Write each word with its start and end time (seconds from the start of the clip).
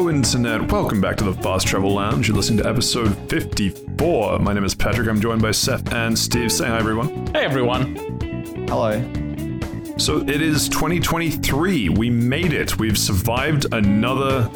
Hello, 0.00 0.08
Internet. 0.08 0.72
Welcome 0.72 1.02
back 1.02 1.18
to 1.18 1.24
the 1.24 1.34
Fast 1.42 1.66
Travel 1.66 1.92
Lounge. 1.92 2.26
You're 2.26 2.34
listening 2.34 2.62
to 2.62 2.66
episode 2.66 3.14
54. 3.28 4.38
My 4.38 4.54
name 4.54 4.64
is 4.64 4.74
Patrick. 4.74 5.06
I'm 5.06 5.20
joined 5.20 5.42
by 5.42 5.50
Seth 5.50 5.92
and 5.92 6.18
Steve. 6.18 6.50
Say 6.50 6.66
hi, 6.66 6.78
everyone. 6.78 7.26
Hey 7.34 7.44
everyone. 7.44 7.96
Hello. 8.66 8.92
So 9.98 10.20
it 10.20 10.40
is 10.40 10.70
2023. 10.70 11.90
We 11.90 12.08
made 12.08 12.54
it. 12.54 12.78
We've 12.78 12.96
survived 12.96 13.66
another 13.74 14.48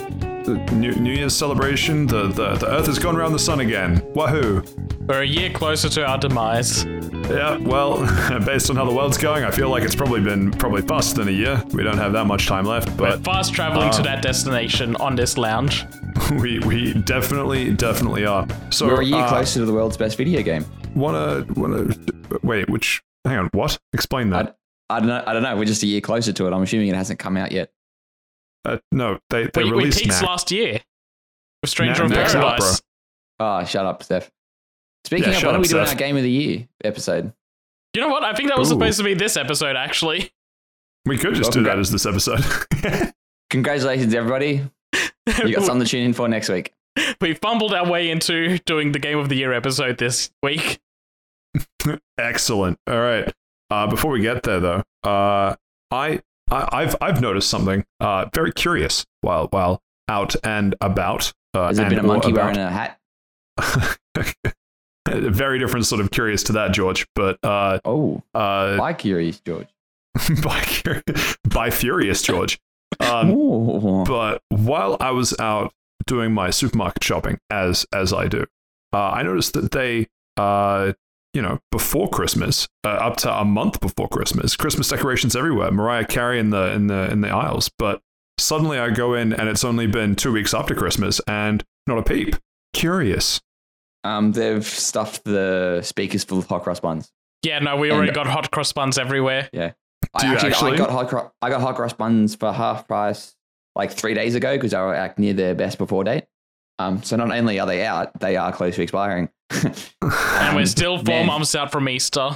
New, 0.72 0.92
New 0.92 1.12
Year's 1.12 1.36
celebration. 1.36 2.06
The, 2.06 2.28
the 2.28 2.54
the 2.54 2.72
Earth 2.72 2.86
has 2.86 2.98
gone 2.98 3.14
around 3.14 3.32
the 3.32 3.38
sun 3.38 3.60
again. 3.60 4.02
Wahoo! 4.14 4.62
We're 5.06 5.22
a 5.22 5.26
year 5.26 5.50
closer 5.50 5.90
to 5.90 6.06
our 6.06 6.16
demise. 6.16 6.84
Yeah. 6.86 7.58
Well, 7.58 7.98
based 8.46 8.70
on 8.70 8.76
how 8.76 8.86
the 8.86 8.94
world's 8.94 9.18
going, 9.18 9.44
I 9.44 9.50
feel 9.50 9.68
like 9.68 9.82
it's 9.82 9.94
probably 9.94 10.22
been 10.22 10.50
probably 10.50 10.80
faster 10.80 11.16
than 11.18 11.28
a 11.28 11.36
year. 11.36 11.62
We 11.72 11.82
don't 11.82 11.98
have 11.98 12.12
that 12.14 12.26
much 12.26 12.46
time 12.46 12.64
left, 12.64 12.88
We're 12.90 13.10
but 13.10 13.24
fast 13.24 13.52
traveling 13.52 13.90
to 13.92 14.02
that 14.02 14.22
destination 14.22 14.96
on 14.96 15.14
this 15.14 15.36
lounge. 15.36 15.84
we 16.40 16.58
we 16.60 16.94
definitely 16.94 17.72
definitely 17.74 18.24
are. 18.24 18.46
So 18.70 18.86
We're 18.86 19.02
a 19.02 19.04
year 19.04 19.20
uh, 19.20 19.28
closer 19.28 19.60
to 19.60 19.66
the 19.66 19.74
world's 19.74 19.98
best 19.98 20.16
video 20.16 20.42
game. 20.42 20.64
Wanna 20.94 21.44
wanna 21.54 21.94
wait? 22.42 22.70
Which? 22.70 23.02
Hang 23.26 23.38
on. 23.38 23.50
What? 23.52 23.78
Explain 23.92 24.30
that. 24.30 24.56
I 24.88 25.00
don't 25.00 25.08
know. 25.08 25.22
I 25.26 25.32
don't 25.34 25.42
know. 25.42 25.54
We're 25.56 25.64
just 25.66 25.82
a 25.82 25.86
year 25.86 26.00
closer 26.00 26.32
to 26.32 26.46
it. 26.46 26.52
I'm 26.52 26.62
assuming 26.62 26.88
it 26.88 26.94
hasn't 26.94 27.18
come 27.18 27.36
out 27.36 27.52
yet. 27.52 27.70
Uh, 28.64 28.78
no, 28.90 29.18
they 29.28 29.48
they 29.52 29.64
We, 29.64 29.70
we 29.70 29.76
released 29.78 29.98
peaked 29.98 30.12
Knack. 30.12 30.22
last 30.22 30.50
year. 30.50 30.80
Stranger 31.66 32.04
Knack- 32.04 32.10
of 32.10 32.16
Knack's 32.16 32.34
out, 32.34 32.58
Paradise. 32.58 32.82
Oh, 33.40 33.64
shut 33.64 33.84
up, 33.84 34.02
Steph. 34.02 34.30
Speaking 35.04 35.24
Yeah, 35.30 35.34
of, 35.36 35.40
shut 35.40 35.46
when 35.48 35.56
are 35.56 35.60
we 35.60 35.68
doing 35.68 35.86
Steph. 35.86 35.94
our 35.96 35.98
Game 35.98 36.16
of 36.16 36.22
the 36.22 36.30
Year 36.30 36.68
episode? 36.82 37.32
You 37.94 38.00
know 38.00 38.08
what? 38.08 38.24
I 38.24 38.32
think 38.34 38.48
that 38.48 38.58
was 38.58 38.70
Ooh. 38.70 38.74
supposed 38.74 38.98
to 38.98 39.04
be 39.04 39.14
this 39.14 39.36
episode, 39.36 39.76
actually. 39.76 40.32
We 41.06 41.18
could 41.18 41.34
just 41.34 41.54
Welcome 41.54 41.62
do 41.64 41.68
that 41.68 41.78
as 41.78 41.90
this 41.90 42.06
episode. 42.06 42.42
Congratulations, 43.50 44.14
everybody. 44.14 44.62
You 45.44 45.54
got 45.54 45.62
something 45.64 45.84
to 45.84 45.90
tune 45.90 46.04
in 46.06 46.12
for 46.14 46.26
next 46.28 46.48
week. 46.48 46.72
we 47.20 47.34
fumbled 47.34 47.74
our 47.74 47.88
way 47.88 48.10
into 48.10 48.58
doing 48.60 48.92
the 48.92 48.98
Game 48.98 49.18
of 49.18 49.28
the 49.28 49.36
Year 49.36 49.52
episode 49.52 49.98
this 49.98 50.30
week. 50.42 50.80
Excellent. 52.18 52.78
All 52.88 52.98
right. 53.00 53.30
Uh, 53.70 53.86
before 53.86 54.10
we 54.10 54.20
get 54.20 54.42
there, 54.44 54.60
though, 54.60 54.82
uh, 55.04 55.54
I, 55.90 56.20
I 56.50 56.68
I've 56.72 56.96
I've 57.00 57.20
noticed 57.20 57.48
something 57.48 57.84
uh, 58.00 58.26
very 58.34 58.52
curious 58.52 59.04
while 59.20 59.46
while 59.50 59.80
out 60.08 60.34
and 60.44 60.74
about. 60.80 61.32
Uh, 61.54 61.68
Has 61.68 61.76
there 61.76 61.88
been 61.90 61.98
a 61.98 62.02
monkey 62.02 62.32
or 62.32 62.34
wearing 62.34 62.56
a 62.56 62.70
hat? 62.70 62.98
A 65.06 65.30
very 65.30 65.58
different 65.58 65.86
sort 65.86 66.00
of 66.00 66.10
curious 66.10 66.42
to 66.44 66.52
that, 66.52 66.72
George. 66.72 67.06
But 67.14 67.38
uh, 67.44 67.78
Oh, 67.84 68.22
uh, 68.34 68.76
by 68.78 68.92
curious, 68.94 69.40
George. 69.40 69.68
by 70.42 70.60
cur- 70.62 71.02
by 71.48 71.70
furious, 71.70 72.22
George. 72.22 72.58
Um, 73.00 74.04
but 74.06 74.42
while 74.48 74.96
I 75.00 75.10
was 75.10 75.34
out 75.38 75.72
doing 76.06 76.32
my 76.32 76.50
supermarket 76.50 77.02
shopping, 77.02 77.38
as 77.50 77.86
as 77.92 78.12
I 78.12 78.28
do, 78.28 78.44
uh, 78.92 78.98
I 79.10 79.22
noticed 79.22 79.54
that 79.54 79.72
they, 79.72 80.06
uh, 80.36 80.92
you 81.32 81.42
know, 81.42 81.58
before 81.72 82.08
Christmas, 82.08 82.68
uh, 82.84 82.88
up 82.90 83.16
to 83.18 83.32
a 83.32 83.44
month 83.44 83.80
before 83.80 84.08
Christmas, 84.08 84.56
Christmas 84.56 84.88
decorations 84.88 85.34
everywhere. 85.34 85.70
Mariah 85.70 86.06
Carey 86.06 86.38
in 86.38 86.50
the 86.50 86.70
in 86.72 86.86
the 86.86 87.10
in 87.10 87.20
the 87.22 87.28
aisles, 87.30 87.70
but 87.78 88.00
suddenly 88.38 88.78
I 88.78 88.90
go 88.90 89.14
in 89.14 89.32
and 89.32 89.48
it's 89.48 89.64
only 89.64 89.86
been 89.86 90.14
two 90.16 90.32
weeks 90.32 90.54
after 90.54 90.74
Christmas 90.74 91.20
and 91.26 91.64
not 91.86 91.98
a 91.98 92.02
peep. 92.02 92.36
Curious. 92.72 93.40
Um, 94.04 94.32
they've 94.32 94.64
stuffed 94.66 95.24
the 95.24 95.80
speakers 95.82 96.24
full 96.24 96.38
of 96.38 96.46
hot 96.46 96.62
cross 96.62 96.78
buns. 96.80 97.10
Yeah, 97.42 97.58
no, 97.58 97.76
we 97.76 97.90
already 97.90 98.08
And- 98.08 98.14
got 98.14 98.26
hot 98.26 98.50
cross 98.50 98.72
buns 98.72 98.98
everywhere. 98.98 99.48
Do 99.52 99.60
I 99.60 100.26
you 100.26 100.32
actually, 100.34 100.50
actually? 100.50 100.72
I 100.72 100.76
got 100.76 100.90
hot 100.90 101.08
cro- 101.08 101.32
I 101.42 101.48
got 101.50 101.60
hot 101.60 101.76
cross 101.76 101.92
buns 101.94 102.34
for 102.34 102.52
half 102.52 102.86
price 102.86 103.34
like 103.74 103.90
three 103.92 104.14
days 104.14 104.34
ago 104.34 104.54
because 104.56 104.70
they 104.72 104.78
were 104.78 104.94
like, 104.96 105.18
near 105.18 105.32
their 105.32 105.54
best 105.54 105.78
before 105.78 106.04
date. 106.04 106.24
Um, 106.78 107.02
so 107.02 107.16
not 107.16 107.30
only 107.30 107.58
are 107.58 107.66
they 107.66 107.84
out, 107.84 108.18
they 108.20 108.36
are 108.36 108.52
close 108.52 108.76
to 108.76 108.82
expiring. 108.82 109.28
And 110.02 110.54
we're 110.56 110.60
Um, 110.60 110.66
still 110.66 110.96
four 110.98 111.04
man. 111.06 111.26
months 111.26 111.54
out 111.54 111.72
from 111.72 111.88
Easter. 111.88 112.30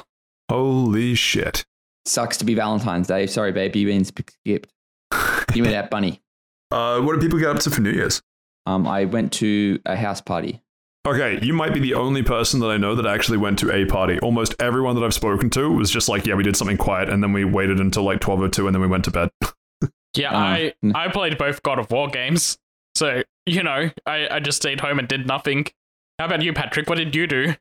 Holy 0.51 1.15
shit. 1.15 1.65
Sucks 2.07 2.39
to 2.39 2.45
be 2.45 2.55
Valentine's 2.55 3.07
Day. 3.09 3.27
Sorry, 3.27 3.53
babe, 3.53 3.77
you've 3.77 3.89
been 3.89 4.05
skipped. 4.05 4.73
You 5.55 5.63
me 5.63 5.71
that 5.71 5.91
bunny. 5.91 6.21
Uh, 6.71 7.01
what 7.01 7.15
do 7.15 7.21
people 7.21 7.39
get 7.39 7.49
up 7.49 7.59
to 7.59 7.71
for 7.71 7.81
New 7.81 7.91
Year's? 7.93 8.21
Um, 8.67 8.87
I 8.87 9.07
went 9.07 9.33
to 9.35 9.81
a 9.87 9.97
house 9.97 10.21
party. 10.21 10.61
Okay, 11.09 11.39
you 11.43 11.55
might 11.55 11.73
be 11.73 11.81
the 11.81 11.95
only 11.95 12.23
person 12.23 12.61
that 12.61 12.67
I 12.69 12.77
know 12.77 12.95
that 12.95 13.07
actually 13.07 13.39
went 13.39 13.59
to 13.61 13.73
a 13.75 13.87
party. 13.87 14.19
Almost 14.21 14.55
everyone 14.61 14.95
that 14.97 15.05
I've 15.05 15.15
spoken 15.15 15.49
to 15.51 15.71
was 15.73 15.91
just 15.91 16.09
like, 16.09 16.27
yeah, 16.27 16.35
we 16.35 16.43
did 16.43 16.57
something 16.57 16.77
quiet 16.77 17.09
and 17.09 17.23
then 17.23 17.33
we 17.33 17.45
waited 17.45 17.81
until 17.81 18.03
like 18.03 18.21
12:02 18.21 18.67
and 18.67 18.75
then 18.75 18.81
we 18.83 18.87
went 18.89 19.05
to 19.05 19.11
bed. 19.11 19.31
Yeah, 20.17 20.33
Uh, 20.33 20.39
I 20.39 20.75
n- 20.83 20.93
I 20.97 21.09
played 21.09 21.37
both 21.39 21.63
God 21.63 21.79
of 21.79 21.91
War 21.91 22.09
games. 22.09 22.59
So, 22.95 23.23
you 23.47 23.63
know, 23.63 23.91
I, 24.07 24.27
I 24.31 24.41
just 24.41 24.57
stayed 24.57 24.81
home 24.81 24.99
and 24.99 25.07
did 25.07 25.27
nothing. 25.27 25.67
How 26.19 26.25
about 26.25 26.43
you, 26.43 26.53
Patrick? 26.55 26.89
What 26.89 26.97
did 26.99 27.15
you 27.15 27.27
do? 27.27 27.55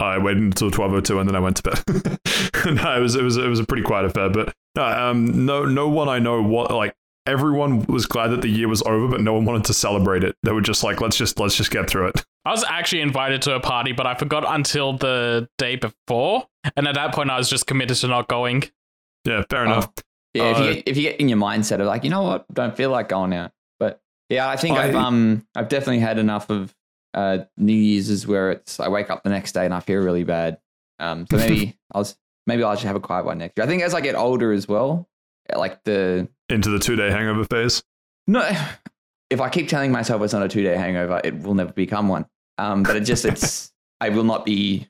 I 0.00 0.18
waited 0.18 0.42
until 0.42 0.70
12:02 0.70 1.20
and 1.20 1.28
then 1.28 1.36
I 1.36 1.40
went 1.40 1.56
to 1.58 1.62
bed. 1.62 2.18
no, 2.74 2.96
it 2.96 3.00
was 3.00 3.14
it 3.14 3.22
was 3.22 3.36
it 3.36 3.46
was 3.48 3.60
a 3.60 3.64
pretty 3.64 3.84
quiet 3.84 4.06
affair, 4.06 4.28
but 4.28 4.52
no, 4.76 4.84
um, 4.84 5.46
no 5.46 5.64
no 5.64 5.88
one 5.88 6.08
I 6.08 6.18
know 6.18 6.42
what 6.42 6.70
like 6.72 6.94
everyone 7.26 7.84
was 7.86 8.06
glad 8.06 8.28
that 8.28 8.42
the 8.42 8.48
year 8.48 8.68
was 8.68 8.82
over, 8.82 9.08
but 9.08 9.20
no 9.20 9.32
one 9.34 9.44
wanted 9.44 9.64
to 9.64 9.74
celebrate 9.74 10.24
it. 10.24 10.36
They 10.42 10.52
were 10.52 10.60
just 10.60 10.82
like, 10.84 11.00
let's 11.00 11.16
just 11.16 11.38
let's 11.40 11.56
just 11.56 11.70
get 11.70 11.88
through 11.88 12.08
it. 12.08 12.24
I 12.44 12.50
was 12.50 12.64
actually 12.64 13.00
invited 13.02 13.42
to 13.42 13.54
a 13.54 13.60
party, 13.60 13.92
but 13.92 14.06
I 14.06 14.14
forgot 14.14 14.44
until 14.46 14.92
the 14.96 15.48
day 15.58 15.76
before. 15.76 16.46
And 16.76 16.86
at 16.86 16.94
that 16.96 17.14
point, 17.14 17.30
I 17.30 17.38
was 17.38 17.48
just 17.48 17.66
committed 17.66 17.96
to 17.98 18.08
not 18.08 18.28
going. 18.28 18.64
Yeah, 19.24 19.42
fair 19.48 19.64
enough. 19.64 19.90
Yeah, 20.34 20.50
if 20.50 20.56
Uh, 20.56 20.60
you 20.62 20.74
get, 20.74 20.88
if 20.88 20.96
you 20.96 21.02
get 21.04 21.20
in 21.20 21.28
your 21.28 21.38
mindset 21.38 21.80
of 21.80 21.86
like, 21.86 22.04
you 22.04 22.10
know 22.10 22.22
what, 22.22 22.44
don't 22.52 22.76
feel 22.76 22.90
like 22.90 23.08
going 23.08 23.32
out. 23.32 23.52
But 23.78 24.00
yeah, 24.28 24.48
I 24.48 24.56
think 24.56 24.76
I, 24.76 24.86
have 24.86 24.94
um 24.96 25.46
I've 25.54 25.68
definitely 25.68 26.00
had 26.00 26.18
enough 26.18 26.50
of 26.50 26.74
uh 27.14 27.38
New 27.56 27.72
Year's 27.72 28.26
where 28.26 28.50
it's 28.50 28.78
I 28.80 28.88
wake 28.88 29.08
up 29.10 29.22
the 29.22 29.30
next 29.30 29.52
day 29.52 29.64
and 29.64 29.72
I 29.72 29.80
feel 29.80 30.00
really 30.02 30.24
bad. 30.24 30.58
Um, 30.98 31.26
so 31.30 31.36
maybe 31.38 31.78
I'll 31.94 32.02
s- 32.02 32.16
maybe 32.46 32.62
I'll 32.64 32.74
just 32.74 32.84
have 32.84 32.96
a 32.96 33.00
quiet 33.00 33.24
one 33.24 33.38
next 33.38 33.56
year. 33.56 33.64
I 33.64 33.68
think 33.68 33.82
as 33.82 33.94
I 33.94 34.00
get 34.02 34.14
older 34.16 34.52
as 34.52 34.68
well, 34.68 35.08
like 35.54 35.82
the 35.84 36.28
Into 36.48 36.70
the 36.70 36.78
two 36.78 36.96
day 36.96 37.10
hangover 37.10 37.44
phase. 37.44 37.82
no, 38.26 38.48
if 39.30 39.40
I 39.40 39.48
keep 39.48 39.68
telling 39.68 39.92
myself 39.92 40.22
it's 40.22 40.32
not 40.32 40.42
a 40.42 40.48
two 40.48 40.62
day 40.62 40.76
hangover, 40.76 41.20
it 41.24 41.42
will 41.42 41.54
never 41.54 41.72
become 41.72 42.08
one. 42.08 42.26
Um, 42.58 42.82
but 42.82 42.96
it 42.96 43.00
just 43.00 43.24
it's 43.24 43.72
I 44.00 44.10
will 44.10 44.24
not 44.24 44.44
be 44.44 44.88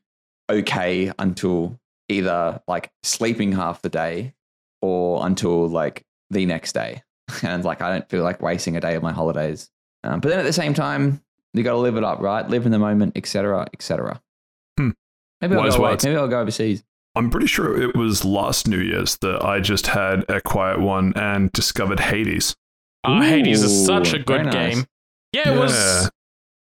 okay 0.51 1.13
until 1.19 1.79
either 2.09 2.61
like 2.69 2.91
sleeping 3.03 3.53
half 3.53 3.83
the 3.83 3.89
day 3.89 4.35
or 4.83 5.27
until 5.27 5.69
like 5.69 6.05
the 6.31 6.47
next 6.47 6.73
day. 6.73 7.03
And 7.43 7.65
like 7.65 7.81
I 7.81 7.91
don't 7.91 8.09
feel 8.11 8.23
like 8.23 8.43
wasting 8.43 8.77
a 8.77 8.81
day 8.81 8.95
of 8.97 9.03
my 9.03 9.13
holidays. 9.13 9.71
Um, 10.03 10.21
but 10.21 10.29
then 10.29 10.39
at 10.39 10.45
the 10.45 10.53
same 10.53 10.75
time, 10.75 11.23
you 11.55 11.63
got 11.63 11.73
to 11.73 11.79
live 11.79 11.97
it 11.97 12.05
up, 12.05 12.21
right? 12.21 12.47
Live 12.47 12.67
in 12.67 12.73
the 12.73 12.79
moment, 12.79 13.17
etc., 13.17 13.67
etc. 13.73 14.21
Hmm. 14.79 14.91
Maybe 15.41 15.55
I'll 15.55 15.63
Wise 15.63 15.77
go 15.77 15.85
away. 15.85 15.97
Maybe 16.05 16.17
I'll 16.17 16.29
go 16.29 16.41
overseas. 16.41 16.85
I'm 17.17 17.31
pretty 17.31 17.47
sure 17.47 17.81
it 17.81 17.95
was 17.97 18.25
last 18.25 18.67
New 18.67 18.81
Year's 18.81 19.17
that 19.19 19.45
I 19.45 19.61
just 19.61 19.87
had 19.89 20.25
a 20.29 20.41
quiet 20.41 20.81
one 20.81 21.13
and 21.17 21.53
discovered 21.53 22.01
Hades. 22.01 22.57
Uh, 23.05 23.21
Hades 23.21 23.63
is 23.63 23.87
such 23.87 24.13
a 24.15 24.19
good 24.19 24.47
nice. 24.47 24.53
game. 24.77 24.85
Yeah, 25.33 25.51
it 25.51 25.55
Yeah. 25.55 25.59
was. 25.61 26.11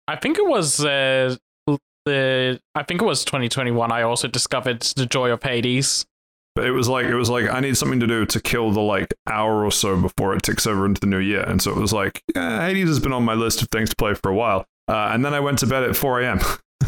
I 0.08 0.16
think 0.16 0.38
it 0.40 0.48
was 0.48 0.84
uh, 0.84 1.36
the. 2.06 2.60
I 2.76 2.84
think 2.84 3.02
it 3.02 3.06
was 3.06 3.24
2021. 3.26 3.92
I 3.92 4.02
also 4.02 4.28
discovered 4.28 4.82
the 4.96 5.06
joy 5.06 5.30
of 5.32 5.44
Hades. 5.44 6.06
But 6.56 6.66
it 6.66 6.72
was 6.72 6.90
like 6.90 7.06
it 7.06 7.16
was 7.16 7.30
like 7.30 7.48
I 7.50 7.60
need 7.60 7.78
something 7.78 8.00
to 8.00 8.08
do 8.08 8.26
to 8.26 8.42
kill 8.42 8.72
the 8.72 8.82
like 8.82 9.14
hour 9.28 9.64
or 9.64 9.72
so 9.72 10.02
before 10.02 10.34
it 10.36 10.42
ticks 10.44 10.66
over 10.66 10.86
into 10.86 11.00
the 11.00 11.08
new 11.08 11.20
year, 11.20 11.44
and 11.44 11.62
so 11.62 11.72
it 11.72 11.78
was 11.78 11.94
like 11.94 12.22
yeah, 12.36 12.62
Hades 12.66 12.88
has 12.90 13.00
been 13.00 13.14
on 13.14 13.24
my 13.24 13.36
list 13.36 13.62
of 13.62 13.70
things 13.70 13.90
to 13.92 13.96
play 13.96 14.14
for 14.16 14.30
a 14.32 14.36
while. 14.36 14.66
Uh, 14.88 15.12
and 15.14 15.24
then 15.24 15.34
I 15.36 15.40
went 15.40 15.60
to 15.60 15.68
bed 15.68 15.84
at 15.84 15.96
4 15.96 16.22
a.m. 16.22 16.40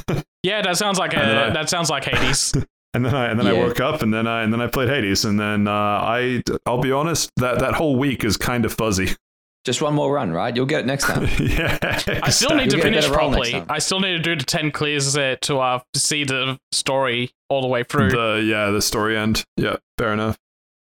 Yeah, 0.43 0.63
that 0.63 0.75
sounds 0.77 0.97
like 0.97 1.13
a, 1.13 1.19
And 1.19 1.29
then 1.29 1.37
I- 1.37 1.49
that 1.53 1.69
sounds 1.69 1.91
like 1.91 2.05
Hades. 2.05 2.53
and 2.93 3.05
then 3.05 3.15
I 3.15 3.25
and 3.27 3.39
then 3.39 3.47
I 3.47 3.53
woke 3.53 3.79
up 3.79 4.01
and 4.01 4.13
then 4.13 4.27
I 4.27 4.43
and 4.43 4.51
then 4.51 4.61
I 4.61 4.67
played 4.67 4.89
Hades, 4.89 5.25
and 5.25 5.39
then 5.39 5.67
uh, 5.67 5.71
I 5.71 6.43
I'll 6.65 6.81
be 6.81 6.91
honest 6.91 7.31
that 7.37 7.59
that 7.59 7.73
whole 7.73 7.95
week 7.95 8.23
is 8.23 8.37
kind 8.37 8.65
of 8.65 8.73
fuzzy. 8.73 9.15
Just 9.63 9.79
one 9.79 9.93
more 9.93 10.11
run, 10.11 10.31
right? 10.31 10.55
You'll 10.55 10.65
get 10.65 10.81
it 10.81 10.85
next 10.87 11.03
time. 11.05 11.27
yeah, 11.39 11.77
I 12.23 12.31
still 12.31 12.55
need 12.55 12.71
to 12.71 12.77
You'll 12.77 12.83
get 12.83 12.93
finish 12.93 13.05
better 13.05 13.17
roll 13.17 13.29
next 13.29 13.51
properly. 13.51 13.69
I 13.69 13.77
still 13.77 13.99
need 13.99 14.13
to 14.13 14.19
do 14.19 14.35
the 14.35 14.43
10 14.43 14.71
clears 14.71 15.15
uh, 15.15 15.35
to 15.41 15.59
uh, 15.59 15.79
see 15.95 16.23
the 16.23 16.59
story 16.71 17.31
all 17.47 17.61
the 17.61 17.67
way 17.67 17.83
through. 17.83 18.09
the 18.09 18.43
yeah 18.43 18.71
the 18.71 18.81
story 18.81 19.15
end 19.15 19.43
yeah 19.57 19.75
fair 19.97 20.13
enough 20.13 20.37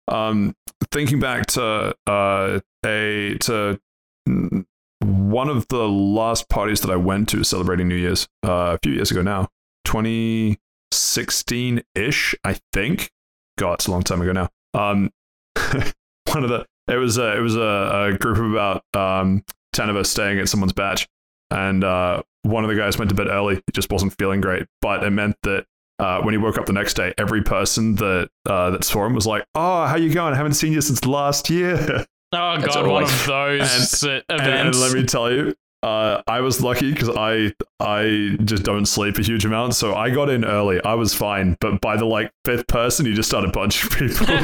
um 0.06 0.54
thinking 0.92 1.18
back 1.18 1.46
to 1.46 1.96
uh 2.06 2.60
a 2.86 3.36
to 3.40 3.80
one 5.00 5.48
of 5.48 5.66
the 5.68 5.88
last 5.88 6.48
parties 6.48 6.82
that 6.82 6.90
i 6.90 6.96
went 6.96 7.28
to 7.30 7.42
celebrating 7.42 7.88
new 7.88 7.94
year's 7.96 8.28
uh, 8.46 8.76
a 8.76 8.78
few 8.82 8.92
years 8.92 9.10
ago 9.10 9.22
now 9.22 9.48
2016-ish 10.92 12.34
i 12.44 12.56
think. 12.72 13.10
God 13.58 13.74
it's 13.74 13.86
a 13.86 13.90
long 13.90 14.02
time 14.02 14.20
ago 14.22 14.32
now. 14.32 14.48
Um 14.74 15.10
one 16.32 16.44
of 16.44 16.48
the 16.50 16.64
it 16.88 16.96
was 16.96 17.18
a 17.18 17.36
it 17.36 17.40
was 17.40 17.56
a, 17.56 18.10
a 18.14 18.18
group 18.18 18.38
of 18.38 18.50
about 18.52 18.84
um 18.94 19.42
10 19.72 19.90
of 19.90 19.96
us 19.96 20.08
staying 20.10 20.38
at 20.38 20.48
someone's 20.48 20.72
batch. 20.72 21.08
And 21.50 21.82
uh 21.84 22.22
one 22.42 22.64
of 22.64 22.70
the 22.70 22.76
guys 22.76 22.98
went 22.98 23.08
to 23.10 23.14
bed 23.14 23.26
early. 23.28 23.56
He 23.56 23.72
just 23.72 23.90
wasn't 23.90 24.16
feeling 24.18 24.40
great. 24.40 24.66
But 24.80 25.02
it 25.04 25.10
meant 25.10 25.36
that 25.42 25.66
uh, 25.98 26.20
when 26.22 26.32
he 26.32 26.38
woke 26.38 26.56
up 26.56 26.66
the 26.66 26.72
next 26.72 26.94
day, 26.94 27.12
every 27.18 27.42
person 27.42 27.96
that 27.96 28.30
uh, 28.46 28.70
that 28.70 28.84
saw 28.84 29.04
him 29.04 29.14
was 29.14 29.26
like, 29.26 29.44
"Oh, 29.56 29.84
how 29.84 29.96
you 29.96 30.14
going? 30.14 30.32
I 30.32 30.36
haven't 30.36 30.52
seen 30.54 30.72
you 30.72 30.80
since 30.80 31.04
last 31.04 31.50
year." 31.50 32.06
Oh 32.32 32.58
god, 32.58 32.76
one 32.86 32.88
always- 32.90 33.10
of 33.10 33.26
those 33.26 34.04
uh, 34.04 34.20
And, 34.28 34.40
and 34.42 34.74
let 34.78 34.92
me 34.92 35.04
tell 35.04 35.32
you, 35.32 35.54
uh, 35.82 36.22
I 36.26 36.40
was 36.40 36.62
lucky 36.62 36.92
because 36.92 37.10
I 37.10 37.52
I 37.80 38.36
just 38.44 38.62
don't 38.64 38.86
sleep 38.86 39.18
a 39.18 39.22
huge 39.22 39.44
amount, 39.44 39.74
so 39.74 39.94
I 39.94 40.10
got 40.10 40.28
in 40.30 40.44
early. 40.44 40.82
I 40.82 40.94
was 40.94 41.14
fine, 41.14 41.56
but 41.60 41.80
by 41.80 41.96
the 41.96 42.04
like 42.04 42.32
fifth 42.44 42.66
person, 42.66 43.06
you 43.06 43.14
just 43.14 43.28
started 43.28 43.52
punching 43.52 43.90
people. 43.90 44.26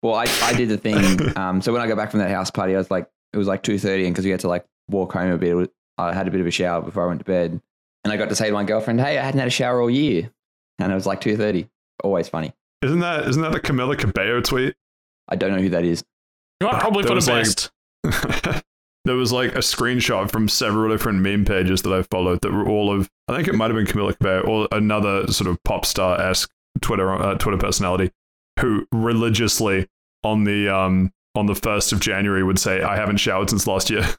Well, 0.00 0.14
I, 0.14 0.26
I 0.42 0.52
did 0.52 0.68
the 0.68 0.78
thing. 0.78 1.36
Um, 1.36 1.60
so 1.60 1.72
when 1.72 1.82
I 1.82 1.88
got 1.88 1.96
back 1.96 2.12
from 2.12 2.20
that 2.20 2.30
house 2.30 2.52
party, 2.52 2.72
I 2.72 2.78
was 2.78 2.88
like, 2.88 3.08
it 3.32 3.36
was 3.36 3.48
like 3.48 3.64
two 3.64 3.80
thirty, 3.80 4.04
and 4.06 4.14
because 4.14 4.24
we 4.24 4.30
had 4.30 4.38
to 4.40 4.48
like 4.48 4.64
walk 4.88 5.12
home 5.12 5.32
a 5.32 5.36
bit, 5.38 5.54
was- 5.56 5.68
I 5.98 6.14
had 6.14 6.28
a 6.28 6.30
bit 6.30 6.40
of 6.40 6.46
a 6.46 6.52
shower 6.52 6.80
before 6.80 7.02
I 7.02 7.06
went 7.08 7.18
to 7.18 7.24
bed, 7.24 7.60
and 8.04 8.12
I 8.12 8.16
got 8.16 8.28
to 8.28 8.36
say 8.36 8.46
to 8.46 8.52
my 8.52 8.62
girlfriend, 8.62 9.00
"Hey, 9.00 9.18
I 9.18 9.22
hadn't 9.24 9.40
had 9.40 9.48
a 9.48 9.50
shower 9.50 9.80
all 9.82 9.90
year," 9.90 10.30
and 10.78 10.92
it 10.92 10.94
was 10.94 11.04
like 11.04 11.20
two 11.20 11.36
thirty. 11.36 11.68
Always 12.04 12.28
funny. 12.28 12.52
isn't 12.82 13.00
that 13.00 13.26
isn't 13.26 13.42
that 13.42 13.50
the 13.50 13.58
Camila 13.58 13.98
Cabello 13.98 14.40
tweet? 14.40 14.76
I 15.28 15.34
don't 15.34 15.50
know 15.50 15.58
who 15.60 15.70
that 15.70 15.84
is. 15.84 16.04
you 16.60 16.68
are 16.68 16.78
probably 16.78 17.02
That 17.02 17.08
for 17.08 17.14
was 17.16 17.26
the 17.26 17.32
like- 17.32 17.44
best. 18.44 18.64
there 19.08 19.16
was 19.16 19.32
like 19.32 19.52
a 19.54 19.58
screenshot 19.58 20.30
from 20.30 20.48
several 20.48 20.90
different 20.90 21.20
meme 21.20 21.44
pages 21.44 21.82
that 21.82 21.92
I 21.92 22.02
followed 22.02 22.42
that 22.42 22.52
were 22.52 22.68
all 22.68 22.92
of 22.92 23.08
I 23.26 23.36
think 23.36 23.48
it 23.48 23.54
might 23.54 23.70
have 23.70 23.76
been 23.76 23.86
Camila 23.86 24.16
Cabello 24.16 24.42
or 24.42 24.68
another 24.70 25.26
sort 25.28 25.48
of 25.48 25.62
pop 25.64 25.86
star 25.86 26.20
esque 26.20 26.50
Twitter 26.80 27.12
uh, 27.12 27.34
Twitter 27.36 27.58
personality 27.58 28.12
who 28.60 28.86
religiously 28.92 29.88
on 30.22 30.44
the 30.44 30.68
um 30.68 31.12
on 31.34 31.46
the 31.46 31.54
first 31.54 31.92
of 31.92 32.00
January 32.00 32.42
would 32.42 32.58
say 32.58 32.82
I 32.82 32.96
haven't 32.96 33.18
showered 33.18 33.50
since 33.50 33.66
last 33.66 33.90
year. 33.90 34.04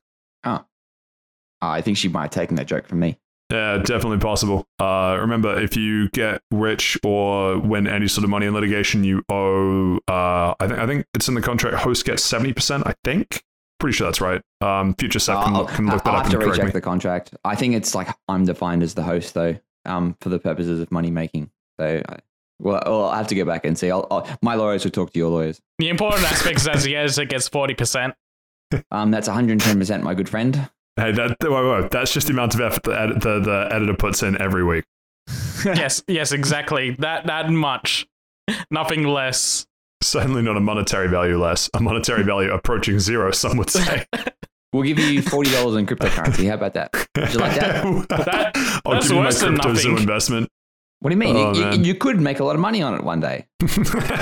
Uh, 1.62 1.72
I 1.72 1.82
think 1.82 1.98
she 1.98 2.08
might 2.08 2.22
have 2.22 2.32
taken 2.32 2.56
that 2.56 2.68
joke 2.68 2.88
from 2.88 3.00
me. 3.00 3.18
Yeah, 3.52 3.80
definitely 3.80 4.20
possible. 4.20 4.66
Uh, 4.80 5.18
remember, 5.20 5.60
if 5.60 5.76
you 5.76 6.08
get 6.12 6.42
rich 6.52 6.98
or 7.04 7.60
win 7.60 7.86
any 7.86 8.08
sort 8.08 8.24
of 8.24 8.30
money 8.30 8.46
in 8.46 8.54
litigation, 8.54 9.04
you 9.04 9.24
owe. 9.28 9.98
Uh, 10.08 10.54
I 10.58 10.68
think 10.68 10.80
I 10.80 10.88
think 10.88 11.06
it's 11.14 11.28
in 11.28 11.34
the 11.34 11.42
contract. 11.42 11.78
Host 11.78 12.06
gets 12.06 12.24
seventy 12.24 12.54
percent. 12.54 12.88
I 12.88 12.94
think. 13.04 13.44
Pretty 13.80 13.96
sure 13.96 14.08
that's 14.08 14.22
right. 14.22 14.42
Um, 14.62 14.94
future 14.96 15.20
Seth 15.20 15.44
can, 15.46 15.56
I'll, 15.56 15.66
can 15.66 15.86
look 15.88 16.04
that 16.04 16.10
I'll 16.10 16.16
up 16.18 16.24
have 16.24 16.31
to 16.31 16.38
and 16.38 16.44
correct 16.44 16.58
recheck 16.58 16.66
me. 16.68 16.72
the 16.74 16.81
contract. 16.81 17.34
I 17.46 17.56
think 17.56 17.76
it's 17.76 17.96
like 17.96 18.10
I'm 18.28 18.46
defined 18.46 18.84
as 18.84 18.94
the 18.94 19.04
host 19.04 19.34
though, 19.34 19.58
um, 19.86 20.16
for 20.20 20.30
the 20.30 20.40
purposes 20.40 20.80
of 20.81 20.92
money 20.92 21.12
making. 21.12 21.50
So, 21.80 22.02
I, 22.08 22.18
well, 22.60 22.84
well, 22.86 23.06
I'll 23.06 23.16
have 23.18 23.28
to 23.28 23.36
go 23.36 23.46
back 23.46 23.64
and 23.64 23.78
see. 23.78 23.90
I'll, 23.90 24.06
I'll, 24.12 24.28
my 24.42 24.56
lawyers 24.56 24.84
will 24.84 24.92
talk 24.92 25.14
to 25.14 25.20
your 25.20 25.30
lawyers. 25.30 25.62
The 25.78 25.88
important 25.88 26.30
aspect 26.30 26.58
is 26.58 26.68
as 26.68 26.84
he 26.84 26.94
is, 26.96 27.18
it 27.18 27.30
gets 27.30 27.48
forty 27.48 27.74
percent. 27.74 28.16
Um, 28.92 29.12
that's 29.12 29.28
110 29.28 29.80
percent, 29.80 30.04
my 30.04 30.14
good 30.14 30.28
friend. 30.30 30.70
Hey, 30.98 31.14
that 31.14 31.38
wait, 31.42 31.50
wait, 31.81 31.90
that's 31.92 32.12
just 32.14 32.28
the 32.28 32.34
amount 32.34 32.54
of 32.56 32.62
effort 32.62 32.84
the, 32.84 33.00
ed- 33.00 33.22
the 33.22 33.40
the 33.40 33.70
editor 33.72 33.94
puts 33.94 34.22
in 34.24 34.40
every 34.42 34.66
week. 34.66 34.84
yes, 35.64 36.04
yes, 36.10 36.34
exactly. 36.34 36.92
That 37.00 37.28
that 37.28 37.50
much, 37.50 38.06
nothing 38.70 39.04
less. 39.08 39.66
Certainly 40.01 40.44
not 40.44 40.56
a 40.57 40.62
monetary 40.62 41.07
value 41.07 41.38
less. 41.38 41.69
A 41.74 41.81
monetary 41.81 42.24
value 42.31 42.51
approaching 42.51 43.00
zero. 43.00 43.31
Some 43.31 43.57
would 43.57 43.69
say. 43.69 44.06
We'll 44.72 44.84
give 44.84 45.00
you 45.00 45.22
forty 45.22 45.51
dollars 45.51 45.75
in 45.78 45.86
cryptocurrency. 45.86 46.48
How 46.48 46.54
about 46.56 46.74
that? 46.75 46.94
Would 47.18 47.34
you 47.34 47.40
like 47.40 47.60
that? 47.60 47.84
That- 48.10 48.81
I'll 48.86 48.94
that's 48.94 49.07
give 49.07 49.16
you 49.16 49.22
my 49.22 49.25
worse 49.28 49.40
than 49.42 49.54
crypto 49.56 49.74
zoo 49.74 49.90
nothing. 49.90 50.01
investment. 50.04 50.50
What 51.01 51.10
do 51.10 51.16
you 51.16 51.19
mean? 51.19 51.36
Oh, 51.36 51.54
you, 51.54 51.72
you, 51.72 51.84
you 51.86 51.96
could 51.96 52.19
make 52.19 52.40
a 52.40 52.44
lot 52.44 52.56
of 52.56 52.62
money 52.62 52.81
on 52.81 52.94
it 52.94 53.04
one 53.04 53.19
day. 53.19 53.48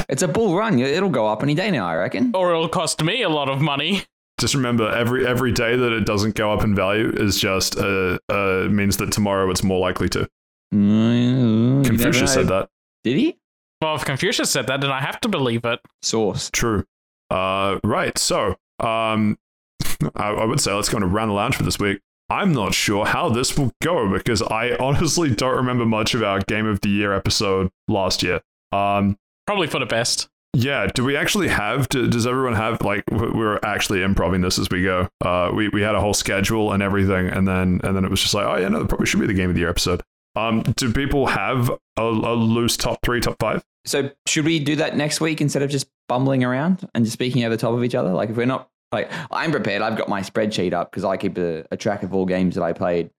It's 0.09 0.21
a 0.21 0.27
bull 0.27 0.56
run. 0.56 0.79
It'll 0.79 1.09
go 1.09 1.27
up 1.27 1.44
any 1.44 1.53
day 1.56 1.69
now, 1.71 1.85
I 1.88 1.95
reckon. 1.95 2.31
Or 2.33 2.51
it'll 2.53 2.69
cost 2.69 3.03
me 3.03 3.23
a 3.23 3.30
lot 3.30 3.50
of 3.50 3.62
money. 3.62 4.03
just 4.39 4.53
remember, 4.56 4.89
every 4.89 5.27
every 5.27 5.51
day 5.51 5.75
that 5.75 5.91
it 5.91 6.06
doesn't 6.06 6.35
go 6.35 6.51
up 6.53 6.63
in 6.63 6.73
value 6.75 7.09
is 7.12 7.39
just 7.39 7.77
uh, 7.77 8.18
uh 8.30 8.68
means 8.69 8.97
that 8.97 9.12
tomorrow 9.12 9.50
it's 9.51 9.63
more 9.63 9.80
likely 9.80 10.07
to. 10.09 10.30
Mm, 10.73 11.85
Confucius 11.85 12.33
said 12.33 12.47
that. 12.47 12.69
Did 13.03 13.18
he? 13.18 13.38
Well, 13.81 13.95
if 13.95 14.06
Confucius 14.06 14.50
said 14.50 14.68
that, 14.68 14.81
then 14.81 14.91
I 14.91 15.01
have 15.01 15.19
to 15.21 15.27
believe 15.29 15.63
it. 15.65 15.79
Source. 16.01 16.50
True. 16.51 16.83
Uh, 17.29 17.79
right. 17.83 18.18
So, 18.18 18.56
um, 18.79 19.38
I, 20.15 20.29
I 20.29 20.45
would 20.45 20.59
say 20.59 20.74
let's 20.74 20.89
go 20.89 20.97
on 20.97 21.03
a 21.03 21.07
round 21.07 21.29
the 21.29 21.35
lounge 21.35 21.56
for 21.56 21.63
this 21.63 21.79
week. 21.79 22.00
I'm 22.29 22.51
not 22.53 22.74
sure 22.74 23.06
how 23.06 23.29
this 23.29 23.57
will 23.57 23.71
go 23.81 24.12
because 24.12 24.41
I 24.41 24.75
honestly 24.79 25.33
don't 25.33 25.56
remember 25.56 25.85
much 25.85 26.13
of 26.13 26.24
our 26.24 26.39
Game 26.41 26.65
of 26.65 26.81
the 26.81 26.89
Year 26.89 27.13
episode 27.13 27.69
last 27.88 28.24
year. 28.24 28.41
Um, 28.71 29.18
Probably 29.45 29.68
for 29.68 29.80
the 29.80 29.85
best. 29.85 30.27
yeah. 30.53 30.88
Do 30.88 31.06
we 31.06 31.15
actually 31.15 31.47
have? 31.47 31.88
Do, 31.88 32.07
does 32.09 32.27
everyone 32.27 32.56
have 32.56 32.81
like 32.81 33.03
we're 33.12 33.59
actually 33.63 34.01
improving 34.01 34.41
this 34.41 34.59
as 34.59 34.69
we 34.69 34.83
go? 34.83 35.07
Uh, 35.23 35.51
we 35.53 35.69
we 35.69 35.81
had 35.81 35.95
a 35.95 36.01
whole 36.01 36.13
schedule 36.13 36.73
and 36.73 36.83
everything, 36.83 37.27
and 37.27 37.47
then 37.47 37.80
and 37.83 37.95
then 37.95 38.03
it 38.03 38.12
was 38.12 38.21
just 38.21 38.33
like, 38.33 38.45
oh 38.45 38.57
yeah, 38.57 38.68
no, 38.68 38.81
it 38.81 38.89
probably 38.89 39.06
should 39.06 39.21
be 39.21 39.27
the 39.27 39.33
Game 39.33 39.50
of 39.50 39.53
the 39.56 39.62
Year 39.62 39.69
episode. 39.69 40.01
Um, 40.35 40.63
do 40.63 40.91
people 40.91 41.27
have 41.27 41.71
a, 41.97 42.03
a 42.03 42.33
loose 42.35 42.77
top 42.77 42.99
three, 43.03 43.19
top 43.19 43.38
five? 43.39 43.63
So 43.85 44.09
should 44.25 44.45
we 44.45 44.59
do 44.59 44.75
that 44.77 44.97
next 44.97 45.21
week 45.21 45.41
instead 45.41 45.61
of 45.61 45.69
just 45.69 45.88
bumbling 46.07 46.44
around 46.44 46.88
and 46.94 47.05
just 47.05 47.13
speaking 47.13 47.44
over 47.44 47.55
the 47.55 47.61
top 47.61 47.73
of 47.73 47.83
each 47.83 47.95
other? 47.95 48.11
Like 48.11 48.29
if 48.29 48.35
we're 48.35 48.45
not 48.45 48.69
like 48.91 49.11
I'm 49.31 49.51
prepared. 49.51 49.81
I've 49.81 49.97
got 49.97 50.09
my 50.09 50.21
spreadsheet 50.21 50.73
up 50.73 50.91
because 50.91 51.03
I 51.03 51.17
keep 51.17 51.38
a, 51.38 51.65
a 51.71 51.77
track 51.77 52.03
of 52.03 52.13
all 52.13 52.25
games 52.25 52.55
that 52.55 52.63
I 52.63 52.73
played 52.73 53.09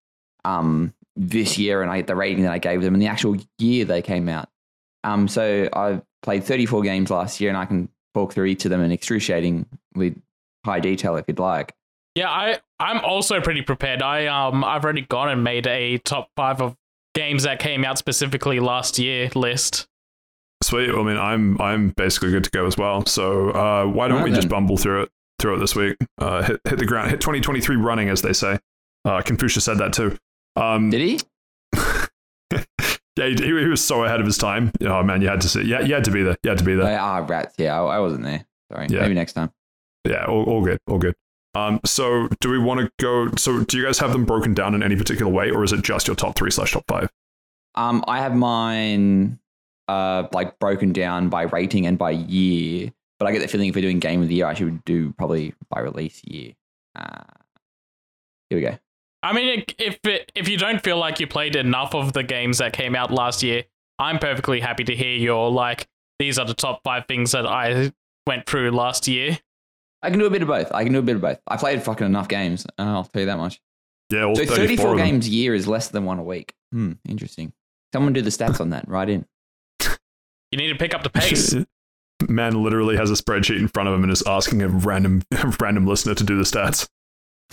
um, 0.45 0.95
this 1.17 1.59
year 1.59 1.83
and 1.83 1.91
I 1.91 1.99
get 1.99 2.07
the 2.07 2.17
rating 2.17 2.45
that 2.45 2.53
I 2.53 2.59
gave 2.59 2.83
them 2.83 2.95
and 2.95 3.03
the 3.03 3.09
actual 3.09 3.37
year 3.59 3.85
they 3.85 4.03
came 4.03 4.29
out. 4.29 4.49
Um, 5.05 5.29
so 5.29 5.69
I've 5.73 6.03
played 6.23 6.45
34 6.45 6.83
games 6.83 7.11
last 7.11 7.41
year 7.41 7.51
and 7.51 7.59
I 7.59 7.67
can 7.67 7.89
talk 8.15 8.33
through 8.33 8.47
each 8.47 8.65
of 8.65 8.71
them 8.71 8.81
in 8.81 8.93
excruciatingly 8.93 10.17
high 10.65 10.81
detail 10.81 11.17
if 11.17 11.27
you'd 11.29 11.39
like. 11.39 11.75
Yeah, 12.15 12.31
I 12.31 12.59
I'm 12.81 12.99
also 13.05 13.41
pretty 13.41 13.63
prepared. 13.63 14.03
I 14.03 14.27
um 14.27 14.65
I've 14.65 14.83
already 14.83 15.03
gone 15.03 15.29
and 15.29 15.45
made 15.45 15.67
a 15.67 15.99
top 15.99 16.31
five 16.35 16.61
of 16.61 16.77
games 17.15 17.43
that 17.45 17.59
came 17.59 17.85
out 17.85 17.99
specifically 17.99 18.61
last 18.61 18.99
year 18.99 19.31
list. 19.35 19.87
Sweet. 20.63 20.91
I 20.91 21.03
mean, 21.03 21.17
I'm 21.17 21.61
I'm 21.61 21.91
basically 21.91 22.31
good 22.31 22.45
to 22.45 22.51
go 22.51 22.67
as 22.67 22.77
well. 22.77 23.07
So 23.07 23.51
uh, 23.51 23.87
why 23.87 24.09
don't 24.09 24.19
Alright 24.19 24.33
we 24.33 24.37
just 24.37 24.49
bumble 24.49 24.77
through 24.77 25.03
it 25.03 25.11
through 25.39 25.57
it 25.57 25.59
this 25.59 25.77
week? 25.77 25.97
Uh, 26.19 26.43
hit 26.43 26.61
hit 26.65 26.79
the 26.79 26.87
ground, 26.87 27.11
hit 27.11 27.21
2023 27.21 27.77
running, 27.77 28.09
as 28.09 28.23
they 28.23 28.33
say. 28.33 28.59
Uh, 29.05 29.23
Confucius 29.23 29.65
said 29.65 29.79
that 29.79 29.93
too. 29.93 30.17
Um, 30.57 30.91
Did 30.91 31.01
he? 31.01 31.21
yeah, 33.17 33.27
he, 33.29 33.35
he 33.37 33.53
was 33.53 33.85
so 33.85 34.05
ahead 34.05 34.19
of 34.21 34.27
his 34.27 34.37
time. 34.37 34.73
Oh 34.81 35.03
man, 35.05 35.23
you 35.23 35.29
had 35.29 35.41
to 35.43 35.49
see. 35.49 35.63
Yeah, 35.63 35.81
you 35.81 35.95
had 35.95 36.05
to 36.05 36.11
be 36.11 36.25
there. 36.25 36.37
You 36.43 36.51
had 36.51 36.59
to 36.59 36.65
be 36.65 36.75
there. 36.75 36.99
Ah, 36.99 37.25
rats. 37.27 37.55
Yeah, 37.57 37.81
I, 37.81 37.97
I 37.97 37.99
wasn't 38.01 38.25
there. 38.25 38.45
Sorry. 38.73 38.87
Yeah. 38.91 39.03
Maybe 39.03 39.15
next 39.15 39.35
time. 39.35 39.53
Yeah, 40.05 40.25
all, 40.25 40.45
all 40.45 40.65
good, 40.65 40.79
all 40.89 40.99
good. 40.99 41.15
Um, 41.59 41.81
so 41.85 42.29
do 42.41 42.51
we 42.51 42.59
want 42.59 42.81
to 42.81 42.91
go? 43.01 43.35
So 43.37 43.65
do 43.65 43.79
you 43.79 43.85
guys 43.85 43.99
have 43.99 44.13
them 44.13 44.25
broken 44.25 44.55
down 44.55 44.75
in 44.75 44.83
any 44.83 44.97
particular 44.97 45.31
way, 45.31 45.51
or 45.51 45.65
is 45.65 45.73
it 45.73 45.83
just 45.83 46.07
your 46.07 46.17
top 46.17 46.37
three 46.37 46.51
slash 46.51 46.73
top 46.73 46.85
five? 46.87 47.11
Um, 47.75 48.05
I 48.07 48.21
have 48.21 48.35
mine 48.35 49.39
uh 49.89 50.29
like 50.33 50.59
broken 50.59 50.93
down 50.93 51.31
by 51.31 51.43
rating 51.43 51.87
and 51.87 51.97
by 51.97 52.11
year, 52.11 52.93
but 53.19 53.27
I 53.27 53.33
get 53.33 53.41
the 53.41 53.49
feeling 53.49 53.69
if 53.69 53.75
we're 53.75 53.81
doing 53.83 53.99
game 53.99 54.23
of 54.23 54.29
the 54.29 54.35
year, 54.37 54.47
I 54.47 54.55
should 54.55 54.85
do 54.85 55.13
probably 55.13 55.55
by 55.71 55.81
release 55.81 56.23
year. 56.25 56.53
Uh, 56.95 57.23
here 58.51 58.59
we 58.59 58.63
go. 58.63 58.79
I 59.23 59.33
mean, 59.33 59.65
if 59.79 59.99
it, 60.05 60.31
if 60.35 60.49
you 60.49 60.59
don't 60.59 60.83
feel 60.83 60.97
like 60.97 61.19
you 61.19 61.27
played 61.27 61.57
enough 61.57 61.95
of 61.95 62.13
the 62.13 62.23
games 62.23 62.59
that 62.59 62.73
came 62.73 62.95
out 62.95 63.11
last 63.11 63.43
year, 63.43 63.65
I'm 63.99 64.19
perfectly 64.19 64.61
happy 64.61 64.85
to 64.85 64.95
hear 64.95 65.17
your 65.17 65.51
like. 65.51 65.89
These 66.19 66.39
are 66.39 66.47
the 66.47 66.55
top 66.55 66.83
five 66.85 67.07
things 67.07 67.33
that 67.33 67.47
I 67.47 67.93
went 68.27 68.47
through 68.47 68.71
last 68.71 69.09
year. 69.09 69.39
I 70.03 70.11
can 70.11 70.19
do 70.19 70.27
a 70.27 70.31
bit 70.31 70.43
of 70.43 70.49
both. 70.49 70.71
I 70.73 70.85
can 70.85 70.93
do 70.93 70.99
a 71.01 71.03
bit 71.03 71.17
of 71.17 71.23
both. 71.23 71.41
I 71.49 71.57
played 71.57 71.83
fucking 71.83 72.07
enough 72.07 72.29
games. 72.29 72.67
uh, 72.79 72.83
I'll 72.83 73.05
tell 73.05 73.21
you 73.21 73.27
that 73.27 73.39
much. 73.39 73.61
Yeah, 74.11 74.25
all 74.25 74.37
So 74.37 74.45
34, 74.47 74.57
34 74.57 74.97
games 74.97 75.27
a 75.27 75.31
year 75.31 75.55
is 75.55 75.67
less 75.67 75.89
than 75.89 76.05
one 76.05 76.19
a 76.19 76.23
week. 76.23 76.55
Hmm, 76.73 76.93
interesting. 77.09 77.53
Someone 77.93 78.13
do 78.13 78.23
the 78.23 78.31
stats 78.31 78.61
on 78.61 78.71
that. 78.71 78.89
Right 78.89 79.09
in. 79.09 79.27
You 80.51 80.57
need 80.59 80.69
to 80.69 80.77
pick 80.77 80.95
up 80.95 81.03
the 81.03 81.11
pace. 81.11 81.55
Man 82.29 82.63
literally 82.65 82.97
has 82.97 83.11
a 83.11 83.15
spreadsheet 83.15 83.59
in 83.59 83.69
front 83.69 83.89
of 83.89 83.95
him 83.95 84.03
and 84.03 84.11
is 84.11 84.23
asking 84.27 84.63
a 84.63 84.69
random 84.69 85.23
random 85.61 85.87
listener 85.87 86.15
to 86.15 86.25
do 86.25 86.37
the 86.37 86.43
stats. 86.45 86.89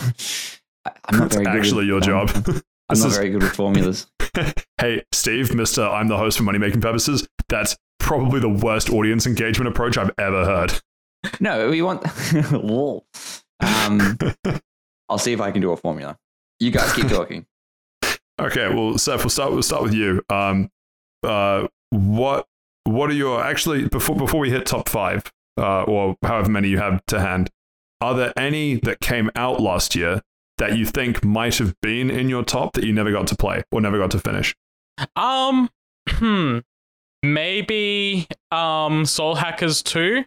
I, 0.84 0.92
I'm 1.06 1.18
not 1.18 1.26
It's 1.26 1.34
very 1.36 1.44
good. 1.46 1.56
actually 1.56 1.90
with, 1.90 2.04
your 2.04 2.16
um, 2.18 2.26
job. 2.28 2.30
I'm 2.46 2.62
This 2.90 3.00
not 3.00 3.08
is- 3.08 3.16
very 3.16 3.30
good 3.30 3.42
with 3.42 3.52
formulas. 3.54 4.06
hey, 4.80 5.02
Steve, 5.12 5.54
Mister, 5.54 5.82
I'm 5.86 6.08
the 6.08 6.16
host 6.16 6.36
for 6.38 6.44
money 6.44 6.58
making 6.58 6.80
purposes. 6.80 7.26
That's 7.48 7.76
probably 7.98 8.40
the 8.40 8.48
worst 8.48 8.90
audience 8.90 9.26
engagement 9.26 9.68
approach 9.68 9.96
I've 9.98 10.10
ever 10.18 10.44
heard. 10.44 10.80
No, 11.40 11.68
we 11.70 11.82
want. 11.82 12.02
Lol. 12.52 13.06
um, 13.60 14.18
I'll 15.08 15.18
see 15.18 15.32
if 15.32 15.40
I 15.40 15.50
can 15.50 15.60
do 15.60 15.72
a 15.72 15.76
formula. 15.76 16.18
You 16.60 16.70
guys 16.70 16.92
keep 16.92 17.08
talking. 17.08 17.46
Okay, 18.38 18.68
well, 18.68 18.98
Seth, 18.98 19.20
we'll 19.20 19.30
start. 19.30 19.52
We'll 19.52 19.62
start 19.62 19.82
with 19.82 19.94
you. 19.94 20.22
Um, 20.28 20.70
uh, 21.22 21.68
what 21.88 22.46
what 22.84 23.08
are 23.08 23.14
your 23.14 23.42
actually 23.42 23.88
before 23.88 24.14
before 24.14 24.40
we 24.40 24.50
hit 24.50 24.66
top 24.66 24.90
five, 24.90 25.32
uh, 25.58 25.84
or 25.84 26.16
however 26.22 26.50
many 26.50 26.68
you 26.68 26.76
have 26.76 27.02
to 27.06 27.18
hand? 27.18 27.48
Are 28.02 28.12
there 28.14 28.34
any 28.36 28.74
that 28.80 29.00
came 29.00 29.30
out 29.36 29.62
last 29.62 29.94
year 29.94 30.20
that 30.58 30.76
you 30.76 30.84
think 30.84 31.24
might 31.24 31.56
have 31.56 31.74
been 31.80 32.10
in 32.10 32.28
your 32.28 32.44
top 32.44 32.74
that 32.74 32.84
you 32.84 32.92
never 32.92 33.10
got 33.10 33.26
to 33.28 33.36
play 33.36 33.62
or 33.72 33.80
never 33.80 33.96
got 33.98 34.10
to 34.10 34.18
finish? 34.18 34.54
Um, 35.16 35.70
hmm, 36.06 36.58
maybe 37.22 38.26
um, 38.50 39.06
Soul 39.06 39.36
Hackers 39.36 39.82
two. 39.82 40.26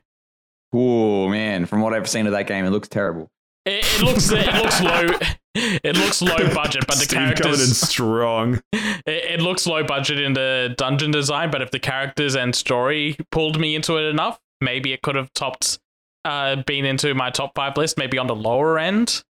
Oh 0.73 1.27
man, 1.29 1.65
from 1.65 1.81
what 1.81 1.93
I've 1.93 2.07
seen 2.09 2.25
of 2.27 2.33
that 2.33 2.47
game, 2.47 2.65
it 2.65 2.69
looks 2.69 2.87
terrible. 2.87 3.29
It, 3.65 3.83
it 3.85 4.01
looks 4.03 4.31
it 4.31 4.53
looks 4.55 4.81
low. 4.81 5.09
It 5.55 5.97
looks 5.97 6.21
low 6.21 6.53
budget, 6.53 6.85
but 6.87 6.95
the 6.95 7.03
Steve 7.03 7.17
coming 7.17 7.31
in 7.31 7.35
characters. 7.37 7.77
strong. 7.81 8.61
It, 8.71 9.03
it 9.07 9.41
looks 9.41 9.65
low 9.65 9.83
budget 9.83 10.19
in 10.19 10.33
the 10.33 10.73
dungeon 10.77 11.11
design, 11.11 11.49
but 11.51 11.61
if 11.61 11.71
the 11.71 11.79
characters 11.79 12.35
and 12.35 12.55
story 12.55 13.17
pulled 13.31 13.59
me 13.59 13.75
into 13.75 13.97
it 13.97 14.03
enough, 14.03 14.39
maybe 14.61 14.93
it 14.93 15.01
could 15.01 15.15
have 15.15 15.33
topped 15.33 15.79
uh, 16.23 16.57
been 16.67 16.85
into 16.85 17.13
my 17.15 17.29
top 17.31 17.53
five 17.55 17.75
list, 17.77 17.97
maybe 17.97 18.17
on 18.17 18.27
the 18.27 18.35
lower 18.35 18.77
end. 18.77 19.23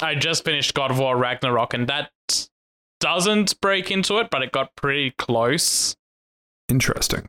I 0.00 0.14
just 0.14 0.44
finished 0.44 0.74
God 0.74 0.90
of 0.90 0.98
War 0.98 1.16
Ragnarok, 1.16 1.74
and 1.74 1.88
that 1.88 2.10
doesn't 3.00 3.60
break 3.60 3.90
into 3.90 4.18
it, 4.18 4.30
but 4.30 4.42
it 4.42 4.52
got 4.52 4.74
pretty 4.76 5.10
close. 5.18 5.96
Interesting. 6.68 7.28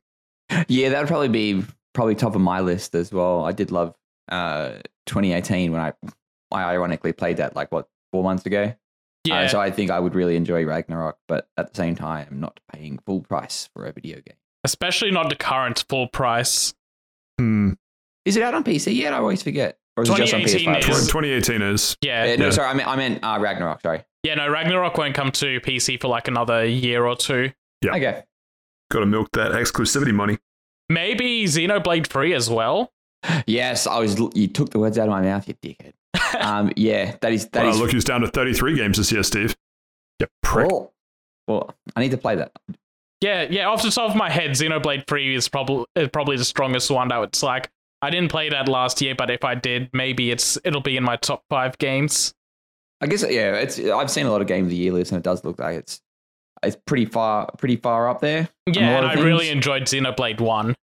Yeah, 0.67 0.89
that 0.89 1.00
would 1.00 1.07
probably 1.07 1.29
be 1.29 1.63
probably 1.95 2.13
top 2.13 2.35
of 2.35 2.41
my 2.41 2.59
list 2.59 2.93
as 2.93 3.11
well. 3.11 3.43
I 3.43 3.51
did 3.51 3.71
love 3.71 3.95
uh, 4.29 4.73
2018 5.07 5.71
when 5.71 5.81
I 5.81 5.93
I 6.51 6.63
ironically 6.65 7.11
played 7.13 7.37
that 7.37 7.55
like 7.55 7.71
what 7.71 7.87
four 8.13 8.23
months 8.23 8.45
ago. 8.45 8.73
Yeah, 9.25 9.39
Uh, 9.39 9.47
so 9.47 9.59
I 9.59 9.71
think 9.71 9.89
I 9.89 9.99
would 9.99 10.13
really 10.13 10.35
enjoy 10.35 10.63
Ragnarok, 10.65 11.17
but 11.27 11.47
at 11.57 11.71
the 11.73 11.75
same 11.75 11.95
time, 11.95 12.27
I'm 12.29 12.39
not 12.39 12.59
paying 12.71 12.99
full 13.07 13.21
price 13.21 13.67
for 13.73 13.85
a 13.87 13.91
video 13.91 14.17
game. 14.17 14.37
especially 14.63 15.09
not 15.11 15.29
the 15.29 15.35
current 15.35 15.83
full 15.89 16.07
price. 16.07 16.73
Hmm. 17.39 17.73
Is 18.25 18.35
it 18.37 18.43
out 18.43 18.53
on 18.55 18.63
PC 18.63 18.95
yet? 18.95 19.13
I 19.13 19.17
always 19.17 19.43
forget. 19.43 19.77
Or 19.97 20.03
is 20.03 20.09
it 20.09 20.17
just 20.17 20.33
on 20.33 20.41
2018 20.41 20.83
PS5? 20.83 20.89
is- 21.01 21.07
2018 21.07 21.61
is. 21.61 21.97
Yeah, 22.01 22.21
Uh, 22.23 22.35
no, 22.37 22.45
Yeah. 22.45 22.51
sorry, 22.51 22.67
I 22.69 22.73
meant 22.73 22.87
I 22.87 22.95
meant 22.95 23.23
uh, 23.23 23.37
Ragnarok. 23.39 23.81
Sorry. 23.81 24.03
yeah, 24.23 24.35
no, 24.35 24.47
Ragnarok 24.49 24.97
won't 24.97 25.13
come 25.15 25.31
to 25.31 25.59
PC 25.61 25.99
for 26.01 26.07
like 26.07 26.27
another 26.27 26.65
year 26.65 27.05
or 27.05 27.15
two. 27.15 27.51
Yeah. 27.81 27.91
Okay. 27.95 28.23
Got 28.91 28.99
to 29.01 29.05
milk 29.05 29.29
that 29.33 29.51
exclusivity 29.51 30.13
money. 30.13 30.37
Maybe 30.89 31.45
Xenoblade 31.45 32.07
3 32.07 32.33
as 32.33 32.49
well. 32.49 32.91
Yes, 33.47 33.87
I 33.87 33.99
was. 33.99 34.19
You 34.35 34.47
took 34.47 34.69
the 34.69 34.79
words 34.79 34.97
out 34.99 35.07
of 35.07 35.09
my 35.11 35.21
mouth, 35.21 35.47
you 35.47 35.55
dickhead. 35.55 35.93
Um, 36.39 36.71
yeah, 36.75 37.15
that 37.21 37.31
is 37.31 37.47
that 37.49 37.63
Wow, 37.63 37.69
is. 37.71 37.79
look 37.79 37.91
who's 37.91 38.03
down 38.03 38.21
to 38.21 38.27
33 38.27 38.75
games 38.75 38.97
this 38.97 39.11
year, 39.11 39.23
Steve. 39.23 39.55
Yeah, 40.19 40.27
prick. 40.43 40.69
Well, 40.69 40.93
well, 41.47 41.73
I 41.95 42.01
need 42.01 42.11
to 42.11 42.17
play 42.17 42.35
that. 42.35 42.51
Yeah, 43.21 43.47
yeah. 43.49 43.67
Off 43.67 43.81
the 43.83 43.89
top 43.89 44.09
of 44.11 44.15
my 44.17 44.29
head, 44.29 44.51
Xenoblade 44.51 45.07
Three 45.07 45.33
is 45.35 45.47
probably 45.47 45.85
is 45.95 46.09
probably 46.09 46.35
the 46.37 46.43
strongest 46.45 46.91
one. 46.91 47.07
That 47.07 47.21
it's 47.23 47.41
like 47.41 47.69
I 48.01 48.09
didn't 48.09 48.31
play 48.31 48.49
that 48.49 48.67
last 48.67 49.01
year, 49.01 49.15
but 49.15 49.29
if 49.31 49.43
I 49.45 49.55
did, 49.55 49.89
maybe 49.93 50.29
it's 50.31 50.57
it'll 50.65 50.81
be 50.81 50.97
in 50.97 51.03
my 51.03 51.15
top 51.15 51.43
five 51.49 51.77
games. 51.77 52.33
I 53.01 53.07
guess 53.07 53.23
yeah, 53.29 53.55
it's. 53.55 53.79
I've 53.79 54.11
seen 54.11 54.25
a 54.25 54.31
lot 54.31 54.41
of 54.41 54.47
game 54.47 54.65
of 54.65 54.69
the 54.69 54.75
year 54.75 54.91
lists, 54.91 55.11
and 55.11 55.19
it 55.19 55.23
does 55.23 55.43
look 55.45 55.57
like 55.59 55.77
it's 55.77 56.01
it's 56.63 56.77
pretty 56.88 57.05
far 57.05 57.50
pretty 57.57 57.75
far 57.77 58.09
up 58.09 58.21
there. 58.21 58.50
Yeah, 58.67 58.97
and 58.97 59.05
I 59.05 59.13
things. 59.15 59.25
really 59.25 59.50
enjoyed 59.50 59.83
Xenoblade 59.83 60.39
One. 60.41 60.75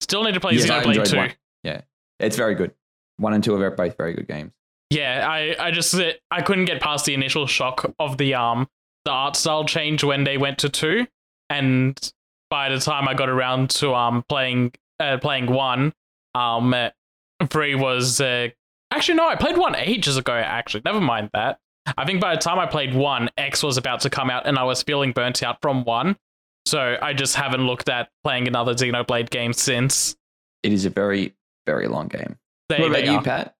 Still 0.00 0.24
need 0.24 0.34
to 0.34 0.40
play 0.40 0.54
Yes, 0.54 0.66
Xenoblade 0.66 1.08
Two. 1.08 1.16
one. 1.16 1.32
Yeah, 1.62 1.80
it's 2.20 2.36
very 2.36 2.54
good. 2.54 2.72
One 3.16 3.32
and 3.32 3.42
two 3.42 3.54
are 3.60 3.70
both 3.70 3.96
very 3.96 4.14
good 4.14 4.28
games. 4.28 4.52
Yeah, 4.90 5.26
I 5.28 5.56
I 5.58 5.70
just 5.70 5.94
I 6.30 6.42
couldn't 6.42 6.66
get 6.66 6.80
past 6.80 7.04
the 7.06 7.14
initial 7.14 7.46
shock 7.46 7.92
of 7.98 8.18
the 8.18 8.34
um 8.34 8.68
the 9.04 9.10
art 9.10 9.36
style 9.36 9.64
change 9.64 10.04
when 10.04 10.24
they 10.24 10.36
went 10.38 10.58
to 10.58 10.68
two, 10.68 11.06
and 11.50 12.12
by 12.50 12.68
the 12.68 12.78
time 12.78 13.08
I 13.08 13.14
got 13.14 13.28
around 13.28 13.70
to 13.70 13.94
um 13.94 14.24
playing 14.28 14.72
uh, 15.00 15.18
playing 15.18 15.46
one, 15.46 15.92
um 16.34 16.74
uh, 16.74 16.90
three 17.48 17.74
was 17.74 18.20
uh, 18.20 18.48
actually 18.92 19.14
no, 19.16 19.26
I 19.28 19.36
played 19.36 19.56
one 19.56 19.74
ages 19.74 20.16
ago. 20.16 20.34
Actually, 20.34 20.82
never 20.84 21.00
mind 21.00 21.30
that. 21.32 21.58
I 21.96 22.04
think 22.04 22.20
by 22.20 22.34
the 22.34 22.40
time 22.40 22.58
I 22.58 22.66
played 22.66 22.94
one, 22.94 23.30
X 23.36 23.62
was 23.62 23.76
about 23.76 24.00
to 24.00 24.10
come 24.10 24.30
out, 24.30 24.46
and 24.46 24.58
I 24.58 24.64
was 24.64 24.82
feeling 24.82 25.12
burnt 25.12 25.42
out 25.42 25.58
from 25.60 25.84
one. 25.84 26.16
So 26.66 26.96
I 27.00 27.12
just 27.12 27.36
haven't 27.36 27.66
looked 27.66 27.88
at 27.88 28.08
playing 28.22 28.48
another 28.48 28.74
Xenoblade 28.74 29.30
game 29.30 29.52
since. 29.52 30.16
It 30.62 30.72
is 30.72 30.86
a 30.86 30.90
very 30.90 31.34
very 31.66 31.88
long 31.88 32.08
game. 32.08 32.38
They, 32.68 32.78
what 32.80 32.90
about 32.90 33.04
you, 33.04 33.12
are. 33.12 33.22
Pat? 33.22 33.54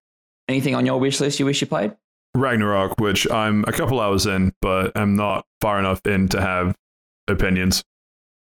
Anything 0.48 0.74
on 0.74 0.86
your 0.86 0.98
wish 0.98 1.20
list 1.20 1.38
you 1.40 1.46
wish 1.46 1.60
you 1.60 1.66
played? 1.66 1.94
Ragnarok, 2.34 2.98
which 2.98 3.30
I'm 3.30 3.64
a 3.66 3.72
couple 3.72 4.00
hours 4.00 4.26
in, 4.26 4.52
but 4.60 4.92
I'm 4.96 5.16
not 5.16 5.46
far 5.60 5.78
enough 5.78 6.04
in 6.06 6.28
to 6.28 6.40
have 6.40 6.74
opinions, 7.28 7.84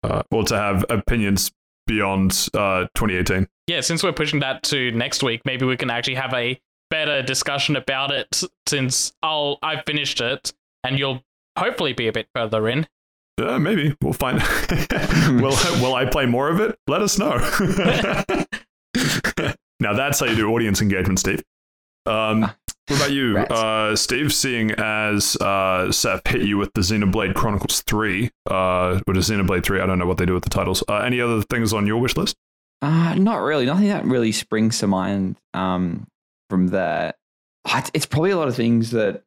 uh, 0.04 0.22
or 0.30 0.44
to 0.44 0.56
have 0.56 0.84
opinions 0.88 1.50
beyond 1.86 2.48
uh, 2.54 2.86
2018. 2.94 3.48
yeah, 3.66 3.80
since 3.80 4.02
we're 4.02 4.12
pushing 4.12 4.40
that 4.40 4.62
to 4.64 4.92
next 4.92 5.22
week, 5.22 5.42
maybe 5.44 5.66
we 5.66 5.76
can 5.76 5.90
actually 5.90 6.14
have 6.14 6.32
a 6.34 6.60
better 6.90 7.22
discussion 7.22 7.76
about 7.76 8.10
it 8.10 8.42
since 8.66 9.12
I'll 9.22 9.58
I've 9.62 9.84
finished 9.86 10.20
it 10.20 10.52
and 10.84 10.98
you'll 10.98 11.22
hopefully 11.58 11.92
be 11.92 12.08
a 12.08 12.12
bit 12.12 12.28
further 12.34 12.68
in. 12.68 12.86
Uh, 13.40 13.58
maybe 13.58 13.96
we'll 14.02 14.12
find. 14.12 14.38
will 15.40 15.56
Will 15.80 15.94
I 15.94 16.04
play 16.04 16.26
more 16.26 16.48
of 16.50 16.60
it? 16.60 16.78
Let 16.86 17.00
us 17.00 17.18
know. 17.18 17.36
now 19.80 19.94
that's 19.94 20.20
how 20.20 20.26
you 20.26 20.36
do 20.36 20.50
audience 20.50 20.82
engagement, 20.82 21.20
Steve. 21.20 21.42
Um, 22.06 22.40
what 22.88 22.96
about 22.96 23.10
you, 23.12 23.36
Rats. 23.36 23.50
uh, 23.52 23.96
Steve? 23.96 24.32
Seeing 24.32 24.72
as 24.72 25.36
uh, 25.36 25.92
Seth 25.92 26.26
hit 26.26 26.42
you 26.42 26.58
with 26.58 26.72
the 26.74 26.80
Xenoblade 26.80 27.34
Chronicles 27.34 27.82
Three, 27.82 28.30
uh, 28.50 29.00
or 29.06 29.16
is 29.16 29.30
Xenoblade 29.30 29.64
Three? 29.64 29.80
I 29.80 29.86
don't 29.86 29.98
know 29.98 30.06
what 30.06 30.18
they 30.18 30.26
do 30.26 30.34
with 30.34 30.42
the 30.44 30.50
titles. 30.50 30.82
Uh, 30.88 30.96
any 30.96 31.20
other 31.20 31.42
things 31.42 31.72
on 31.72 31.86
your 31.86 31.98
wish 31.98 32.16
list? 32.16 32.36
Uh, 32.82 33.14
not 33.14 33.36
really. 33.36 33.66
Nothing 33.66 33.88
that 33.88 34.04
really 34.04 34.32
springs 34.32 34.78
to 34.80 34.86
mind 34.86 35.36
um, 35.54 36.06
from 36.50 36.68
that. 36.68 37.16
Uh, 37.64 37.80
It's, 37.94 38.06
probably 38.06 38.30
a 38.32 38.36
lot 38.36 38.48
of 38.48 38.56
things 38.56 38.90
that 38.90 39.22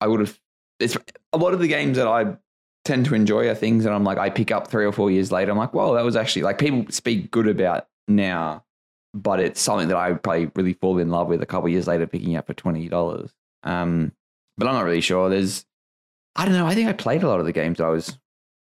I 0.00 0.06
would 0.06 0.20
have. 0.20 0.38
It's 0.80 0.96
a 1.32 1.38
lot 1.38 1.54
of 1.54 1.58
the 1.60 1.66
games 1.68 1.96
that 1.96 2.06
I 2.06 2.36
tend 2.84 3.06
to 3.06 3.14
enjoy 3.14 3.48
are 3.48 3.54
things 3.54 3.82
that 3.84 3.92
I'm 3.92 4.04
like, 4.04 4.18
I 4.18 4.30
pick 4.30 4.52
up 4.52 4.68
three 4.68 4.84
or 4.84 4.92
four 4.92 5.10
years 5.10 5.32
later. 5.32 5.50
I'm 5.50 5.58
like, 5.58 5.74
well, 5.74 5.94
that 5.94 6.04
was 6.04 6.14
actually 6.14 6.42
like 6.42 6.58
people 6.58 6.84
speak 6.92 7.30
good 7.32 7.48
about 7.48 7.88
now, 8.06 8.64
but 9.14 9.40
it's 9.40 9.60
something 9.60 9.88
that 9.88 9.96
I 9.96 10.10
would 10.12 10.22
probably 10.22 10.50
really 10.54 10.74
fall 10.74 10.98
in 10.98 11.10
love 11.10 11.26
with 11.28 11.42
a 11.42 11.46
couple 11.46 11.68
years 11.68 11.86
later, 11.88 12.06
picking 12.06 12.36
up 12.36 12.46
for 12.46 12.54
twenty 12.54 12.88
dollars. 12.88 13.32
Um, 13.64 14.12
but 14.56 14.68
I'm 14.68 14.74
not 14.74 14.84
really 14.84 15.00
sure. 15.00 15.28
There's, 15.28 15.64
I 16.36 16.44
don't 16.44 16.54
know. 16.54 16.66
I 16.66 16.74
think 16.74 16.88
I 16.88 16.92
played 16.92 17.22
a 17.24 17.28
lot 17.28 17.40
of 17.40 17.46
the 17.46 17.52
games 17.52 17.78
that 17.78 17.84
I 17.86 17.90
was 17.90 18.16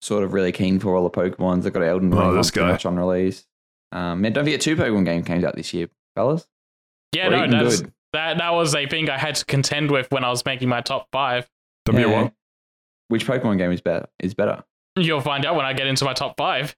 sort 0.02 0.24
of 0.24 0.32
really 0.32 0.52
keen 0.52 0.78
for. 0.80 0.96
All 0.96 1.08
the 1.08 1.10
Pokemon's. 1.10 1.66
I 1.66 1.70
got 1.70 1.82
Elden 1.82 2.12
Oh, 2.14 2.28
Ring 2.28 2.36
this 2.36 2.50
on 2.56 2.76
guy. 2.76 2.88
on 2.88 2.96
release. 2.98 3.46
Um, 3.92 4.20
man, 4.20 4.32
don't 4.32 4.44
forget 4.44 4.60
two 4.60 4.76
Pokemon 4.76 5.04
games 5.04 5.26
came 5.26 5.44
out 5.44 5.54
this 5.56 5.72
year, 5.74 5.88
fellas. 6.16 6.46
Yeah, 7.12 7.28
no, 7.28 7.64
that's 7.64 7.80
good. 7.82 7.92
that 8.12 8.38
that 8.38 8.50
was 8.50 8.74
a 8.74 8.86
thing 8.86 9.08
I 9.10 9.18
had 9.18 9.34
to 9.36 9.44
contend 9.44 9.90
with 9.90 10.10
when 10.10 10.24
I 10.24 10.30
was 10.30 10.44
making 10.44 10.68
my 10.68 10.80
top 10.80 11.08
five. 11.12 11.48
Don't 11.84 11.96
be 11.96 12.02
a 12.02 12.08
Yeah. 12.08 12.22
what? 12.22 12.32
Which 13.08 13.26
Pokemon 13.26 13.58
game 13.58 13.72
is 13.72 13.80
better? 13.80 14.06
Is 14.20 14.34
better? 14.34 14.62
You'll 14.96 15.20
find 15.20 15.44
out 15.44 15.56
when 15.56 15.64
I 15.66 15.72
get 15.72 15.86
into 15.86 16.04
my 16.04 16.12
top 16.12 16.36
five. 16.36 16.76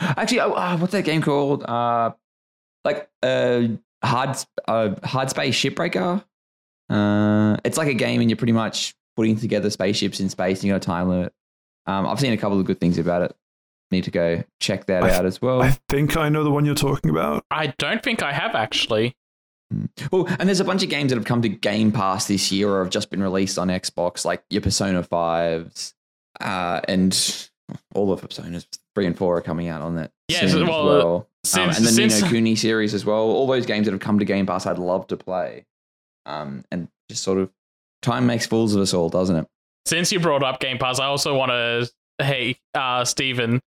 Actually, 0.00 0.40
oh, 0.40 0.52
uh, 0.52 0.76
what's 0.78 0.92
that 0.92 1.04
game 1.04 1.20
called? 1.22 1.62
Uh, 1.62 2.12
like 2.84 3.08
uh, 3.22 3.62
hard 4.02 4.36
uh, 4.66 4.94
hard 5.04 5.30
space 5.30 5.54
shipbreaker. 5.54 6.24
Uh, 6.88 7.56
it's 7.64 7.76
like 7.78 7.88
a 7.88 7.94
game, 7.94 8.20
and 8.20 8.30
you're 8.30 8.36
pretty 8.36 8.52
much 8.52 8.94
putting 9.16 9.36
together 9.36 9.68
spaceships 9.70 10.18
in 10.20 10.28
space. 10.30 10.58
And 10.60 10.64
you 10.64 10.72
got 10.72 10.76
a 10.78 10.80
time 10.80 11.08
limit. 11.08 11.32
Um, 11.86 12.06
I've 12.06 12.18
seen 12.18 12.32
a 12.32 12.36
couple 12.36 12.58
of 12.58 12.64
good 12.66 12.80
things 12.80 12.98
about 12.98 13.22
it. 13.22 13.36
Need 13.90 14.04
to 14.04 14.10
go 14.10 14.44
check 14.60 14.86
that 14.86 15.02
I- 15.02 15.10
out 15.14 15.26
as 15.26 15.42
well. 15.42 15.62
I 15.62 15.76
think 15.88 16.16
I 16.16 16.28
know 16.28 16.44
the 16.44 16.50
one 16.50 16.64
you're 16.64 16.74
talking 16.74 17.10
about. 17.10 17.44
I 17.50 17.68
don't 17.78 18.02
think 18.02 18.22
I 18.22 18.32
have 18.32 18.54
actually. 18.54 19.16
Well, 20.10 20.26
and 20.38 20.48
there's 20.48 20.60
a 20.60 20.64
bunch 20.64 20.82
of 20.82 20.88
games 20.90 21.10
that 21.10 21.16
have 21.16 21.24
come 21.24 21.42
to 21.42 21.48
Game 21.48 21.92
Pass 21.92 22.26
this 22.26 22.50
year 22.50 22.68
or 22.68 22.82
have 22.82 22.90
just 22.92 23.08
been 23.10 23.22
released 23.22 23.56
on 23.58 23.68
Xbox, 23.68 24.24
like 24.24 24.42
your 24.50 24.62
Persona 24.62 25.02
5s, 25.04 25.94
uh, 26.40 26.80
and 26.88 27.48
all 27.94 28.12
of 28.12 28.20
Personas 28.20 28.66
3 28.96 29.06
and 29.06 29.16
4 29.16 29.36
are 29.36 29.40
coming 29.40 29.68
out 29.68 29.80
on 29.82 29.94
that. 29.96 30.10
Yeah, 30.28 30.40
soon 30.40 30.48
so- 30.50 30.62
as 30.62 30.68
well, 30.68 30.86
well. 30.86 31.28
Um, 31.54 31.60
and 31.70 31.86
the 31.86 31.88
since 31.92 32.16
Ni 32.16 32.20
no 32.22 32.28
Kuni 32.28 32.54
series 32.56 32.94
as 32.94 33.04
well. 33.06 33.16
All 33.22 33.46
those 33.46 33.64
games 33.64 33.86
that 33.86 33.92
have 33.92 34.00
come 34.00 34.18
to 34.18 34.24
Game 34.24 34.44
Pass, 34.44 34.66
I'd 34.66 34.78
love 34.78 35.06
to 35.06 35.16
play. 35.16 35.64
Um, 36.26 36.64
and 36.70 36.88
just 37.08 37.22
sort 37.22 37.38
of 37.38 37.50
time 38.02 38.26
makes 38.26 38.46
fools 38.46 38.74
of 38.74 38.82
us 38.82 38.92
all, 38.94 39.08
doesn't 39.08 39.36
it? 39.36 39.46
since 39.86 40.12
you 40.12 40.20
brought 40.20 40.42
up 40.42 40.60
Game 40.60 40.78
Pass, 40.78 40.98
I 41.00 41.06
also 41.06 41.34
want 41.36 41.50
to 41.50 41.90
hey, 42.22 42.58
uh, 42.74 43.04
Steven, 43.04 43.60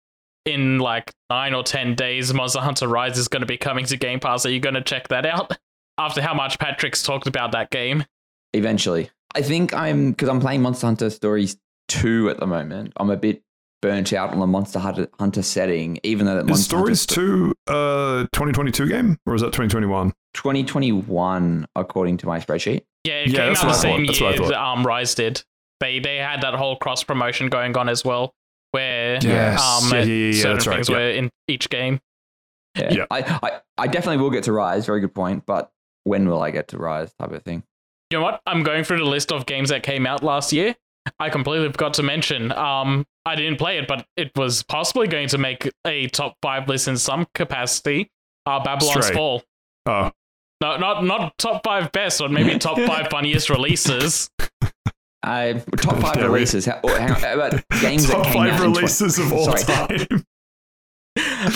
in 0.46 0.80
like 0.80 1.12
nine 1.30 1.54
or 1.54 1.64
ten 1.64 1.96
days, 1.96 2.34
Monster 2.34 2.60
Hunter 2.62 2.88
Rise 2.88 3.18
is 3.18 3.28
going 3.28 3.42
to 3.42 3.48
be 3.48 3.58
coming 3.58 3.86
to 3.86 3.98
Game 3.98 4.20
Pass. 4.20 4.46
Are 4.46 4.52
you 4.52 4.60
going 4.60 4.76
to 4.76 4.82
check 4.82 5.08
that 5.10 5.26
out? 5.26 5.52
After 5.98 6.22
how 6.22 6.34
much 6.34 6.58
Patrick's 6.58 7.04
talked 7.04 7.28
about 7.28 7.52
that 7.52 7.70
game. 7.70 8.06
Eventually, 8.54 9.10
I 9.36 9.42
think 9.44 9.74
I'm 9.74 10.12
because 10.12 10.30
I'm 10.30 10.40
playing 10.40 10.62
Monster 10.62 10.88
Hunter 10.88 11.10
Stories 11.10 11.58
2 11.90 12.30
at 12.30 12.40
the 12.40 12.48
moment. 12.48 12.94
I'm 12.98 13.10
a 13.10 13.18
bit 13.18 13.44
burnt 13.82 14.14
out 14.14 14.32
on 14.32 14.40
the 14.40 14.48
Monster 14.48 14.80
Hunter, 14.80 15.08
Hunter 15.20 15.42
setting, 15.42 16.00
even 16.04 16.26
though 16.26 16.36
that 16.36 16.44
Is 16.46 16.50
Monster 16.50 16.78
Hunter 16.78 16.96
Stories 16.96 17.54
2 17.68 17.74
uh 17.74 18.22
2022 18.34 18.88
game 18.88 19.18
or 19.26 19.36
is 19.36 19.42
that 19.42 19.48
2021? 19.54 20.12
2021, 20.34 21.66
according 21.76 22.18
to 22.18 22.26
my 22.28 22.40
spreadsheet. 22.40 22.82
Yeah, 23.04 23.14
it 23.16 23.30
Yeah, 23.30 23.38
came 23.40 23.48
that's 23.54 23.60
out 23.60 23.62
the 23.64 23.68
what 23.68 23.70
I 23.70 23.74
thought. 23.74 23.82
same 23.82 24.06
That's 24.06 24.22
what 24.22 24.28
I 24.28 24.30
year 24.32 24.38
thought. 24.40 24.50
that 24.50 24.62
um, 24.62 24.86
Rise 24.88 25.14
did. 25.16 25.44
They 25.80 26.00
they 26.00 26.18
had 26.18 26.42
that 26.42 26.54
whole 26.56 26.78
cross 26.78 27.04
promotion 27.04 27.48
going 27.50 27.76
on 27.78 27.90
as 27.90 28.04
well, 28.06 28.34
where 28.72 29.20
Yes. 29.22 29.62
um, 29.62 29.92
Yeah, 29.92 30.00
yeah, 30.00 30.06
yeah, 30.06 30.26
yeah, 30.34 30.42
certain 30.42 30.54
that's 30.56 30.68
right, 30.68 30.76
things 30.76 30.90
yeah. 30.90 30.96
were 30.96 31.10
in 31.10 31.30
each 31.48 31.70
game. 31.70 32.00
Yeah. 32.78 32.94
Yeah. 32.94 33.06
I, 33.12 33.40
I, 33.44 33.62
I 33.78 33.88
definitely 33.88 34.22
will 34.24 34.30
get 34.32 34.44
to 34.46 34.54
Rise. 34.54 34.86
Very 34.86 35.02
good 35.02 35.14
point. 35.14 35.46
But 35.46 35.72
when 36.06 36.28
will 36.28 36.42
I 36.42 36.52
get 36.52 36.70
to 36.70 36.78
Rise? 36.78 37.14
Type 37.20 37.32
of 37.32 37.44
thing. 37.44 37.64
You 38.10 38.18
know 38.20 38.24
what? 38.24 38.42
I'm 38.46 38.64
going 38.64 38.84
through 38.84 39.00
the 39.00 39.06
list 39.06 39.32
of 39.32 39.46
games 39.46 39.70
that 39.70 39.84
came 39.84 40.06
out 40.08 40.24
last 40.24 40.52
year. 40.54 40.76
I 41.20 41.30
completely 41.30 41.70
forgot 41.72 41.94
to 41.96 42.04
mention. 42.04 42.52
Um, 42.52 43.06
I 43.26 43.36
didn't 43.36 43.58
play 43.58 43.78
it, 43.78 43.88
but 43.88 44.06
it 44.18 44.32
was 44.36 44.64
possibly 44.64 45.08
going 45.08 45.28
to 45.30 45.38
make 45.38 45.70
a 45.86 46.08
top 46.08 46.36
five 46.42 46.68
list 46.68 46.88
in 46.88 46.98
some 46.98 47.26
capacity. 47.34 48.10
Uh, 48.46 48.64
Babylon's 48.64 49.06
Stray. 49.06 49.16
Fall. 49.16 49.44
Oh, 49.86 50.12
No, 50.62 50.78
not 50.78 51.04
not 51.04 51.38
top 51.38 51.64
five 51.64 51.92
best, 51.92 52.22
or 52.22 52.30
maybe 52.30 52.58
top 52.60 52.78
five 52.88 53.08
funniest 53.10 53.50
releases. 53.50 54.30
Uh, 55.24 55.54
top 55.78 55.98
five 56.00 56.16
Yeah, 56.18 56.24
releases. 56.24 56.66
How, 56.66 56.80
or 56.84 56.92
hang 56.98 57.12
on, 57.12 57.22
how 57.22 57.34
about 57.36 57.64
games 57.82 58.08
top 58.10 58.24
that 58.24 58.34
came 58.34 58.34
five 58.44 58.54
out 58.54 58.66
in 58.66 58.74
tw- 58.74 58.76
releases 58.78 59.20
of 59.20 59.32
all 59.32 59.56
Sorry. 59.58 60.00
time. 60.00 60.26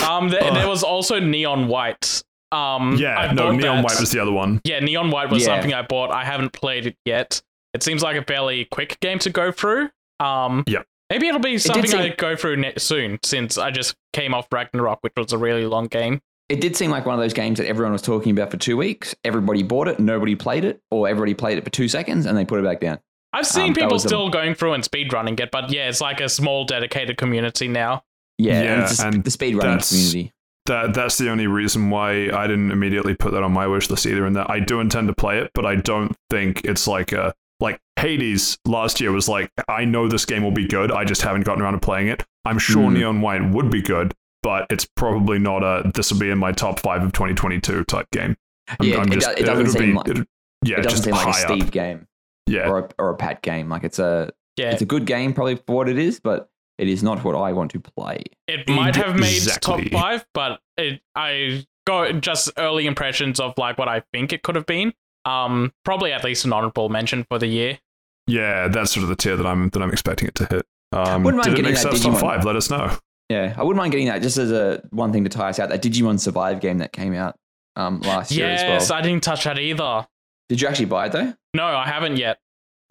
Um, 0.07 0.29
there, 0.29 0.43
Oh. 0.43 0.53
there 0.53 0.67
was 0.67 0.84
also 0.84 1.19
Neon 1.19 1.67
White. 1.67 2.24
Um, 2.51 2.95
Yeah, 2.98 3.15
I 3.17 3.34
no, 3.34 3.51
Neon 3.51 3.77
that- 3.77 3.84
White 3.86 4.00
was 4.00 4.12
the 4.12 4.19
other 4.19 4.31
one. 4.31 4.60
Yeah, 4.65 4.79
Neon 4.79 5.10
White 5.12 5.29
was 5.29 5.43
Yeah. 5.45 5.55
something 5.55 5.74
I 5.74 5.81
bought. 5.81 6.12
I 6.12 6.25
haven't 6.25 6.51
played 6.53 6.86
it 6.86 6.98
yet. 7.05 7.41
It 7.74 7.81
seems 7.84 8.03
like 8.03 8.17
a 8.17 8.24
fairly 8.24 8.65
quick 8.65 9.00
game 9.00 9.19
to 9.19 9.29
go 9.29 9.51
through. 9.51 9.89
Um, 10.19 10.63
Yeah. 10.67 10.84
Maybe 11.10 11.27
it'll 11.27 11.39
be 11.39 11.57
something 11.57 11.86
seem- 11.89 12.00
I 12.01 12.10
go 12.10 12.36
through 12.36 12.57
ne- 12.57 12.74
soon, 12.77 13.19
since 13.24 13.57
I 13.57 13.72
just 13.72 13.95
came 14.12 14.34
off 14.34 14.48
Ragnarok, 14.51 15.00
which 15.01 15.13
was 15.15 15.31
a 15.34 15.38
really 15.38 15.65
long 15.65 15.86
game. 15.88 16.19
It 16.50 16.62
did 16.62 16.75
seem 16.75 16.91
like 16.91 17.05
one 17.05 17.15
of 17.15 17.22
those 17.22 17.34
games 17.34 17.57
that 17.60 17.67
everyone 17.67 17.93
was 17.93 18.01
talking 18.01 18.31
about 18.31 18.51
for 18.51 18.57
two 18.57 18.75
weeks. 18.77 19.15
Everybody 19.24 19.63
bought 19.63 19.88
it, 19.88 20.00
nobody 20.00 20.36
played 20.36 20.65
it, 20.65 20.81
or 20.91 21.07
everybody 21.07 21.34
played 21.34 21.57
it 21.57 21.63
for 21.63 21.69
two 21.69 21.88
seconds 21.88 22.25
and 22.25 22.38
they 22.38 22.43
put 22.45 22.60
it 22.60 22.63
back 22.63 22.81
down. 22.81 23.00
I've 23.36 23.46
seen 23.48 23.70
Um, 23.70 23.74
people 23.75 23.92
was 23.92 24.06
a- 24.06 24.08
still 24.08 24.30
going 24.30 24.56
through 24.56 24.74
and 24.74 24.84
speedrunning 24.84 25.39
it, 25.39 25.51
but 25.51 25.72
yeah, 25.72 25.89
it's 25.89 26.01
like 26.01 26.22
a 26.22 26.30
small 26.30 26.63
dedicated 26.65 27.18
community 27.18 27.68
now. 27.68 28.04
Yeah, 28.38 28.62
Yeah, 28.63 28.89
and 29.01 29.15
and 29.15 29.24
the 29.24 29.30
speedrunning 29.30 29.62
that's- 29.62 29.89
community. 29.89 30.32
That 30.68 30.94
that's 30.96 31.20
the 31.20 31.30
only 31.30 31.46
reason 31.46 31.92
why 31.92 32.30
I 32.34 32.48
didn't 32.48 32.72
immediately 32.72 33.13
put 33.13 33.34
that 33.34 33.44
on 33.44 33.51
my 33.51 33.68
wish 33.68 33.88
list 33.92 34.06
either. 34.08 34.25
And 34.25 34.36
that 34.36 34.50
I 34.50 34.60
do 34.60 34.80
intend 34.80 35.08
to 35.10 35.13
play 35.13 35.38
it, 35.38 35.51
but 35.54 35.63
I 35.65 35.75
don't 35.75 36.15
think 36.32 36.62
it's 36.65 36.88
like 36.88 37.12
a 37.12 37.34
like 37.60 37.80
Hades 38.00 38.58
last 38.65 39.00
year 39.00 39.12
was 39.12 39.30
like 39.30 39.51
I 39.70 39.86
know 39.86 40.08
this 40.08 40.25
game 40.25 40.42
will 40.44 40.51
be 40.51 40.65
good. 40.68 40.92
I 40.92 41.04
just 41.06 41.22
haven't 41.22 41.44
gotten 41.44 41.62
around 41.62 41.74
to 41.74 41.80
playing 41.80 42.08
it. 42.08 42.24
I'm 42.46 42.58
sure 42.58 42.89
Mm. 42.89 42.94
Neon 42.94 43.22
White 43.22 43.48
would 43.51 43.70
be 43.70 43.82
good, 43.84 44.13
but 44.42 44.65
it's 44.72 44.88
probably 44.96 45.38
not 45.38 45.63
a 45.63 45.92
this 45.94 46.12
will 46.12 46.20
be 46.20 46.30
in 46.32 46.39
my 46.39 46.51
top 46.51 46.80
five 46.80 47.04
of 47.04 47.12
2022 47.13 47.84
type 47.84 48.08
game. 48.12 48.36
I'm- 48.68 48.77
Yeah, 48.82 48.98
I'm 48.98 49.12
it 49.12 49.15
just- 49.20 49.36
do- 49.38 49.44
it 49.44 49.46
doesn't 49.46 49.68
it'll 49.68 49.74
seem 49.80 49.89
be- 49.92 49.94
like- 49.98 50.08
it'll- 50.10 50.24
yeah, 50.63 50.80
it 50.80 50.82
doesn't 50.82 50.89
just 50.89 51.04
seem 51.04 51.13
like 51.13 51.27
a 51.27 51.32
high 51.32 51.46
Steve 51.46 51.63
up. 51.65 51.72
game 51.72 52.08
Yeah, 52.47 52.69
or 52.69 52.79
a, 52.79 52.89
or 52.99 53.09
a 53.11 53.15
Pat 53.15 53.41
game. 53.41 53.69
Like 53.69 53.83
it's 53.83 53.99
a 53.99 54.31
Yeah, 54.57 54.71
it's 54.71 54.81
a 54.81 54.85
good 54.85 55.05
game 55.05 55.33
probably 55.33 55.55
for 55.55 55.75
what 55.75 55.89
it 55.89 55.97
is, 55.97 56.19
but 56.19 56.49
it 56.77 56.87
is 56.87 57.01
not 57.03 57.23
what 57.23 57.35
I 57.35 57.53
want 57.53 57.71
to 57.71 57.79
play. 57.79 58.23
it 58.47 58.67
might 58.69 58.95
have 58.95 59.15
made 59.15 59.35
Exactly. 59.35 59.89
top 59.89 59.91
five, 60.01 60.25
but 60.33 60.59
it, 60.77 61.01
I 61.15 61.65
got 61.87 62.19
just 62.21 62.51
early 62.57 62.85
impressions 62.85 63.39
of 63.39 63.53
like 63.57 63.77
what 63.77 63.87
I 63.87 64.03
think 64.11 64.33
it 64.33 64.43
could 64.43 64.55
have 64.55 64.65
been. 64.65 64.93
Um, 65.23 65.73
probably 65.83 66.11
at 66.11 66.23
least 66.23 66.45
an 66.45 66.53
honorable 66.53 66.89
mention 66.89 67.25
for 67.29 67.39
the 67.39 67.47
year. 67.47 67.79
yeah, 68.27 68.67
that's 68.67 68.91
sort 68.91 69.03
of 69.03 69.09
the 69.09 69.15
tier 69.15 69.35
that 69.37 69.45
I'm 69.45 69.69
that 69.69 69.81
I'm 69.81 69.91
expecting 69.91 70.27
it 70.27 70.35
to 70.35 70.45
hit. 70.45 70.65
Um, 70.91 71.23
Wouldn't 71.23 71.43
mind 71.43 71.43
did 71.43 71.53
it 71.53 71.55
getting 71.63 71.63
make 71.73 71.81
that 71.81 71.91
sense 71.93 72.03
top 72.03 72.13
Digimon. 72.13 72.19
five? 72.21 72.45
Let 72.45 72.55
us 72.55 72.69
know. 72.69 72.95
Yeah, 73.29 73.55
I 73.57 73.63
wouldn't 73.63 73.77
mind 73.77 73.91
getting 73.91 74.07
that 74.07 74.21
just 74.21 74.37
as 74.37 74.51
a 74.51 74.83
one 74.91 75.11
thing 75.11 75.23
to 75.23 75.29
tie 75.31 75.49
us 75.49 75.57
out. 75.59 75.69
That 75.69 75.81
Digimon 75.81 76.19
Survive 76.19 76.59
game 76.61 76.77
that 76.77 76.91
came 76.93 77.15
out 77.15 77.35
um, 77.75 78.01
last 78.01 78.31
year 78.31 78.45
as 78.47 78.61
Yes. 78.61 78.91
I 78.91 79.01
didn't 79.01 79.23
touch 79.23 79.45
that 79.45 79.57
either. 79.57 80.05
Did 80.49 80.61
you 80.61 80.67
actually 80.67 80.85
buy 80.85 81.07
it 81.07 81.11
though? 81.11 81.33
No, 81.53 81.65
I 81.65 81.87
haven't 81.87 82.17
yet. 82.17 82.39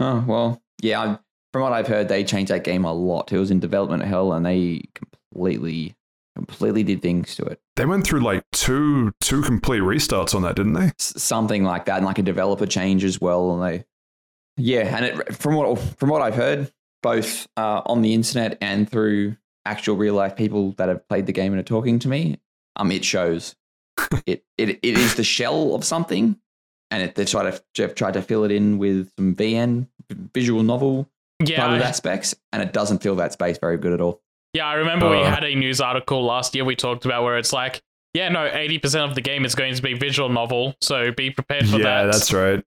Oh 0.00 0.24
well, 0.26 0.62
yeah. 0.82 1.00
I, 1.00 1.18
from 1.52 1.62
what 1.62 1.72
I've 1.72 1.86
heard, 1.86 2.08
they 2.08 2.24
changed 2.24 2.50
that 2.50 2.64
game 2.64 2.84
a 2.84 2.92
lot. 2.92 3.32
It 3.32 3.38
was 3.38 3.50
in 3.50 3.60
development 3.60 4.04
hell, 4.04 4.32
and 4.32 4.44
they 4.44 4.82
completely, 4.94 5.94
completely 6.34 6.82
did 6.82 7.00
things 7.00 7.36
to 7.36 7.44
it. 7.44 7.60
They 7.76 7.86
went 7.86 8.04
through 8.04 8.20
like 8.20 8.42
two 8.52 9.12
two 9.20 9.42
complete 9.42 9.82
restarts 9.82 10.34
on 10.34 10.42
that, 10.42 10.56
didn't 10.56 10.72
they? 10.72 10.86
S- 10.98 11.22
something 11.22 11.62
like 11.62 11.84
that, 11.84 11.98
and 11.98 12.06
like 12.06 12.18
a 12.18 12.22
developer 12.22 12.66
change 12.66 13.04
as 13.04 13.20
well. 13.20 13.52
And 13.52 13.62
they, 13.62 13.84
yeah, 14.56 14.96
and 14.96 15.04
it, 15.04 15.36
from 15.36 15.54
what 15.54 15.78
from 15.78 16.08
what 16.08 16.22
I've 16.22 16.34
heard, 16.34 16.72
both 17.02 17.46
uh, 17.56 17.82
on 17.86 18.02
the 18.02 18.14
internet 18.14 18.58
and 18.60 18.90
through 18.90 19.36
actual 19.64 19.96
real 19.96 20.14
life 20.14 20.34
people 20.36 20.72
that 20.72 20.88
have 20.88 21.08
played 21.08 21.26
the 21.26 21.32
game 21.32 21.52
and 21.52 21.60
are 21.60 21.64
talking 21.64 22.00
to 22.00 22.08
me, 22.08 22.40
um, 22.76 22.90
it 22.90 23.04
shows. 23.04 23.54
it 24.26 24.44
it 24.58 24.70
it 24.70 24.98
is 24.98 25.14
the 25.14 25.22
shell 25.22 25.76
of 25.76 25.84
something, 25.84 26.36
and 26.94 27.02
it, 27.02 27.14
they 27.14 27.24
try 27.24 27.50
to 27.50 27.62
they've 27.74 27.94
tried 27.94 28.14
to 28.14 28.22
fill 28.22 28.44
it 28.44 28.50
in 28.52 28.78
with 28.78 29.10
some 29.18 29.34
VN 29.34 29.86
visual 30.34 30.62
novel 30.62 31.08
Yeah, 31.44 31.56
kind 31.56 31.74
of 31.76 31.82
I, 31.82 31.84
aspects, 31.84 32.34
and 32.52 32.62
it 32.62 32.72
doesn't 32.72 33.02
fill 33.02 33.16
that 33.16 33.32
space 33.32 33.58
very 33.58 33.76
good 33.76 33.92
at 33.92 34.00
all. 34.00 34.20
yeah. 34.54 34.66
I 34.66 34.74
remember 34.74 35.10
we 35.10 35.18
Uh. 35.18 35.30
had 35.30 35.44
a 35.44 35.54
news 35.54 35.80
article 35.80 36.24
last 36.24 36.54
year 36.54 36.64
we 36.64 36.76
talked 36.76 37.04
about 37.04 37.24
where 37.24 37.36
it's 37.38 37.52
like, 37.52 37.82
yeah, 38.14 38.28
no, 38.28 38.46
eighty 38.52 38.78
percent 38.78 39.04
of 39.08 39.14
the 39.14 39.20
game 39.20 39.44
is 39.44 39.54
going 39.54 39.74
to 39.74 39.82
be 39.82 39.94
visual 39.94 40.28
novel, 40.28 40.74
so 40.80 41.10
be 41.12 41.30
prepared 41.30 41.68
for 41.68 41.78
yeah, 41.78 41.82
that. 41.84 42.00
Yeah, 42.00 42.06
that's 42.06 42.32
right. 42.32 42.64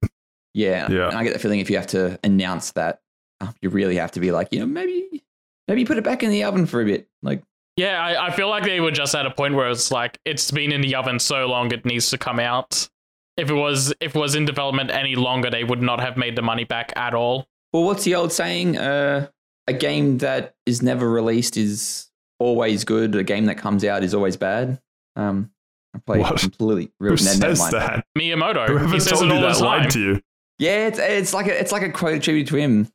Yeah, 0.53 0.91
Yeah. 0.91 1.07
And 1.09 1.17
I 1.17 1.23
get 1.23 1.33
the 1.33 1.39
feeling 1.39 1.59
if 1.59 1.69
you 1.69 1.77
have 1.77 1.87
to 1.87 2.19
announce 2.23 2.71
that, 2.71 2.99
uh, 3.41 3.51
you 3.61 3.69
really 3.69 3.95
have 3.97 4.11
to 4.13 4.19
be 4.19 4.31
like, 4.31 4.49
you 4.51 4.59
know, 4.59 4.65
maybe 4.65 5.23
maybe 5.67 5.85
put 5.85 5.97
it 5.97 6.03
back 6.03 6.23
in 6.23 6.31
the 6.31 6.43
oven 6.43 6.65
for 6.65 6.81
a 6.81 6.85
bit. 6.85 7.07
Like, 7.21 7.43
Yeah, 7.77 8.01
I, 8.03 8.27
I 8.27 8.31
feel 8.31 8.49
like 8.49 8.63
they 8.63 8.79
were 8.79 8.89
just 8.91 9.13
at 9.15 9.25
a 9.27 9.31
point 9.31 9.53
where 9.53 9.69
it's 9.69 9.91
like 9.91 10.17
it's 10.25 10.49
been 10.49 10.71
in 10.71 10.81
the 10.81 10.95
oven 10.95 11.19
so 11.19 11.45
long 11.45 11.71
it 11.71 11.85
needs 11.85 12.09
to 12.09 12.17
come 12.17 12.39
out. 12.39 12.89
If 13.37 13.49
it 13.49 13.53
was 13.53 13.93
if 13.99 14.15
it 14.15 14.19
was 14.19 14.35
in 14.35 14.45
development 14.45 14.89
any 14.91 15.15
longer, 15.15 15.49
they 15.49 15.63
would 15.63 15.81
not 15.81 15.99
have 15.99 16.17
made 16.17 16.35
the 16.35 16.41
money 16.41 16.63
back 16.63 16.91
at 16.95 17.13
all. 17.13 17.47
well, 17.73 17.83
what's 17.83 18.03
the 18.03 18.15
old 18.15 18.31
saying? 18.31 18.77
Uh, 18.77 19.27
a 19.67 19.73
game 19.73 20.17
that 20.19 20.55
is 20.65 20.81
never 20.81 21.09
released 21.09 21.57
is 21.57 22.09
always 22.39 22.83
good. 22.83 23.13
A 23.15 23.23
game 23.23 23.45
that 23.45 23.57
comes 23.57 23.83
out 23.83 24.03
is 24.03 24.13
always 24.13 24.37
bad. 24.37 24.79
Um, 25.15 25.51
I 25.95 25.99
played 25.99 26.21
What? 26.21 26.39
completely. 26.39 26.91
Real, 26.99 27.15
Who 27.15 27.23
ne- 27.23 27.37
never 27.39 27.55
says 27.55 27.59
mind. 27.59 27.73
that? 27.73 28.05
Miyamoto, 28.17 28.67
Whoever 28.67 28.87
he 28.93 28.99
says 28.99 29.19
told 29.19 29.23
it 29.23 29.27
you 29.27 29.33
all 29.35 29.41
the 29.41 29.47
that 29.47 29.55
time. 29.55 29.81
lied 29.81 29.91
to 29.91 29.99
you. 29.99 30.21
Yeah, 30.59 30.87
it's 30.87 30.99
it's 30.99 31.33
like 31.33 31.47
a 31.47 31.59
it's 31.59 31.71
like 31.71 31.83
a 31.83 31.91
quote 31.91 32.15
attributed 32.15 32.49
to 32.49 32.55
him. 32.57 32.87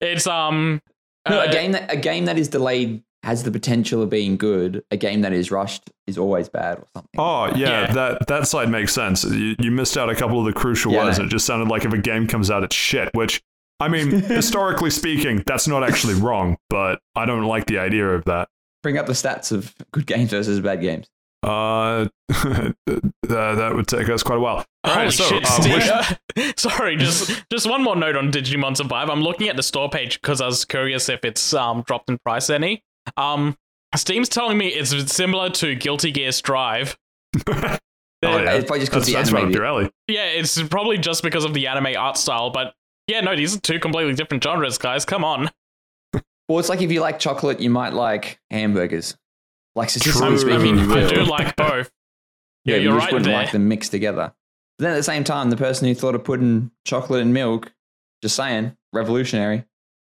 It's 0.00 0.26
um 0.26 0.80
No, 1.28 1.40
uh, 1.40 1.44
a 1.48 1.52
game 1.52 1.72
that 1.72 1.92
a 1.92 1.96
game 1.96 2.24
that 2.26 2.38
is 2.38 2.48
delayed 2.48 3.02
has 3.22 3.42
the 3.44 3.50
potential 3.50 4.02
of 4.02 4.10
being 4.10 4.36
good. 4.36 4.82
A 4.90 4.96
game 4.96 5.20
that 5.20 5.32
is 5.32 5.50
rushed 5.50 5.90
is 6.06 6.18
always 6.18 6.48
bad 6.48 6.78
or 6.78 6.86
something. 6.96 7.10
Oh 7.18 7.46
yeah, 7.56 7.82
Yeah. 7.86 7.92
that 7.92 8.26
that 8.26 8.48
side 8.48 8.68
makes 8.68 8.92
sense. 8.92 9.24
You, 9.24 9.54
you 9.58 9.70
missed 9.70 9.96
out 9.96 10.10
a 10.10 10.14
couple 10.14 10.38
of 10.40 10.46
the 10.46 10.52
crucial 10.52 10.92
Yeah, 10.92 11.04
words. 11.04 11.18
no. 11.18 11.24
It 11.24 11.28
just 11.28 11.46
sounded 11.46 11.68
like 11.68 11.84
if 11.84 11.92
a 11.92 11.98
game 11.98 12.26
comes 12.26 12.50
out, 12.50 12.64
it's 12.64 12.74
shit. 12.76 13.10
Which 13.14 13.40
I 13.80 13.88
mean, 13.88 14.10
historically 14.22 14.90
speaking, 14.90 15.42
that's 15.46 15.66
not 15.68 15.84
actually 15.84 16.14
wrong. 16.14 16.56
But 16.68 17.00
I 17.14 17.24
don't 17.26 17.44
like 17.44 17.66
the 17.66 17.78
idea 17.78 18.08
of 18.08 18.24
that. 18.24 18.48
Bring 18.82 18.98
up 18.98 19.06
the 19.06 19.12
stats 19.12 19.52
of 19.52 19.74
good 19.92 20.06
games 20.06 20.30
versus 20.30 20.58
bad 20.60 20.80
games. 20.80 21.06
Uh, 21.44 22.06
uh, 22.34 22.72
that 23.22 23.72
would 23.74 23.86
take 23.88 24.08
us 24.08 24.22
quite 24.22 24.36
a 24.36 24.40
while. 24.40 24.64
All 24.84 24.92
Holy 24.94 25.04
right, 25.06 25.12
so 25.12 25.24
shit, 25.24 25.44
uh, 25.44 25.60
Steve. 25.60 25.74
wish- 26.36 26.54
Sorry, 26.56 26.96
just 26.96 27.44
just 27.50 27.68
one 27.68 27.82
more 27.82 27.94
note 27.96 28.16
on 28.16 28.30
Digimon 28.32 28.76
Survive. 28.76 29.10
I'm 29.10 29.22
looking 29.22 29.48
at 29.48 29.56
the 29.56 29.62
store 29.62 29.88
page 29.90 30.20
because 30.20 30.40
I 30.40 30.46
was 30.46 30.64
curious 30.64 31.08
if 31.08 31.24
it's 31.24 31.52
um 31.54 31.82
dropped 31.86 32.08
in 32.10 32.18
price 32.18 32.48
any. 32.50 32.82
Um, 33.16 33.56
Steam's 33.94 34.28
telling 34.28 34.58
me 34.58 34.68
it's 34.68 35.12
similar 35.12 35.50
to 35.50 35.74
Guilty 35.74 36.10
Gear 36.10 36.32
Strive. 36.32 36.96
oh, 37.48 37.78
yeah. 38.22 38.52
It's 38.52 38.66
probably 38.66 38.80
just 38.80 38.92
because 38.92 39.06
that's, 39.06 39.06
the 39.06 39.12
that's 39.12 39.32
right 39.32 39.40
up 39.40 39.44
anime. 39.46 39.54
your 39.54 39.64
alley. 39.64 39.90
Yeah, 40.08 40.26
it's 40.26 40.60
probably 40.62 40.98
just 40.98 41.22
because 41.22 41.44
of 41.44 41.54
the 41.54 41.66
anime 41.66 41.94
art 41.98 42.16
style, 42.16 42.50
but 42.50 42.74
yeah, 43.08 43.20
no, 43.20 43.36
these 43.36 43.56
are 43.56 43.60
two 43.60 43.78
completely 43.78 44.14
different 44.14 44.42
genres, 44.42 44.78
guys. 44.78 45.04
Come 45.04 45.24
on. 45.24 45.50
Well, 46.48 46.58
it's 46.58 46.68
like 46.68 46.82
if 46.82 46.92
you 46.92 47.00
like 47.00 47.18
chocolate, 47.18 47.60
you 47.60 47.70
might 47.70 47.92
like 47.92 48.38
hamburgers. 48.50 49.16
Like 49.74 49.88
True. 49.88 50.12
statistically 50.12 50.38
speaking, 50.38 50.78
I 50.78 50.86
mean, 50.86 50.90
I 50.90 51.08
do 51.08 51.24
like 51.24 51.56
both. 51.56 51.90
Yeah, 52.64 52.76
you 52.76 52.82
you're 52.82 52.92
just 52.94 53.06
right 53.06 53.12
wouldn't 53.12 53.26
there. 53.26 53.34
like 53.34 53.52
them 53.52 53.68
mixed 53.68 53.90
together. 53.90 54.32
But 54.78 54.84
then 54.84 54.92
at 54.92 54.96
the 54.96 55.02
same 55.02 55.24
time, 55.24 55.50
the 55.50 55.56
person 55.56 55.88
who 55.88 55.94
thought 55.94 56.14
of 56.14 56.24
putting 56.24 56.70
chocolate 56.84 57.22
and 57.22 57.34
milk, 57.34 57.72
just 58.22 58.36
saying, 58.36 58.76
revolutionary. 58.92 59.64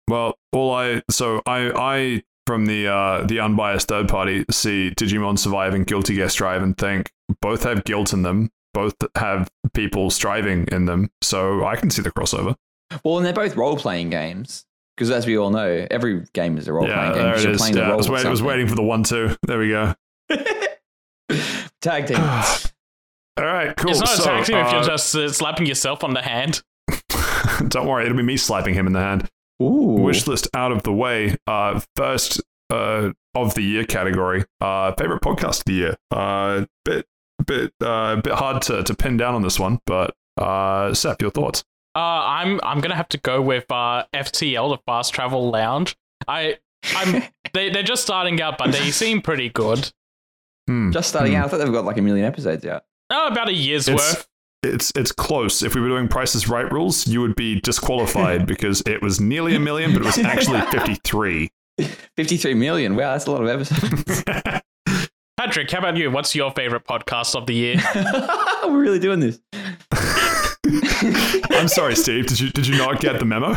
Well, 0.08 0.36
all 0.52 0.74
I 0.74 1.02
so 1.10 1.42
I 1.46 1.70
I 1.74 2.22
from 2.46 2.66
the 2.66 2.88
uh 2.88 3.24
the 3.24 3.40
unbiased 3.40 3.88
third 3.88 4.08
party 4.08 4.44
see 4.50 4.90
Digimon 4.96 5.38
Survive 5.38 5.74
and 5.74 5.86
Guilty 5.86 6.14
Gear 6.14 6.28
Strive 6.28 6.62
and 6.62 6.76
think 6.76 7.10
both 7.40 7.62
have 7.64 7.84
guilt 7.84 8.12
in 8.12 8.22
them, 8.22 8.50
both 8.74 8.94
have 9.16 9.50
people 9.74 10.10
striving 10.10 10.66
in 10.68 10.86
them, 10.86 11.10
so 11.22 11.64
I 11.64 11.76
can 11.76 11.90
see 11.90 12.02
the 12.02 12.10
crossover. 12.10 12.56
Well, 13.04 13.16
and 13.16 13.26
they're 13.26 13.32
both 13.32 13.56
role 13.56 13.76
playing 13.76 14.10
games. 14.10 14.64
Because 14.96 15.10
as 15.10 15.26
we 15.26 15.38
all 15.38 15.50
know, 15.50 15.86
every 15.90 16.24
game 16.34 16.58
is 16.58 16.68
a 16.68 16.72
role 16.72 16.86
yeah, 16.86 17.10
playing 17.10 17.14
game. 17.14 17.22
there 17.22 17.32
'cause 17.32 17.44
it 17.44 17.48
you're 17.48 17.58
playing 17.58 17.74
the 17.74 17.80
Yeah, 17.80 17.86
I 17.86 17.88
role 17.88 17.96
was, 17.96 18.06
of 18.06 18.12
wait, 18.12 18.26
I 18.26 18.28
was 18.30 18.42
waiting 18.42 18.68
for 18.68 18.74
the 18.74 18.82
one 18.82 19.02
two. 19.04 19.34
There 19.46 19.58
we 19.58 19.70
go. 19.70 19.94
Tag 21.80 22.06
team. 22.06 22.18
all 22.20 23.44
right, 23.44 23.74
cool. 23.76 23.90
It's 23.90 24.00
not 24.00 24.08
so, 24.10 24.22
a 24.22 24.26
tag 24.26 24.44
team 24.44 24.56
if 24.58 24.70
you're 24.70 24.80
uh, 24.82 24.86
just 24.86 25.14
uh, 25.14 25.30
slapping 25.32 25.66
yourself 25.66 26.04
on 26.04 26.12
the 26.12 26.20
hand. 26.22 26.62
don't 27.68 27.86
worry, 27.86 28.04
it'll 28.04 28.16
be 28.16 28.22
me 28.22 28.36
slapping 28.36 28.74
him 28.74 28.86
in 28.86 28.92
the 28.92 29.00
hand. 29.00 29.28
Ooh. 29.62 30.02
Wish 30.02 30.26
list 30.26 30.48
out 30.54 30.72
of 30.72 30.82
the 30.82 30.92
way. 30.92 31.36
Uh, 31.46 31.80
first 31.96 32.40
uh, 32.70 33.10
of 33.34 33.54
the 33.54 33.62
year 33.62 33.84
category. 33.84 34.44
Uh, 34.60 34.92
favorite 34.94 35.20
podcast 35.22 35.58
of 35.60 35.64
the 35.66 35.72
year. 35.72 35.96
Uh, 36.10 36.66
bit 36.84 37.06
bit 37.46 37.72
uh, 37.80 38.16
bit 38.16 38.34
hard 38.34 38.62
to, 38.62 38.82
to 38.82 38.94
pin 38.94 39.16
down 39.16 39.34
on 39.34 39.42
this 39.42 39.58
one, 39.58 39.78
but 39.86 40.14
uh, 40.38 40.92
Seth, 40.94 41.20
your 41.20 41.30
thoughts? 41.30 41.64
Uh, 41.94 41.98
I'm 42.00 42.60
I'm 42.62 42.80
gonna 42.80 42.94
have 42.96 43.08
to 43.10 43.18
go 43.18 43.42
with 43.42 43.70
uh, 43.70 44.04
FTL, 44.14 44.76
the 44.76 44.82
Fast 44.86 45.12
Travel 45.12 45.50
Lounge. 45.50 45.96
I 46.26 46.58
I'm 46.96 47.22
they 47.52 47.68
they're 47.70 47.82
just 47.82 48.02
starting 48.02 48.40
out, 48.40 48.56
but 48.58 48.72
they 48.72 48.90
seem 48.90 49.20
pretty 49.20 49.48
good. 49.50 49.92
Hmm. 50.68 50.90
Just 50.92 51.08
starting 51.10 51.32
Hmm. 51.32 51.40
out. 51.40 51.44
I 51.46 51.48
thought 51.48 51.58
they've 51.58 51.72
got 51.72 51.84
like 51.84 51.98
a 51.98 52.02
million 52.02 52.24
episodes 52.26 52.64
out. 52.64 52.84
Oh, 53.10 53.26
about 53.28 53.48
a 53.48 53.52
year's 53.52 53.88
It's- 53.88 54.14
worth. 54.14 54.28
It's 54.64 54.92
it's 54.94 55.10
close. 55.10 55.62
If 55.62 55.74
we 55.74 55.80
were 55.80 55.88
doing 55.88 56.06
Prices 56.08 56.48
Right 56.48 56.70
rules, 56.70 57.06
you 57.08 57.20
would 57.20 57.34
be 57.34 57.60
disqualified 57.60 58.46
because 58.52 58.80
it 58.86 59.02
was 59.02 59.20
nearly 59.20 59.56
a 59.56 59.60
million, 59.60 59.92
but 59.92 60.02
it 60.02 60.04
was 60.06 60.18
actually 60.18 60.60
fifty 60.70 60.94
three. 61.04 61.50
53 62.16 62.52
million. 62.54 62.94
Wow, 62.96 63.12
that's 63.12 63.24
a 63.26 63.30
lot 63.32 63.42
of 63.42 63.48
episodes. 63.48 64.22
Patrick, 65.38 65.70
how 65.70 65.78
about 65.78 65.96
you? 65.96 66.10
What's 66.10 66.34
your 66.34 66.52
favorite 66.52 66.84
podcast 66.86 67.34
of 67.34 67.46
the 67.46 67.54
year? 67.54 67.76
We're 68.64 68.78
really 68.78 68.98
doing 69.00 69.20
this. 69.20 69.40
I'm 71.50 71.66
sorry, 71.68 71.96
Steve. 71.96 72.26
Did 72.26 72.38
you 72.40 72.50
did 72.50 72.66
you 72.66 72.76
not 72.76 73.00
get 73.00 73.18
the 73.18 73.24
memo? 73.24 73.48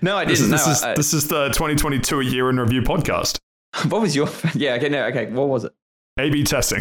no, 0.00 0.16
I 0.16 0.24
this 0.24 0.38
didn't. 0.38 0.54
is 0.54 0.64
this 0.64 0.66
no, 0.66 0.72
is 0.72 0.82
I- 0.84 0.92
I- 0.92 0.94
this 0.94 1.12
is 1.12 1.26
the 1.28 1.48
2022 1.48 2.20
a 2.20 2.24
year 2.24 2.48
in 2.48 2.58
review 2.58 2.80
podcast. 2.82 3.40
what 3.88 4.00
was 4.00 4.16
your? 4.16 4.28
Yeah, 4.54 4.74
okay, 4.74 4.88
no, 4.88 5.04
okay. 5.06 5.26
What 5.26 5.48
was 5.48 5.64
it? 5.64 5.72
A/B 6.18 6.44
testing. 6.44 6.80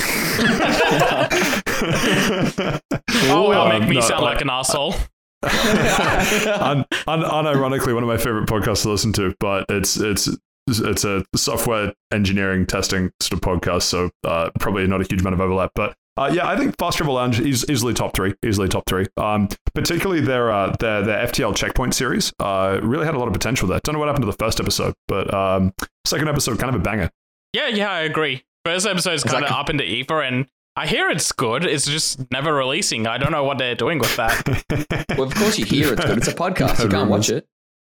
Oh, 3.30 3.50
well, 3.50 3.62
Um, 3.72 3.80
make 3.80 3.90
me 3.90 3.96
no, 3.96 4.02
sound 4.02 4.26
I- 4.26 4.30
like 4.30 4.42
an 4.42 4.50
asshole. 4.50 4.96
un, 5.44 6.84
un, 7.08 7.22
unironically 7.22 7.94
one 7.94 8.04
of 8.04 8.08
my 8.10 8.18
favorite 8.18 8.48
podcasts 8.48 8.82
to 8.84 8.90
listen 8.90 9.14
to, 9.14 9.36
but 9.40 9.66
it's 9.70 9.96
it's 9.98 10.28
it's 10.68 11.06
a 11.06 11.24
software 11.36 11.94
engineering 12.12 12.66
testing 12.66 13.12
sort 13.22 13.34
of 13.34 13.42
podcast, 13.42 13.84
so 13.84 14.10
uh, 14.26 14.50
probably 14.60 14.86
not 14.88 15.00
a 15.00 15.04
huge 15.06 15.22
amount 15.22 15.36
of 15.36 15.42
overlap. 15.42 15.72
But 15.76 15.94
uh, 16.18 16.32
yeah, 16.34 16.48
I 16.48 16.58
think 16.58 16.76
Fast 16.80 16.98
Travel 16.98 17.14
Lounge 17.14 17.40
is 17.40 17.66
easily 17.70 17.94
top 17.94 18.16
three, 18.16 18.34
easily 18.44 18.68
top 18.68 18.84
three. 18.88 19.06
Um, 19.16 19.48
particularly 19.76 20.22
their 20.22 20.52
uh, 20.52 20.76
their 20.80 21.04
their 21.04 21.28
FTL 21.28 21.56
checkpoint 21.56 21.94
series 21.94 22.34
uh, 22.40 22.80
really 22.82 23.06
had 23.06 23.14
a 23.14 23.20
lot 23.20 23.28
of 23.28 23.34
potential 23.34 23.68
there. 23.68 23.80
Don't 23.84 23.94
know 23.94 24.00
what 24.00 24.08
happened 24.08 24.24
to 24.26 24.32
the 24.32 24.38
first 24.44 24.60
episode, 24.60 24.96
but 25.08 25.32
um, 25.34 25.72
second 26.06 26.28
episode 26.30 26.58
kind 26.60 26.74
of 26.74 26.82
a 26.82 26.84
banger. 26.84 27.12
Yeah, 27.54 27.68
yeah, 27.68 27.92
I 27.92 28.00
agree. 28.02 28.44
First 28.66 28.88
episode's 28.88 29.24
It's 29.24 29.32
kind 29.32 29.46
of 29.46 29.52
up 29.52 29.70
into 29.70 29.84
ether, 29.86 30.20
and 30.22 30.48
I 30.78 30.86
hear 30.86 31.10
it's 31.10 31.32
good. 31.32 31.66
It's 31.66 31.86
just 31.88 32.30
never 32.32 32.54
releasing. 32.54 33.08
I 33.08 33.18
don't 33.18 33.32
know 33.32 33.44
what 33.44 33.58
they're 33.58 33.76
doing 33.76 33.98
with 34.00 34.16
that. 34.18 35.08
Well, 35.18 35.26
of 35.28 35.34
course 35.34 35.58
you 35.58 35.66
hear 35.66 35.94
it's 35.94 36.06
good. 36.06 36.20
It's 36.20 36.28
a 36.28 36.34
podcast. 36.36 36.84
You 36.84 36.90
can't 36.90 37.10
watch 37.10 37.30
it 37.30 37.48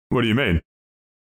What 0.09 0.21
do 0.21 0.27
you 0.29 0.35
mean? 0.35 0.61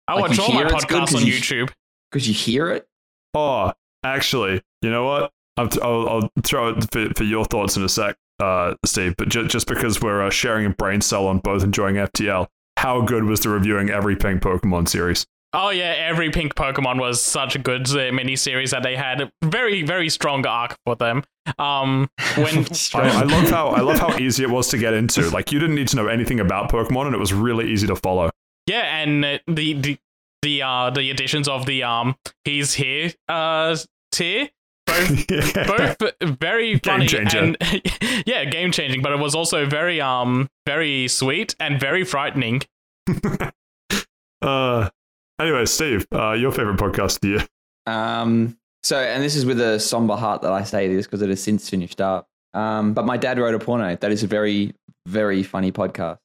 I 0.07 0.13
Like, 0.15 0.29
watch 0.29 0.39
all 0.39 0.53
my 0.53 0.63
podcasts 0.63 0.87
good 0.87 0.87
podcasts 0.87 0.99
'cause 1.09 1.15
on 1.15 1.25
you- 1.25 1.33
YouTube. 1.33 1.69
because 2.09 2.27
you 2.27 2.33
hear 2.33 2.69
it. 2.71 2.87
Oh, 3.33 3.73
actually, 4.05 4.61
you 4.81 4.89
know 4.89 5.03
what? 5.05 5.31
I'll, 5.57 5.69
I'll, 5.83 6.09
I'll 6.09 6.29
throw 6.43 6.69
it 6.69 6.89
for, 6.91 7.13
for 7.15 7.23
your 7.25 7.43
thoughts 7.45 7.75
in 7.75 7.83
a 7.83 7.89
sec, 7.89 8.15
uh, 8.39 8.75
Steve. 8.85 9.15
But 9.17 9.27
ju- 9.29 9.47
just 9.47 9.67
because 9.67 10.01
we're 10.01 10.21
uh, 10.25 10.29
sharing 10.29 10.65
a 10.65 10.69
brain 10.69 11.01
cell 11.01 11.27
on 11.27 11.39
both 11.39 11.63
enjoying 11.63 11.95
FTL, 11.95 12.47
how 12.77 13.01
good 13.01 13.25
was 13.25 13.41
the 13.41 13.49
reviewing 13.49 13.89
every 13.89 14.15
pink 14.15 14.41
Pokemon 14.41 14.87
series? 14.87 15.25
Oh 15.53 15.69
yeah, 15.69 15.95
every 15.97 16.31
pink 16.31 16.55
Pokemon 16.55 16.99
was 16.99 17.21
such 17.21 17.55
a 17.55 17.59
good 17.59 17.89
uh, 17.89 18.11
mini 18.13 18.37
series 18.37 18.71
that 18.71 18.83
they 18.83 18.95
had. 18.95 19.21
A 19.21 19.31
very, 19.43 19.83
very 19.83 20.07
strong 20.09 20.45
arc 20.47 20.77
for 20.85 20.95
them. 20.95 21.23
Um, 21.59 22.09
when 22.37 22.65
I, 22.93 23.19
I 23.19 23.23
love 23.23 23.49
how 23.49 23.67
I 23.69 23.81
love 23.81 23.99
how 23.99 24.15
easy 24.17 24.43
it 24.43 24.49
was 24.49 24.69
to 24.69 24.77
get 24.77 24.93
into. 24.93 25.29
Like 25.29 25.51
you 25.51 25.59
didn't 25.59 25.75
need 25.75 25.89
to 25.89 25.97
know 25.97 26.07
anything 26.07 26.39
about 26.39 26.71
Pokemon, 26.71 27.07
and 27.07 27.15
it 27.15 27.19
was 27.19 27.33
really 27.33 27.69
easy 27.69 27.87
to 27.87 27.95
follow. 27.97 28.29
yeah, 28.67 29.01
and 29.01 29.25
uh, 29.25 29.39
the 29.47 29.73
the 29.73 29.97
the 30.41 30.61
uh 30.61 30.89
the 30.89 31.09
additions 31.11 31.47
of 31.47 31.65
the 31.65 31.83
um 31.83 32.15
he's 32.45 32.73
here 32.73 33.11
uh 33.29 33.75
tier 34.11 34.49
both 34.87 35.27
both 35.99 36.13
very 36.21 36.79
funny 36.79 37.07
changer. 37.07 37.37
and 37.39 37.57
yeah, 38.25 38.45
game 38.45 38.71
changing. 38.71 39.01
But 39.01 39.11
it 39.11 39.19
was 39.19 39.35
also 39.35 39.65
very 39.65 39.99
um 39.99 40.49
very 40.65 41.07
sweet 41.09 41.55
and 41.59 41.79
very 41.79 42.03
frightening. 42.05 42.61
uh, 44.41 44.89
anyway, 45.41 45.65
Steve, 45.65 46.05
uh, 46.13 46.33
your 46.33 46.51
favorite 46.51 46.77
podcast 46.77 47.15
of 47.15 47.21
the 47.21 47.27
year? 47.27 47.47
Um, 47.87 48.57
so, 48.83 48.97
and 48.97 49.23
this 49.23 49.35
is 49.35 49.45
with 49.45 49.59
a 49.59 49.79
somber 49.79 50.15
heart 50.15 50.41
that 50.41 50.51
I 50.51 50.63
say 50.63 50.93
this 50.93 51.05
because 51.05 51.21
it 51.21 51.29
has 51.29 51.41
since 51.41 51.69
finished 51.69 52.01
up. 52.01 52.27
Um, 52.53 52.93
but 52.93 53.05
my 53.05 53.17
dad 53.17 53.39
wrote 53.39 53.53
a 53.53 53.59
porno. 53.59 53.95
That 53.95 54.11
is 54.11 54.23
a 54.23 54.27
very, 54.27 54.73
very 55.07 55.43
funny 55.43 55.71
podcast. 55.71 56.17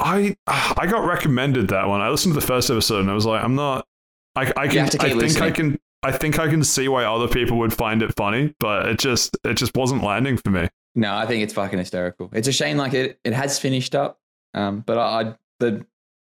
I 0.00 0.36
I 0.46 0.86
got 0.86 1.06
recommended 1.06 1.68
that 1.68 1.86
one. 1.88 2.00
I 2.00 2.08
listened 2.08 2.34
to 2.34 2.40
the 2.40 2.46
first 2.46 2.70
episode 2.70 3.00
and 3.00 3.10
I 3.10 3.14
was 3.14 3.26
like, 3.26 3.42
I'm 3.42 3.54
not. 3.54 3.86
I 4.34 4.52
I 4.56 4.68
can. 4.68 4.86
I 5.00 5.18
think 5.18 5.40
I 5.40 5.50
can. 5.50 5.78
I 6.02 6.12
think 6.12 6.38
I 6.38 6.48
can 6.48 6.62
see 6.64 6.88
why 6.88 7.04
other 7.04 7.28
people 7.28 7.58
would 7.58 7.72
find 7.72 8.02
it 8.02 8.14
funny, 8.16 8.54
but 8.60 8.86
it 8.86 8.98
just 8.98 9.36
it 9.44 9.54
just 9.54 9.76
wasn't 9.76 10.02
landing 10.02 10.36
for 10.36 10.50
me. 10.50 10.68
No, 10.94 11.14
I 11.14 11.26
think 11.26 11.42
it's 11.42 11.54
fucking 11.54 11.78
hysterical. 11.78 12.28
It's 12.32 12.46
a 12.46 12.52
shame, 12.52 12.76
like 12.76 12.94
it, 12.94 13.18
it 13.24 13.32
has 13.32 13.58
finished 13.58 13.94
up. 13.94 14.18
Um, 14.52 14.80
but 14.80 14.98
I, 14.98 15.20
I 15.20 15.34
the 15.60 15.86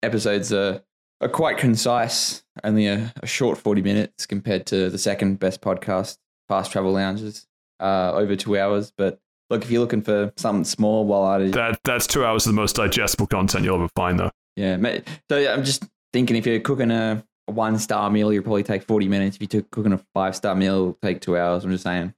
episodes 0.03 0.53
are 0.53 0.83
are 1.21 1.29
quite 1.29 1.59
concise, 1.59 2.43
only 2.65 2.87
a, 2.87 3.13
a 3.23 3.27
short 3.27 3.59
forty 3.59 3.83
minutes 3.83 4.27
compared 4.27 4.67
to 4.67 4.91
the 4.91 4.99
second 4.99 5.39
best 5.39 5.61
podcast, 5.61 6.19
Fast 6.49 6.73
Travel 6.73 6.93
Lounges, 6.93 7.47
uh, 7.81 8.13
over 8.15 8.37
two 8.37 8.59
hours. 8.59 8.93
But 8.97 9.19
look, 9.51 9.65
if 9.65 9.71
you're 9.71 9.81
looking 9.81 10.03
for 10.03 10.33
something 10.37 10.65
small, 10.65 11.05
while 11.07 11.23
I 11.23 11.49
That 11.51 11.81
that's 11.85 12.07
two 12.07 12.25
hours 12.25 12.47
of 12.47 12.55
the 12.55 12.61
most 12.61 12.77
digestible 12.77 13.27
content 13.27 13.65
you'll 13.65 13.77
ever 13.77 13.89
find, 13.95 14.19
though. 14.19 14.31
Yeah. 14.57 15.01
So 15.31 15.39
yeah, 15.39 15.53
I'm 15.53 15.65
just 15.65 15.85
thinking 16.13 16.37
if 16.37 16.47
you're 16.47 16.61
cooking 16.61 16.91
a, 16.91 17.25
a 17.49 17.53
one 17.53 17.79
star 17.79 18.11
meal, 18.11 18.33
you'll 18.33 18.43
probably 18.43 18.63
take 18.63 18.83
40 18.83 19.09
minutes. 19.09 19.39
If 19.41 19.53
you're 19.53 19.63
cooking 19.71 19.93
a 19.93 20.01
five 20.15 20.37
star 20.37 20.55
meal, 20.55 20.75
it'll 20.75 20.99
take 21.03 21.21
two 21.21 21.37
hours. 21.37 21.65
I'm 21.65 21.71
just 21.71 21.85
saying, 21.85 22.15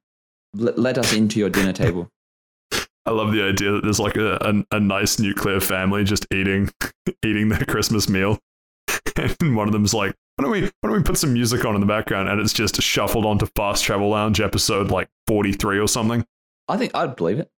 let, 0.54 0.78
let 0.78 0.98
us 0.98 1.12
into 1.12 1.38
your 1.38 1.50
dinner 1.50 1.72
table. 1.72 2.08
I 3.06 3.10
love 3.10 3.32
the 3.32 3.42
idea 3.42 3.72
that 3.72 3.82
there's 3.82 3.98
like 3.98 4.16
a, 4.16 4.36
a, 4.40 4.76
a 4.76 4.80
nice 4.80 5.18
nuclear 5.18 5.60
family 5.60 6.04
just 6.04 6.26
eating 6.32 6.70
eating 7.24 7.48
their 7.48 7.64
Christmas 7.64 8.08
meal, 8.08 8.38
and 9.40 9.56
one 9.56 9.68
of 9.68 9.72
them's 9.72 9.94
like, 9.94 10.14
"Why 10.36 10.42
don't 10.42 10.50
we 10.52 10.62
why 10.62 10.70
don't 10.88 10.92
we 10.92 11.02
put 11.02 11.18
some 11.18 11.32
music 11.32 11.64
on 11.64 11.74
in 11.74 11.80
the 11.80 11.86
background?" 11.86 12.28
And 12.28 12.40
it's 12.40 12.52
just 12.52 12.80
shuffled 12.82 13.24
onto 13.26 13.46
Fast 13.56 13.84
Travel 13.84 14.08
Lounge 14.10 14.40
episode 14.40 14.90
like 14.90 15.08
43 15.26 15.78
or 15.78 15.88
something. 15.88 16.24
I 16.68 16.76
think 16.76 16.94
I'd 16.94 17.16
believe 17.16 17.38
it. 17.38 17.50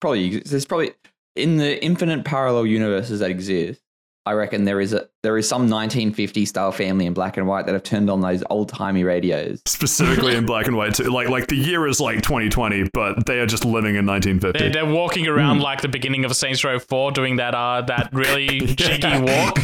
Probably 0.00 0.40
there's 0.40 0.64
probably 0.66 0.92
in 1.36 1.56
the 1.58 1.82
infinite 1.84 2.24
parallel 2.24 2.66
universes 2.66 3.20
that 3.20 3.30
exist. 3.30 3.80
I 4.26 4.32
reckon 4.34 4.64
there 4.64 4.80
is 4.82 4.92
a 4.92 5.08
there 5.22 5.38
is 5.38 5.48
some 5.48 5.62
1950 5.62 6.44
style 6.44 6.72
family 6.72 7.06
in 7.06 7.14
black 7.14 7.38
and 7.38 7.46
white 7.46 7.64
that 7.66 7.72
have 7.72 7.82
turned 7.82 8.10
on 8.10 8.20
those 8.20 8.44
old 8.50 8.68
timey 8.68 9.02
radios. 9.02 9.62
specifically 9.66 10.34
in 10.36 10.44
black 10.44 10.66
and 10.66 10.76
white 10.76 10.94
too. 10.94 11.04
Like 11.04 11.28
like 11.30 11.46
the 11.48 11.56
year 11.56 11.86
is 11.86 12.00
like 12.00 12.22
2020, 12.22 12.90
but 12.92 13.24
they 13.24 13.38
are 13.40 13.46
just 13.46 13.64
living 13.64 13.96
in 13.96 14.04
They're, 14.04 14.14
1950. 14.14 14.68
they're 14.72 14.84
walking 14.86 15.26
around 15.26 15.56
Hmm. 15.56 15.62
like 15.62 15.80
the 15.80 15.88
beginning 15.88 16.26
of 16.26 16.36
Saints 16.36 16.62
Row 16.62 16.78
4, 16.78 17.12
doing 17.12 17.36
that 17.36 17.54
uh 17.54 17.80
that 17.82 18.10
really 18.12 18.60
cheeky 18.76 19.20
walk. 19.20 19.58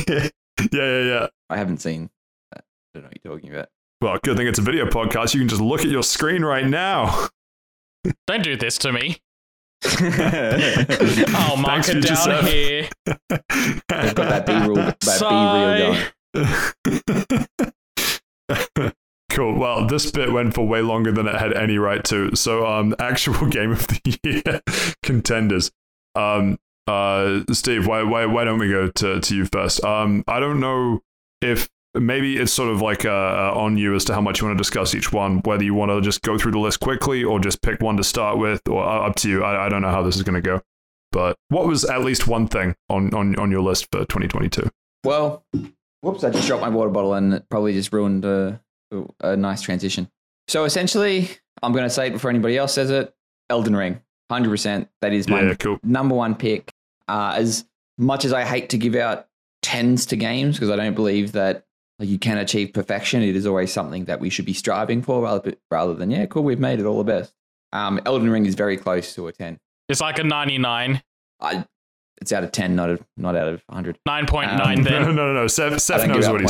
Yeah, 0.60 0.66
yeah, 0.72 1.02
yeah. 1.02 1.26
I 1.50 1.56
haven't 1.56 1.78
seen. 1.78 2.10
That. 2.52 2.64
I 2.94 2.98
don't 2.98 3.02
know 3.04 3.08
what 3.08 3.18
you're 3.24 3.34
talking 3.34 3.50
about. 3.54 3.68
Well, 4.00 4.18
good 4.22 4.36
thing 4.36 4.46
it's 4.46 4.58
a 4.58 4.62
video 4.62 4.86
podcast. 4.86 5.34
You 5.34 5.40
can 5.40 5.48
just 5.48 5.60
look 5.62 5.80
at 5.80 5.88
your 5.88 6.02
screen 6.02 6.44
right 6.44 6.66
now. 6.66 7.28
Don't 8.26 8.42
do 8.42 8.56
this 8.56 8.76
to 8.78 8.92
me. 8.92 9.18
They've 9.82 10.00
I'll 11.34 11.56
mark 11.56 11.84
Thanks, 11.84 11.88
it 11.88 11.92
future 11.92 12.08
down 12.14 12.16
self. 12.16 12.46
here. 12.46 12.88
got 13.08 13.16
that 14.16 14.44
B 14.46 14.52
rule, 14.66 14.76
that 14.76 16.06
B 16.34 16.44
reel 16.44 16.56
going. 18.76 18.92
cool. 19.30 19.58
Well, 19.58 19.86
this 19.86 20.10
bit 20.10 20.32
went 20.32 20.54
for 20.54 20.66
way 20.66 20.80
longer 20.82 21.12
than 21.12 21.26
it 21.26 21.36
had 21.36 21.52
any 21.52 21.78
right 21.78 22.02
to. 22.04 22.34
So, 22.36 22.66
um, 22.66 22.94
actual 22.98 23.46
game 23.48 23.72
of 23.72 23.86
the 23.86 24.18
year 24.22 24.60
contenders. 25.02 25.70
Um, 26.14 26.58
uh, 26.87 27.40
Steve, 27.53 27.87
why, 27.87 28.03
why, 28.03 28.27
why 28.27 28.44
don't 28.44 28.59
we 28.59 28.70
go 28.70 28.88
to, 28.88 29.20
to 29.20 29.37
you 29.37 29.44
first? 29.46 29.83
Um, 29.85 30.22
I 30.27 30.40
don't 30.40 30.61
know 30.61 31.01
if 31.42 31.68
maybe 31.94 32.37
it's 32.37 32.53
sort 32.53 32.68
of 32.70 32.81
like 32.83 33.05
uh, 33.05 33.11
uh, 33.11 33.53
on 33.55 33.77
you 33.79 33.94
as 33.94 34.05
to 34.05 34.14
how 34.14 34.20
much 34.20 34.40
you 34.40 34.46
want 34.46 34.57
to 34.59 34.61
discuss 34.62 34.94
each 34.94 35.12
one, 35.12 35.38
whether 35.44 35.64
you 35.64 35.75
want 35.75 35.90
to 35.90 36.01
just 36.01 36.22
go 36.22 36.38
through 36.38 36.53
the 36.53 36.59
list 36.59 36.81
quickly 36.81 37.25
or 37.25 37.40
just 37.40 37.62
pick 37.62 37.81
one 37.81 37.96
to 37.96 38.05
start 38.05 38.38
with, 38.38 38.61
or 38.68 38.85
uh, 38.85 39.07
up 39.09 39.16
to 39.16 39.29
you. 39.29 39.42
I, 39.42 39.66
I 39.66 39.68
don't 39.68 39.83
know 39.83 39.90
how 39.90 40.03
this 40.03 40.16
is 40.16 40.22
going 40.22 40.35
to 40.35 40.40
go. 40.42 40.61
But 41.12 41.37
what 41.49 41.66
was 41.66 41.85
at 41.85 42.03
least 42.03 42.27
one 42.29 42.46
thing 42.49 42.75
on, 42.90 43.14
on, 43.14 43.37
on 43.38 43.51
your 43.51 43.62
list 43.62 43.87
for 43.90 44.01
2022? 44.01 44.68
Well, 45.05 45.44
whoops! 46.03 46.25
I 46.25 46.31
just 46.31 46.46
dropped 46.46 46.62
my 46.62 46.68
water 46.68 46.90
bottle 46.90 47.14
and 47.14 47.33
it 47.35 47.49
probably 47.49 47.72
just 47.72 47.92
ruined 47.92 48.25
a, 48.25 48.61
a 49.20 49.37
nice 49.37 49.62
transition. 49.62 50.11
So 50.49 50.64
essentially, 50.64 51.31
I'm 51.62 51.72
going 51.72 51.85
to 51.85 51.90
say 51.90 52.09
it 52.09 52.12
before 52.12 52.29
anybody 52.31 52.59
else 52.59 52.75
says 52.75 52.90
it. 52.90 53.14
Elden 53.49 53.75
Ring, 53.75 54.01
hundred 54.31 54.51
percent. 54.51 54.88
That 55.01 55.12
is 55.12 55.29
my 55.29 55.42
Yeah, 55.42 55.55
cool. 55.55 55.79
number 55.85 56.14
one 56.14 56.35
pick. 56.35 56.70
Uh, 57.08 57.34
as 57.36 57.64
much 57.98 58.24
as 58.24 58.32
I 58.32 58.44
hate 58.44 58.70
to 58.70 58.78
give 58.78 58.94
out 58.94 59.26
tens 59.62 60.06
to 60.06 60.16
games 60.16 60.56
because 60.56 60.70
I 60.70 60.76
don't 60.76 60.94
believe 60.94 61.32
that 61.32 61.64
like, 61.98 62.08
you 62.08 62.18
can 62.18 62.38
achieve 62.38 62.72
perfection, 62.72 63.22
it 63.22 63.34
is 63.36 63.46
always 63.46 63.72
something 63.72 64.04
that 64.04 64.20
we 64.20 64.28
should 64.30 64.44
be 64.44 64.52
striving 64.52 65.02
for 65.02 65.22
rather, 65.22 65.54
rather 65.70 65.94
than 65.94 66.10
yeah, 66.10 66.26
cool, 66.26 66.42
we've 66.44 66.60
made 66.60 66.78
it 66.78 66.84
all 66.86 66.98
the 66.98 67.04
best. 67.04 67.32
Um, 67.72 68.00
Elden 68.06 68.30
Ring 68.30 68.46
is 68.46 68.54
very 68.54 68.76
close 68.76 69.14
to 69.14 69.28
a 69.28 69.32
ten. 69.32 69.58
It's 69.88 70.00
like 70.00 70.18
a 70.18 70.24
99, 70.24 71.02
I, 71.40 71.64
it's 72.20 72.32
out 72.32 72.44
of 72.44 72.52
ten, 72.52 72.74
not 72.76 72.90
a, 72.90 72.98
not 73.16 73.36
out 73.36 73.48
of 73.48 73.62
hundred. 73.70 73.98
9.9 74.06 74.48
Um, 74.48 74.58
No, 74.58 74.74
no, 74.74 75.04
then. 75.04 75.16
no, 75.16 75.32
no. 75.32 75.46
Seth, 75.46 75.80
Seth 75.80 76.00
don't 76.00 76.08
give 76.08 76.16
knows 76.16 76.26
out 76.26 76.32
what 76.32 76.40
he 76.42 76.48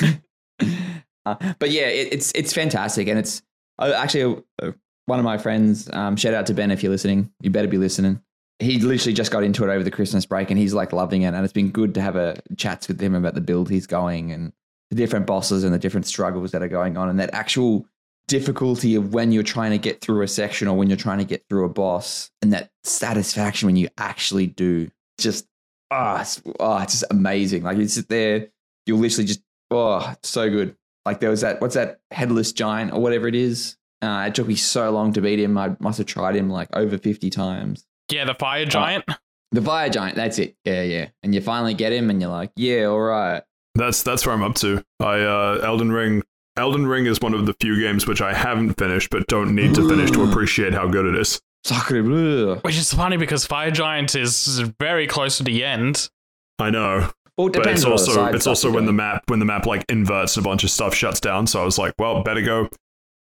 said. 0.00 0.22
uh, 1.26 1.52
but 1.58 1.70
yeah, 1.70 1.86
it, 1.86 2.12
it's 2.12 2.32
it's 2.32 2.52
fantastic, 2.52 3.08
and 3.08 3.18
it's 3.18 3.42
uh, 3.78 3.92
actually 3.96 4.42
uh, 4.62 4.72
one 5.06 5.18
of 5.18 5.24
my 5.24 5.38
friends. 5.38 5.88
Um, 5.92 6.16
shout 6.16 6.34
out 6.34 6.46
to 6.46 6.54
Ben 6.54 6.70
if 6.70 6.82
you're 6.82 6.92
listening. 6.92 7.32
You 7.40 7.50
better 7.50 7.68
be 7.68 7.78
listening. 7.78 8.20
He 8.58 8.78
literally 8.78 9.14
just 9.14 9.32
got 9.32 9.42
into 9.42 9.64
it 9.64 9.70
over 9.70 9.82
the 9.82 9.90
Christmas 9.90 10.26
break, 10.26 10.50
and 10.50 10.58
he's 10.58 10.74
like 10.74 10.92
loving 10.92 11.22
it. 11.22 11.34
And 11.34 11.44
it's 11.44 11.52
been 11.52 11.70
good 11.70 11.94
to 11.94 12.00
have 12.00 12.16
a 12.16 12.40
chats 12.56 12.88
with 12.88 13.00
him 13.00 13.14
about 13.14 13.34
the 13.34 13.40
build 13.40 13.68
he's 13.68 13.86
going 13.86 14.32
and 14.32 14.52
the 14.90 14.96
different 14.96 15.26
bosses 15.26 15.64
and 15.64 15.74
the 15.74 15.78
different 15.78 16.06
struggles 16.06 16.52
that 16.52 16.62
are 16.62 16.68
going 16.68 16.96
on, 16.96 17.08
and 17.08 17.18
that 17.18 17.34
actual 17.34 17.86
difficulty 18.26 18.94
of 18.94 19.12
when 19.12 19.32
you're 19.32 19.42
trying 19.42 19.70
to 19.70 19.78
get 19.78 20.00
through 20.00 20.22
a 20.22 20.28
section 20.28 20.66
or 20.66 20.76
when 20.76 20.88
you're 20.88 20.96
trying 20.96 21.18
to 21.18 21.24
get 21.24 21.44
through 21.48 21.64
a 21.64 21.68
boss, 21.68 22.30
and 22.42 22.52
that 22.52 22.70
satisfaction 22.84 23.66
when 23.66 23.76
you 23.76 23.88
actually 23.98 24.46
do. 24.46 24.90
Just 25.18 25.46
ah, 25.90 26.20
it's, 26.20 26.42
oh, 26.60 26.78
it's 26.78 26.92
just 26.92 27.04
amazing. 27.10 27.62
Like 27.62 27.78
you 27.78 27.88
sit 27.88 28.08
there, 28.08 28.48
you'll 28.86 28.98
literally 28.98 29.26
just 29.26 29.42
oh, 29.70 30.14
so 30.22 30.48
good. 30.48 30.76
Like 31.04 31.20
there 31.20 31.30
was 31.30 31.42
that 31.42 31.60
what's 31.60 31.74
that 31.74 32.00
headless 32.10 32.52
giant 32.52 32.92
or 32.92 33.00
whatever 33.00 33.28
it 33.28 33.34
is. 33.34 33.76
Uh, 34.00 34.26
it 34.28 34.34
took 34.34 34.46
me 34.46 34.54
so 34.54 34.90
long 34.90 35.12
to 35.14 35.20
beat 35.20 35.38
him. 35.38 35.56
I 35.56 35.76
must 35.80 35.98
have 35.98 36.06
tried 36.06 36.36
him 36.36 36.50
like 36.50 36.68
over 36.72 36.98
fifty 36.98 37.30
times. 37.30 37.86
Yeah, 38.10 38.24
the 38.24 38.34
fire 38.34 38.64
giant. 38.66 39.04
The 39.52 39.62
fire 39.62 39.88
giant, 39.88 40.16
that's 40.16 40.38
it. 40.38 40.56
Yeah, 40.64 40.82
yeah. 40.82 41.08
And 41.22 41.34
you 41.34 41.40
finally 41.40 41.74
get 41.74 41.92
him, 41.92 42.10
and 42.10 42.20
you're 42.20 42.30
like, 42.30 42.50
yeah, 42.56 42.84
all 42.86 43.00
right. 43.00 43.42
That's 43.76 44.02
that's 44.02 44.26
where 44.26 44.34
I'm 44.34 44.42
up 44.42 44.54
to. 44.56 44.84
I 45.00 45.20
uh, 45.20 45.60
Elden 45.64 45.90
Ring 45.92 46.22
Elden 46.56 46.86
Ring 46.86 47.06
is 47.06 47.20
one 47.20 47.34
of 47.34 47.46
the 47.46 47.54
few 47.60 47.80
games 47.80 48.06
which 48.06 48.20
I 48.20 48.32
haven't 48.34 48.74
finished, 48.74 49.10
but 49.10 49.26
don't 49.26 49.54
need 49.54 49.74
to 49.74 49.88
finish 49.88 50.10
to 50.12 50.22
appreciate 50.24 50.72
how 50.74 50.86
good 50.88 51.06
it 51.06 51.16
is. 51.16 51.40
Which 52.62 52.76
is 52.76 52.92
funny 52.92 53.16
because 53.16 53.46
Fire 53.46 53.70
Giant 53.70 54.14
is 54.14 54.58
very 54.78 55.06
close 55.06 55.38
to 55.38 55.44
the 55.44 55.64
end. 55.64 56.08
I 56.58 56.70
know, 56.70 57.10
Well, 57.36 57.48
it 57.48 57.54
but 57.54 57.66
it's 57.66 57.84
on 57.84 57.90
what 57.92 58.00
also 58.00 58.12
side 58.12 58.34
it's 58.34 58.46
also 58.46 58.68
you're 58.68 58.76
when 58.76 58.86
the 58.86 58.92
map 58.92 59.22
when 59.28 59.38
the 59.40 59.44
map 59.44 59.66
like 59.66 59.84
inverts 59.88 60.36
and 60.36 60.46
a 60.46 60.48
bunch 60.48 60.62
of 60.62 60.70
stuff 60.70 60.94
shuts 60.94 61.18
down. 61.20 61.46
So 61.48 61.60
I 61.60 61.64
was 61.64 61.78
like, 61.78 61.94
well, 61.98 62.22
better 62.22 62.42
go, 62.42 62.68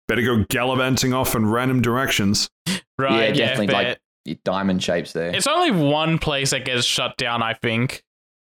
better 0.09 0.21
go 0.23 0.43
gallivanting 0.49 1.13
off 1.13 1.35
in 1.35 1.45
random 1.45 1.81
directions. 1.81 2.49
Right, 2.97 3.29
yeah, 3.29 3.45
definitely, 3.47 3.67
fair. 3.67 3.83
like- 3.89 3.97
diamond 4.43 4.83
shapes 4.83 5.13
there. 5.13 5.35
It's 5.35 5.47
only 5.47 5.71
one 5.71 6.17
place 6.17 6.51
that 6.51 6.65
gets 6.65 6.85
shut 6.85 7.17
down, 7.17 7.41
I 7.41 7.53
think. 7.53 8.03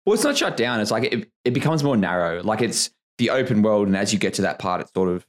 Well, 0.04 0.14
it's 0.14 0.24
not 0.24 0.36
shut 0.36 0.56
down. 0.56 0.80
It's 0.80 0.90
like 0.90 1.04
it, 1.04 1.30
it 1.44 1.52
becomes 1.52 1.84
more 1.84 1.96
narrow. 1.96 2.42
Like 2.42 2.62
it's 2.62 2.90
the 3.18 3.30
open 3.30 3.62
world, 3.62 3.86
and 3.86 3.96
as 3.96 4.12
you 4.12 4.18
get 4.18 4.34
to 4.34 4.42
that 4.42 4.58
part, 4.58 4.80
it 4.80 4.88
sort 4.94 5.08
of 5.08 5.26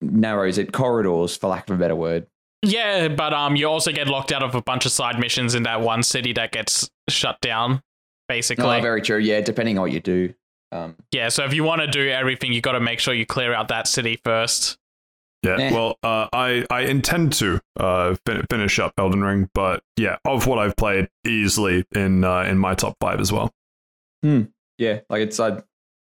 narrows 0.00 0.58
it, 0.58 0.72
corridors, 0.72 1.36
for 1.36 1.48
lack 1.48 1.68
of 1.68 1.76
a 1.76 1.78
better 1.78 1.96
word. 1.96 2.26
Yeah, 2.62 3.08
but 3.08 3.32
um, 3.32 3.54
you 3.54 3.68
also 3.68 3.92
get 3.92 4.08
locked 4.08 4.32
out 4.32 4.42
of 4.42 4.54
a 4.54 4.62
bunch 4.62 4.86
of 4.86 4.92
side 4.92 5.18
missions 5.20 5.54
in 5.54 5.62
that 5.64 5.80
one 5.80 6.02
city 6.02 6.32
that 6.32 6.50
gets 6.50 6.90
shut 7.08 7.40
down, 7.40 7.82
basically. 8.28 8.64
Oh, 8.64 8.80
very 8.80 9.02
true. 9.02 9.18
Yeah, 9.18 9.40
depending 9.40 9.78
on 9.78 9.82
what 9.82 9.92
you 9.92 10.00
do. 10.00 10.34
Um, 10.72 10.96
yeah, 11.12 11.28
so 11.28 11.44
if 11.44 11.54
you 11.54 11.64
want 11.64 11.82
to 11.82 11.86
do 11.86 12.08
everything, 12.08 12.52
you 12.52 12.60
got 12.60 12.72
to 12.72 12.80
make 12.80 12.98
sure 12.98 13.14
you 13.14 13.26
clear 13.26 13.54
out 13.54 13.68
that 13.68 13.86
city 13.86 14.20
first. 14.24 14.76
Yeah, 15.44 15.56
Eh. 15.56 15.72
well, 15.72 15.96
uh, 16.02 16.26
I 16.32 16.66
I 16.70 16.80
intend 16.82 17.32
to 17.34 17.60
uh 17.78 18.16
fin- 18.26 18.44
finish 18.50 18.78
up 18.80 18.92
Elden 18.98 19.22
Ring, 19.22 19.48
but 19.54 19.82
yeah, 19.96 20.16
of 20.24 20.46
what 20.46 20.58
I've 20.58 20.76
played, 20.76 21.08
easily 21.26 21.84
in 21.94 22.24
uh, 22.24 22.40
in 22.42 22.58
my 22.58 22.74
top 22.74 22.96
five 23.00 23.20
as 23.20 23.30
well. 23.32 23.52
yeah, 24.22 25.00
like 25.08 25.22
it's 25.22 25.38
uh, 25.38 25.60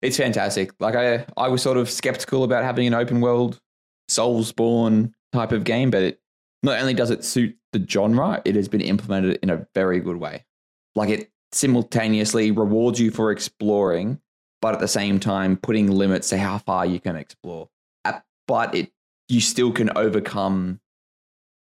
it's 0.02 0.16
fantastic. 0.18 0.72
Like 0.78 0.94
I 0.94 1.24
I 1.37 1.48
was 1.48 1.62
sort 1.62 1.78
of 1.78 1.88
skeptical 1.90 2.44
about 2.44 2.64
having 2.64 2.87
an 2.87 2.92
open 2.94 3.20
world 3.22 3.60
Soulsborne 4.10 5.12
type 5.32 5.52
of 5.52 5.64
game, 5.64 5.90
but 5.90 6.02
it 6.02 6.20
not 6.62 6.78
only 6.80 6.94
does 6.94 7.10
it 7.10 7.24
suit 7.24 7.56
the 7.72 7.84
genre, 7.88 8.40
it 8.44 8.54
has 8.56 8.68
been 8.68 8.80
implemented 8.80 9.38
in 9.42 9.50
a 9.50 9.66
very 9.74 10.00
good 10.00 10.16
way. 10.16 10.44
Like 10.94 11.08
it 11.10 11.30
simultaneously 11.52 12.50
rewards 12.50 13.00
you 13.00 13.10
for 13.10 13.30
exploring, 13.30 14.20
but 14.60 14.74
at 14.74 14.80
the 14.80 14.88
same 14.88 15.18
time 15.20 15.56
putting 15.56 15.90
limits 15.90 16.28
to 16.30 16.38
how 16.38 16.58
far 16.58 16.84
you 16.87 17.00
can 17.00 17.16
explore. 17.16 17.68
But 18.46 18.74
it 18.74 18.92
you 19.28 19.40
still 19.40 19.72
can 19.72 19.90
overcome 19.96 20.80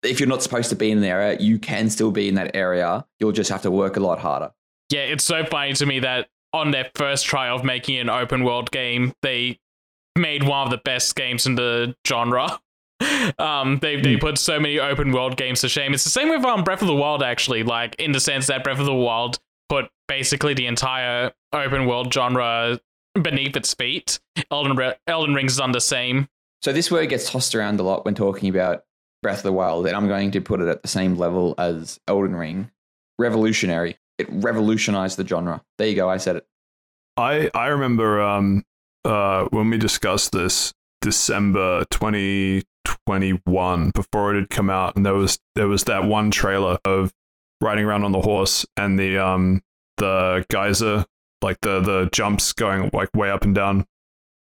if 0.03 0.19
you're 0.19 0.29
not 0.29 0.43
supposed 0.43 0.69
to 0.71 0.75
be 0.77 0.91
in 0.91 0.99
an 0.99 1.05
area, 1.05 1.39
you 1.39 1.59
can 1.61 1.89
still 1.89 2.11
be 2.11 2.29
in 2.29 2.35
that 2.35 2.57
area. 2.57 3.07
You'll 3.21 3.31
just 3.31 3.51
have 3.51 3.63
to 3.63 3.71
work 3.71 3.97
a 3.97 4.01
lot 4.01 4.19
harder. 4.19 4.51
Yeah, 4.91 5.03
it's 5.03 5.23
so 5.23 5.45
funny 5.45 5.75
to 5.75 5.87
me 5.87 6.01
that 6.01 6.29
on 6.53 6.73
their 6.73 6.91
first 6.97 7.25
try 7.25 7.49
of 7.49 7.63
making 7.63 7.99
an 7.99 8.11
open 8.11 8.43
world 8.43 8.71
game, 8.73 9.13
they 9.23 9.61
made 10.19 10.43
one 10.43 10.65
of 10.67 10.71
the 10.71 10.79
best 10.79 11.15
games 11.15 11.47
in 11.47 11.55
the 11.55 11.95
genre. 12.07 12.59
Um, 13.39 13.79
they 13.81 14.01
they 14.01 14.15
Hmm. 14.15 14.21
put 14.21 14.39
so 14.39 14.61
many 14.61 14.79
open 14.79 15.11
world 15.13 15.37
games 15.37 15.61
to 15.63 15.69
shame. 15.69 15.93
It's 15.93 16.05
the 16.05 16.11
same 16.11 16.29
with 16.29 16.45
um 16.45 16.63
Breath 16.63 16.83
of 16.83 16.87
the 16.89 16.95
Wild 16.95 17.21
actually, 17.23 17.63
like 17.65 17.97
in 17.97 18.13
the 18.13 18.21
sense 18.21 18.47
that 18.47 18.63
Breath 18.63 18.79
of 18.79 18.87
the 18.87 18.95
Wild 18.95 19.41
put 19.69 19.91
basically 20.07 20.55
the 20.55 20.67
entire 20.67 21.33
open 21.53 21.87
world 21.87 22.13
genre 22.15 22.79
beneath 23.21 23.57
its 23.57 23.75
feet. 23.75 24.21
Elden 24.53 24.77
Re- 24.77 24.95
Elden 25.09 25.35
Ring's 25.35 25.57
done 25.57 25.73
the 25.73 25.81
same. 25.81 26.29
So 26.63 26.73
this 26.73 26.91
word 26.91 27.09
gets 27.09 27.29
tossed 27.29 27.55
around 27.55 27.81
a 27.81 27.83
lot 27.83 28.05
when 28.05 28.15
talking 28.15 28.49
about 28.49 28.85
Breath 29.23 29.39
of 29.39 29.45
the 29.45 29.53
Wild, 29.53 29.87
and 29.87 29.97
I'm 29.97 30.09
going 30.09 30.31
to 30.33 30.41
put 30.41 30.61
it 30.61 30.69
at 30.69 30.83
the 30.83 30.89
same 30.89 31.17
level 31.17 31.55
as 31.59 31.99
Elden 32.07 32.37
Ring. 32.37 32.71
Revolutionary. 33.19 33.99
It 34.19 34.29
revolutionized 34.31 35.17
the 35.17 35.27
genre. 35.27 35.63
There 35.79 35.89
you 35.89 35.97
go. 35.97 36.09
I 36.09 36.19
said 36.19 36.37
it. 36.37 36.47
I 37.17 37.51
I 37.55 37.69
remember 37.69 38.23
um 38.23 38.65
uh 39.05 39.47
when 39.51 39.71
we 39.71 39.79
discussed 39.79 40.33
this 40.33 40.73
December 41.01 41.85
2021 41.91 43.91
before 43.91 44.35
it 44.35 44.39
had 44.39 44.51
come 44.51 44.71
out 44.71 44.97
and 44.97 45.05
there 45.05 45.15
was 45.15 45.39
there 45.55 45.69
was 45.69 45.85
that 45.85 46.05
one 46.05 46.31
trailer 46.31 46.79
of 46.85 47.13
riding 47.61 47.85
around 47.85 48.05
on 48.05 48.13
the 48.13 48.21
horse 48.21 48.65
and 48.77 48.99
the 48.99 49.19
um 49.19 49.63
the 49.99 50.45
geyser 50.49 51.05
like 51.43 51.61
the 51.61 51.81
the 51.81 52.09
jumps 52.13 52.53
going 52.53 52.91
like 52.93 53.11
way 53.15 53.31
up 53.31 53.45
and 53.45 53.55
down 53.55 53.87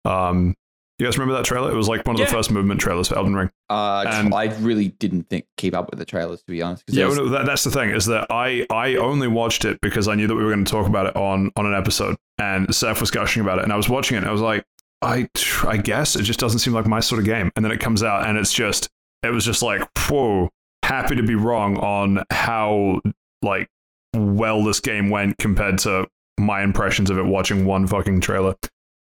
um 0.05 0.55
you 1.01 1.07
guys 1.07 1.17
remember 1.17 1.33
that 1.35 1.45
trailer 1.45 1.71
it 1.71 1.75
was 1.75 1.87
like 1.89 2.05
one 2.05 2.15
of 2.15 2.19
Yeah. 2.19 2.25
the 2.27 2.31
first 2.31 2.51
movement 2.51 2.79
trailers 2.79 3.07
for 3.07 3.17
Elden 3.17 3.35
Ring 3.35 3.49
Uh, 3.69 4.05
And- 4.07 4.33
I 4.33 4.45
really 4.59 4.89
didn't 4.89 5.29
think 5.29 5.45
keep 5.57 5.73
up 5.73 5.89
with 5.89 5.97
the 5.99 6.05
trailers 6.05 6.41
to 6.43 6.51
be 6.51 6.61
honest. 6.61 6.83
Yeah, 6.87 7.05
there's- 7.05 7.17
well, 7.19 7.29
that, 7.29 7.45
that's 7.45 7.63
the 7.63 7.71
thing 7.71 7.89
is 7.89 8.05
that 8.05 8.27
I 8.29 8.65
I 8.69 8.95
only 8.95 9.27
watched 9.27 9.65
it 9.65 9.79
because 9.81 10.07
I 10.07 10.15
knew 10.15 10.27
that 10.27 10.35
we 10.35 10.43
were 10.43 10.51
going 10.51 10.63
to 10.65 10.71
talk 10.71 10.87
about 10.87 11.07
it 11.07 11.15
on 11.15 11.51
on 11.55 11.65
an 11.65 11.73
episode, 11.73 12.15
and 12.37 12.73
Seth 12.73 12.99
was 13.01 13.09
gushing 13.11 13.41
about 13.41 13.57
it, 13.59 13.63
and 13.63 13.73
I 13.73 13.77
was 13.77 13.89
watching 13.89 14.15
it, 14.15 14.19
and 14.19 14.27
I 14.29 14.31
was 14.31 14.41
like, 14.41 14.63
I 15.01 15.27
I 15.67 15.77
guess 15.77 16.15
it 16.15 16.21
just 16.23 16.39
doesn't 16.39 16.59
seem 16.59 16.73
like 16.73 16.85
my 16.85 16.99
sort 16.99 17.19
of 17.19 17.25
game, 17.25 17.51
and 17.55 17.65
then 17.65 17.71
it 17.71 17.79
comes 17.79 18.03
out, 18.03 18.27
and 18.27 18.37
it's 18.37 18.53
just 18.53 18.89
it 19.23 19.31
was 19.31 19.43
just 19.45 19.61
like 19.63 19.81
whoa, 20.07 20.49
happy 20.83 21.15
to 21.15 21.23
be 21.23 21.35
wrong 21.35 21.77
on 21.77 22.23
how 22.31 23.01
like 23.41 23.67
well 24.15 24.63
this 24.63 24.79
game 24.79 25.09
went 25.09 25.37
compared 25.37 25.77
to 25.79 26.07
my 26.39 26.61
impressions 26.63 27.09
of 27.09 27.17
it 27.17 27.25
watching 27.25 27.65
one 27.65 27.87
fucking 27.87 28.19
trailer. 28.21 28.55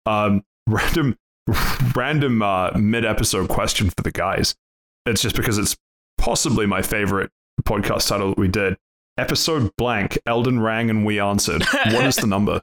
Um, 0.07 0.43
random 0.69 1.17
random 1.97 2.43
uh, 2.43 2.71
mid 2.79 3.05
episode 3.05 3.49
question 3.49 3.91
for 3.91 4.03
the 4.03 4.13
guys. 4.13 4.55
It's 5.07 5.23
just 5.23 5.37
because 5.37 5.59
it's 5.59 5.77
possibly 6.19 6.67
my 6.67 6.83
favorite 6.83 7.31
podcast 7.63 8.09
title 8.09 8.29
that 8.31 8.39
we 8.39 8.49
did. 8.49 8.77
Episode 9.17 9.71
blank, 9.77 10.19
Elden 10.27 10.61
rang 10.61 10.91
and 10.91 11.05
we 11.05 11.19
answered. 11.19 11.65
What 11.87 12.05
is 12.07 12.17
the 12.17 12.27
number? 12.29 12.61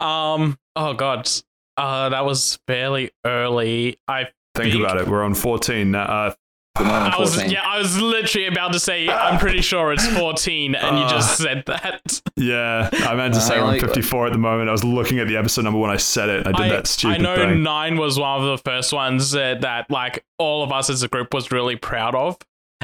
um. 0.00 0.58
Oh 0.76 0.94
God. 0.94 1.28
Uh, 1.76 2.08
that 2.10 2.24
was 2.24 2.58
fairly 2.66 3.10
early. 3.24 3.98
I 4.08 4.28
Think 4.54 4.72
Think- 4.72 4.84
about 4.84 4.98
it. 4.98 5.08
We're 5.08 5.24
on 5.24 5.34
14 5.34 5.90
now. 5.90 6.04
Uh, 6.04 6.26
Good 6.28 6.28
night 6.28 6.32
on 6.32 6.43
I 6.76 7.16
was 7.18 7.40
yeah, 7.52 7.62
I 7.64 7.78
was 7.78 8.00
literally 8.00 8.48
about 8.48 8.72
to 8.72 8.80
say 8.80 9.08
I'm 9.08 9.38
pretty 9.38 9.60
sure 9.62 9.92
it's 9.92 10.06
14, 10.08 10.74
and 10.74 10.98
you 10.98 11.04
Uh, 11.04 11.08
just 11.08 11.38
said 11.38 11.62
that. 11.66 12.20
yeah, 12.36 12.88
I 12.92 13.14
meant 13.14 13.34
to 13.34 13.40
say 13.40 13.56
I 13.56 13.60
we're 13.60 13.66
like- 13.68 13.80
54 13.80 14.26
at 14.26 14.32
the 14.32 14.38
moment. 14.38 14.68
I 14.68 14.72
was 14.72 14.82
looking 14.82 15.20
at 15.20 15.28
the 15.28 15.36
episode 15.36 15.62
number 15.62 15.78
when 15.78 15.90
I 15.90 15.96
said 15.98 16.28
it. 16.28 16.46
I 16.46 16.52
did 16.52 16.70
that 16.72 16.86
stupid 16.88 17.14
I 17.14 17.18
know 17.18 17.36
thing. 17.36 17.62
nine 17.62 17.96
was 17.96 18.18
one 18.18 18.42
of 18.42 18.46
the 18.46 18.58
first 18.70 18.92
ones 18.92 19.34
uh, 19.36 19.54
that 19.60 19.88
like 19.90 20.24
all 20.38 20.62
of 20.64 20.72
us 20.72 20.90
as 20.90 21.02
a 21.04 21.08
group 21.08 21.32
was 21.32 21.52
really 21.52 21.76
proud 21.76 22.14
of. 22.16 22.36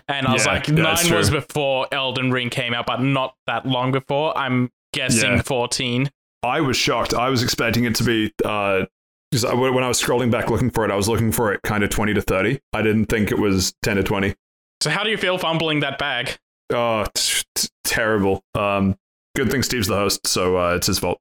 And 0.08 0.26
I 0.26 0.32
was 0.34 0.46
Yeah, 0.46 0.52
like, 0.52 0.68
yeah, 0.68 0.74
nine 0.74 1.12
was 1.14 1.30
before 1.30 1.86
Elden 1.92 2.30
Ring 2.30 2.48
came 2.48 2.72
out, 2.74 2.86
but 2.86 3.00
not 3.02 3.34
that 3.46 3.66
long 3.66 3.90
before. 3.92 4.36
I'm 4.38 4.70
guessing 4.92 5.32
Yeah. 5.36 5.42
14. 5.42 6.10
I 6.42 6.60
was 6.60 6.76
shocked. 6.76 7.12
I 7.12 7.28
was 7.28 7.42
expecting 7.42 7.84
it 7.84 7.96
to 7.96 8.04
be. 8.04 8.32
Uh, 8.44 8.86
because 9.30 9.44
when 9.44 9.84
I 9.84 9.88
was 9.88 10.00
scrolling 10.02 10.30
back 10.30 10.50
looking 10.50 10.70
for 10.70 10.84
it, 10.84 10.90
I 10.90 10.96
was 10.96 11.08
looking 11.08 11.32
for 11.32 11.52
it 11.52 11.62
kind 11.62 11.84
of 11.84 11.90
20 11.90 12.14
to 12.14 12.22
30. 12.22 12.60
I 12.72 12.82
didn't 12.82 13.06
think 13.06 13.30
it 13.30 13.38
was 13.38 13.72
10 13.82 13.96
to 13.96 14.02
20. 14.02 14.34
So 14.82 14.90
how 14.90 15.04
do 15.04 15.10
you 15.10 15.16
feel 15.16 15.38
fumbling 15.38 15.80
that 15.80 15.98
bag? 15.98 16.38
Oh, 16.72 17.04
t- 17.14 17.42
t- 17.54 17.68
terrible. 17.84 18.42
Um, 18.54 18.96
good 19.36 19.50
thing 19.50 19.62
Steve's 19.62 19.88
the 19.88 19.96
host, 19.96 20.26
so 20.26 20.56
uh, 20.56 20.74
it's 20.74 20.86
his 20.86 20.98
fault. 20.98 21.18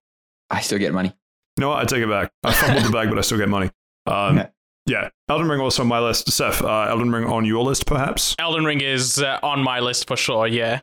I 0.49 0.61
still 0.61 0.79
get 0.79 0.93
money. 0.93 1.13
No. 1.59 1.71
I 1.73 1.83
take 1.85 2.01
it 2.01 2.09
back. 2.09 2.31
I 2.43 2.53
fumbled 2.53 2.85
the 2.85 2.91
bag, 2.91 3.09
but 3.09 3.17
I 3.17 3.21
still 3.21 3.37
get 3.37 3.49
money. 3.49 3.69
Um, 4.07 4.37
Yeah. 4.37 4.47
yeah, 4.85 5.09
Elden 5.27 5.49
Ring 5.49 5.59
also 5.59 5.83
on 5.83 5.87
my 5.89 5.99
list. 5.99 6.31
Seth, 6.31 6.61
uh, 6.63 6.87
Elden 6.89 7.11
Ring 7.11 7.25
on 7.25 7.45
your 7.45 7.63
list, 7.63 7.85
perhaps? 7.85 8.35
Elden 8.39 8.63
Ring 8.65 8.81
is 8.81 9.19
uh, 9.21 9.39
on 9.43 9.61
my 9.61 9.79
list 9.81 10.07
for 10.07 10.15
sure, 10.17 10.47
yeah. 10.47 10.79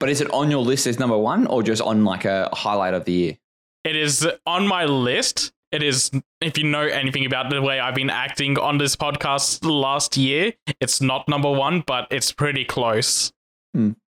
But 0.00 0.08
is 0.08 0.20
it 0.20 0.30
on 0.32 0.50
your 0.50 0.62
list 0.62 0.86
as 0.86 0.98
number 0.98 1.16
one, 1.16 1.46
or 1.46 1.62
just 1.62 1.80
on 1.80 2.04
like 2.04 2.24
a 2.24 2.48
highlight 2.52 2.94
of 2.94 3.04
the 3.04 3.12
year? 3.12 3.38
It 3.84 3.94
is 3.94 4.26
on 4.46 4.66
my 4.66 4.84
list. 4.86 5.52
It 5.72 5.82
is, 5.82 6.10
if 6.40 6.56
you 6.58 6.64
know 6.64 6.82
anything 6.82 7.26
about 7.26 7.50
the 7.50 7.60
way 7.60 7.80
I've 7.80 7.94
been 7.94 8.10
acting 8.10 8.58
on 8.58 8.78
this 8.78 8.94
podcast 8.96 9.64
last 9.68 10.16
year, 10.16 10.52
it's 10.80 11.00
not 11.00 11.28
number 11.28 11.50
one, 11.50 11.82
but 11.86 12.06
it's 12.10 12.30
pretty 12.32 12.64
close. 12.64 13.32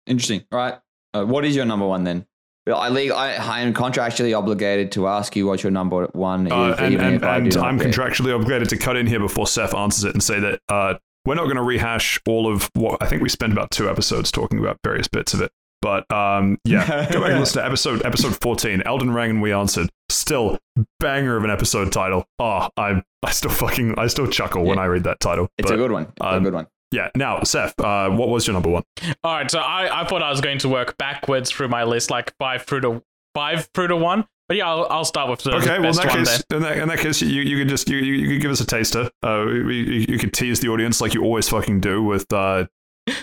Interesting. 0.07 0.45
All 0.53 0.59
right. 0.59 0.75
Uh, 1.15 1.25
what 1.25 1.45
is 1.45 1.57
your 1.57 1.65
number 1.65 1.87
one 1.87 2.05
then? 2.05 2.27
I, 2.69 2.89
le- 2.89 3.15
I, 3.15 3.35
I 3.35 3.61
am 3.61 3.73
contractually 3.73 4.37
obligated 4.37 4.91
to 4.93 5.07
ask 5.07 5.37
you 5.37 5.47
what 5.47 5.63
your 5.63 5.71
number 5.71 6.07
one 6.13 6.47
is, 6.49 6.53
Uh, 6.53 6.77
and 6.81 6.93
even 6.93 7.07
and, 7.07 7.17
if 7.17 7.23
I 7.25 7.37
and 7.37 7.57
I'm 7.57 7.77
get 7.79 7.87
it. 7.87 7.95
contractually 7.95 8.35
obligated 8.35 8.69
to 8.71 8.77
cut 8.77 8.97
in 8.97 9.07
here 9.07 9.21
before 9.21 9.47
Seth 9.47 9.75
answers 9.75 10.05
it 10.05 10.15
and 10.15 10.23
say 10.23 10.41
that 10.41 10.61
uh, 10.69 10.95
we're 11.25 11.37
not 11.37 11.45
going 11.45 11.57
to 11.57 11.63
rehash 11.63 12.21
all 12.27 12.53
of 12.53 12.69
what 12.75 13.01
I 13.03 13.07
think 13.07 13.23
we 13.23 13.29
spent 13.29 13.53
about 13.53 13.71
two 13.71 13.89
episodes 13.89 14.31
talking 14.33 14.59
about 14.59 14.79
various 14.85 15.07
bits 15.09 15.33
of 15.33 15.41
it. 15.43 15.53
But 15.81 16.11
um, 16.13 16.59
yeah, 16.65 17.09
go 17.13 17.21
back 17.21 17.31
and 17.31 17.41
listen 17.41 17.63
to 17.63 17.67
episode 17.67 18.05
episode 18.05 18.37
14, 18.41 18.83
Elden 18.85 19.13
Ring 19.15 19.31
and 19.31 19.43
We 19.43 19.53
Answered. 19.53 19.89
Still 20.09 20.59
banger 21.01 21.37
of 21.37 21.45
an 21.45 21.51
episode 21.51 21.93
title. 21.93 22.27
Oh, 22.39 22.69
I 22.77 23.03
I 23.25 23.31
still 23.33 23.51
fucking 23.51 23.99
I 23.99 24.07
still 24.07 24.27
chuckle 24.29 24.65
when 24.65 24.79
I 24.79 24.85
read 24.87 25.05
that 25.05 25.19
title. 25.21 25.49
It's 25.59 25.69
But, 25.69 25.75
a 25.75 25.79
good 25.79 25.91
one. 25.93 26.03
It's 26.05 26.13
a 26.21 26.27
um, 26.35 26.43
good 26.45 26.55
one. 26.55 26.67
yeah. 26.93 27.11
Now, 27.17 27.43
Seth, 27.43 27.79
uh, 27.81 28.09
what 28.11 28.29
was 28.29 28.47
your 28.47 28.55
number 28.55 28.71
one? 28.71 28.85
All 29.25 29.35
right, 29.35 29.51
so 29.51 29.59
I, 29.59 30.03
I 30.03 30.07
thought 30.07 30.23
I 30.23 30.31
was 30.31 30.41
going 30.41 30.59
to 30.59 30.69
work 30.69 30.97
backwards 30.97 31.51
through 31.51 31.69
my 31.69 31.83
list, 31.85 32.11
like 32.11 32.33
five 32.39 32.63
through 32.63 32.81
to 32.83 33.03
five 33.35 33.69
through 33.75 33.89
to 33.89 33.97
one. 33.97 34.27
But 34.49 34.59
yeah, 34.59 34.69
I'll, 34.69 34.87
I'll 34.89 35.05
start 35.05 35.29
with 35.29 35.41
the 35.43 35.57
Okay, 35.57 35.81
well 35.81 35.91
in 35.91 35.97
that 35.97 36.07
one 36.07 36.25
case, 36.25 36.45
in 36.53 36.63
that, 36.63 36.79
in 36.79 36.89
that 36.89 36.99
case, 37.01 37.21
you, 37.21 37.43
you 37.43 37.59
could 37.59 37.69
just 37.69 37.89
you, 37.89 37.97
you, 37.99 38.15
you 38.15 38.29
could 38.29 38.43
give 38.43 38.51
us 38.53 38.61
a 38.61 38.67
taster. 38.67 39.11
Uh, 39.25 39.45
we, 39.45 39.79
you, 39.83 40.07
you 40.11 40.19
could 40.19 40.33
tease 40.33 40.61
the 40.61 40.69
audience 40.69 41.01
like 41.01 41.15
you 41.15 41.23
always 41.25 41.49
fucking 41.49 41.81
do 41.81 42.01
with 42.05 42.33
uh, 42.33 42.65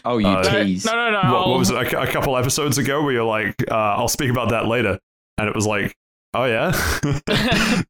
Oh, 0.03 0.17
you 0.17 0.27
uh, 0.27 0.43
tease. 0.43 0.83
No, 0.85 0.91
no, 0.95 1.21
no. 1.21 1.33
what, 1.33 1.47
what 1.47 1.59
was 1.59 1.69
it 1.69 1.75
a, 1.77 2.01
a 2.01 2.07
couple 2.07 2.35
episodes 2.35 2.77
ago 2.77 3.01
where 3.03 3.13
you're 3.13 3.23
like, 3.23 3.55
uh, 3.71 3.73
I'll 3.73 4.09
speak 4.09 4.31
about 4.31 4.49
that 4.49 4.65
later, 4.67 4.99
and 5.37 5.47
it 5.47 5.55
was 5.55 5.65
like 5.65 5.95
Oh 6.35 6.45
yeah, 6.45 6.71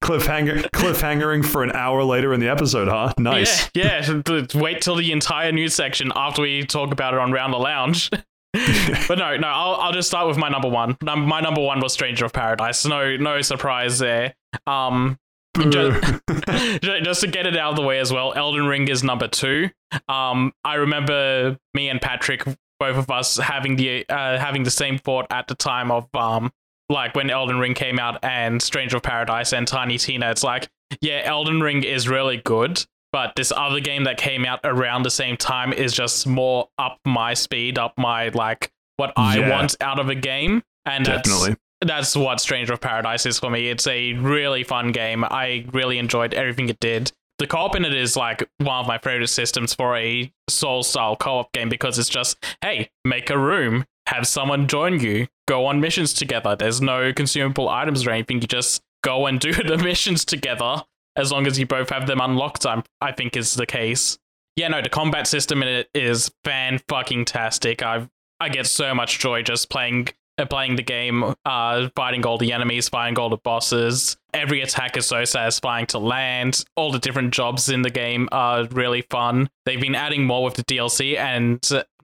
cliffhanger, 0.01 0.69
cliffhangering 0.71 1.45
for 1.45 1.63
an 1.63 1.71
hour 1.71 2.03
later 2.03 2.34
in 2.34 2.41
the 2.41 2.49
episode, 2.49 2.89
huh? 2.89 3.13
Nice. 3.17 3.69
Yeah, 3.73 4.06
yeah. 4.06 4.43
Wait 4.53 4.82
till 4.82 4.95
the 4.95 5.13
entire 5.13 5.53
news 5.53 5.73
section 5.73 6.12
after 6.13 6.41
we 6.41 6.65
talk 6.65 6.91
about 6.91 7.13
it 7.13 7.21
on 7.21 7.32
Round 7.32 7.53
the 7.53 7.58
Lounge. 7.58 8.10
but 9.08 9.17
no, 9.17 9.38
no. 9.38 9.47
I'll, 9.47 9.75
I'll 9.75 9.93
just 9.93 10.10
start 10.10 10.27
with 10.27 10.38
my 10.38 10.49
number 10.49 10.67
one. 10.67 10.97
Num- 11.01 11.25
my 11.25 11.39
number 11.39 11.62
one 11.62 11.79
was 11.79 11.93
Stranger 11.93 12.25
of 12.25 12.34
Paradise. 12.34 12.86
No, 12.86 13.15
no 13.15 13.41
surprise 13.41 13.97
there. 13.99 14.36
Um, 14.67 15.17
just, 15.58 16.21
just 16.82 17.21
to 17.21 17.27
get 17.27 17.47
it 17.47 17.56
out 17.56 17.71
of 17.71 17.75
the 17.77 17.82
way 17.82 17.99
as 17.99 18.12
well, 18.12 18.34
Elden 18.34 18.65
Ring 18.65 18.88
is 18.89 19.03
number 19.03 19.27
two. 19.27 19.69
Um, 20.10 20.53
I 20.63 20.75
remember 20.75 21.58
me 21.73 21.89
and 21.89 22.01
Patrick, 22.01 22.43
both 22.79 22.97
of 22.97 23.10
us 23.10 23.38
having 23.38 23.75
the 23.75 24.06
uh, 24.10 24.38
having 24.38 24.63
the 24.63 24.71
same 24.71 24.97
thought 24.97 25.27
at 25.29 25.47
the 25.47 25.56
time 25.56 25.91
of 25.91 26.13
um, 26.13 26.51
like 26.89 27.15
when 27.15 27.29
Elden 27.29 27.59
Ring 27.59 27.73
came 27.73 27.99
out 27.99 28.23
and 28.23 28.61
Stranger 28.61 28.97
of 28.97 29.03
Paradise 29.03 29.53
and 29.53 29.67
Tiny 29.67 29.97
Tina. 29.97 30.29
It's 30.31 30.43
like, 30.43 30.69
yeah, 31.01 31.21
Elden 31.23 31.61
Ring 31.61 31.83
is 31.83 32.07
really 32.09 32.37
good, 32.37 32.83
but 33.11 33.33
this 33.35 33.51
other 33.55 33.79
game 33.79 34.03
that 34.03 34.17
came 34.17 34.45
out 34.45 34.59
around 34.63 35.03
the 35.03 35.11
same 35.11 35.37
time 35.37 35.73
is 35.73 35.93
just 35.93 36.27
more 36.27 36.67
up 36.77 36.97
my 37.05 37.33
speed, 37.33 37.77
up 37.79 37.93
my 37.97 38.29
like 38.29 38.71
what 38.97 39.13
I 39.17 39.37
Yeah. 39.39 39.49
want 39.49 39.75
out 39.81 39.99
of 39.99 40.09
a 40.09 40.15
game, 40.15 40.61
and 40.85 41.05
that's 41.05 41.27
Definitely. 41.29 41.55
that's 41.81 42.15
what 42.15 42.39
Stranger 42.39 42.73
of 42.73 42.81
Paradise 42.81 43.25
is 43.25 43.39
for 43.39 43.49
me. 43.49 43.69
It's 43.69 43.87
a 43.87 44.13
really 44.13 44.63
fun 44.63 44.91
game. 44.91 45.23
I 45.23 45.65
really 45.73 45.97
enjoyed 45.97 46.33
everything 46.33 46.69
it 46.69 46.79
did. 46.79 47.11
The 47.39 47.47
co-op 47.47 47.75
in 47.75 47.83
it 47.83 47.95
is 47.95 48.15
like 48.15 48.47
one 48.59 48.79
of 48.79 48.85
my 48.87 48.99
favorite 48.99 49.27
systems 49.27 49.73
for 49.73 49.97
a 49.97 50.31
soul 50.49 50.83
style 50.83 51.15
co-op 51.15 51.51
game 51.51 51.67
because 51.67 51.97
it's 51.97 52.07
just, 52.07 52.37
hey, 52.61 52.89
make 53.03 53.31
a 53.31 53.37
room, 53.37 53.85
have 54.07 54.27
someone 54.27 54.67
join 54.67 54.99
you, 54.99 55.27
go 55.47 55.65
on 55.65 55.79
missions 55.79 56.13
together. 56.13 56.55
There's 56.55 56.81
no 56.81 57.13
consumable 57.13 57.69
items 57.69 58.05
or 58.05 58.11
anything. 58.11 58.41
You 58.41 58.47
just 58.47 58.81
go 59.03 59.27
and 59.27 59.39
do 59.39 59.53
the 59.63 59.77
missions 59.77 60.25
together 60.25 60.83
as 61.15 61.31
long 61.31 61.47
as 61.47 61.59
you 61.59 61.65
both 61.65 61.89
have 61.89 62.07
them 62.07 62.21
unlocked. 62.21 62.65
I'm, 62.65 62.83
I 63.01 63.11
think 63.11 63.37
is 63.37 63.53
the 63.53 63.65
case. 63.65 64.17
Yeah, 64.55 64.67
no, 64.67 64.81
the 64.81 64.89
combat 64.89 65.27
system 65.27 65.63
in 65.63 65.67
it 65.67 65.89
is 65.93 66.31
fan 66.43 66.79
fucking 66.87 67.25
tastic. 67.25 67.81
I 67.81 68.07
I 68.39 68.49
get 68.49 68.67
so 68.67 68.93
much 68.93 69.19
joy 69.19 69.41
just 69.41 69.69
playing 69.69 70.09
uh, 70.37 70.45
playing 70.45 70.75
the 70.75 70.83
game, 70.83 71.33
uh, 71.45 71.89
fighting 71.95 72.25
all 72.25 72.37
the 72.37 72.51
enemies, 72.51 72.89
fighting 72.89 73.17
all 73.17 73.29
the 73.29 73.37
bosses. 73.37 74.17
Every 74.33 74.61
attack 74.61 74.97
is 74.97 75.05
so 75.05 75.25
satisfying 75.25 75.85
to 75.87 75.99
land. 75.99 76.65
All 76.75 76.91
the 76.91 76.99
different 76.99 77.33
jobs 77.33 77.69
in 77.69 77.83
the 77.83 77.89
game 77.89 78.27
are 78.31 78.65
really 78.65 79.03
fun. 79.09 79.49
They've 79.65 79.79
been 79.79 79.95
adding 79.95 80.25
more 80.25 80.43
with 80.43 80.55
the 80.55 80.63
DLC, 80.63 81.17
and 81.17 81.61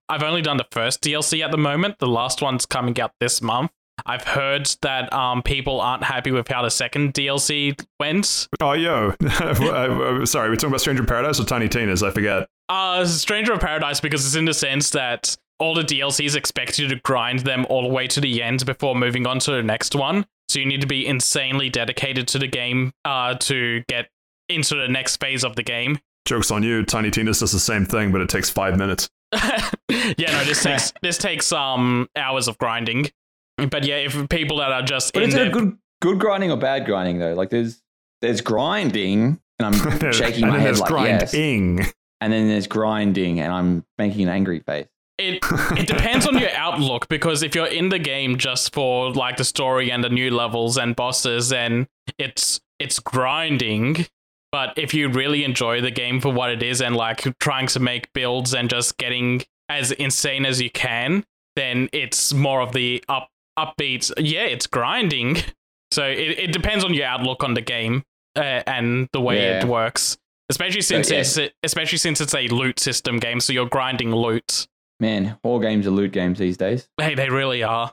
I've 0.10 0.24
only 0.24 0.42
done 0.42 0.58
the 0.58 0.68
first 0.72 1.02
DLC 1.02 1.44
at 1.44 1.52
the 1.52 1.58
moment. 1.58 2.00
The 2.00 2.08
last 2.08 2.42
one's 2.42 2.66
coming 2.66 3.00
out 3.00 3.12
this 3.20 3.42
month. 3.42 3.72
I've 4.06 4.24
heard 4.24 4.70
that 4.82 5.12
um, 5.14 5.44
people 5.44 5.82
aren't 5.82 6.04
happy 6.04 6.32
with 6.32 6.48
how 6.48 6.62
the 6.64 6.70
second 6.70 7.14
DLC 7.14 7.80
went. 8.00 8.48
Oh 8.62 8.74
yo, 8.74 9.14
Uh, 9.24 10.26
sorry, 10.26 10.50
we're 10.50 10.56
talking 10.56 10.70
about 10.70 10.82
Stranger 10.82 11.04
in 11.04 11.08
Paradise 11.08 11.40
or 11.40 11.46
Tiny 11.46 11.70
Tina's. 11.70 12.02
I 12.02 12.12
forget. 12.12 12.48
Uh, 12.70 13.06
Stranger 13.06 13.54
of 13.54 13.60
Paradise 13.60 14.00
because 14.00 14.26
it's 14.26 14.36
in 14.36 14.46
the 14.46 14.54
sense 14.54 14.92
that 14.92 15.36
all 15.60 15.76
the 15.76 15.84
DLCs 15.84 16.36
expect 16.36 16.80
you 16.80 16.88
to 16.88 16.96
grind 16.98 17.40
them 17.40 17.66
all 17.70 17.82
the 17.82 17.90
way 17.90 18.08
to 18.08 18.22
the 18.22 18.42
end 18.42 18.66
before 18.66 18.96
moving 18.96 19.28
on 19.28 19.40
to 19.40 19.52
the 19.52 19.64
next 19.64 19.96
one. 19.96 20.26
So 20.48 20.60
you 20.60 20.66
need 20.66 20.82
to 20.82 20.88
be 20.88 21.06
insanely 21.06 21.70
dedicated 21.70 22.28
to 22.30 22.40
the 22.40 22.48
game 22.48 22.94
uh, 23.06 23.36
to 23.36 23.84
get 23.88 24.10
into 24.48 24.76
the 24.76 24.88
next 24.88 25.18
phase 25.18 25.44
of 25.44 25.56
the 25.56 25.64
game. 25.64 26.00
Jokes 26.30 26.52
on 26.52 26.62
you. 26.62 26.86
Tiny 26.86 27.10
Tina's 27.10 27.40
does 27.40 27.52
the 27.52 27.60
same 27.60 27.88
thing, 27.88 28.12
but 28.12 28.22
it 28.22 28.30
takes 28.30 28.52
five 28.52 28.78
minutes. 28.78 29.10
yeah, 29.34 30.32
no, 30.32 30.44
this 30.44 30.62
takes 30.62 30.94
this 31.02 31.18
takes 31.18 31.52
um 31.52 32.08
hours 32.16 32.48
of 32.48 32.56
grinding. 32.60 33.10
But 33.58 33.84
yeah, 33.84 33.96
if 33.96 34.30
people 34.30 34.58
that 34.58 34.72
are 34.72 34.84
just 34.84 35.12
But 35.14 35.24
in 35.24 35.30
is 35.30 35.36
it 35.36 35.38
their 35.40 35.48
a 35.48 35.52
good 35.52 35.78
good 36.02 36.20
grinding 36.20 36.52
or 36.52 36.58
bad 36.58 36.86
grinding 36.86 37.18
though? 37.18 37.34
Like 37.34 37.50
there's 37.50 37.82
there's 38.22 38.42
grinding, 38.42 39.40
and 39.58 39.66
I'm 39.66 39.74
shaking 40.14 40.44
and 40.44 40.52
my 40.54 40.60
head 40.60 40.68
there's 40.68 40.80
like 40.80 40.92
yes, 40.92 41.32
grinding. 41.32 41.88
and 42.22 42.32
then 42.32 42.48
there's 42.48 42.68
grinding, 42.68 43.40
and 43.40 43.52
I'm 43.52 43.86
making 43.98 44.22
an 44.22 44.30
angry 44.30 44.60
face. 44.60 44.88
It 45.18 45.40
it 45.72 45.88
depends 45.88 46.28
on 46.28 46.38
your 46.38 46.52
outlook 46.52 47.10
because 47.10 47.42
if 47.42 47.56
you're 47.56 47.66
in 47.66 47.90
the 47.90 48.00
game 48.00 48.38
just 48.38 48.72
for 48.72 49.12
like 49.12 49.38
the 49.38 49.44
story 49.44 49.92
and 49.92 50.04
the 50.04 50.10
new 50.10 50.30
levels 50.30 50.78
and 50.78 50.96
bosses, 50.96 51.50
then 51.50 51.88
it's 52.20 52.62
it's 52.78 53.00
grinding. 53.00 54.06
But 54.52 54.74
if 54.78 54.94
you 54.94 55.10
really 55.10 55.44
enjoy 55.44 55.82
the 55.82 55.92
game 55.92 56.20
for 56.20 56.34
what 56.34 56.50
it 56.50 56.64
is 56.64 56.82
and 56.82 56.96
like 56.96 57.38
trying 57.40 57.68
to 57.68 57.80
make 57.80 58.12
builds 58.14 58.54
and 58.54 58.70
just 58.70 58.98
getting 58.98 59.44
as 59.70 59.92
insane 59.92 60.46
as 60.46 60.60
you 60.62 60.72
can, 60.72 61.24
then 61.56 61.90
it's 61.94 62.34
more 62.34 62.62
of 62.62 62.72
the 62.74 63.04
up 63.08 63.30
upbeats. 63.58 64.12
Yeah, 64.18 64.46
it's 64.46 64.68
grinding. 64.68 65.38
So 65.92 66.06
it, 66.06 66.38
it 66.38 66.52
depends 66.52 66.86
on 66.86 66.94
your 66.94 67.08
outlook 67.08 67.44
on 67.44 67.56
the 67.56 67.62
game 67.62 68.04
uh, 68.36 68.62
and 68.68 69.10
the 69.12 69.22
way 69.22 69.40
it 69.40 69.66
works. 69.66 70.20
Especially 70.48 70.82
since 70.82 71.10
yeah. 71.10 71.20
it's 71.22 71.40
especially 71.64 71.98
since 71.98 72.22
it's 72.22 72.36
a 72.36 72.48
loot 72.48 72.80
system 72.80 73.18
game, 73.18 73.40
so 73.40 73.54
you're 73.54 73.68
grinding 73.68 74.14
loot. 74.14 74.68
Man, 75.00 75.38
all 75.42 75.60
games 75.60 75.88
are 75.88 75.90
loot 75.92 76.12
games 76.12 76.38
these 76.38 76.58
days. 76.58 76.88
Hey, 77.00 77.16
they 77.16 77.30
really 77.30 77.64
are. 77.64 77.92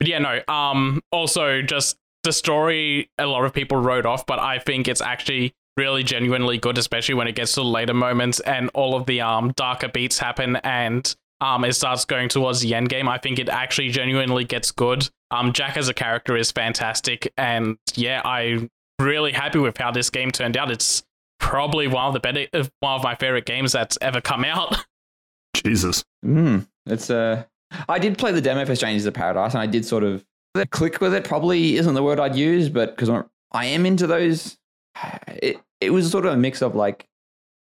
But 0.00 0.08
yeah, 0.08 0.18
no. 0.18 0.40
Um. 0.52 1.02
Also, 1.12 1.62
just 1.62 1.96
the 2.24 2.32
story, 2.32 3.10
a 3.18 3.26
lot 3.26 3.44
of 3.44 3.52
people 3.52 3.78
wrote 3.78 4.06
off, 4.06 4.26
but 4.26 4.38
I 4.38 4.58
think 4.58 4.88
it's 4.88 5.00
actually 5.00 5.54
really 5.76 6.02
genuinely 6.02 6.58
good, 6.58 6.78
especially 6.78 7.14
when 7.14 7.28
it 7.28 7.34
gets 7.34 7.52
to 7.54 7.60
the 7.60 7.64
later 7.64 7.94
moments 7.94 8.40
and 8.40 8.70
all 8.74 8.94
of 8.96 9.06
the 9.06 9.20
um 9.20 9.52
darker 9.56 9.88
beats 9.88 10.18
happen 10.18 10.56
and 10.56 11.14
um 11.40 11.64
it 11.64 11.74
starts 11.74 12.04
going 12.04 12.28
towards 12.28 12.60
the 12.60 12.74
end 12.74 12.88
game. 12.88 13.08
I 13.08 13.18
think 13.18 13.38
it 13.38 13.48
actually 13.48 13.90
genuinely 13.90 14.44
gets 14.44 14.70
good. 14.70 15.08
Um, 15.30 15.52
Jack 15.52 15.76
as 15.76 15.88
a 15.88 15.94
character 15.94 16.36
is 16.36 16.52
fantastic, 16.52 17.32
and 17.36 17.78
yeah, 17.94 18.22
I'm 18.24 18.70
really 19.00 19.32
happy 19.32 19.58
with 19.58 19.76
how 19.76 19.90
this 19.90 20.08
game 20.08 20.30
turned 20.30 20.56
out. 20.56 20.70
It's 20.70 21.02
probably 21.40 21.88
one 21.88 22.06
of 22.06 22.12
the 22.14 22.20
better, 22.20 22.46
uh, 22.52 22.64
one 22.80 22.94
of 22.94 23.02
my 23.02 23.14
favorite 23.16 23.44
games 23.44 23.72
that's 23.72 23.98
ever 24.00 24.20
come 24.20 24.44
out. 24.44 24.84
Jesus. 25.54 26.04
Mm, 26.24 26.66
it's 26.86 27.10
uh, 27.10 27.44
I 27.88 27.98
did 27.98 28.18
play 28.18 28.32
the 28.32 28.40
demo 28.40 28.64
for 28.64 28.76
Strangers 28.76 29.06
of 29.06 29.14
Paradise, 29.14 29.52
and 29.54 29.60
I 29.60 29.66
did 29.66 29.84
sort 29.84 30.04
of 30.04 30.24
click 30.70 31.00
with 31.00 31.12
it. 31.14 31.24
Probably 31.24 31.76
isn't 31.76 31.94
the 31.94 32.02
word 32.02 32.20
I'd 32.20 32.36
use, 32.36 32.68
but 32.68 32.96
because 32.96 33.24
I 33.52 33.66
am 33.66 33.84
into 33.84 34.06
those, 34.06 34.56
it 35.28 35.58
it 35.80 35.90
was 35.90 36.10
sort 36.10 36.26
of 36.26 36.32
a 36.32 36.36
mix 36.36 36.62
of 36.62 36.74
like 36.74 37.06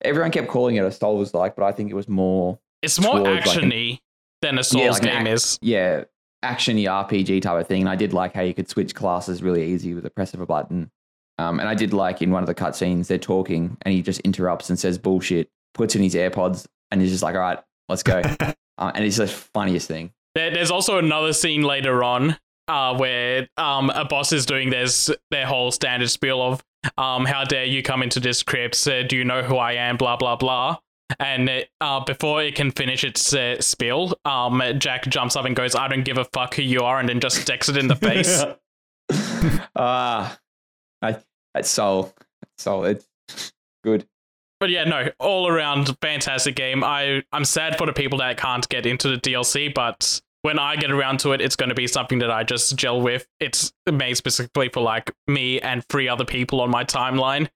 everyone 0.04 0.32
kept 0.32 0.48
calling 0.48 0.76
it 0.76 0.84
a 0.84 0.92
Souls 0.92 1.34
like, 1.34 1.56
but 1.56 1.64
I 1.66 1.72
think 1.72 1.90
it 1.92 1.96
was 1.96 2.08
more 2.08 2.60
It's 2.82 3.00
more 3.00 3.18
Towards, 3.18 3.46
like, 3.48 3.58
an- 3.64 3.70
actiony 3.72 4.00
than 4.42 4.58
a 4.60 4.64
Souls 4.64 4.84
Yeah, 4.84 4.92
like 4.92 5.02
game 5.02 5.28
ac- 5.28 5.32
is. 5.34 5.60
yeah 5.62 6.04
actiony 6.44 6.84
RPG 6.86 7.42
type 7.42 7.60
of 7.60 7.68
thing. 7.68 7.82
And 7.82 7.90
I 7.90 7.96
did 7.96 8.14
like 8.14 8.34
how 8.36 8.42
you 8.42 8.54
could 8.54 8.70
switch 8.70 8.94
classes 8.94 9.42
really 9.42 9.66
easy 9.74 9.94
with 9.96 10.04
the 10.04 10.10
press 10.12 10.34
of 10.36 10.42
a 10.42 10.46
button. 10.46 10.92
Um, 11.40 11.60
and 11.60 11.68
I 11.68 11.74
did 11.74 11.92
like 11.92 12.22
in 12.22 12.30
one 12.32 12.44
of 12.44 12.48
the 12.48 12.54
cutscenes 12.56 13.08
they're 13.08 13.18
talking 13.18 13.76
and 13.82 13.94
he 13.94 14.02
just 14.02 14.20
interrupts 14.22 14.70
and 14.70 14.78
says 14.78 14.98
bullshit, 14.98 15.50
puts 15.74 15.96
in 15.96 16.04
his 16.04 16.14
AirPods, 16.16 16.66
and 16.92 17.02
he's 17.02 17.10
just 17.12 17.24
like, 17.24 17.36
"All 17.36 17.42
right, 17.42 17.60
let's 17.90 18.04
go." 18.04 18.22
uh, 18.40 18.92
and 18.94 19.04
it's 19.04 19.18
the 19.18 19.28
funniest 19.28 19.88
thing. 19.88 20.12
There, 20.36 20.52
there's 20.52 20.72
also 20.72 20.98
another 20.98 21.34
scene 21.34 21.64
later 21.64 22.04
on 22.04 22.38
uh, 22.68 22.96
where 22.98 23.48
um, 23.58 23.90
a 23.90 24.06
boss 24.06 24.32
is 24.32 24.46
doing 24.46 24.70
their, 24.70 24.86
their 25.32 25.46
whole 25.46 25.72
standard 25.72 26.10
spiel 26.10 26.42
of 26.42 26.64
um, 26.98 27.26
how 27.26 27.44
dare 27.44 27.66
you 27.66 27.84
come 27.84 28.04
into 28.04 28.20
this 28.20 28.44
crypt, 28.44 28.88
uh, 28.88 29.04
do 29.04 29.18
you 29.18 29.24
know 29.24 29.44
who 29.44 29.58
I 29.58 29.74
am, 29.74 29.98
blah, 29.98 30.18
blah, 30.18 30.36
blah. 30.36 30.78
And 31.20 31.48
it, 31.50 31.70
uh, 31.82 32.04
before 32.04 32.42
it 32.42 32.56
can 32.56 32.72
finish 32.72 33.04
its 33.04 33.34
uh, 33.34 33.62
spiel, 33.62 34.18
um, 34.26 34.62
Jack 34.80 35.06
jumps 35.08 35.36
up 35.36 35.46
and 35.46 35.56
goes, 35.56 35.76
I 35.76 35.88
don't 35.88 36.04
give 36.04 36.18
a 36.18 36.26
fuck 36.26 36.56
who 36.56 36.64
you 36.64 36.82
are, 36.82 37.00
and 37.00 37.08
then 37.08 37.20
just 37.20 37.42
sticks 37.42 37.70
it 37.70 37.78
in 37.78 37.88
the 37.88 37.96
face. 37.96 38.44
Ah, 39.76 40.40
I 41.04 41.18
that's 41.54 41.70
soul. 41.70 42.12
It's 42.86 43.54
good. 43.84 44.08
But 44.60 44.70
yeah, 44.70 44.86
no, 44.86 45.10
all 45.20 45.48
around 45.48 45.96
fantastic 46.02 46.56
game. 46.56 46.84
I 46.84 47.22
I'm 47.32 47.46
sad 47.46 47.78
for 47.78 47.86
the 47.86 47.94
people 47.94 48.18
that 48.20 48.38
can't 48.38 48.68
get 48.70 48.86
into 48.86 49.10
the 49.10 49.18
DLC, 49.18 49.72
but 49.74 50.22
when 50.46 50.60
I 50.60 50.76
get 50.76 50.92
around 50.92 51.22
to 51.22 51.32
it, 51.32 51.42
it's 51.42 51.56
going 51.56 51.70
to 51.70 51.76
be 51.76 51.88
something 51.88 52.20
that 52.20 52.30
I 52.30 52.44
just 52.44 52.76
gel 52.76 53.02
with. 53.02 53.26
It's 53.40 53.74
made 53.92 54.14
specifically 54.16 54.70
for 54.70 54.80
like 54.80 55.12
me 55.28 55.60
and 55.60 55.84
three 55.90 56.08
other 56.08 56.24
people 56.24 56.62
on 56.62 56.70
my 56.70 56.84
timeline. 56.84 57.50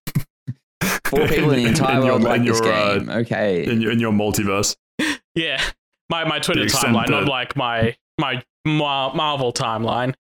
Four 1.05 1.27
people 1.27 1.51
in 1.51 1.63
the 1.63 1.69
entire 1.69 1.99
your- 1.99 2.05
world 2.05 2.23
like 2.23 2.39
in 2.39 2.45
this 2.45 2.59
your, 2.59 2.73
uh, 2.73 2.97
game. 2.97 3.09
okay. 3.11 3.63
in 3.63 3.79
your, 3.79 3.91
in 3.91 3.99
your 3.99 4.11
multiverse. 4.11 4.75
Yeah, 5.35 5.61
my 6.09 6.25
my 6.25 6.39
Twitter 6.39 6.63
extent 6.63 6.95
timeline, 6.97 7.09
not 7.09 7.25
like 7.25 7.55
my 7.55 7.95
my 8.17 8.43
Mar- 8.65 9.13
Marvel 9.13 9.53
timeline. 9.53 10.15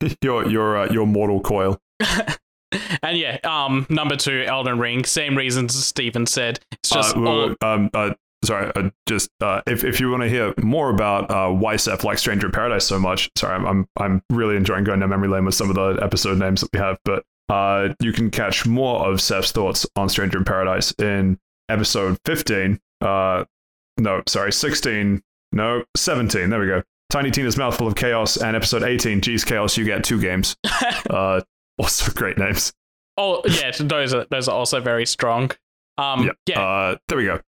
Your 0.22 0.46
your 0.46 0.76
uh, 0.76 0.92
your 0.92 1.06
mortal 1.06 1.40
coil. 1.40 1.80
and 3.02 3.18
yeah, 3.18 3.38
um, 3.42 3.86
number 3.88 4.14
two, 4.14 4.44
Elden 4.46 4.78
Ring. 4.78 5.04
Same 5.04 5.36
reasons 5.36 5.74
Steven 5.84 6.26
said. 6.26 6.60
It's 6.70 6.90
just 6.90 7.16
uh, 7.16 7.24
all, 7.24 7.54
um, 7.62 7.90
uh, 7.92 8.12
sorry, 8.44 8.70
uh, 8.76 8.90
just 9.06 9.30
uh, 9.40 9.62
if 9.66 9.84
if 9.84 10.00
you 10.00 10.10
want 10.10 10.22
to 10.22 10.28
hear 10.28 10.52
more 10.62 10.90
about 10.90 11.30
uh, 11.30 11.48
why 11.50 11.76
Seth 11.76 12.04
likes 12.04 12.20
Stranger 12.20 12.46
in 12.46 12.52
Paradise 12.52 12.84
so 12.86 12.98
much, 12.98 13.30
sorry, 13.36 13.54
I'm 13.56 13.66
I'm, 13.66 13.88
I'm 13.98 14.22
really 14.30 14.56
enjoying 14.56 14.84
going 14.84 15.00
down 15.00 15.08
memory 15.10 15.28
lane 15.28 15.44
with 15.44 15.54
some 15.54 15.68
of 15.70 15.76
the 15.76 15.98
episode 16.02 16.38
names 16.38 16.60
that 16.60 16.70
we 16.72 16.78
have, 16.78 16.98
but 17.04 17.24
uh, 17.48 17.88
you 18.00 18.12
can 18.12 18.30
catch 18.30 18.66
more 18.66 19.06
of 19.06 19.20
Seth's 19.20 19.52
thoughts 19.52 19.86
on 19.96 20.08
Stranger 20.08 20.38
in 20.38 20.44
Paradise 20.44 20.92
in 20.98 21.38
episode 21.68 22.18
15. 22.24 22.80
Uh, 23.00 23.44
no, 23.98 24.22
sorry, 24.26 24.52
16. 24.52 25.22
No, 25.52 25.84
17. 25.96 26.50
There 26.50 26.58
we 26.60 26.66
go. 26.66 26.82
Tiny 27.08 27.30
Tina's 27.30 27.56
mouthful 27.56 27.86
of 27.86 27.94
chaos 27.94 28.36
and 28.36 28.56
episode 28.56 28.82
18. 28.82 29.20
Geez, 29.20 29.44
chaos, 29.44 29.76
you 29.76 29.84
get 29.84 30.02
two 30.04 30.20
games. 30.20 30.56
Uh, 31.08 31.40
Also, 31.78 32.10
great 32.12 32.36
names. 32.38 32.72
Oh 33.16 33.42
yeah, 33.46 33.70
those 33.78 34.12
are 34.14 34.26
those 34.30 34.48
are 34.48 34.56
also 34.56 34.80
very 34.80 35.06
strong. 35.06 35.50
Um, 35.98 36.24
Yep. 36.24 36.36
yeah, 36.46 36.60
Uh, 36.60 36.96
there 37.08 37.18
we 37.18 37.24
go. 37.26 37.40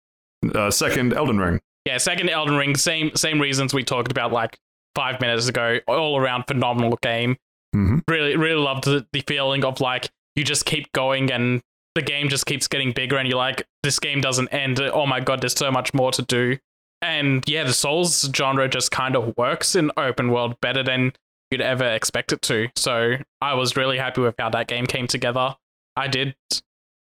Uh, 0.55 0.71
second, 0.71 1.13
Elden 1.13 1.39
Ring. 1.39 1.61
yeah. 1.85 1.99
Second 1.99 2.29
Elden 2.31 2.57
Ring, 2.57 2.77
same 2.77 3.15
same 3.17 3.41
reasons 3.41 3.75
we 3.75 3.83
talked 3.85 4.11
about 4.11 4.33
like 4.33 4.59
five 4.95 5.21
minutes 5.21 5.49
ago. 5.49 5.79
All 5.87 6.19
around 6.19 6.45
phenomenal 6.47 6.99
game. 7.03 7.37
hmm 7.75 7.99
Really 8.09 8.37
really 8.37 8.61
loved 8.61 8.85
the, 8.85 9.07
the 9.13 9.23
feeling 9.27 9.65
of 9.65 9.81
like 9.81 10.11
you 10.37 10.45
just 10.45 10.65
keep 10.65 10.91
going 10.93 11.31
and 11.33 11.61
the 11.95 12.03
game 12.03 12.29
just 12.29 12.47
keeps 12.47 12.69
getting 12.69 12.93
bigger 12.93 13.17
and 13.17 13.29
you're 13.29 13.39
like 13.39 13.67
this 13.83 13.99
game 13.99 14.21
doesn't 14.21 14.49
end. 14.49 14.81
Oh 14.81 15.07
my 15.07 15.21
god, 15.21 15.41
there's 15.41 15.55
so 15.59 15.71
much 15.71 15.93
more 15.93 16.13
to 16.13 16.23
do. 16.23 16.59
And 17.03 17.43
yeah, 17.49 17.65
the 17.65 17.73
Souls 17.73 18.29
genre 18.35 18.69
just 18.69 18.91
kind 18.91 19.17
of 19.17 19.37
works 19.37 19.75
in 19.77 19.91
open 19.97 20.31
world 20.31 20.61
better 20.61 20.83
than 20.83 21.13
you'd 21.51 21.61
ever 21.61 21.85
expect 21.85 22.33
it 22.33 22.43
to. 22.43 22.69
So 22.77 23.17
I 23.41 23.55
was 23.55 23.77
really 23.77 23.99
happy 23.99 24.21
with 24.21 24.35
how 24.39 24.51
that 24.51 24.67
game 24.69 24.87
came 24.87 25.07
together. 25.07 25.57
I 25.97 26.07
did 26.09 26.35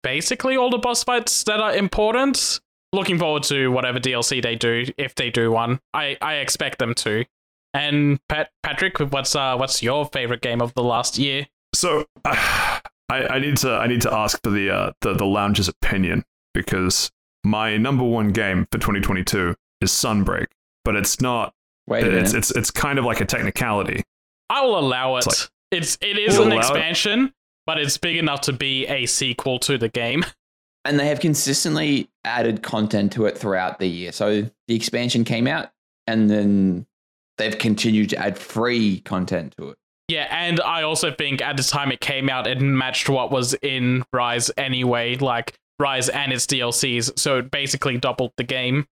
basically 0.03 0.55
all 0.57 0.69
the 0.69 0.77
boss 0.77 1.03
fights 1.03 1.43
that 1.45 1.59
are 1.59 1.75
important. 1.75 2.59
Looking 2.93 3.19
forward 3.19 3.43
to 3.43 3.69
whatever 3.71 3.99
DLC 3.99 4.41
they 4.41 4.55
do, 4.55 4.85
if 4.97 5.13
they 5.15 5.29
do 5.29 5.51
one. 5.51 5.79
I, 5.93 6.17
I 6.21 6.35
expect 6.35 6.79
them 6.79 6.93
to. 6.95 7.25
And 7.73 8.19
Pat, 8.29 8.49
Patrick, 8.63 8.97
what's 8.99 9.35
uh 9.35 9.55
what's 9.57 9.83
your 9.83 10.05
favorite 10.05 10.41
game 10.41 10.61
of 10.61 10.73
the 10.73 10.83
last 10.83 11.17
year? 11.17 11.47
So 11.75 12.05
I, 12.25 12.79
I 13.09 13.39
need 13.39 13.57
to 13.57 13.71
I 13.71 13.87
need 13.87 14.01
to 14.01 14.13
ask 14.13 14.41
for 14.43 14.49
the 14.49 14.69
uh, 14.69 14.91
the 15.01 15.13
the 15.13 15.25
lounge's 15.25 15.67
opinion 15.67 16.23
because 16.53 17.11
my 17.43 17.77
number 17.77 18.03
one 18.03 18.29
game 18.29 18.67
for 18.71 18.77
2022 18.79 19.55
is 19.81 19.91
Sunbreak, 19.91 20.47
but 20.85 20.95
it's 20.95 21.21
not. 21.21 21.53
Wait 21.87 22.03
a 22.03 22.07
It's 22.17 22.31
minute. 22.33 22.35
it's 22.39 22.51
it's 22.51 22.71
kind 22.71 22.97
of 22.99 23.05
like 23.05 23.21
a 23.21 23.25
technicality. 23.25 24.03
I 24.49 24.61
will 24.61 24.79
allow 24.79 25.15
it. 25.17 25.25
It's 25.27 25.27
like- 25.43 25.49
it's 25.71 25.97
it 26.01 26.17
is 26.17 26.37
an 26.37 26.43
allow 26.47 26.55
it? 26.55 26.59
expansion, 26.59 27.33
but 27.65 27.77
it's 27.77 27.97
big 27.97 28.15
enough 28.15 28.41
to 28.41 28.53
be 28.53 28.87
a 28.87 29.05
sequel 29.05 29.59
to 29.59 29.77
the 29.77 29.89
game. 29.89 30.23
and 30.85 30.99
they 30.99 31.07
have 31.07 31.19
consistently 31.19 32.09
added 32.23 32.63
content 32.63 33.11
to 33.13 33.25
it 33.25 33.37
throughout 33.37 33.79
the 33.79 33.87
year. 33.87 34.11
So 34.11 34.49
the 34.67 34.75
expansion 34.75 35.23
came 35.23 35.47
out, 35.47 35.71
and 36.05 36.29
then 36.29 36.85
they've 37.37 37.57
continued 37.57 38.09
to 38.11 38.17
add 38.17 38.37
free 38.37 39.01
content 39.01 39.55
to 39.57 39.69
it. 39.69 39.77
Yeah, 40.07 40.27
and 40.29 40.61
I 40.61 40.83
also 40.83 41.11
think 41.11 41.41
at 41.41 41.57
the 41.57 41.63
time 41.63 41.91
it 41.91 41.99
came 41.99 42.29
out, 42.29 42.47
it 42.47 42.61
matched 42.61 43.09
what 43.09 43.29
was 43.29 43.53
in 43.55 44.05
Rise 44.13 44.49
anyway, 44.55 45.17
like 45.17 45.57
Rise 45.79 46.07
and 46.07 46.31
its 46.31 46.45
DLCs. 46.45 47.19
So 47.19 47.39
it 47.39 47.51
basically 47.51 47.97
doubled 47.97 48.31
the 48.37 48.43
game. 48.43 48.87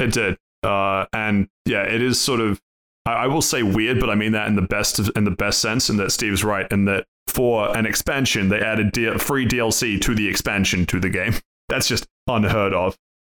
It 0.00 0.12
did, 0.12 0.36
uh, 0.64 1.06
and 1.12 1.48
yeah, 1.64 1.82
it 1.82 2.02
is 2.02 2.20
sort 2.20 2.40
of. 2.40 2.60
I, 3.06 3.12
I 3.12 3.26
will 3.28 3.42
say 3.42 3.62
weird, 3.62 4.00
but 4.00 4.10
I 4.10 4.16
mean 4.16 4.32
that 4.32 4.48
in 4.48 4.56
the 4.56 4.62
best 4.62 4.98
of, 4.98 5.10
in 5.14 5.24
the 5.24 5.30
best 5.30 5.60
sense, 5.60 5.88
and 5.88 5.98
that 6.00 6.10
Steve's 6.10 6.42
right, 6.42 6.66
and 6.72 6.88
that 6.88 7.06
for 7.28 7.76
an 7.76 7.86
expansion 7.86 8.48
they 8.48 8.60
added 8.60 8.92
D- 8.92 9.10
free 9.18 9.46
DLC 9.46 10.00
to 10.02 10.14
the 10.14 10.26
expansion 10.28 10.86
to 10.86 11.00
the 11.00 11.08
game. 11.10 11.34
That's 11.68 11.86
just 11.86 12.06
unheard 12.26 12.72
of. 12.72 12.96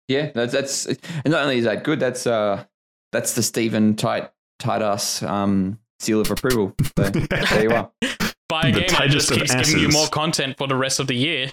Yeah, 0.09 0.30
that's 0.34 0.53
that's 0.53 0.86
and 0.86 0.99
not 1.26 1.43
only 1.43 1.59
is 1.59 1.64
that 1.64 1.84
good, 1.84 2.01
that's 2.01 2.26
uh 2.26 2.64
that's 3.12 3.34
the 3.34 3.43
Stephen 3.43 3.97
tight 3.97 4.30
tight 4.59 4.82
ass 4.82 5.22
um 5.22 5.78
seal 6.01 6.20
of 6.20 6.30
approval. 6.30 6.74
So 6.97 7.03
there 7.11 7.62
you 7.62 7.70
are. 7.70 7.91
Buy 8.49 8.62
a 8.62 8.72
The 8.72 8.80
game 8.80 8.89
that 8.89 9.11
just 9.11 9.28
tightest 9.28 9.30
of 9.30 9.39
keeps 9.39 9.55
giving 9.55 9.82
you 9.82 9.89
more 9.89 10.09
content 10.09 10.57
for 10.57 10.66
the 10.66 10.76
rest 10.76 11.01
of 11.01 11.07
the 11.07 11.14
year. 11.14 11.53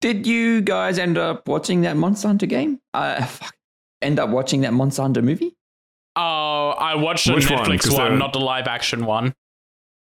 Did 0.00 0.26
you 0.26 0.60
guys 0.60 0.98
end 0.98 1.18
up 1.18 1.48
watching 1.48 1.80
that 1.82 1.96
Monster 1.96 2.28
Hunter 2.28 2.46
game? 2.46 2.80
Uh 2.94 3.24
fuck. 3.24 3.54
End 4.02 4.18
up 4.18 4.30
watching 4.30 4.60
that 4.60 4.72
Monster 4.72 5.02
Hunter 5.02 5.22
movie? 5.22 5.56
Oh, 6.14 6.70
I 6.70 6.96
watched 6.96 7.26
the 7.26 7.34
Which 7.34 7.50
one? 7.50 7.68
One, 7.68 8.18
not 8.18 8.32
the 8.32 8.40
live 8.40 8.66
action 8.66 9.04
one. 9.04 9.34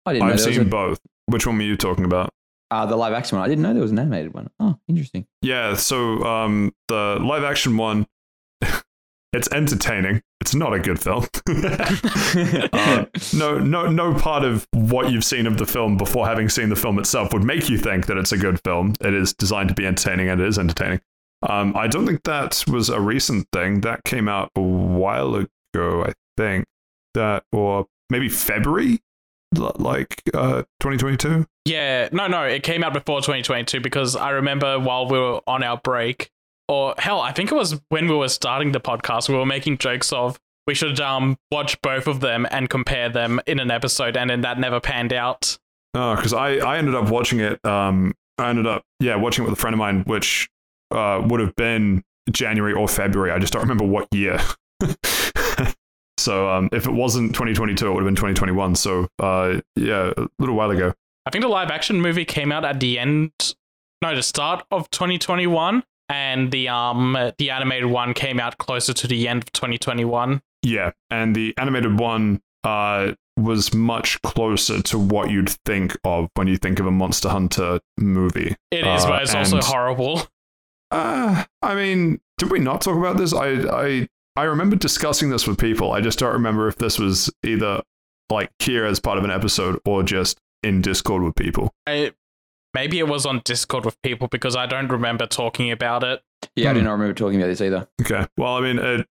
I 0.05 0.13
didn't 0.13 0.27
know 0.27 0.33
I've 0.33 0.39
seen 0.39 0.61
a, 0.61 0.65
both. 0.65 0.99
Which 1.27 1.45
one 1.45 1.57
were 1.57 1.63
you 1.63 1.77
talking 1.77 2.05
about? 2.05 2.31
uh, 2.69 2.85
the 2.85 2.95
live 2.97 3.13
action 3.13 3.37
one. 3.37 3.45
I 3.45 3.47
didn't 3.47 3.61
know 3.61 3.71
there 3.73 3.81
was 3.81 3.91
an 3.91 3.99
animated 3.99 4.33
one. 4.33 4.49
Oh, 4.59 4.77
interesting. 4.89 5.25
Yeah, 5.41 5.75
so 5.75 6.21
um, 6.25 6.73
the 6.89 7.17
live 7.21 7.43
action 7.45 7.77
one, 7.77 8.05
it's 9.33 9.49
entertaining. 9.53 10.21
It's 10.41 10.53
not 10.53 10.73
a 10.73 10.79
good 10.79 10.99
film. 11.01 11.25
Uh, 12.73 13.05
no, 13.33 13.57
no, 13.57 13.87
no 13.89 14.13
part 14.13 14.43
of 14.43 14.67
what 14.73 15.09
you've 15.11 15.23
seen 15.23 15.47
of 15.47 15.57
the 15.57 15.65
film 15.65 15.97
before 15.97 16.27
having 16.27 16.49
seen 16.49 16.69
the 16.69 16.75
film 16.75 16.99
itself 16.99 17.31
would 17.33 17.43
make 17.43 17.69
you 17.69 17.77
think 17.77 18.05
that 18.07 18.17
it's 18.17 18.31
a 18.31 18.37
good 18.37 18.59
film. 18.63 18.93
It 19.01 19.13
is 19.13 19.33
designed 19.33 19.69
to 19.69 19.75
be 19.75 19.85
entertaining, 19.85 20.29
and 20.29 20.39
it 20.41 20.47
is 20.47 20.59
entertaining. 20.59 21.01
Um, 21.47 21.75
I 21.75 21.87
don't 21.87 22.05
think 22.05 22.23
that 22.23 22.63
was 22.67 22.89
a 22.89 22.99
recent 22.99 23.47
thing. 23.53 23.81
That 23.81 24.03
came 24.03 24.27
out 24.27 24.51
a 24.55 24.61
while 24.61 25.35
ago, 25.35 26.03
I 26.05 26.13
think. 26.35 26.65
That 27.13 27.43
or 27.51 27.87
maybe 28.09 28.29
February, 28.29 28.99
like 29.55 30.21
uh, 30.33 30.63
2022. 30.79 31.45
Yeah, 31.65 32.09
no, 32.11 32.27
no, 32.27 32.43
it 32.43 32.63
came 32.63 32.83
out 32.83 32.93
before 32.93 33.19
2022 33.19 33.81
because 33.81 34.15
I 34.15 34.31
remember 34.31 34.79
while 34.79 35.07
we 35.07 35.19
were 35.19 35.41
on 35.47 35.63
our 35.63 35.77
break, 35.77 36.29
or 36.67 36.95
hell, 36.97 37.21
I 37.21 37.31
think 37.31 37.51
it 37.51 37.55
was 37.55 37.79
when 37.89 38.07
we 38.07 38.15
were 38.15 38.29
starting 38.29 38.71
the 38.71 38.79
podcast, 38.79 39.29
we 39.29 39.35
were 39.35 39.45
making 39.45 39.77
jokes 39.77 40.11
of 40.11 40.39
we 40.65 40.73
should 40.73 40.99
um 40.99 41.37
watch 41.51 41.81
both 41.81 42.07
of 42.07 42.19
them 42.19 42.45
and 42.51 42.69
compare 42.69 43.09
them 43.09 43.39
in 43.47 43.59
an 43.59 43.71
episode, 43.71 44.17
and 44.17 44.29
then 44.29 44.41
that 44.41 44.59
never 44.59 44.79
panned 44.79 45.13
out. 45.13 45.57
Oh, 45.93 46.15
because 46.15 46.33
I, 46.33 46.57
I 46.57 46.77
ended 46.77 46.93
up 46.93 47.09
watching 47.09 47.39
it. 47.39 47.63
Um, 47.65 48.13
I 48.37 48.49
ended 48.49 48.67
up 48.67 48.83
yeah 48.99 49.15
watching 49.15 49.43
it 49.43 49.49
with 49.49 49.57
a 49.57 49.61
friend 49.61 49.73
of 49.73 49.79
mine, 49.79 50.03
which 50.03 50.49
uh 50.91 51.21
would 51.25 51.39
have 51.39 51.55
been 51.55 52.03
January 52.31 52.73
or 52.73 52.87
February. 52.87 53.31
I 53.31 53.39
just 53.39 53.53
don't 53.53 53.61
remember 53.61 53.85
what 53.85 54.07
year. 54.13 54.39
so 56.17 56.49
um, 56.49 56.69
if 56.71 56.85
it 56.87 56.91
wasn't 56.91 57.33
2022, 57.33 57.85
it 57.87 57.89
would 57.93 57.99
have 58.01 58.07
been 58.07 58.15
2021. 58.15 58.75
So 58.75 59.07
uh, 59.19 59.61
yeah, 59.75 60.11
a 60.17 60.27
little 60.39 60.55
while 60.55 60.71
ago. 60.71 60.93
I 61.25 61.29
think 61.29 61.43
the 61.43 61.49
live 61.49 61.69
action 61.71 62.01
movie 62.01 62.25
came 62.25 62.51
out 62.51 62.63
at 62.65 62.79
the 62.79 62.97
end, 62.99 63.31
no, 64.01 64.15
the 64.15 64.23
start 64.23 64.65
of 64.71 64.89
2021, 64.91 65.83
and 66.09 66.51
the 66.51 66.69
um 66.69 67.17
the 67.37 67.49
animated 67.49 67.87
one 67.87 68.13
came 68.13 68.39
out 68.39 68.57
closer 68.57 68.93
to 68.93 69.07
the 69.07 69.27
end 69.27 69.43
of 69.43 69.51
2021. 69.51 70.41
Yeah, 70.63 70.91
and 71.09 71.35
the 71.35 71.53
animated 71.57 71.99
one 71.99 72.41
uh 72.63 73.13
was 73.37 73.73
much 73.73 74.19
closer 74.23 74.81
to 74.81 74.97
what 74.97 75.29
you'd 75.29 75.49
think 75.65 75.95
of 76.03 76.27
when 76.33 76.47
you 76.47 76.57
think 76.57 76.79
of 76.79 76.87
a 76.87 76.91
Monster 76.91 77.29
Hunter 77.29 77.79
movie. 77.99 78.55
It 78.71 78.87
is, 78.87 79.03
Uh, 79.05 79.09
but 79.09 79.21
it's 79.21 79.35
also 79.35 79.61
horrible. 79.61 80.23
Uh, 80.89 81.43
I 81.61 81.75
mean, 81.75 82.19
did 82.39 82.49
we 82.49 82.59
not 82.59 82.81
talk 82.81 82.97
about 82.97 83.17
this? 83.17 83.33
I, 83.33 83.47
I, 83.49 84.07
I 84.37 84.43
remember 84.43 84.75
discussing 84.75 85.29
this 85.29 85.47
with 85.47 85.57
people. 85.57 85.91
I 85.91 86.01
just 86.01 86.19
don't 86.19 86.33
remember 86.33 86.67
if 86.67 86.75
this 86.77 86.99
was 86.99 87.29
either 87.43 87.81
like 88.29 88.51
here 88.59 88.85
as 88.85 88.99
part 88.99 89.17
of 89.17 89.23
an 89.23 89.31
episode 89.31 89.79
or 89.85 90.03
just 90.03 90.37
in 90.63 90.81
Discord 90.81 91.23
with 91.23 91.35
people. 91.35 91.71
I, 91.87 92.11
maybe 92.73 92.99
it 92.99 93.07
was 93.07 93.25
on 93.25 93.41
Discord 93.43 93.83
with 93.85 93.99
people 94.03 94.27
because 94.27 94.55
I 94.55 94.65
don't 94.67 94.89
remember 94.89 95.25
talking 95.25 95.71
about 95.71 96.03
it. 96.03 96.21
Yeah, 96.55 96.69
I 96.69 96.73
Hmm. 96.73 96.79
do 96.79 96.83
not 96.83 96.91
remember 96.93 97.13
talking 97.13 97.39
about 97.41 97.47
this 97.47 97.61
either. 97.61 97.87
Okay. 98.01 98.25
Well, 98.37 98.55
I 98.55 98.61
mean, 98.61 98.77
it, 98.79 99.07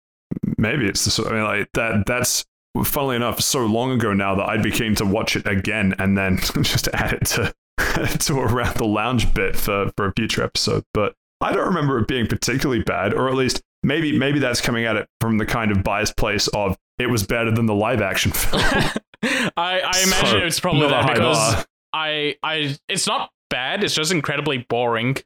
maybe 0.59 0.87
it's 0.87 1.05
the 1.05 1.11
sort. 1.11 1.29
I 1.29 1.33
mean, 1.35 1.43
like 1.45 1.69
that. 1.75 2.05
That's 2.07 2.45
funnily 2.85 3.17
enough 3.17 3.41
so 3.41 3.65
long 3.67 3.91
ago 3.93 4.13
now 4.13 4.35
that 4.37 4.49
I'd 4.49 4.63
be 4.63 4.71
keen 4.71 4.95
to 4.97 5.05
watch 5.07 5.35
it 5.35 5.47
again 5.47 5.95
and 5.99 6.17
then 6.17 6.37
just 6.63 6.89
add 6.89 7.15
it 7.15 7.25
to 7.27 7.55
to 8.19 8.39
around 8.39 8.77
the 8.77 8.85
lounge 8.87 9.33
bit 9.35 9.57
for 9.57 9.91
for 9.97 10.07
a 10.07 10.13
future 10.17 10.43
episode. 10.45 10.85
But 10.95 11.15
I 11.41 11.53
don't 11.53 11.67
remember 11.67 11.99
it 11.99 12.07
being 12.07 12.27
particularly 12.27 12.83
bad, 12.83 13.13
or 13.13 13.29
at 13.29 13.35
least 13.35 13.63
maybe 13.83 14.19
maybe 14.19 14.39
that's 14.39 14.61
coming 14.61 14.85
at 14.85 14.97
it 14.97 15.09
from 15.21 15.39
the 15.39 15.47
kind 15.47 15.71
of 15.71 15.83
biased 15.83 16.17
place 16.17 16.49
of 16.49 16.77
it 16.99 17.09
was 17.09 17.25
better 17.27 17.51
than 17.51 17.67
the 17.67 17.75
live 17.75 18.01
action 18.01 18.33
film. 18.33 18.63
I, 19.23 19.81
I 19.81 20.03
imagine 20.05 20.27
So, 20.27 20.39
it's 20.39 20.61
probably 20.61 20.89
that 20.89 21.07
because 21.15 21.55
bar. 21.55 21.65
I 21.93 22.37
I 22.43 22.77
it's 22.89 23.07
not 23.07 23.31
bad. 23.51 23.83
It's 23.85 23.95
just 23.95 24.13
incredibly 24.13 24.59
boring. 24.69 25.17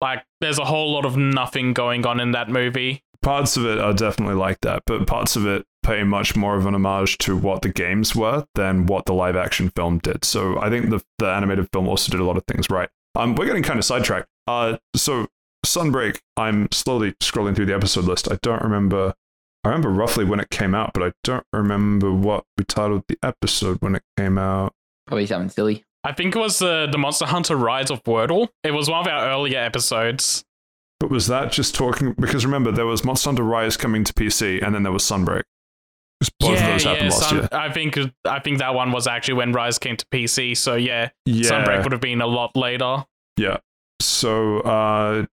Like 0.00 0.24
there's 0.40 0.58
a 0.58 0.64
whole 0.64 0.92
lot 0.92 1.04
of 1.04 1.16
nothing 1.16 1.72
going 1.72 2.06
on 2.06 2.20
in 2.20 2.32
that 2.32 2.48
movie. 2.48 3.02
parts 3.22 3.56
of 3.56 3.64
it 3.66 3.78
are 3.78 3.92
definitely 3.94 4.34
like 4.36 4.60
that, 4.60 4.82
but 4.86 5.06
parts 5.06 5.36
of 5.36 5.46
it 5.46 5.64
pay 5.82 6.02
much 6.02 6.34
more 6.36 6.56
of 6.56 6.66
an 6.66 6.74
homage 6.74 7.16
to 7.18 7.36
what 7.36 7.62
the 7.62 7.68
games 7.68 8.14
were 8.14 8.44
than 8.56 8.86
what 8.86 9.06
the 9.06 9.14
live 9.14 9.36
action 9.36 9.70
film 9.76 9.98
did. 9.98 10.24
So 10.24 10.60
I 10.60 10.68
think 10.68 10.90
the 10.90 11.02
the 11.18 11.28
animated 11.28 11.68
film 11.72 11.88
also 11.88 12.10
did 12.10 12.20
a 12.20 12.24
lot 12.24 12.36
of 12.36 12.44
things 12.46 12.68
right. 12.70 12.88
Um, 13.14 13.34
we're 13.34 13.46
getting 13.46 13.62
kind 13.62 13.78
of 13.78 13.84
sidetracked. 13.84 14.28
Uh, 14.46 14.76
so 14.94 15.26
Sunbreak, 15.66 16.18
I'm 16.36 16.68
slowly 16.72 17.12
scrolling 17.22 17.54
through 17.56 17.66
the 17.66 17.74
episode 17.74 18.04
list. 18.04 18.30
I 18.30 18.38
don't 18.42 18.62
remember. 18.62 19.14
I 19.64 19.68
remember 19.68 19.90
roughly 19.90 20.24
when 20.24 20.38
it 20.40 20.48
came 20.50 20.74
out, 20.74 20.92
but 20.94 21.02
I 21.02 21.12
don't 21.24 21.44
remember 21.52 22.12
what 22.12 22.44
we 22.56 22.64
titled 22.64 23.02
the 23.08 23.18
episode 23.22 23.78
when 23.80 23.96
it 23.96 24.02
came 24.16 24.38
out. 24.38 24.72
Probably 25.08 25.26
something 25.26 25.48
silly. 25.50 25.84
I 26.04 26.12
think 26.12 26.36
it 26.36 26.38
was 26.38 26.58
the 26.60 26.86
the 26.90 26.98
Monster 26.98 27.26
Hunter 27.26 27.56
Rise 27.56 27.90
of 27.90 28.02
Wordle. 28.04 28.48
It 28.62 28.70
was 28.72 28.88
one 28.88 29.00
of 29.00 29.06
our 29.12 29.28
earlier 29.28 29.58
episodes. 29.58 30.44
But 31.00 31.10
was 31.10 31.26
that 31.26 31.50
just 31.52 31.74
talking? 31.74 32.12
Because 32.12 32.44
remember, 32.46 32.70
there 32.72 32.86
was 32.86 33.04
Monster 33.04 33.28
Hunter 33.30 33.42
Rise 33.42 33.76
coming 33.76 34.04
to 34.04 34.14
PC, 34.14 34.62
and 34.64 34.74
then 34.74 34.82
there 34.84 34.92
was 34.92 35.02
Sunbreak. 35.02 35.42
'Cause 36.22 36.30
Both 36.40 36.60
of 36.60 36.66
those 36.66 36.84
happened 36.84 37.10
last 37.10 37.28
Sun- 37.28 37.36
year. 37.38 37.48
I 37.52 37.70
think 37.72 37.98
I 38.24 38.38
think 38.38 38.58
that 38.58 38.72
one 38.74 38.92
was 38.92 39.06
actually 39.06 39.34
when 39.34 39.52
Rise 39.52 39.78
came 39.78 39.96
to 39.96 40.06
PC. 40.12 40.54
So 40.56 40.74
yeah, 40.76 41.10
Yeah, 41.26 41.50
Sunbreak 41.50 41.82
would 41.82 41.92
have 41.92 42.00
been 42.00 42.20
a 42.22 42.26
lot 42.26 42.56
later. 42.56 43.04
Yeah. 43.36 43.58
So, 44.00 44.60
uh, 44.60 45.26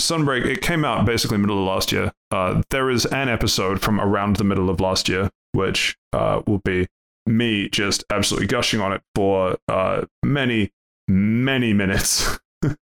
Sunbreak, 0.00 0.44
it 0.44 0.62
came 0.62 0.84
out 0.84 1.04
basically 1.06 1.38
middle 1.38 1.58
of 1.58 1.66
last 1.66 1.92
year. 1.92 2.12
Uh, 2.30 2.62
there 2.70 2.90
is 2.90 3.06
an 3.06 3.28
episode 3.28 3.80
from 3.80 4.00
around 4.00 4.36
the 4.36 4.44
middle 4.44 4.70
of 4.70 4.80
last 4.80 5.08
year, 5.08 5.30
which 5.52 5.96
uh, 6.12 6.42
will 6.46 6.60
be 6.64 6.86
me 7.26 7.68
just 7.68 8.04
absolutely 8.10 8.46
gushing 8.46 8.80
on 8.80 8.92
it 8.92 9.02
for 9.14 9.56
uh, 9.68 10.04
many, 10.24 10.70
many 11.08 11.72
minutes. 11.72 12.38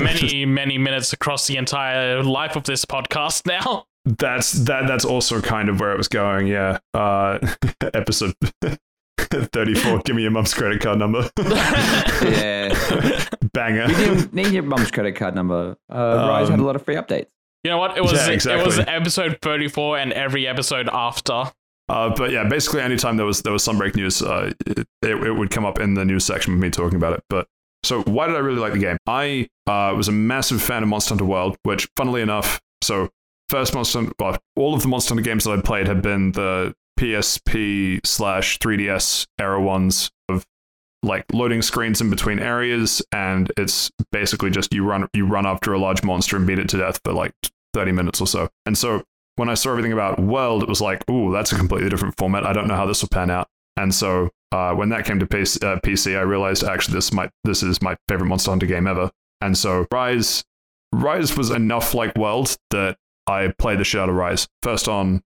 Many, 0.00 0.46
many 0.46 0.78
minutes 0.78 1.12
across 1.12 1.46
the 1.46 1.58
entire 1.58 2.22
life 2.22 2.56
of 2.56 2.64
this 2.64 2.86
podcast 2.86 3.46
now. 3.46 3.84
That's 4.06 4.52
that. 4.52 4.86
That's 4.86 5.04
also 5.04 5.42
kind 5.42 5.68
of 5.68 5.78
where 5.78 5.92
it 5.92 5.98
was 5.98 6.08
going. 6.08 6.46
Yeah. 6.46 6.78
Uh, 6.94 7.38
episode 7.92 8.32
thirty-four. 9.30 10.00
Give 10.00 10.16
me 10.16 10.22
your 10.22 10.30
mum's 10.30 10.54
credit 10.54 10.80
card 10.80 10.98
number. 10.98 11.28
Yeah. 12.22 13.24
Banger. 13.52 13.86
you 13.88 13.96
didn't 13.96 14.32
need 14.34 14.52
your 14.52 14.62
mum's 14.62 14.90
credit 14.90 15.16
card 15.16 15.34
number. 15.34 15.76
Uh, 15.92 15.96
Rise 16.28 16.48
had 16.48 16.58
a 16.58 16.62
Um, 16.62 16.66
lot 16.66 16.76
of 16.76 16.84
free 16.84 16.94
updates. 16.94 17.26
You 17.64 17.70
know 17.70 17.78
what? 17.78 17.96
It 17.96 18.02
was 18.02 18.12
Yeah, 18.12 18.58
it 18.58 18.66
was 18.66 18.78
episode 18.78 19.38
34 19.42 19.98
and 19.98 20.12
every 20.12 20.46
episode 20.46 20.88
after. 20.92 21.44
Uh, 21.88 22.14
but 22.14 22.30
yeah, 22.30 22.48
basically, 22.48 22.80
anytime 22.80 23.16
there 23.16 23.26
was 23.26 23.42
there 23.42 23.52
was 23.52 23.64
Sunbreak 23.66 23.96
news, 23.96 24.22
uh, 24.22 24.52
it, 24.66 24.86
it 25.02 25.36
would 25.36 25.50
come 25.50 25.64
up 25.64 25.80
in 25.80 25.94
the 25.94 26.04
news 26.04 26.24
section 26.24 26.54
with 26.54 26.62
me 26.62 26.70
talking 26.70 26.96
about 26.96 27.12
it. 27.14 27.24
But 27.28 27.46
so, 27.82 28.02
why 28.02 28.26
did 28.28 28.36
I 28.36 28.38
really 28.38 28.60
like 28.60 28.72
the 28.72 28.78
game? 28.78 28.96
I 29.06 29.48
uh, 29.66 29.92
was 29.96 30.08
a 30.08 30.12
massive 30.12 30.62
fan 30.62 30.82
of 30.82 30.88
Monster 30.88 31.10
Hunter 31.10 31.24
World, 31.24 31.56
which, 31.64 31.88
funnily 31.96 32.22
enough, 32.22 32.60
so 32.82 33.10
first 33.48 33.74
Monster 33.74 33.98
Hunter, 33.98 34.14
well, 34.18 34.38
all 34.56 34.74
of 34.74 34.82
the 34.82 34.88
Monster 34.88 35.14
Hunter 35.14 35.28
games 35.28 35.44
that 35.44 35.50
I'd 35.52 35.64
played 35.64 35.86
had 35.88 36.00
been 36.02 36.32
the 36.32 36.74
PSP 37.02 38.06
slash 38.06 38.60
3DS 38.60 39.26
era 39.40 39.60
ones 39.60 40.12
of 40.28 40.46
like 41.02 41.24
loading 41.32 41.60
screens 41.60 42.00
in 42.00 42.10
between 42.10 42.38
areas, 42.38 43.02
and 43.10 43.50
it's 43.56 43.90
basically 44.12 44.50
just 44.50 44.72
you 44.72 44.84
run 44.84 45.08
you 45.12 45.26
run 45.26 45.44
after 45.44 45.72
a 45.72 45.78
large 45.78 46.04
monster 46.04 46.36
and 46.36 46.46
beat 46.46 46.60
it 46.60 46.68
to 46.68 46.78
death 46.78 47.00
for 47.04 47.12
like 47.12 47.32
30 47.74 47.90
minutes 47.90 48.20
or 48.20 48.28
so. 48.28 48.48
And 48.66 48.78
so 48.78 49.02
when 49.34 49.48
I 49.48 49.54
saw 49.54 49.70
everything 49.70 49.92
about 49.92 50.20
World, 50.20 50.62
it 50.62 50.68
was 50.68 50.80
like, 50.80 51.08
ooh, 51.10 51.32
that's 51.32 51.50
a 51.50 51.56
completely 51.56 51.90
different 51.90 52.16
format. 52.16 52.46
I 52.46 52.52
don't 52.52 52.68
know 52.68 52.76
how 52.76 52.86
this 52.86 53.02
will 53.02 53.08
pan 53.08 53.30
out. 53.30 53.48
And 53.76 53.92
so 53.92 54.30
uh, 54.52 54.74
when 54.74 54.90
that 54.90 55.04
came 55.04 55.18
to 55.18 55.26
PC, 55.26 55.64
uh, 55.64 55.80
PC, 55.80 56.16
I 56.16 56.20
realized 56.20 56.62
actually 56.62 56.94
this 56.94 57.12
might 57.12 57.30
this 57.42 57.64
is 57.64 57.82
my 57.82 57.96
favorite 58.06 58.28
Monster 58.28 58.52
Hunter 58.52 58.66
game 58.66 58.86
ever. 58.86 59.10
And 59.40 59.58
so 59.58 59.86
Rise, 59.90 60.44
Rise 60.92 61.36
was 61.36 61.50
enough 61.50 61.94
like 61.94 62.14
World 62.16 62.56
that 62.70 62.96
I 63.26 63.52
played 63.58 63.80
the 63.80 63.84
shit 63.84 64.00
out 64.00 64.08
of 64.08 64.14
Rise 64.14 64.46
first 64.62 64.88
on 64.88 65.22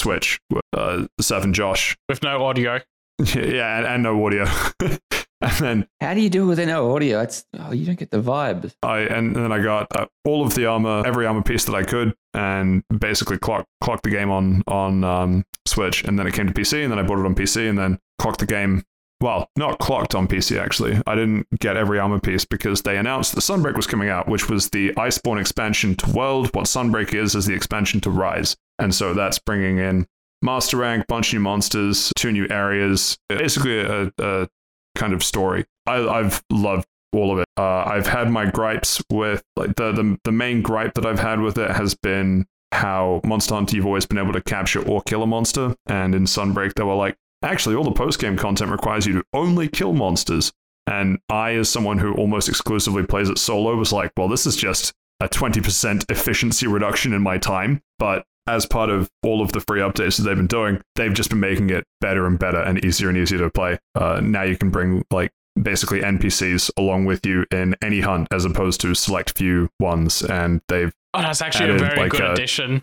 Switch. 0.00 0.40
Uh, 0.72 1.06
Seven 1.20 1.52
Josh, 1.52 1.96
with 2.08 2.22
no 2.22 2.44
audio. 2.44 2.80
yeah, 3.34 3.78
and, 3.78 3.86
and 3.86 4.02
no 4.02 4.24
audio. 4.24 4.46
and 4.80 5.52
then 5.58 5.86
How 6.00 6.14
do 6.14 6.20
you 6.20 6.30
do 6.30 6.44
it 6.44 6.46
with 6.46 6.58
no 6.58 6.94
audio? 6.94 7.20
It's 7.20 7.44
oh, 7.58 7.72
you 7.72 7.84
don't 7.84 7.98
get 7.98 8.10
the 8.10 8.20
vibe. 8.22 8.72
I 8.82 9.00
and 9.00 9.36
then 9.36 9.52
I 9.52 9.62
got 9.62 9.94
uh, 9.94 10.06
all 10.24 10.44
of 10.44 10.54
the 10.54 10.66
armor, 10.66 11.06
every 11.06 11.26
armor 11.26 11.42
piece 11.42 11.66
that 11.66 11.74
I 11.74 11.82
could, 11.82 12.14
and 12.32 12.82
basically 12.98 13.38
clock 13.38 13.66
clocked 13.82 14.04
the 14.04 14.10
game 14.10 14.30
on 14.30 14.62
on 14.66 15.04
um, 15.04 15.44
Switch. 15.66 16.02
And 16.04 16.18
then 16.18 16.26
it 16.26 16.32
came 16.32 16.46
to 16.46 16.52
PC, 16.52 16.82
and 16.82 16.90
then 16.90 16.98
I 16.98 17.02
bought 17.02 17.18
it 17.18 17.26
on 17.26 17.34
PC, 17.34 17.68
and 17.68 17.78
then 17.78 17.98
clocked 18.18 18.40
the 18.40 18.46
game. 18.46 18.82
Well, 19.20 19.50
not 19.54 19.78
clocked 19.80 20.14
on 20.14 20.26
PC 20.26 20.58
actually. 20.58 20.98
I 21.06 21.14
didn't 21.14 21.46
get 21.58 21.76
every 21.76 21.98
armor 21.98 22.20
piece 22.20 22.46
because 22.46 22.80
they 22.80 22.96
announced 22.96 23.34
that 23.34 23.42
Sunbreak 23.42 23.76
was 23.76 23.86
coming 23.86 24.08
out, 24.08 24.28
which 24.28 24.48
was 24.48 24.70
the 24.70 24.94
Iceborne 24.94 25.38
expansion 25.38 25.94
to 25.96 26.10
World. 26.12 26.54
What 26.54 26.64
Sunbreak 26.64 27.12
is 27.12 27.34
is 27.34 27.44
the 27.44 27.52
expansion 27.52 28.00
to 28.00 28.10
Rise, 28.10 28.56
and 28.80 28.94
so 28.94 29.14
that's 29.14 29.38
bringing 29.38 29.78
in 29.78 30.06
Master 30.42 30.78
Rank, 30.78 31.06
bunch 31.06 31.28
of 31.28 31.34
new 31.34 31.40
monsters, 31.40 32.12
two 32.16 32.32
new 32.32 32.46
areas, 32.50 33.18
basically 33.28 33.80
a, 33.80 34.10
a 34.18 34.48
kind 34.96 35.12
of 35.12 35.22
story. 35.22 35.66
I, 35.86 36.06
I've 36.06 36.42
loved 36.50 36.86
all 37.12 37.32
of 37.32 37.38
it. 37.40 37.46
Uh, 37.56 37.84
I've 37.84 38.06
had 38.06 38.30
my 38.30 38.50
gripes 38.50 39.02
with 39.10 39.42
like 39.56 39.76
the, 39.76 39.92
the 39.92 40.18
the 40.24 40.32
main 40.32 40.62
gripe 40.62 40.94
that 40.94 41.06
I've 41.06 41.18
had 41.18 41.40
with 41.40 41.58
it 41.58 41.70
has 41.70 41.94
been 41.94 42.46
how 42.72 43.20
Monster 43.24 43.54
Hunter 43.54 43.76
you've 43.76 43.86
always 43.86 44.06
been 44.06 44.18
able 44.18 44.32
to 44.32 44.40
capture 44.40 44.86
or 44.88 45.02
kill 45.02 45.22
a 45.22 45.26
monster, 45.26 45.74
and 45.86 46.14
in 46.14 46.24
Sunbreak 46.24 46.74
they 46.74 46.84
were 46.84 46.94
like, 46.94 47.16
actually 47.42 47.74
all 47.74 47.84
the 47.84 47.92
post 47.92 48.20
game 48.20 48.36
content 48.36 48.70
requires 48.70 49.06
you 49.06 49.14
to 49.14 49.24
only 49.32 49.68
kill 49.68 49.92
monsters. 49.92 50.52
And 50.86 51.18
I, 51.28 51.54
as 51.54 51.68
someone 51.68 51.98
who 51.98 52.14
almost 52.14 52.48
exclusively 52.48 53.04
plays 53.04 53.28
it 53.28 53.38
solo, 53.38 53.76
was 53.76 53.92
like, 53.92 54.12
well, 54.16 54.28
this 54.28 54.46
is 54.46 54.56
just 54.56 54.92
a 55.20 55.28
20% 55.28 56.10
efficiency 56.10 56.66
reduction 56.66 57.12
in 57.12 57.22
my 57.22 57.38
time. 57.38 57.80
But 57.98 58.24
as 58.50 58.66
part 58.66 58.90
of 58.90 59.08
all 59.22 59.40
of 59.42 59.52
the 59.52 59.60
free 59.60 59.80
updates 59.80 60.16
that 60.18 60.24
they've 60.24 60.36
been 60.36 60.46
doing, 60.46 60.80
they've 60.96 61.12
just 61.14 61.30
been 61.30 61.40
making 61.40 61.70
it 61.70 61.84
better 62.00 62.26
and 62.26 62.38
better 62.38 62.58
and 62.60 62.84
easier 62.84 63.08
and 63.08 63.16
easier 63.16 63.38
to 63.38 63.50
play. 63.50 63.78
Uh, 63.94 64.20
now 64.22 64.42
you 64.42 64.56
can 64.56 64.70
bring 64.70 65.04
like 65.10 65.30
basically 65.60 66.00
NPCs 66.00 66.70
along 66.76 67.04
with 67.06 67.24
you 67.26 67.44
in 67.50 67.74
any 67.82 68.00
hunt 68.00 68.28
as 68.30 68.44
opposed 68.44 68.80
to 68.82 68.94
select 68.94 69.36
few 69.36 69.68
ones. 69.80 70.22
And 70.22 70.60
they've, 70.68 70.92
Oh, 71.14 71.22
that's 71.22 71.42
actually 71.42 71.70
Added, 71.70 71.76
a 71.82 71.84
very 71.86 71.96
like, 72.00 72.10
good 72.12 72.20
a- 72.20 72.32
addition. 72.32 72.82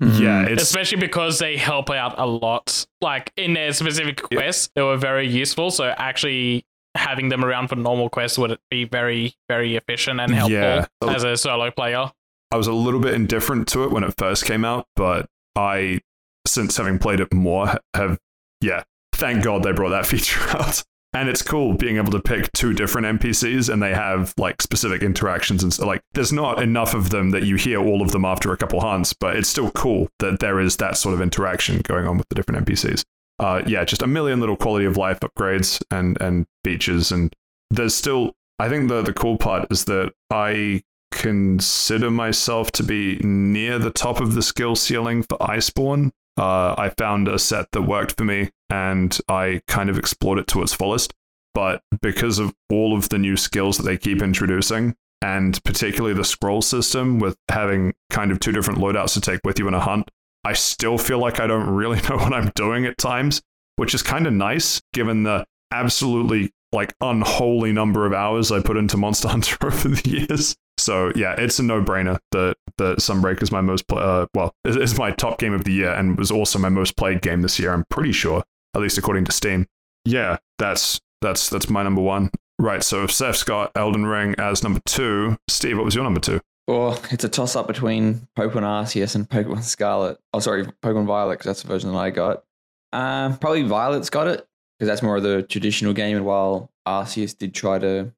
yeah, 0.00 0.44
it's 0.46 0.62
Especially 0.62 0.98
because 0.98 1.38
they 1.38 1.56
help 1.56 1.90
out 1.90 2.18
a 2.18 2.26
lot. 2.26 2.86
Like 3.00 3.32
in 3.36 3.52
their 3.54 3.72
specific 3.72 4.22
quests, 4.22 4.70
they 4.74 4.82
were 4.82 4.96
very 4.96 5.26
useful. 5.28 5.70
So 5.70 5.84
actually 5.96 6.64
having 6.94 7.28
them 7.28 7.44
around 7.44 7.68
for 7.68 7.76
normal 7.76 8.08
quests 8.08 8.38
would 8.38 8.58
be 8.70 8.84
very, 8.84 9.34
very 9.48 9.76
efficient 9.76 10.18
and 10.20 10.32
helpful 10.32 10.58
Yeah. 10.58 10.86
as 11.06 11.24
a 11.24 11.36
solo 11.36 11.70
player. 11.70 12.10
I 12.56 12.58
was 12.58 12.68
a 12.68 12.72
little 12.72 13.00
bit 13.00 13.12
indifferent 13.12 13.68
to 13.68 13.84
it 13.84 13.90
when 13.90 14.02
it 14.02 14.14
first 14.16 14.46
came 14.46 14.64
out, 14.64 14.86
but 14.96 15.28
I, 15.54 16.00
since 16.46 16.74
having 16.78 16.98
played 16.98 17.20
it 17.20 17.30
more, 17.34 17.74
have, 17.92 18.18
yeah, 18.62 18.82
thank 19.12 19.44
God 19.44 19.62
they 19.62 19.72
brought 19.72 19.90
that 19.90 20.06
feature 20.06 20.40
out. 20.56 20.82
And 21.12 21.28
it's 21.28 21.42
cool 21.42 21.74
being 21.74 21.98
able 21.98 22.12
to 22.12 22.18
pick 22.18 22.50
two 22.52 22.72
different 22.72 23.20
NPCs 23.20 23.70
and 23.70 23.82
they 23.82 23.92
have 23.92 24.32
like 24.38 24.62
specific 24.62 25.02
interactions 25.02 25.62
and 25.62 25.72
so 25.72 25.86
like 25.86 26.00
there's 26.14 26.32
not 26.32 26.62
enough 26.62 26.94
of 26.94 27.10
them 27.10 27.28
that 27.30 27.42
you 27.42 27.56
hear 27.56 27.78
all 27.78 28.00
of 28.00 28.12
them 28.12 28.24
after 28.24 28.50
a 28.54 28.56
couple 28.56 28.80
hunts, 28.80 29.12
but 29.12 29.36
it's 29.36 29.50
still 29.50 29.70
cool 29.72 30.08
that 30.20 30.40
there 30.40 30.58
is 30.58 30.78
that 30.78 30.96
sort 30.96 31.14
of 31.14 31.20
interaction 31.20 31.82
going 31.82 32.06
on 32.06 32.16
with 32.16 32.26
the 32.30 32.34
different 32.34 32.64
NPCs. 32.64 33.04
Uh, 33.38 33.60
yeah, 33.66 33.84
just 33.84 34.00
a 34.00 34.06
million 34.06 34.40
little 34.40 34.56
quality 34.56 34.86
of 34.86 34.96
life 34.96 35.20
upgrades 35.20 35.82
and 35.90 36.18
and 36.22 36.46
features 36.64 37.12
and 37.12 37.36
there's 37.70 37.94
still 37.94 38.34
I 38.58 38.70
think 38.70 38.88
the 38.88 39.02
the 39.02 39.12
cool 39.12 39.36
part 39.36 39.70
is 39.70 39.84
that 39.84 40.14
I 40.30 40.82
consider 41.16 42.10
myself 42.10 42.70
to 42.72 42.82
be 42.82 43.18
near 43.18 43.78
the 43.78 43.90
top 43.90 44.20
of 44.20 44.34
the 44.34 44.42
skill 44.42 44.76
ceiling 44.76 45.22
for 45.22 45.38
Iceborne. 45.38 46.10
Uh, 46.36 46.74
I 46.76 46.90
found 46.90 47.28
a 47.28 47.38
set 47.38 47.70
that 47.72 47.82
worked 47.82 48.16
for 48.16 48.24
me 48.24 48.50
and 48.68 49.18
I 49.28 49.62
kind 49.66 49.88
of 49.88 49.98
explored 49.98 50.38
it 50.38 50.46
to 50.48 50.62
its 50.62 50.74
fullest. 50.74 51.14
But 51.54 51.80
because 52.02 52.38
of 52.38 52.54
all 52.70 52.94
of 52.94 53.08
the 53.08 53.18
new 53.18 53.36
skills 53.36 53.78
that 53.78 53.84
they 53.84 53.96
keep 53.96 54.20
introducing, 54.20 54.94
and 55.22 55.62
particularly 55.64 56.14
the 56.14 56.24
scroll 56.24 56.60
system 56.60 57.18
with 57.18 57.36
having 57.50 57.94
kind 58.10 58.30
of 58.30 58.38
two 58.38 58.52
different 58.52 58.80
loadouts 58.80 59.14
to 59.14 59.20
take 59.20 59.40
with 59.44 59.58
you 59.58 59.66
in 59.66 59.74
a 59.74 59.80
hunt, 59.80 60.10
I 60.44 60.52
still 60.52 60.98
feel 60.98 61.18
like 61.18 61.40
I 61.40 61.46
don't 61.46 61.68
really 61.70 62.00
know 62.10 62.16
what 62.16 62.34
I'm 62.34 62.52
doing 62.54 62.84
at 62.84 62.98
times, 62.98 63.40
which 63.76 63.94
is 63.94 64.02
kind 64.02 64.26
of 64.26 64.34
nice 64.34 64.82
given 64.92 65.22
the 65.22 65.46
absolutely 65.72 66.52
like 66.72 66.94
unholy 67.00 67.72
number 67.72 68.06
of 68.06 68.12
hours 68.12 68.52
I 68.52 68.60
put 68.60 68.76
into 68.76 68.96
Monster 68.96 69.28
Hunter 69.30 69.56
over 69.62 69.88
the 69.88 70.26
years. 70.28 70.56
So 70.86 71.10
yeah, 71.16 71.34
it's 71.36 71.58
a 71.58 71.64
no-brainer 71.64 72.20
that 72.30 72.56
that 72.78 72.98
Sunbreak 72.98 73.42
is 73.42 73.50
my 73.50 73.60
most 73.60 73.88
play, 73.88 74.00
uh, 74.00 74.26
well 74.34 74.54
is, 74.64 74.96
my 74.96 75.10
top 75.10 75.40
game 75.40 75.52
of 75.52 75.64
the 75.64 75.72
year 75.72 75.92
and 75.92 76.16
was 76.16 76.30
also 76.30 76.60
my 76.60 76.68
most 76.68 76.96
played 76.96 77.22
game 77.22 77.42
this 77.42 77.58
year. 77.58 77.72
I'm 77.72 77.84
pretty 77.90 78.12
sure, 78.12 78.44
at 78.72 78.80
least 78.80 78.96
according 78.96 79.24
to 79.24 79.32
Steam. 79.32 79.66
Yeah, 80.04 80.36
that's 80.58 81.00
that's 81.20 81.50
that's 81.50 81.68
my 81.68 81.82
number 81.82 82.02
one. 82.02 82.30
Right. 82.60 82.84
So 82.84 83.02
if 83.02 83.10
Seth's 83.10 83.42
got 83.42 83.72
Elden 83.74 84.06
Ring 84.06 84.36
as 84.38 84.62
number 84.62 84.80
two, 84.86 85.36
Steve, 85.48 85.76
what 85.76 85.84
was 85.84 85.96
your 85.96 86.04
number 86.04 86.20
two? 86.20 86.40
Or 86.68 86.96
it's 87.10 87.24
a 87.24 87.28
toss 87.28 87.56
up 87.56 87.66
between 87.66 88.28
Pokemon 88.38 88.62
Arceus 88.62 89.16
and 89.16 89.28
Pokemon 89.28 89.64
Scarlet. 89.64 90.18
Oh, 90.32 90.38
sorry, 90.38 90.66
Pokemon 90.84 91.06
Violet, 91.06 91.40
that's 91.40 91.62
the 91.62 91.68
version 91.68 91.90
that 91.90 91.98
I 91.98 92.10
got. 92.10 92.44
Um, 92.92 93.38
probably 93.38 93.62
Violet's 93.62 94.08
got 94.08 94.28
it, 94.28 94.46
because 94.78 94.88
that's 94.88 95.02
more 95.02 95.16
of 95.16 95.24
the 95.24 95.42
traditional 95.42 95.92
game. 95.92 96.16
And 96.16 96.24
while 96.24 96.70
Arceus 96.86 97.36
did 97.36 97.54
try 97.54 97.80
to 97.80 98.12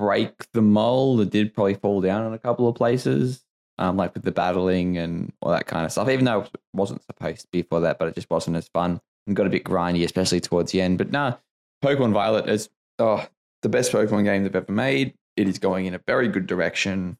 break 0.00 0.50
the 0.52 0.62
mold, 0.62 1.20
it 1.20 1.30
did 1.30 1.54
probably 1.54 1.74
fall 1.74 2.00
down 2.00 2.26
in 2.26 2.32
a 2.32 2.38
couple 2.38 2.66
of 2.66 2.74
places, 2.74 3.44
um, 3.78 3.98
like 3.98 4.14
with 4.14 4.22
the 4.22 4.32
battling 4.32 4.96
and 4.96 5.30
all 5.42 5.52
that 5.52 5.66
kind 5.66 5.84
of 5.84 5.92
stuff. 5.92 6.08
Even 6.08 6.24
though 6.24 6.40
it 6.40 6.50
wasn't 6.72 7.02
supposed 7.04 7.42
to 7.42 7.48
be 7.52 7.62
for 7.62 7.80
that, 7.80 7.98
but 7.98 8.08
it 8.08 8.14
just 8.14 8.30
wasn't 8.30 8.56
as 8.56 8.68
fun 8.68 9.00
and 9.26 9.36
got 9.36 9.46
a 9.46 9.50
bit 9.50 9.64
grindy, 9.64 10.04
especially 10.04 10.40
towards 10.40 10.72
the 10.72 10.80
end. 10.80 10.96
But 10.96 11.10
nah, 11.10 11.34
Pokemon 11.84 12.14
Violet 12.14 12.48
is 12.48 12.70
oh, 12.98 13.26
the 13.60 13.68
best 13.68 13.92
Pokemon 13.92 14.24
game 14.24 14.42
they've 14.42 14.56
ever 14.56 14.72
made. 14.72 15.14
It 15.36 15.46
is 15.46 15.58
going 15.58 15.84
in 15.84 15.94
a 15.94 16.00
very 16.06 16.28
good 16.28 16.46
direction 16.46 17.18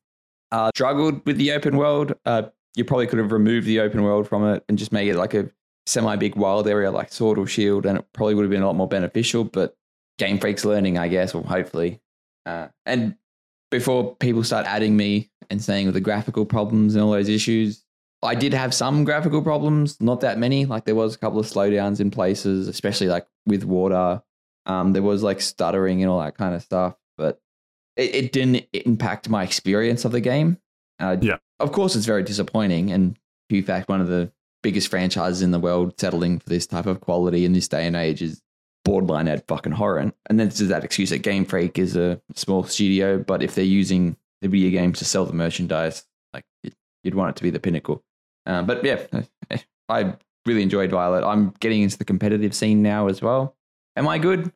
uh, 0.52 0.70
struggled 0.74 1.24
with 1.26 1.36
the 1.36 1.52
open 1.52 1.76
world. 1.76 2.14
Uh, 2.24 2.44
you 2.74 2.84
probably 2.84 3.06
could 3.06 3.18
have 3.18 3.32
removed 3.32 3.66
the 3.66 3.80
open 3.80 4.02
world 4.02 4.26
from 4.26 4.46
it 4.48 4.64
and 4.68 4.78
just 4.78 4.92
made 4.92 5.08
it 5.08 5.16
like 5.16 5.34
a 5.34 5.50
semi 5.86 6.16
big 6.16 6.36
wild 6.36 6.66
area 6.66 6.90
like 6.90 7.12
Sword 7.12 7.38
or 7.38 7.46
Shield, 7.46 7.84
and 7.84 7.98
it 7.98 8.06
probably 8.14 8.34
would 8.34 8.42
have 8.42 8.50
been 8.50 8.62
a 8.62 8.66
lot 8.66 8.76
more 8.76 8.88
beneficial. 8.88 9.44
But 9.44 9.76
Game 10.18 10.38
Freak's 10.38 10.64
learning, 10.64 10.98
I 10.98 11.08
guess, 11.08 11.34
or 11.34 11.42
hopefully. 11.42 12.00
Uh, 12.46 12.68
and 12.86 13.16
before 13.70 14.16
people 14.16 14.42
start 14.44 14.66
adding 14.66 14.96
me 14.96 15.30
and 15.48 15.62
saying 15.62 15.86
with 15.86 15.94
the 15.94 16.00
graphical 16.00 16.44
problems 16.44 16.94
and 16.94 17.04
all 17.04 17.12
those 17.12 17.28
issues, 17.28 17.84
I 18.22 18.34
did 18.34 18.52
have 18.52 18.74
some 18.74 19.04
graphical 19.04 19.42
problems, 19.42 20.00
not 20.00 20.20
that 20.20 20.38
many. 20.38 20.66
Like 20.66 20.84
there 20.84 20.94
was 20.94 21.14
a 21.14 21.18
couple 21.18 21.38
of 21.38 21.46
slowdowns 21.46 22.00
in 22.00 22.10
places, 22.10 22.68
especially 22.68 23.08
like 23.08 23.26
with 23.46 23.64
water. 23.64 24.22
Um, 24.66 24.92
there 24.92 25.02
was 25.02 25.22
like 25.22 25.40
stuttering 25.40 26.02
and 26.02 26.10
all 26.10 26.20
that 26.20 26.36
kind 26.36 26.54
of 26.54 26.62
stuff, 26.62 26.96
but 27.16 27.40
it, 27.96 28.14
it 28.14 28.32
didn't 28.32 28.66
impact 28.72 29.28
my 29.28 29.42
experience 29.42 30.04
of 30.04 30.12
the 30.12 30.20
game. 30.20 30.58
Uh, 30.98 31.16
Yeah. 31.20 31.38
Of 31.58 31.72
course, 31.72 31.96
it's 31.96 32.06
very 32.06 32.22
disappointing. 32.22 32.90
And 32.90 33.18
in 33.48 33.62
fact, 33.62 33.88
one 33.88 34.00
of 34.00 34.08
the 34.08 34.32
biggest 34.62 34.88
franchises 34.88 35.42
in 35.42 35.50
the 35.50 35.58
world 35.58 35.98
settling 35.98 36.38
for 36.38 36.48
this 36.48 36.66
type 36.66 36.86
of 36.86 37.00
quality 37.00 37.44
in 37.44 37.52
this 37.52 37.68
day 37.68 37.86
and 37.86 37.96
age 37.96 38.22
is 38.22 38.42
borderline 38.90 39.28
at 39.28 39.46
fucking 39.46 39.70
horror. 39.70 39.98
And 39.98 40.12
then 40.28 40.48
there's 40.48 40.58
that 40.58 40.82
excuse 40.82 41.10
that 41.10 41.18
Game 41.18 41.44
Freak 41.44 41.78
is 41.78 41.94
a 41.94 42.20
small 42.34 42.64
studio, 42.64 43.18
but 43.20 43.40
if 43.40 43.54
they're 43.54 43.64
using 43.64 44.16
the 44.42 44.48
video 44.48 44.68
games 44.70 44.98
to 44.98 45.04
sell 45.04 45.24
the 45.24 45.32
merchandise, 45.32 46.04
like 46.34 46.44
you'd 47.04 47.14
want 47.14 47.30
it 47.30 47.36
to 47.36 47.44
be 47.44 47.50
the 47.50 47.60
pinnacle. 47.60 48.02
Um, 48.46 48.66
but 48.66 48.84
yeah, 48.84 49.06
I 49.88 50.16
really 50.44 50.62
enjoyed 50.62 50.90
Violet. 50.90 51.24
I'm 51.24 51.54
getting 51.60 51.82
into 51.82 51.98
the 51.98 52.04
competitive 52.04 52.52
scene 52.52 52.82
now 52.82 53.06
as 53.06 53.22
well. 53.22 53.54
Am 53.94 54.08
I 54.08 54.18
good? 54.18 54.50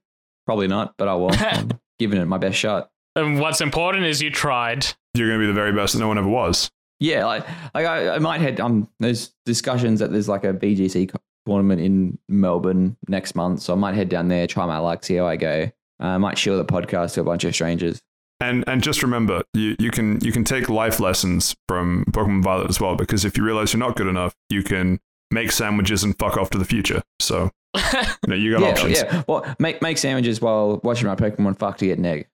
Probably 0.47 0.66
not, 0.66 0.95
but 0.99 1.07
I 1.07 1.14
will. 1.14 1.30
I'm 1.32 1.70
giving 2.01 2.20
it 2.20 2.24
my 2.24 2.39
best 2.39 2.59
shot. 2.59 2.91
And 3.14 3.39
what's 3.39 3.61
important 3.61 4.05
is 4.05 4.20
you 4.20 4.30
tried. 4.30 4.85
You're 5.14 5.28
going 5.28 5.39
to 5.39 5.45
be 5.45 5.47
the 5.47 5.53
very 5.53 5.72
best 5.72 5.93
that 5.93 6.01
no 6.01 6.09
one 6.09 6.18
ever 6.18 6.26
was. 6.26 6.72
Yeah, 6.99 7.24
like, 7.26 7.47
like 7.72 7.87
I, 7.87 8.16
I 8.16 8.18
might 8.18 8.41
head. 8.41 8.59
Um, 8.59 8.89
there's 8.99 9.32
discussions 9.47 10.01
that 10.01 10.11
there's 10.11 10.28
like 10.28 10.43
a 10.43 10.53
VGC 10.53 11.14
tournament 11.47 11.80
in 11.80 12.18
Melbourne 12.28 12.97
next 13.09 13.34
month, 13.34 13.62
so 13.62 13.72
I 13.72 13.76
might 13.76 13.95
head 13.95 14.09
down 14.09 14.28
there, 14.28 14.47
try 14.47 14.66
my 14.66 14.78
luck, 14.78 15.05
see 15.05 15.16
how 15.16 15.26
I 15.26 15.36
go. 15.36 15.70
Uh, 16.03 16.07
I 16.07 16.18
might 16.18 16.38
share 16.38 16.57
the 16.57 16.64
podcast 16.64 17.14
to 17.14 17.20
a 17.20 17.24
bunch 17.24 17.45
of 17.45 17.55
strangers. 17.55 18.03
And 18.40 18.64
and 18.66 18.82
just 18.82 19.03
remember, 19.03 19.42
you, 19.55 19.76
you 19.78 19.90
can 19.90 20.20
you 20.24 20.32
can 20.32 20.45
take 20.45 20.68
life 20.68 21.01
lessons 21.01 21.55
from 21.68 22.05
Pokemon 22.11 22.42
Violet 22.42 22.68
as 22.68 22.80
well, 22.80 22.97
because 22.97 23.24
if 23.24 23.36
you 23.36 23.45
realize 23.45 23.72
you're 23.72 23.78
not 23.78 23.97
good 23.97 24.09
enough, 24.09 24.34
you 24.51 24.62
can 24.62 25.01
make 25.30 25.53
sandwiches 25.53 26.03
and 26.03 26.18
fuck 26.18 26.36
off 26.36 26.51
to 26.51 26.59
the 26.59 26.64
future. 26.64 27.03
So 27.20 27.51
you, 27.74 27.82
know, 28.28 28.34
you 28.34 28.53
got 28.53 28.62
yeah, 28.62 28.68
options. 28.70 29.03
Yeah, 29.03 29.22
well, 29.28 29.55
make 29.59 29.80
make 29.82 29.99
sandwiches 29.99 30.40
while 30.40 30.80
watching 30.82 31.07
my 31.07 31.14
Pokemon 31.14 31.59
fuck 31.59 31.78
to 31.78 31.86
get 31.86 31.99
an 31.99 32.07
egg. 32.07 32.26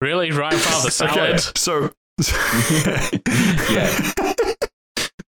really, 0.00 0.30
right 0.30 0.52
in 0.52 0.58
front 0.58 0.78
of 0.78 0.84
the 0.84 0.90
salad. 0.90 1.34
Okay, 1.34 1.52
so 1.56 1.90
yeah. 3.70 4.54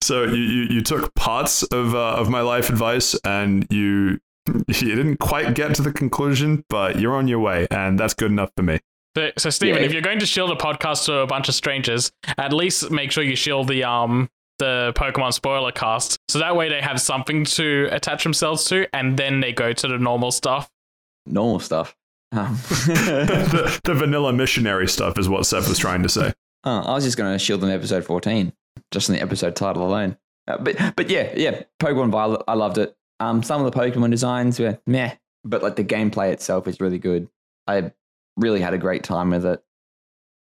So 0.02 0.24
you, 0.24 0.36
you, 0.42 0.64
you 0.76 0.82
took 0.82 1.14
parts 1.16 1.64
of 1.64 1.94
uh, 1.94 2.14
of 2.16 2.30
my 2.30 2.42
life 2.42 2.70
advice 2.70 3.16
and 3.26 3.68
you 3.70 4.20
you 4.68 4.96
didn't 4.96 5.18
quite 5.18 5.54
get 5.56 5.76
to 5.76 5.82
the 5.82 5.92
conclusion, 5.92 6.64
but 6.70 7.00
you're 7.00 7.16
on 7.16 7.28
your 7.28 7.40
way, 7.40 7.68
and 7.72 8.00
that's 8.00 8.14
good 8.14 8.32
enough 8.32 8.52
for 8.56 8.64
me. 8.64 8.80
So, 9.18 9.32
so 9.38 9.50
Stephen, 9.50 9.82
Yeah. 9.82 9.86
if 9.88 9.92
you're 9.94 10.02
going 10.02 10.20
to 10.20 10.26
shield 10.26 10.52
a 10.52 10.56
podcast 10.56 11.06
to 11.06 11.16
a 11.20 11.28
bunch 11.28 11.50
of 11.50 11.56
strangers, 11.56 12.12
at 12.38 12.54
least 12.54 12.90
make 12.92 13.12
sure 13.12 13.24
you 13.24 13.36
shield 13.36 13.68
the 13.68 13.84
um 13.84 14.30
the 14.60 14.92
Pokemon 14.96 15.34
spoiler 15.34 15.72
cast, 15.72 16.20
so 16.30 16.40
that 16.40 16.56
way 16.56 16.70
they 16.70 16.82
have 16.82 17.00
something 17.02 17.44
to 17.46 17.88
attach 17.92 18.24
themselves 18.24 18.66
to, 18.66 18.88
and 18.94 19.18
then 19.18 19.40
they 19.40 19.52
go 19.54 19.72
to 19.74 19.88
the 19.88 19.98
normal 19.98 20.32
stuff. 20.32 20.70
Normal 21.26 21.60
stuff. 21.60 21.96
Um, 22.32 22.56
the, 22.88 23.80
the 23.84 23.94
vanilla 23.94 24.34
missionary 24.34 24.88
stuff 24.88 25.18
is 25.18 25.28
what 25.30 25.46
Seth 25.46 25.68
was 25.70 25.80
trying 25.80 26.04
to 26.04 26.10
say. 26.10 26.34
Oh, 26.66 26.80
I 26.80 26.94
was 26.94 27.04
just 27.06 27.18
going 27.18 27.32
to 27.34 27.40
shield 27.40 27.62
them 27.62 27.70
episode 27.70 28.04
14, 28.04 28.52
just 28.92 29.10
in 29.10 29.16
the 29.16 29.22
episode 29.22 29.56
title 29.56 29.86
alone. 29.86 30.18
Uh, 30.48 30.58
but 30.58 30.78
but 30.96 31.10
yeah, 31.10 31.32
yeah, 31.36 31.64
Pokemon 31.80 32.12
Violet, 32.12 32.42
I 32.48 32.54
loved 32.54 32.78
it. 32.78 32.96
Um, 33.20 33.44
some 33.44 33.64
of 33.64 33.72
the 33.72 33.78
Pokemon 33.78 34.12
designs 34.12 34.60
were 34.60 34.80
meh, 34.88 35.16
but 35.44 35.62
like 35.62 35.76
the 35.76 35.84
gameplay 35.84 36.32
itself 36.32 36.68
is 36.68 36.80
really 36.80 37.00
good. 37.00 37.30
I 37.68 37.92
really 38.38 38.62
had 38.62 38.74
a 38.74 38.78
great 38.78 39.04
time 39.04 39.30
with 39.30 39.46
it. 39.46 39.64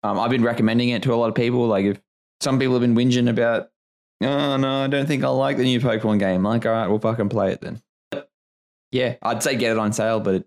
Um, 0.03 0.19
I've 0.19 0.31
been 0.31 0.45
recommending 0.45 0.91
it 0.91 1.03
to 1.03 1.13
a 1.13 1.17
lot 1.17 1.29
of 1.29 1.35
people. 1.35 1.67
Like 1.67 1.85
if 1.85 2.01
some 2.41 2.59
people 2.59 2.75
have 2.75 2.83
been 2.83 2.95
whinging 2.95 3.29
about, 3.29 3.71
oh 4.23 4.57
no, 4.57 4.85
I 4.85 4.87
don't 4.87 5.07
think 5.07 5.25
I'll 5.25 5.37
like 5.37 5.57
the 5.57 5.65
new 5.65 5.81
Pokemon 5.81 6.21
game. 6.21 6.43
Like, 6.43 6.65
all 6.67 6.73
right, 6.73 6.89
we'll 6.89 7.01
fucking 7.01 7.29
play 7.29 7.53
it 7.53 7.61
then. 7.61 7.83
But, 8.11 8.31
yeah, 8.93 9.17
I'd 9.23 9.43
say 9.43 9.57
get 9.57 9.73
it 9.73 9.79
on 9.79 9.93
sale, 9.93 10.21
but 10.21 10.37
it 10.37 10.47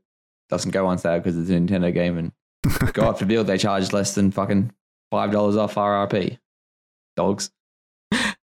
doesn't 0.50 0.72
go 0.72 0.88
on 0.88 0.98
sale 0.98 1.20
because 1.20 1.38
it's 1.38 1.50
a 1.50 1.54
Nintendo 1.54 1.94
game, 1.94 2.18
and 2.18 2.32
God 2.94 3.20
forbid 3.20 3.46
they 3.48 3.58
charge 3.58 3.92
less 3.92 4.16
than 4.16 4.32
fucking 4.32 4.72
five 5.12 5.32
dollars 5.32 5.58
off 5.58 5.76
RRP. 5.76 6.40
Dogs. 7.18 7.52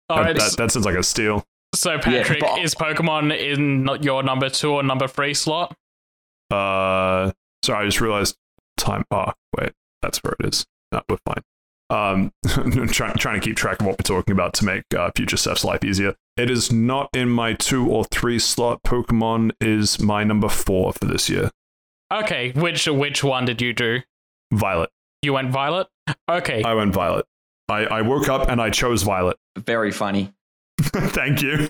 All 0.10 0.24
That, 0.24 0.38
that, 0.38 0.56
that 0.58 0.72
sounds 0.72 0.86
like 0.86 0.96
a 0.96 1.04
steal. 1.04 1.46
so 1.76 1.98
Patrick, 2.00 2.40
but- 2.40 2.60
is 2.60 2.74
Pokemon 2.76 3.38
in 3.38 3.84
not 3.84 4.04
your 4.04 4.24
number 4.24 4.50
two 4.50 4.72
or 4.72 4.84
number 4.84 5.08
three 5.08 5.34
slot? 5.34 5.76
Uh, 6.52 7.32
sorry, 7.64 7.84
I 7.84 7.86
just 7.86 8.00
realized 8.02 8.38
time. 8.78 9.04
Oh, 9.12 9.34
wait, 9.60 9.74
that's 10.02 10.20
where 10.24 10.34
it 10.40 10.46
is. 10.48 10.66
No, 10.92 11.02
we're 11.10 11.18
fine. 11.26 11.44
Um, 11.90 12.32
trying 12.88 13.14
trying 13.16 13.40
to 13.40 13.46
keep 13.46 13.56
track 13.58 13.80
of 13.80 13.86
what 13.86 13.94
we're 14.00 14.04
talking 14.18 14.32
about 14.34 14.54
to 14.56 14.66
make 14.66 14.84
uh, 14.98 15.10
future 15.16 15.38
Seth's 15.38 15.64
life 15.64 15.84
easier. 15.84 16.16
It 16.38 16.50
is 16.50 16.72
not 16.72 17.10
in 17.14 17.30
my 17.30 17.54
two 17.54 17.90
or 17.90 18.06
three 18.06 18.40
slot. 18.40 18.84
Pokemon 18.84 19.52
is 19.60 20.00
my 20.00 20.24
number 20.24 20.50
four 20.50 20.94
for 20.94 21.06
this 21.06 21.30
year. 21.30 21.50
Okay, 22.14 22.52
which 22.52 22.88
which 22.88 23.24
one 23.24 23.46
did 23.46 23.62
you 23.62 23.74
do? 23.74 24.00
Violet. 24.54 24.90
You 25.22 25.34
went 25.34 25.50
Violet. 25.52 25.88
Okay, 26.30 26.64
I 26.64 26.74
went 26.74 26.94
Violet. 26.94 27.26
I, 27.70 27.86
I 27.86 28.02
woke 28.02 28.30
up 28.30 28.50
and 28.50 28.62
I 28.62 28.70
chose 28.70 29.04
Violet. 29.04 29.38
Very 29.58 29.92
funny. 29.92 30.34
Thank 30.82 31.42
you. 31.42 31.70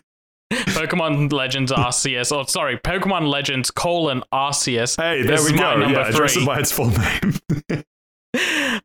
Pokemon 0.51 1.31
Legends 1.33 1.71
Arceus, 1.71 2.31
or 2.35 2.47
sorry, 2.47 2.77
Pokemon 2.77 3.27
Legends 3.29 3.69
colon 3.71 4.23
Arceus. 4.33 4.95
Hey, 4.95 5.21
there 5.23 5.37
This 5.37 5.51
we 5.51 5.57
go. 5.57 5.77
number 5.77 5.93
Yeah, 5.99 6.07
address 6.07 6.37
it 6.37 6.45
by 6.45 6.59
its 6.59 6.71
full 6.71 6.89
name. 6.91 7.83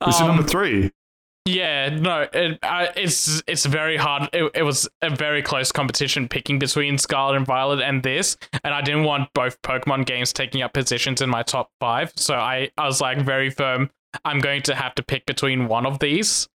It's 0.04 0.20
Um, 0.20 0.28
number 0.28 0.42
three. 0.42 0.90
Yeah, 1.44 1.88
no, 1.90 2.26
it, 2.32 2.58
uh, 2.62 2.86
it's 2.96 3.42
it's 3.46 3.66
very 3.66 3.96
hard. 3.96 4.28
It, 4.32 4.50
it 4.54 4.62
was 4.62 4.88
a 5.02 5.10
very 5.14 5.42
close 5.42 5.70
competition 5.72 6.28
picking 6.28 6.58
between 6.58 6.98
Scarlet 6.98 7.36
and 7.36 7.44
Violet 7.46 7.80
and 7.82 8.02
this, 8.02 8.36
and 8.64 8.72
I 8.72 8.80
didn't 8.80 9.04
want 9.04 9.28
both 9.34 9.60
Pokemon 9.62 10.06
games 10.06 10.32
taking 10.32 10.62
up 10.62 10.72
positions 10.72 11.20
in 11.20 11.28
my 11.28 11.42
top 11.42 11.70
five. 11.80 12.12
So 12.16 12.34
I, 12.36 12.70
I 12.78 12.86
was 12.86 13.00
like 13.00 13.18
very 13.20 13.50
firm. 13.50 13.90
I'm 14.24 14.38
going 14.40 14.62
to 14.62 14.74
have 14.74 14.94
to 14.96 15.02
pick 15.02 15.26
between 15.26 15.66
one 15.68 15.84
of 15.84 15.98
these, 15.98 16.48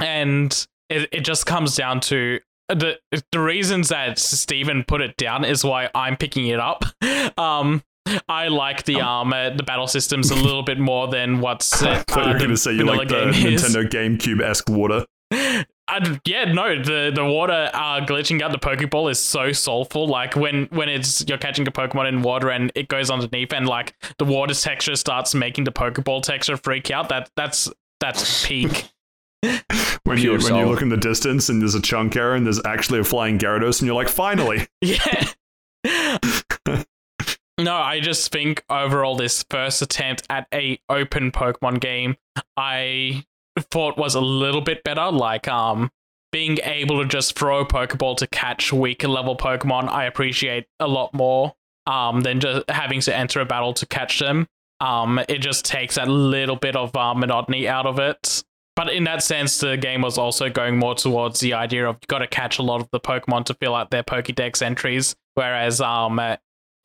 and 0.00 0.66
it, 0.88 1.08
it 1.12 1.20
just 1.20 1.46
comes 1.46 1.76
down 1.76 2.00
to 2.00 2.40
the 2.68 2.98
the 3.32 3.40
reasons 3.40 3.88
that 3.88 4.18
Steven 4.18 4.84
put 4.84 5.00
it 5.00 5.16
down 5.16 5.44
is 5.44 5.64
why 5.64 5.90
I'm 5.94 6.16
picking 6.16 6.46
it 6.48 6.60
up. 6.60 6.84
Um, 7.38 7.82
I 8.28 8.48
like 8.48 8.84
the 8.84 9.00
um 9.00 9.32
uh, 9.32 9.50
the 9.50 9.62
battle 9.62 9.88
systems 9.88 10.30
a 10.30 10.34
little 10.34 10.62
bit 10.62 10.78
more 10.78 11.08
than 11.08 11.40
what's 11.40 11.82
I 11.82 11.96
uh, 11.96 12.04
thought 12.06 12.26
you 12.26 12.32
were 12.32 12.38
going 12.38 12.50
to 12.50 12.56
say 12.56 12.72
you 12.72 12.84
like 12.84 13.08
the 13.08 13.32
game. 13.32 13.32
Nintendo 13.32 13.88
GameCube 13.88 14.40
esque 14.40 14.68
water. 14.70 15.04
I, 15.88 16.18
yeah, 16.24 16.44
no, 16.44 16.82
the 16.82 17.12
the 17.14 17.24
water 17.24 17.70
uh, 17.74 18.00
glitching 18.06 18.42
out 18.42 18.52
the 18.52 18.58
Pokeball 18.58 19.10
is 19.10 19.18
so 19.18 19.52
soulful. 19.52 20.06
Like 20.06 20.34
when 20.34 20.66
when 20.66 20.88
it's 20.88 21.26
you're 21.28 21.38
catching 21.38 21.66
a 21.66 21.72
Pokemon 21.72 22.08
in 22.08 22.22
water 22.22 22.50
and 22.50 22.72
it 22.74 22.88
goes 22.88 23.10
underneath 23.10 23.52
and 23.52 23.66
like 23.68 23.94
the 24.18 24.24
water 24.24 24.54
texture 24.54 24.96
starts 24.96 25.34
making 25.34 25.64
the 25.64 25.72
Pokeball 25.72 26.22
texture 26.22 26.56
freak 26.56 26.90
out. 26.90 27.08
That 27.08 27.30
that's 27.36 27.70
that's 28.00 28.46
peak. 28.46 28.90
When 30.04 30.18
you 30.18 30.38
when 30.38 30.54
you 30.54 30.66
look 30.66 30.82
in 30.82 30.88
the 30.88 30.96
distance 30.96 31.48
and 31.48 31.60
there's 31.60 31.74
a 31.74 31.80
chunk 31.80 32.14
error 32.14 32.36
and 32.36 32.46
there's 32.46 32.64
actually 32.64 33.00
a 33.00 33.04
flying 33.04 33.38
Gyarados 33.40 33.80
and 33.80 33.86
you're 33.86 33.96
like, 33.96 34.08
finally. 34.08 34.68
yeah. 34.80 35.32
no, 37.58 37.74
I 37.74 37.98
just 38.00 38.30
think 38.30 38.64
overall 38.70 39.16
this 39.16 39.44
first 39.50 39.82
attempt 39.82 40.22
at 40.30 40.46
a 40.54 40.78
open 40.88 41.32
Pokemon 41.32 41.80
game, 41.80 42.16
I 42.56 43.24
thought 43.58 43.98
was 43.98 44.14
a 44.14 44.20
little 44.20 44.60
bit 44.60 44.84
better. 44.84 45.10
Like 45.10 45.48
um 45.48 45.90
being 46.30 46.58
able 46.62 47.02
to 47.02 47.08
just 47.08 47.36
throw 47.36 47.60
a 47.60 47.66
Pokeball 47.66 48.16
to 48.18 48.28
catch 48.28 48.72
weaker 48.72 49.08
level 49.08 49.36
Pokemon, 49.36 49.88
I 49.88 50.04
appreciate 50.04 50.66
a 50.78 50.86
lot 50.86 51.14
more 51.14 51.54
um 51.86 52.20
than 52.20 52.38
just 52.38 52.70
having 52.70 53.00
to 53.00 53.16
enter 53.16 53.40
a 53.40 53.44
battle 53.44 53.74
to 53.74 53.86
catch 53.86 54.20
them. 54.20 54.46
Um, 54.80 55.20
it 55.28 55.38
just 55.38 55.64
takes 55.64 55.96
a 55.96 56.04
little 56.04 56.56
bit 56.56 56.76
of 56.76 56.94
uh, 56.94 57.14
monotony 57.14 57.66
out 57.66 57.86
of 57.86 57.98
it. 57.98 58.44
But 58.76 58.92
in 58.92 59.04
that 59.04 59.22
sense, 59.22 59.58
the 59.58 59.78
game 59.78 60.02
was 60.02 60.18
also 60.18 60.50
going 60.50 60.76
more 60.76 60.94
towards 60.94 61.40
the 61.40 61.54
idea 61.54 61.88
of 61.88 61.96
you 61.96 62.06
got 62.08 62.18
to 62.18 62.26
catch 62.26 62.58
a 62.58 62.62
lot 62.62 62.82
of 62.82 62.88
the 62.92 63.00
Pokemon 63.00 63.46
to 63.46 63.54
fill 63.54 63.74
out 63.74 63.90
their 63.90 64.02
Pokédex 64.02 64.60
entries, 64.60 65.16
whereas 65.34 65.80
um, 65.80 66.18
uh, 66.18 66.36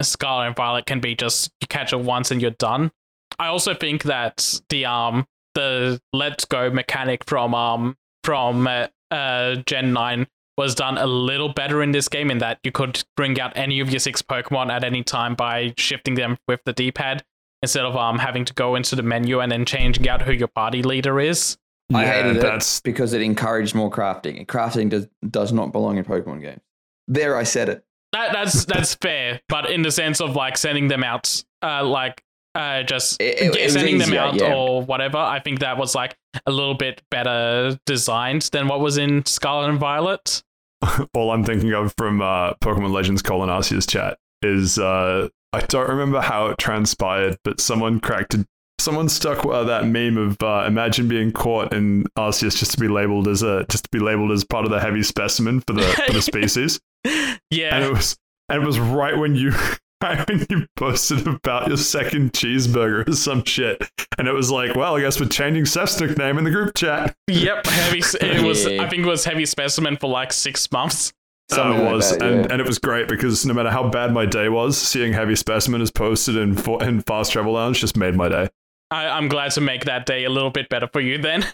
Scarlet 0.02 0.48
and 0.48 0.56
Violet 0.56 0.86
can 0.86 1.02
be 1.02 1.16
just 1.16 1.52
you 1.60 1.68
catch 1.68 1.94
it 1.94 2.00
once 2.00 2.32
and 2.32 2.42
you're 2.42 2.52
done. 2.52 2.92
I 3.40 3.48
also 3.48 3.74
think 3.74 4.04
that 4.04 4.62
the 4.70 4.86
um 4.86 5.26
the 5.54 6.02
Let's 6.14 6.46
Go 6.46 6.70
mechanic 6.70 7.26
from 7.26 7.54
um 7.54 7.98
from 8.24 8.68
uh, 8.68 8.88
uh, 9.10 9.56
Gen 9.66 9.94
Nine 9.94 10.28
was 10.58 10.76
done 10.76 10.98
a 10.98 11.08
little 11.08 11.50
better 11.50 11.82
in 11.82 11.92
this 11.92 12.08
game 12.08 12.30
in 12.30 12.38
that 12.38 12.60
you 12.64 12.72
could 12.72 13.04
bring 13.18 13.40
out 13.40 13.52
any 13.56 13.80
of 13.80 13.90
your 13.90 14.00
six 14.00 14.22
Pokemon 14.22 14.70
at 14.70 14.84
any 14.84 15.04
time 15.04 15.34
by 15.34 15.74
shifting 15.78 16.14
them 16.16 16.38
with 16.48 16.60
the 16.66 16.74
D-pad 16.74 17.24
instead 17.62 17.84
of 17.84 17.96
um 17.98 18.20
having 18.20 18.46
to 18.46 18.54
go 18.54 18.76
into 18.76 18.96
the 18.96 19.04
menu 19.04 19.40
and 19.40 19.52
then 19.52 19.66
changing 19.66 20.08
out 20.08 20.22
who 20.22 20.32
your 20.32 20.48
party 20.48 20.84
leader 20.84 21.20
is. 21.20 21.58
I 21.94 22.04
Yeah, 22.04 22.24
hated 22.24 22.44
it 22.44 22.82
because 22.84 23.14
it 23.14 23.22
encouraged 23.22 23.76
more 23.76 23.90
crafting. 23.92 24.38
And 24.38 24.48
crafting 24.48 24.90
does 24.90 25.08
does 25.30 25.52
not 25.54 25.72
belong 25.72 25.98
in 25.98 26.06
Pokemon 26.06 26.42
games. 26.42 26.62
There, 27.08 27.36
I 27.36 27.44
said 27.44 27.70
it. 27.70 27.84
That 28.14 28.34
that's 28.34 28.66
that's 28.66 28.96
fair, 28.96 29.42
but 29.50 29.70
in 29.72 29.82
the 29.82 29.92
sense 29.92 30.20
of 30.22 30.36
like 30.36 30.58
sending 30.58 30.88
them 30.90 31.04
out, 31.04 31.44
uh, 31.64 31.84
like 31.86 32.24
uh, 32.54 32.84
just 32.84 33.22
It- 33.22 33.40
it- 33.42 33.56
it 33.56 33.64
was 33.64 33.74
sending 33.74 33.98
them 33.98 34.14
out 34.14 34.36
yeah. 34.36 34.54
or 34.54 34.82
whatever. 34.82 35.18
I 35.18 35.40
think 35.40 35.60
that 35.60 35.78
was 35.78 35.96
like 35.96 36.18
a 36.46 36.52
little 36.52 36.74
bit 36.74 37.02
better 37.10 37.80
designed 37.86 38.42
than 38.52 38.68
what 38.68 38.82
was 38.82 38.98
in 38.98 39.26
Scarlet 39.26 39.70
and 39.70 39.80
Violet. 39.80 40.44
all 41.16 41.32
I'm 41.32 41.44
thinking 41.46 41.74
of 41.74 41.94
from 41.98 42.22
uh, 42.22 42.54
Pokemon 42.56 42.92
Legends 42.92 43.22
colon 43.22 43.48
Arceus 43.50 43.90
chat 43.90 44.18
is 44.42 44.78
uh, 44.78 45.30
I 45.54 45.60
don't 45.62 45.88
remember 45.88 46.20
how 46.20 46.48
it 46.48 46.58
transpired, 46.58 47.38
but 47.46 47.62
someone 47.62 48.00
cracked 48.02 48.34
a, 48.34 48.46
someone 48.82 49.10
stuck 49.10 49.46
uh, 49.46 49.64
that 49.64 49.86
meme 49.86 50.18
of 50.18 50.42
uh, 50.42 50.66
imagine 50.68 51.08
being 51.08 51.32
caught 51.32 51.74
in 51.74 52.06
Arceus 52.18 52.58
just 52.58 52.72
to 52.72 52.80
be 52.80 52.88
labeled 52.88 53.28
as 53.28 53.44
a 53.44 53.66
just 53.70 53.86
to 53.86 53.90
be 53.92 54.00
labeled 54.00 54.32
as 54.32 54.44
part 54.44 54.66
of 54.66 54.72
the 54.72 54.80
heavy 54.80 55.04
specimen 55.04 55.62
for 55.62 55.74
the 55.74 55.84
for 55.84 56.14
the 56.14 56.22
species, 56.22 56.80
yeah, 57.06 57.76
and 57.76 57.84
Yeah, 57.84 57.86
it 57.86 57.92
was 57.92 58.18
and 58.50 58.64
it 58.64 58.66
was 58.66 58.80
right 58.80 59.18
when 59.18 59.36
you 59.36 59.52
right 60.04 60.28
when 60.28 60.46
you 60.50 60.66
posted 60.76 61.28
about 61.28 61.68
your 61.68 61.78
second 61.78 62.34
cheeseburger 62.34 63.08
or 63.08 63.14
some 63.14 63.44
shit, 63.46 63.82
and 64.18 64.28
it 64.28 64.34
was 64.34 64.52
like, 64.52 64.76
well, 64.76 64.98
I 64.98 65.02
guess 65.02 65.20
we're 65.20 65.28
changing 65.28 65.66
Seth's 65.66 66.00
nickname 66.00 66.38
in 66.38 66.44
the 66.44 66.52
group 66.52 66.76
chat. 66.76 67.16
Yep, 67.28 67.66
heavy. 67.68 68.02
It 68.22 68.44
was. 68.44 68.66
Yeah. 68.72 68.84
I 68.84 68.90
think 68.90 69.04
it 69.04 69.10
was 69.10 69.26
heavy 69.26 69.46
specimen 69.46 69.98
for 69.98 70.10
like 70.10 70.32
six 70.32 70.72
months. 70.72 71.14
Something 71.50 71.80
Uh, 71.80 71.82
it 71.82 71.84
like 71.86 71.94
was, 71.94 72.10
that, 72.12 72.22
and, 72.22 72.46
yeah. 72.46 72.48
and 72.52 72.62
it 72.62 72.68
was 72.68 72.80
great 72.80 73.10
because 73.10 73.46
no 73.46 73.54
matter 73.54 73.70
how 73.70 73.90
bad 73.90 74.14
my 74.14 74.26
day 74.26 74.48
was, 74.48 74.78
seeing 74.78 75.12
Heavy 75.12 75.36
Specimen 75.36 75.82
is 75.82 75.92
posted 75.92 76.38
in 76.38 76.56
for, 76.56 76.82
in 76.84 77.02
Fast 77.02 77.34
Travel 77.34 77.54
Lounge 77.54 77.80
just 77.80 77.98
made 77.98 78.16
my 78.16 78.30
day. 78.30 78.50
I, 78.92 79.08
I'm 79.08 79.28
glad 79.30 79.52
to 79.54 79.62
make 79.62 79.86
that 79.86 80.06
day 80.06 80.26
a 80.26 80.30
little 80.30 80.50
bit 80.52 80.70
better 80.70 80.88
for 80.92 81.02
you 81.02 81.18
then. 81.18 81.46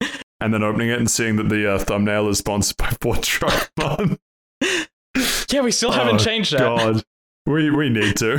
And 0.40 0.54
then 0.54 0.62
opening 0.62 0.88
it 0.90 1.00
and 1.00 1.10
seeing 1.10 1.34
that 1.36 1.48
the 1.48 1.68
uh, 1.74 1.78
thumbnail 1.80 2.28
is 2.28 2.38
sponsored 2.38 2.76
by 2.76 2.90
Ford 3.00 3.24
Truck 3.24 3.70
Yeah, 5.50 5.62
we 5.62 5.72
still 5.72 5.90
haven't 5.90 6.14
Oh, 6.14 6.18
changed 6.18 6.52
that. 6.52 6.60
God, 6.60 7.02
we 7.46 7.70
we 7.70 7.88
need 7.88 8.14
to. 8.18 8.38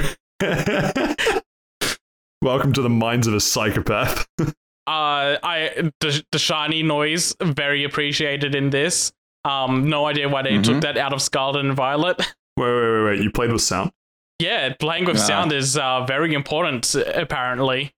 Welcome 2.42 2.72
to 2.72 2.82
the 2.82 2.90
minds 2.90 3.28
of 3.28 3.34
a 3.34 3.42
psychopath. 3.42 4.26
Uh, 4.40 4.48
I 4.88 5.92
the, 6.00 6.24
the 6.32 6.40
shiny 6.40 6.84
noise 6.84 7.36
very 7.42 7.84
appreciated 7.84 8.56
in 8.56 8.70
this. 8.70 9.12
Um, 9.44 9.90
no 9.90 10.06
idea 10.06 10.30
why 10.30 10.42
they 10.44 10.52
Mhm. 10.54 10.64
took 10.64 10.82
that 10.84 10.98
out 10.98 11.12
of 11.12 11.22
Scarlet 11.22 11.66
and 11.66 11.74
Violet. 11.76 12.18
Wait, 12.56 12.66
wait, 12.66 12.92
wait, 12.92 13.04
wait! 13.04 13.22
You 13.22 13.30
played 13.32 13.52
with 13.52 13.62
sound? 13.62 13.92
yeah, 14.40 14.74
playing 14.80 15.04
with 15.04 15.18
Ah. 15.18 15.20
sound 15.20 15.52
is 15.52 15.78
uh, 15.78 16.06
very 16.06 16.34
important 16.34 16.96
apparently. 16.96 17.92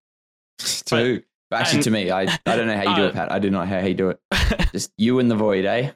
Too. 0.84 1.22
Actually, 1.52 1.76
and- 1.76 1.84
to 1.84 1.90
me, 1.90 2.10
I, 2.10 2.22
I 2.46 2.56
don't 2.56 2.66
know 2.66 2.76
how 2.76 2.90
you 2.90 2.96
do 2.96 3.02
Uh, 3.02 3.06
it, 3.08 3.14
Pat. 3.14 3.32
I 3.32 3.38
do 3.38 3.50
not 3.50 3.68
know 3.68 3.80
how 3.80 3.86
you 3.86 3.94
do 3.94 4.10
it. 4.10 4.20
Just 4.72 4.92
you 4.96 5.18
in 5.18 5.28
the 5.28 5.36
void, 5.36 5.64
eh? 5.64 5.90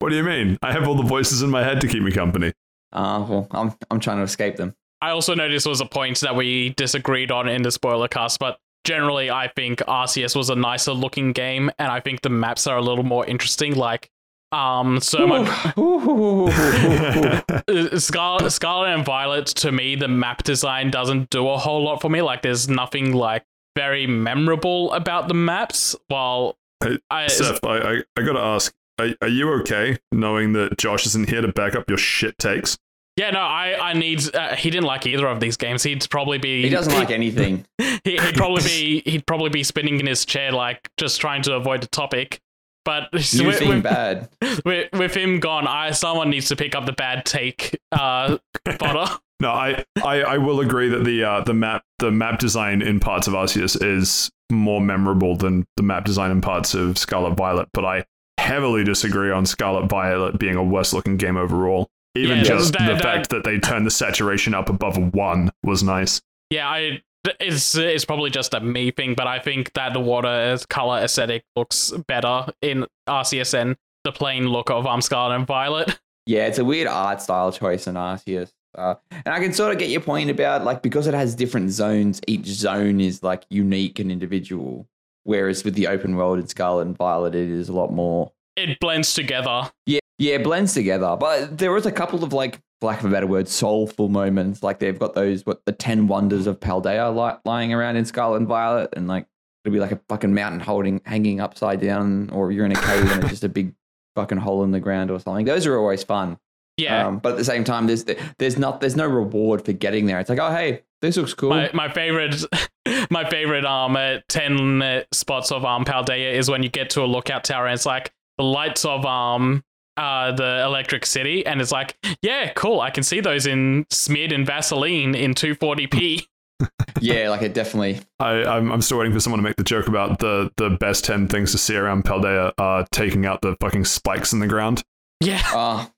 What 0.00 0.10
do 0.10 0.16
you 0.16 0.22
mean? 0.22 0.58
I 0.62 0.72
have 0.72 0.86
all 0.86 0.94
the 0.94 1.02
voices 1.02 1.42
in 1.42 1.50
my 1.50 1.64
head 1.64 1.80
to 1.80 1.88
keep 1.88 2.02
me 2.02 2.12
company. 2.12 2.52
Uh, 2.92 3.24
well, 3.28 3.46
I'm 3.50 3.74
I'm 3.90 4.00
trying 4.00 4.18
to 4.18 4.22
escape 4.22 4.56
them. 4.56 4.74
I 5.02 5.10
also 5.10 5.34
know 5.34 5.48
this 5.48 5.66
was 5.66 5.80
a 5.80 5.86
point 5.86 6.20
that 6.20 6.34
we 6.36 6.70
disagreed 6.70 7.30
on 7.30 7.48
in 7.48 7.62
the 7.62 7.70
spoiler 7.72 8.08
cast, 8.08 8.38
but 8.38 8.58
generally 8.84 9.30
I 9.30 9.48
think 9.54 9.80
Arceus 9.80 10.34
was 10.36 10.50
a 10.50 10.54
nicer 10.56 10.92
looking 10.92 11.32
game, 11.32 11.70
and 11.78 11.90
I 11.92 12.00
think 12.00 12.22
the 12.22 12.30
maps 12.30 12.66
are 12.66 12.76
a 12.78 12.80
little 12.82 13.04
more 13.04 13.26
interesting. 13.26 13.74
Like, 13.74 14.08
um, 14.52 15.00
so 15.00 15.26
my 15.26 15.38
uh, 17.68 17.98
Scarlet, 17.98 18.50
Scarlet 18.50 18.94
and 18.94 19.04
Violet 19.04 19.46
to 19.46 19.72
me, 19.72 19.96
the 19.96 20.08
map 20.08 20.42
design 20.42 20.90
doesn't 20.90 21.30
do 21.30 21.48
a 21.48 21.58
whole 21.58 21.84
lot 21.84 22.00
for 22.00 22.08
me. 22.08 22.22
Like, 22.22 22.42
there's 22.42 22.68
nothing 22.68 23.12
like 23.12 23.44
very 23.76 24.06
memorable 24.06 24.92
about 24.92 25.28
the 25.28 25.34
maps. 25.34 25.94
While 26.08 26.56
Hey, 26.82 26.98
I, 27.10 27.26
Seth, 27.26 27.64
I, 27.64 27.78
I, 27.78 28.02
I 28.16 28.22
gotta 28.22 28.40
ask, 28.40 28.72
are, 28.98 29.08
are 29.20 29.28
you 29.28 29.52
okay 29.60 29.98
knowing 30.12 30.52
that 30.52 30.78
Josh 30.78 31.06
isn't 31.06 31.28
here 31.28 31.40
to 31.40 31.48
back 31.48 31.74
up 31.74 31.88
your 31.88 31.98
shit 31.98 32.38
takes? 32.38 32.78
yeah, 33.18 33.30
no, 33.30 33.40
I, 33.40 33.90
I 33.90 33.92
need. 33.94 34.32
Uh, 34.32 34.54
he 34.54 34.70
didn't 34.70 34.86
like 34.86 35.04
either 35.04 35.26
of 35.26 35.40
these 35.40 35.56
games. 35.56 35.82
He'd 35.82 36.08
probably 36.08 36.38
be. 36.38 36.62
he 36.62 36.68
doesn't 36.68 36.94
like 36.94 37.10
anything. 37.10 37.66
he, 38.04 38.16
he'd 38.16 38.36
probably 38.36 38.62
be 38.62 39.02
he'd 39.04 39.26
probably 39.26 39.50
be 39.50 39.64
spinning 39.64 39.98
in 39.98 40.06
his 40.06 40.24
chair 40.24 40.52
like 40.52 40.88
just 40.96 41.20
trying 41.20 41.42
to 41.42 41.54
avoid 41.54 41.82
the 41.82 41.88
topic 41.88 42.40
but 42.88 43.08
You 43.34 43.46
with, 43.46 43.58
think 43.58 43.70
with, 43.70 43.82
bad. 43.82 44.28
with, 44.64 44.88
with 44.94 45.14
him 45.14 45.40
gone 45.40 45.66
i 45.66 45.90
someone 45.90 46.30
needs 46.30 46.48
to 46.48 46.56
pick 46.56 46.74
up 46.74 46.86
the 46.86 46.92
bad 46.92 47.24
take 47.26 47.78
uh 47.92 48.38
fodder 48.78 49.12
No, 49.40 49.50
I, 49.50 49.84
I, 50.04 50.22
I 50.22 50.38
will 50.38 50.60
agree 50.60 50.88
that 50.88 51.04
the 51.04 51.22
uh, 51.22 51.40
the 51.42 51.54
map 51.54 51.82
the 52.00 52.10
map 52.10 52.38
design 52.40 52.82
in 52.82 52.98
parts 52.98 53.28
of 53.28 53.34
Arceus 53.34 53.76
is 53.80 54.30
more 54.50 54.80
memorable 54.80 55.36
than 55.36 55.64
the 55.76 55.82
map 55.84 56.04
design 56.04 56.30
in 56.32 56.40
parts 56.40 56.74
of 56.74 56.96
Scarlet 56.98 57.36
Violet, 57.36 57.68
but 57.72 57.84
I 57.84 58.04
heavily 58.38 58.82
disagree 58.82 59.30
on 59.30 59.46
Scarlet 59.46 59.88
Violet 59.88 60.38
being 60.40 60.56
a 60.56 60.64
worse 60.64 60.92
looking 60.92 61.16
game 61.18 61.36
overall. 61.36 61.88
Even 62.16 62.38
Yeah, 62.38 62.42
just 62.44 62.72
that- 62.72 62.86
the 62.88 62.94
that- 62.94 63.02
fact 63.02 63.28
that 63.30 63.44
they 63.44 63.58
turned 63.60 63.86
the 63.86 63.90
saturation 63.92 64.54
up 64.54 64.68
above 64.70 64.96
a 64.96 65.02
one 65.02 65.50
was 65.62 65.82
nice. 65.84 66.20
yeah 66.50 66.68
i 66.68 67.00
it's 67.40 67.74
it's 67.76 68.04
probably 68.04 68.30
just 68.30 68.54
a 68.54 68.60
me 68.60 68.90
thing 68.90 69.14
but 69.14 69.26
i 69.26 69.38
think 69.38 69.72
that 69.74 69.92
the 69.92 70.00
water 70.00 70.56
color 70.68 70.98
aesthetic 70.98 71.44
looks 71.56 71.92
better 72.06 72.46
in 72.62 72.86
RCSN. 73.08 73.76
the 74.04 74.12
plain 74.12 74.46
look 74.48 74.70
of 74.70 74.86
um 74.86 75.00
scarlet 75.00 75.34
and 75.34 75.46
violet 75.46 75.98
Yeah, 76.26 76.46
it's 76.46 76.58
a 76.58 76.64
weird 76.64 76.88
art 76.88 77.22
style 77.22 77.50
choice 77.52 77.86
in 77.86 77.94
Arceus. 77.94 78.52
Uh, 78.76 78.96
and 79.10 79.34
I 79.34 79.40
can 79.40 79.54
sort 79.54 79.72
of 79.72 79.78
get 79.78 79.88
your 79.88 80.02
point 80.02 80.28
about 80.28 80.62
like 80.62 80.82
because 80.82 81.06
it 81.06 81.14
has 81.14 81.34
different 81.34 81.70
zones, 81.70 82.20
each 82.26 82.44
zone 82.44 83.00
is 83.00 83.22
like 83.22 83.46
unique 83.48 83.98
and 83.98 84.12
individual. 84.12 84.86
Whereas 85.24 85.64
with 85.64 85.72
the 85.72 85.86
open 85.86 86.16
world 86.16 86.38
in 86.38 86.46
Scarlet 86.46 86.86
and 86.86 86.94
Violet, 86.94 87.34
it 87.34 87.48
is 87.48 87.70
a 87.70 87.72
lot 87.72 87.90
more. 87.94 88.30
it 88.56 88.78
blends 88.78 89.14
together 89.14 89.70
Yeah, 89.86 90.00
yeah, 90.18 90.34
it 90.34 90.44
blends 90.44 90.74
together. 90.74 91.16
But 91.18 91.56
there 91.56 91.72
was 91.72 91.86
a 91.86 91.92
couple 91.92 92.22
of 92.22 92.34
like, 92.34 92.60
for 92.80 92.86
lack 92.88 93.00
of 93.00 93.06
a 93.06 93.10
better 93.10 93.26
word, 93.26 93.48
soulful 93.48 94.08
moments. 94.08 94.62
Like 94.62 94.78
they've 94.78 94.98
got 94.98 95.14
those 95.14 95.44
what 95.46 95.64
the 95.64 95.72
ten 95.72 96.06
wonders 96.06 96.46
of 96.46 96.60
Paldea 96.60 97.14
li- 97.14 97.38
lying 97.44 97.72
around 97.72 97.96
in 97.96 98.04
Scarlet 98.04 98.36
and 98.36 98.46
Violet, 98.48 98.90
and 98.96 99.08
like 99.08 99.26
it'll 99.64 99.72
be 99.72 99.80
like 99.80 99.92
a 99.92 100.00
fucking 100.08 100.32
mountain 100.34 100.60
holding 100.60 101.00
hanging 101.04 101.40
upside 101.40 101.80
down, 101.80 102.30
or 102.30 102.52
you're 102.52 102.66
in 102.66 102.72
a 102.72 102.80
cave 102.80 103.10
and 103.10 103.20
it's 103.22 103.30
just 103.30 103.44
a 103.44 103.48
big 103.48 103.74
fucking 104.16 104.38
hole 104.38 104.64
in 104.64 104.70
the 104.70 104.80
ground 104.80 105.10
or 105.10 105.18
something. 105.20 105.44
Those 105.44 105.66
are 105.66 105.76
always 105.78 106.02
fun. 106.04 106.38
yeah 106.76 107.06
Um, 107.06 107.18
but 107.18 107.32
at 107.32 107.38
the 107.38 107.44
same 107.44 107.64
time, 107.64 107.86
there's 107.86 108.04
there's 108.38 108.58
not 108.58 108.80
there's 108.80 108.96
no 108.96 109.06
reward 109.06 109.64
for 109.64 109.72
getting 109.72 110.06
there. 110.06 110.18
It's 110.20 110.30
like, 110.30 110.38
oh 110.40 110.50
hey, 110.50 110.82
this 111.02 111.16
looks 111.16 111.34
cool. 111.34 111.50
My, 111.50 111.70
my 111.72 111.88
favorite, 111.92 112.44
my 113.10 113.28
favorite 113.28 113.64
um 113.64 113.96
uh, 113.96 114.18
ten 114.28 114.82
uh, 114.82 115.02
spots 115.12 115.50
of 115.52 115.64
um 115.64 115.84
Paldea 115.84 116.32
is 116.32 116.48
when 116.50 116.62
you 116.62 116.68
get 116.68 116.90
to 116.90 117.02
a 117.02 117.06
lookout 117.06 117.44
tower 117.44 117.66
and 117.66 117.74
it's 117.74 117.86
like 117.86 118.12
the 118.38 118.44
lights 118.44 118.84
of 118.84 119.04
um 119.04 119.62
uh 119.98 120.32
the 120.32 120.62
Electric 120.64 121.04
City 121.04 121.44
and 121.44 121.60
it's 121.60 121.72
like 121.72 121.96
yeah 122.22 122.50
cool 122.54 122.80
I 122.80 122.90
can 122.90 123.02
see 123.02 123.20
those 123.20 123.46
in 123.46 123.84
smeared 123.90 124.32
in 124.32 124.46
Vaseline 124.46 125.14
in 125.14 125.34
240p. 125.34 126.26
yeah, 127.00 127.28
like 127.30 127.42
it 127.42 127.54
definitely. 127.54 128.00
I, 128.18 128.42
I'm, 128.44 128.72
I'm 128.72 128.82
still 128.82 128.98
waiting 128.98 129.12
for 129.12 129.20
someone 129.20 129.38
to 129.38 129.44
make 129.44 129.54
the 129.54 129.62
joke 129.62 129.86
about 129.86 130.18
the, 130.18 130.50
the 130.56 130.70
best 130.70 131.04
10 131.04 131.28
things 131.28 131.52
to 131.52 131.58
see 131.58 131.76
around 131.76 132.02
Paldea 132.04 132.52
uh, 132.58 132.84
taking 132.90 133.26
out 133.26 133.42
the 133.42 133.54
fucking 133.60 133.84
spikes 133.84 134.32
in 134.32 134.40
the 134.40 134.48
ground. 134.48 134.82
Yeah, 135.20 135.40
Oh, 135.52 135.88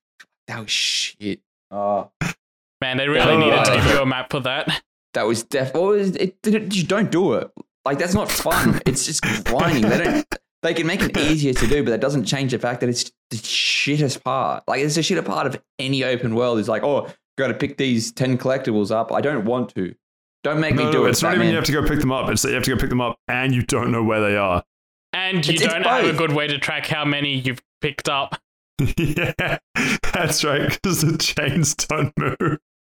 that 0.48 0.61
was 0.61 0.70
shit. 0.70 1.40
Oh, 1.70 2.11
man, 2.82 2.98
they 2.98 3.09
really 3.09 3.20
Oh. 3.32 3.38
needed 3.38 3.64
to 3.64 3.72
give 3.76 3.86
you 3.86 4.01
a 4.01 4.07
map 4.07 4.30
for 4.30 4.40
that. 4.40 4.82
that 5.14 5.22
was 5.26 5.44
def. 5.44 5.70
Oh, 5.74 5.92
it, 5.92 6.14
it, 6.16 6.36
it- 6.46 6.74
you 6.76 6.84
don't 6.84 7.11
do 7.11 7.32
it. 7.34 7.51
Like 7.86 7.98
that's 7.98 8.12
not 8.14 8.30
fun. 8.30 8.82
it's 8.86 9.07
just 9.07 9.22
grinding. 9.46 9.88
They 9.88 9.98
don't. 10.05 10.26
They 10.62 10.74
can 10.74 10.86
make 10.86 11.02
it 11.02 11.16
easier 11.18 11.52
to 11.54 11.66
do, 11.66 11.82
but 11.82 11.90
that 11.90 12.00
doesn't 12.00 12.24
change 12.26 12.52
the 12.52 12.58
fact 12.58 12.80
that 12.80 12.88
it's 12.90 13.11
the 13.30 13.36
shittest 13.38 14.22
part. 14.22 14.64
Like 14.68 14.80
it's 14.82 14.94
the 14.94 15.00
shittest 15.00 15.24
part 15.26 15.46
of 15.46 15.61
any 15.78 16.04
open 16.04 16.34
world. 16.34 16.58
Is 16.58 16.68
like, 16.68 16.82
oh, 16.82 17.08
got 17.38 17.48
to 17.48 17.54
pick 17.54 17.76
these 17.76 18.12
ten 18.12 18.36
collectibles 18.38 18.90
up. 18.90 19.12
I 19.12 19.20
don't 19.20 19.44
want 19.44 19.74
to. 19.74 19.94
Don't 20.42 20.61
make 20.61 20.74
No, 20.74 20.86
me 20.86 20.92
do 20.92 21.06
it. 21.06 21.11
it's 21.11 21.22
not 21.22 21.30
even 21.34 21.40
Batman. 21.40 21.50
you 21.50 21.56
have 21.56 21.64
to 21.66 21.72
go 21.72 21.86
pick 21.86 22.00
them 22.00 22.12
up. 22.12 22.28
It's 22.30 22.42
that 22.42 22.48
you 22.48 22.54
have 22.54 22.64
to 22.64 22.70
go 22.70 22.76
pick 22.78 22.88
them 22.88 23.00
up 23.00 23.18
and 23.28 23.54
you 23.54 23.62
don't 23.62 23.90
know 23.92 24.02
where 24.02 24.20
they 24.22 24.36
are. 24.36 24.62
And 25.12 25.46
you 25.46 25.54
It's- 25.54 25.64
it's 25.66 25.72
don't 25.74 25.84
have 25.84 26.04
a 26.06 26.16
good 26.16 26.32
way 26.32 26.46
to 26.46 26.58
track 26.58 26.86
how 26.86 27.04
many 27.04 27.34
you've 27.36 27.61
picked 27.82 28.08
up. 28.08 28.40
yeah, 28.96 29.58
that's 30.14 30.42
right, 30.44 30.70
because 30.70 31.02
the 31.02 31.18
chains 31.18 31.74
don't 31.74 32.12
move. 32.16 32.36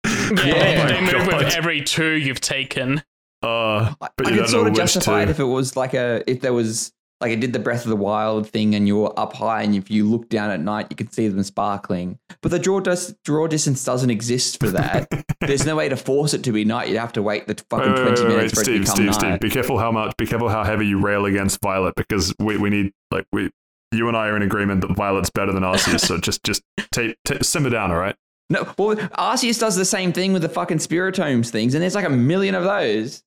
Yeah, 0.07 0.31
Yeah. 0.47 0.87
they, 0.87 0.93
they 0.95 1.01
move 1.03 1.29
God. 1.29 1.45
with 1.45 1.55
every 1.55 1.83
two 1.83 2.13
you've 2.13 2.41
taken. 2.41 3.03
Uh, 3.43 3.93
I, 4.01 4.09
But 4.17 4.27
I 4.27 4.31
you 4.31 4.37
could 4.37 4.37
don't 4.37 4.49
sort 4.49 4.67
of 4.69 4.73
which 4.73 4.79
justify 4.79 5.23
it 5.23 5.29
if 5.29 5.39
it 5.41 5.45
was 5.45 5.77
like 5.77 5.93
a 5.95 6.23
if 6.31 6.41
there 6.41 6.53
was 6.55 6.93
like 7.23 7.33
it 7.33 7.41
did 7.41 7.53
the 7.53 7.59
Breath 7.59 7.85
of 7.85 7.89
the 7.89 7.97
Wild 7.97 8.49
thing 8.49 8.75
and 8.75 8.87
you're 8.87 9.15
up 9.17 9.33
high 9.33 9.63
and 9.63 9.75
if 9.75 9.91
you 9.91 10.05
look 10.09 10.29
down 10.29 10.51
at 10.51 10.61
night 10.61 10.89
you 10.91 10.97
can 10.97 11.11
see 11.11 11.29
them 11.29 11.43
sparkling. 11.43 12.19
But 12.43 12.51
the 12.51 12.59
draw 12.59 12.81
dis- 12.81 13.15
draw 13.25 13.47
distance 13.47 13.85
doesn't 13.85 14.11
exist 14.11 14.59
for 14.61 14.69
that. 14.71 15.09
There's 15.41 15.65
no 15.65 15.77
way 15.77 15.89
to 15.89 15.97
force 15.97 16.35
it 16.35 16.43
to 16.45 16.53
be 16.53 16.65
night. 16.65 16.89
You'd 16.89 16.99
have 16.99 17.13
to 17.15 17.23
wait 17.23 17.47
the 17.47 17.55
fucking 17.71 17.93
wait, 17.93 17.99
wait, 17.99 18.03
twenty 18.03 18.23
wait, 18.23 18.29
wait, 18.29 18.37
minutes 18.37 18.55
for 18.55 18.61
it 18.61 18.65
to 18.65 18.71
Steve, 18.71 18.81
become 18.81 18.97
Steve, 18.97 19.07
night. 19.07 19.15
Steve, 19.15 19.41
be 19.41 19.51
careful 19.51 19.79
how 19.79 19.93
much, 19.93 20.17
be 20.19 20.27
careful 20.27 20.49
how 20.49 20.65
heavy 20.65 20.87
you 20.87 21.01
rail 21.01 21.25
against 21.25 21.61
Violet 21.63 21.95
because 21.95 22.35
we, 22.39 22.57
we 22.59 22.69
need 22.69 22.93
like 23.11 23.27
we, 23.33 23.51
you 23.93 24.09
and 24.09 24.17
I 24.17 24.29
are 24.29 24.37
in 24.37 24.43
agreement 24.43 24.81
that 24.81 24.97
Violet's 24.97 25.31
better 25.31 25.53
than 25.53 25.63
Arceus. 25.63 26.01
so 26.01 26.19
just 26.19 26.43
just 26.43 26.63
take, 26.93 27.17
take 27.25 27.45
simmer 27.45 27.71
down, 27.71 27.91
all 27.93 27.99
right? 27.99 28.17
No, 28.51 28.71
well, 28.77 28.97
Arceus 28.97 29.59
does 29.59 29.77
the 29.77 29.85
same 29.85 30.13
thing 30.13 30.33
with 30.33 30.43
the 30.43 30.49
fucking 30.49 30.79
Spiritombs 30.79 31.51
things, 31.51 31.75
and 31.75 31.83
there's 31.83 31.95
like 31.95 32.05
a 32.05 32.11
million 32.11 32.55
of 32.55 32.65
those. 32.65 33.23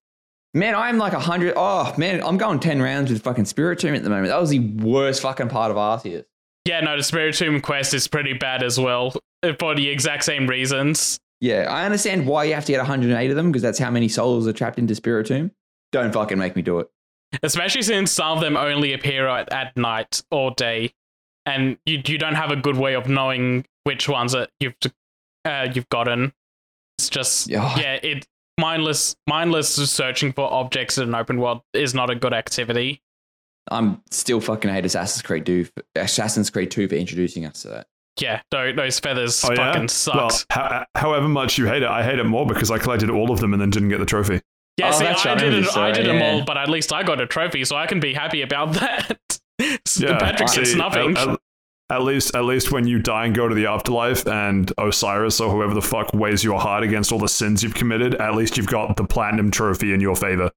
Man, 0.56 0.74
I'm 0.74 0.97
like 0.97 1.12
a 1.12 1.20
hundred. 1.20 1.53
Oh 1.58 1.93
man, 1.97 2.24
I'm 2.24 2.38
going 2.38 2.62
ten 2.62 2.82
rounds 2.82 3.12
with 3.12 3.22
fucking 3.22 3.43
Spiritomb 3.43 3.93
at 3.95 4.03
the 4.03 4.10
moment. 4.10 4.30
That 4.30 4.39
was 4.39 4.51
the 4.51 4.60
worst 4.60 5.22
fucking 5.22 5.49
part 5.49 5.70
of 5.70 5.76
Arceus. 5.76 6.24
Yeah, 6.64 6.80
no, 6.80 6.95
the 6.95 7.03
Spiritomb 7.03 7.62
quest 7.62 7.93
is 7.93 8.08
pretty 8.08 8.34
bad 8.34 8.64
as 8.64 8.80
well 8.80 9.14
uh, 9.43 9.51
for 9.60 9.76
the 9.76 9.89
exact 9.89 10.24
same 10.24 10.47
reasons. 10.47 11.20
Yeah, 11.41 11.68
I 11.70 11.84
understand 11.86 12.26
why 12.26 12.45
you 12.45 12.53
have 12.53 12.64
to 12.66 12.72
get 12.72 12.78
108 12.78 13.30
of 13.30 13.36
them 13.36 13.51
because 13.51 13.62
that's 13.62 13.78
how 13.78 13.91
many 13.91 14.08
souls 14.08 14.47
are 14.47 14.53
trapped 14.53 14.80
into 14.80 14.93
Spiritomb. 14.95 15.51
Don't 15.91 16.14
fucking 16.14 16.38
make 16.38 16.56
me 16.56 16.62
do 16.62 16.80
it. 16.80 16.89
Especially 17.43 17.82
since 17.82 18.14
some 18.14 18.38
of 18.38 18.41
them 18.41 18.56
only 18.56 18.93
appear 18.93 19.28
at, 19.28 19.51
at 19.51 19.76
night 19.76 20.24
or 20.32 20.51
day, 20.51 20.93
and 21.45 21.78
you 21.86 22.01
you 22.06 22.18
don't 22.18 22.36
have 22.36 22.51
a 22.51 22.56
good 22.56 22.78
way 22.78 22.95
of 22.95 23.10
knowing 23.10 23.66
which 23.84 24.08
ones 24.08 24.32
that 24.32 24.51
you've 24.62 24.76
uh, 25.43 25.68
you've 25.74 25.89
gotten. 25.89 26.32
It's 26.97 27.10
just 27.10 27.47
Yeah. 27.49 27.78
yeah, 27.78 27.93
it 28.01 28.26
mindless 28.60 29.16
mindless 29.28 29.70
searching 29.91 30.32
for 30.34 30.51
objects 30.51 30.97
in 30.97 31.08
an 31.10 31.16
open 31.16 31.39
world 31.39 31.62
is 31.74 31.93
not 31.93 32.10
a 32.10 32.16
good 32.16 32.34
activity. 32.34 33.01
I'm 33.72 34.01
still 34.12 34.39
fucking 34.39 34.70
hate 34.72 34.86
Assassin's 34.86 35.24
Creed 35.24 35.45
2, 35.45 35.68
Assassin's 35.95 36.49
Creed 36.51 36.70
2 36.70 36.88
for 36.88 36.95
introducing 36.95 37.45
us 37.45 37.64
to 37.64 37.70
that. 37.70 37.88
yeah, 38.22 38.41
tho- 38.51 38.74
those 38.74 38.99
feathers 38.99 39.43
Oh, 39.43 39.49
yeah? 39.51 39.56
fucking 39.56 39.89
Well, 40.14 40.30
sucked. 40.30 40.45
however 40.95 41.28
much 41.28 41.58
you 41.58 41.66
hate 41.66 41.82
it, 41.82 41.89
I 41.89 42.03
hate 42.03 42.20
it 42.20 42.26
more 42.26 42.45
because 42.45 42.70
I 42.70 42.78
collected 42.78 43.10
all 43.10 43.32
of 43.32 43.39
them 43.39 43.53
and 43.53 43.62
then 43.62 43.72
didn't 43.72 43.89
get 43.89 43.99
the 43.99 44.06
trophy. 44.06 44.39
yeah, 44.78 44.89
Oh, 44.89 44.91
see, 44.91 45.06
I 45.06 45.12
right, 45.14 45.26
I 45.26 45.36
did 45.36 45.45
remember 45.47 45.68
it. 45.70 45.78
I 45.78 45.91
did 45.91 46.06
that, 46.06 46.14
them 46.14 46.22
all, 46.22 46.45
but 46.45 46.58
at 46.58 46.70
least 46.70 46.93
I 46.93 47.01
got 47.03 47.20
a 47.20 47.26
trophy, 47.26 47.66
so 47.66 47.76
I 47.76 47.88
can 47.88 47.99
be 47.99 48.14
happy 48.14 48.41
about 48.43 48.74
that. 48.74 49.18
Yeah, 49.97 50.18
Patrick 50.20 50.51
gets 50.51 50.72
see, 50.74 50.78
nothing. 50.78 51.16
At, 51.16 51.39
at- 51.90 51.96
at 51.98 52.04
least, 52.04 52.36
at 52.36 52.46
least 52.46 52.72
when 52.72 52.88
you 52.88 53.00
die 53.00 53.26
and 53.26 53.36
go 53.36 53.48
to 53.48 53.56
the 53.56 53.68
afterlife, 53.68 54.28
and 54.28 54.72
Osiris 54.78 55.40
or 55.40 55.52
whoever 55.52 55.74
the 55.74 55.82
fuck 55.82 56.14
weighs 56.14 56.44
your 56.44 56.60
heart 56.60 56.84
against 56.84 57.12
all 57.12 57.20
the 57.20 57.28
sins 57.28 57.64
you've 57.64 57.76
committed, 57.76 58.16
at 58.16 58.36
least 58.36 58.58
you've 58.58 58.68
got 58.68 58.96
the 58.96 59.04
platinum 59.06 59.52
trophy 59.52 59.94
in 59.94 60.02
your 60.02 60.16
favor. 60.16 60.50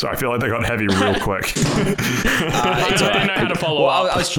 So 0.00 0.08
I 0.08 0.16
feel 0.16 0.30
like 0.30 0.40
they 0.40 0.48
got 0.48 0.66
heavy 0.66 0.86
real 0.88 1.14
quick. 1.20 1.52
I 1.56 2.88
it's 2.90 3.00
don't 3.00 3.26
know 3.26 3.32
how 3.34 3.46
to 3.48 3.54
follow 3.54 3.86
well, 3.86 4.06
up. 4.06 4.14
I 4.14 4.18
was 4.18 4.38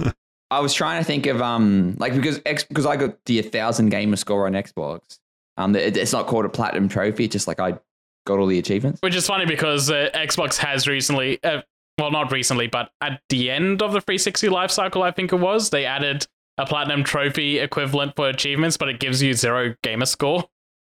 I 0.51 0.59
was 0.59 0.73
trying 0.73 1.01
to 1.01 1.05
think 1.05 1.25
of 1.25 1.41
um 1.41 1.95
like 1.97 2.13
because 2.13 2.41
X 2.45 2.63
because 2.65 2.85
I 2.85 2.97
got 2.97 3.23
the 3.25 3.41
thousand 3.41 3.89
gamer 3.89 4.17
score 4.17 4.45
on 4.45 4.53
Xbox. 4.53 5.17
Um, 5.57 5.75
it, 5.75 5.95
it's 5.97 6.11
not 6.11 6.27
called 6.27 6.45
a 6.45 6.49
platinum 6.49 6.89
trophy. 6.89 7.23
It's 7.25 7.31
just 7.31 7.47
like 7.47 7.59
I 7.59 7.79
got 8.27 8.39
all 8.39 8.45
the 8.47 8.59
achievements. 8.59 8.99
Which 9.01 9.15
is 9.15 9.25
funny 9.25 9.45
because 9.45 9.89
uh, 9.89 10.09
Xbox 10.13 10.57
has 10.57 10.87
recently, 10.87 11.41
uh, 11.43 11.61
well, 11.97 12.11
not 12.11 12.31
recently, 12.31 12.67
but 12.67 12.89
at 13.01 13.21
the 13.29 13.49
end 13.49 13.81
of 13.81 13.93
the 13.93 14.01
360 14.01 14.49
life 14.49 14.71
cycle, 14.71 15.03
I 15.03 15.11
think 15.11 15.31
it 15.31 15.37
was, 15.37 15.69
they 15.69 15.85
added 15.85 16.27
a 16.57 16.65
platinum 16.65 17.03
trophy 17.03 17.59
equivalent 17.59 18.15
for 18.15 18.29
achievements, 18.29 18.77
but 18.77 18.89
it 18.89 18.99
gives 18.99 19.21
you 19.21 19.33
zero 19.33 19.75
gamer 19.83 20.05
score. 20.05 20.45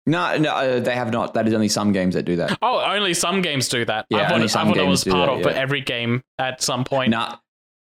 No, 0.08 0.38
no, 0.38 0.52
uh, 0.52 0.80
they 0.80 0.94
have 0.94 1.12
not. 1.12 1.34
That 1.34 1.48
is 1.48 1.54
only 1.54 1.68
some 1.68 1.92
games 1.92 2.14
that 2.14 2.24
do 2.24 2.36
that. 2.36 2.60
Oh, 2.62 2.80
only 2.80 3.16
some 3.16 3.42
games 3.42 3.68
do 3.70 3.86
that. 3.86 4.06
Yeah, 4.10 4.20
I 4.20 4.22
thought, 4.24 4.34
only 4.34 4.44
I 4.44 4.48
some 4.48 4.68
thought 4.68 4.78
it 4.78 4.86
was 4.86 5.04
part 5.04 5.30
that, 5.30 5.50
of 5.50 5.56
yeah. 5.56 5.60
every 5.60 5.82
game 5.82 6.24
at 6.38 6.62
some 6.62 6.84
point. 6.84 7.10
Nah, 7.10 7.38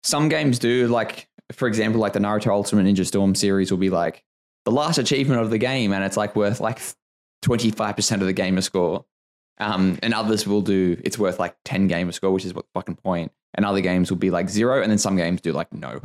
some 0.03 0.27
games 0.27 0.57
do. 0.57 0.87
Like 0.87 1.27
for 1.51 1.67
example, 1.67 2.01
like 2.01 2.13
the 2.13 2.19
Naruto 2.19 2.47
Ultimate 2.47 2.85
Ninja 2.85 3.05
Storm 3.05 3.35
series 3.35 3.69
will 3.69 3.77
be 3.77 3.91
like 3.91 4.23
the 4.65 4.71
last 4.71 4.97
achievement 4.97 5.41
of 5.41 5.51
the 5.51 5.59
game, 5.59 5.93
and 5.93 6.03
it's 6.03 6.17
like 6.17 6.35
worth 6.35 6.59
like 6.59 6.81
twenty 7.43 7.69
five 7.69 7.95
percent 7.95 8.23
of 8.23 8.25
the 8.25 8.33
gamer 8.33 8.61
score. 8.61 9.05
Um, 9.59 9.97
and 10.03 10.13
others 10.13 10.45
will 10.45 10.61
do 10.61 10.99
it's 11.03 11.17
worth 11.17 11.39
like 11.39 11.55
ten 11.65 11.87
gamer 11.87 12.11
score, 12.11 12.31
which 12.31 12.45
is 12.45 12.53
what 12.53 12.65
the 12.65 12.71
fucking 12.79 12.95
point. 12.97 13.31
And 13.55 13.65
other 13.65 13.81
games 13.81 14.11
will 14.11 14.17
be 14.17 14.29
like 14.29 14.49
zero, 14.49 14.81
and 14.81 14.91
then 14.91 14.99
some 14.99 15.15
games 15.15 15.41
do 15.41 15.51
like 15.51 15.73
no. 15.73 16.01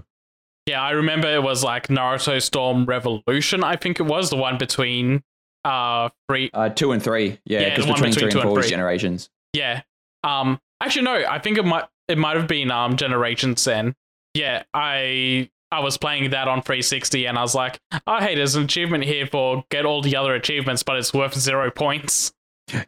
Yeah, 0.67 0.81
I 0.81 0.91
remember 0.93 1.29
it 1.29 1.43
was 1.43 1.65
like 1.65 1.89
Naruto 1.89 2.41
Storm 2.41 2.87
Revolution, 2.87 3.65
I 3.65 3.75
think 3.77 3.99
it 3.99 4.05
was, 4.05 4.31
the 4.31 4.37
one 4.37 4.59
between 4.59 5.23
uh 5.65 6.09
three 6.29 6.51
Uh, 6.55 6.69
two 6.69 6.93
and 6.93 7.03
three, 7.03 7.39
yeah, 7.45 7.61
Yeah, 7.61 7.69
because 7.71 7.87
one 7.87 7.95
between, 7.95 8.15
between 8.15 8.31
three 8.31 8.41
and 8.41 8.49
four 8.49 8.61
is 8.61 8.71
generations. 8.71 9.29
Yeah. 9.53 9.83
Um. 10.25 10.61
Actually, 10.81 11.03
no. 11.03 11.25
I 11.29 11.39
think 11.39 11.59
it 11.59 11.65
might. 11.65 11.85
It 12.09 12.19
might 12.19 12.37
have 12.37 12.49
been 12.49 12.71
um 12.71 12.97
Generations 12.97 13.63
then. 13.65 13.95
Yeah. 14.35 14.63
I 14.73 15.51
I 15.71 15.81
was 15.81 15.97
playing 15.99 16.31
that 16.31 16.49
on 16.49 16.63
360, 16.63 17.27
and 17.27 17.39
I 17.39 17.43
was 17.43 17.55
like, 17.55 17.81
oh 18.07 18.19
hey, 18.21 18.35
there's 18.35 18.55
an 18.55 18.65
achievement 18.65 19.05
here 19.05 19.27
for 19.27 19.65
get 19.71 19.85
all 19.85 20.01
the 20.03 20.17
other 20.17 20.35
achievements, 20.35 20.83
but 20.83 20.97
it's 20.97 21.13
worth 21.13 21.35
zero 21.35 21.71
points. 21.71 22.33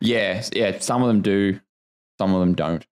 Yeah, 0.01 0.43
yeah. 0.53 0.79
Some 0.79 1.03
of 1.03 1.09
them 1.09 1.21
do, 1.23 1.61
some 2.19 2.35
of 2.35 2.41
them 2.41 2.55
don't. 2.55 2.85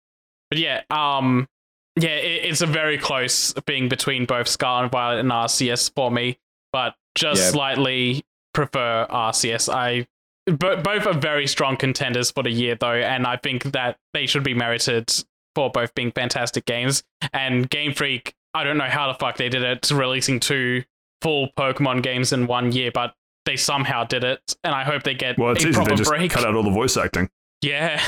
But 0.51 0.59
yeah. 0.59 0.83
Um. 0.91 1.49
Yeah. 1.97 2.11
It, 2.11 2.45
it's 2.47 2.61
a 2.61 2.67
very 2.67 2.99
close 2.99 3.53
being 3.67 3.89
between 3.89 4.25
both 4.27 4.49
Scarlet 4.49 4.83
and 4.85 4.93
Violet 4.93 5.21
and 5.21 5.31
Arceus 5.31 5.91
for 5.95 6.11
me, 6.11 6.39
but 6.73 6.95
just 7.15 7.43
Yeah. 7.43 7.51
slightly 7.51 8.25
prefer 8.55 9.07
Arceus. 9.11 9.73
I. 9.73 10.07
Bo- 10.47 10.83
both 10.83 11.07
are 11.07 11.15
very 11.15 11.47
strong 11.47 11.77
contenders 11.77 12.33
for 12.33 12.43
the 12.43 12.51
year, 12.51 12.75
though, 12.75 12.91
and 12.95 13.27
I 13.29 13.37
think 13.37 13.63
that 13.73 13.99
they 14.13 14.27
should 14.27 14.43
be 14.43 14.55
merited 14.55 15.09
for 15.55 15.71
both 15.71 15.95
being 15.95 16.11
fantastic 16.11 16.65
games. 16.65 17.05
And 17.33 17.71
Game 17.71 17.95
Freak, 17.95 18.35
I 18.53 18.65
don't 18.65 18.77
know 18.77 18.89
how 18.89 19.07
the 19.07 19.15
fuck 19.15 19.37
they 19.37 19.49
did 19.49 19.63
it, 19.63 19.89
releasing 19.93 20.41
two 20.41 20.83
full 21.21 21.51
Pokemon 21.57 22.03
games 22.03 22.33
in 22.33 22.49
one 22.49 22.73
year, 22.73 22.91
but 22.93 23.15
they 23.47 23.57
somehow 23.57 24.05
did 24.05 24.25
it, 24.25 24.57
and 24.65 24.75
I 24.75 24.85
hope 24.85 25.03
they 25.03 25.15
get 25.15 25.39
well, 25.39 25.53
it's 25.53 25.65
a 25.65 25.69
easy. 25.69 25.75
proper 25.77 25.91
They 25.91 25.97
just 25.97 26.11
break. 26.11 26.31
cut 26.31 26.45
out 26.45 26.55
all 26.55 26.63
the 26.63 26.71
voice 26.71 26.97
acting. 26.97 27.29
Yeah, 27.61 28.01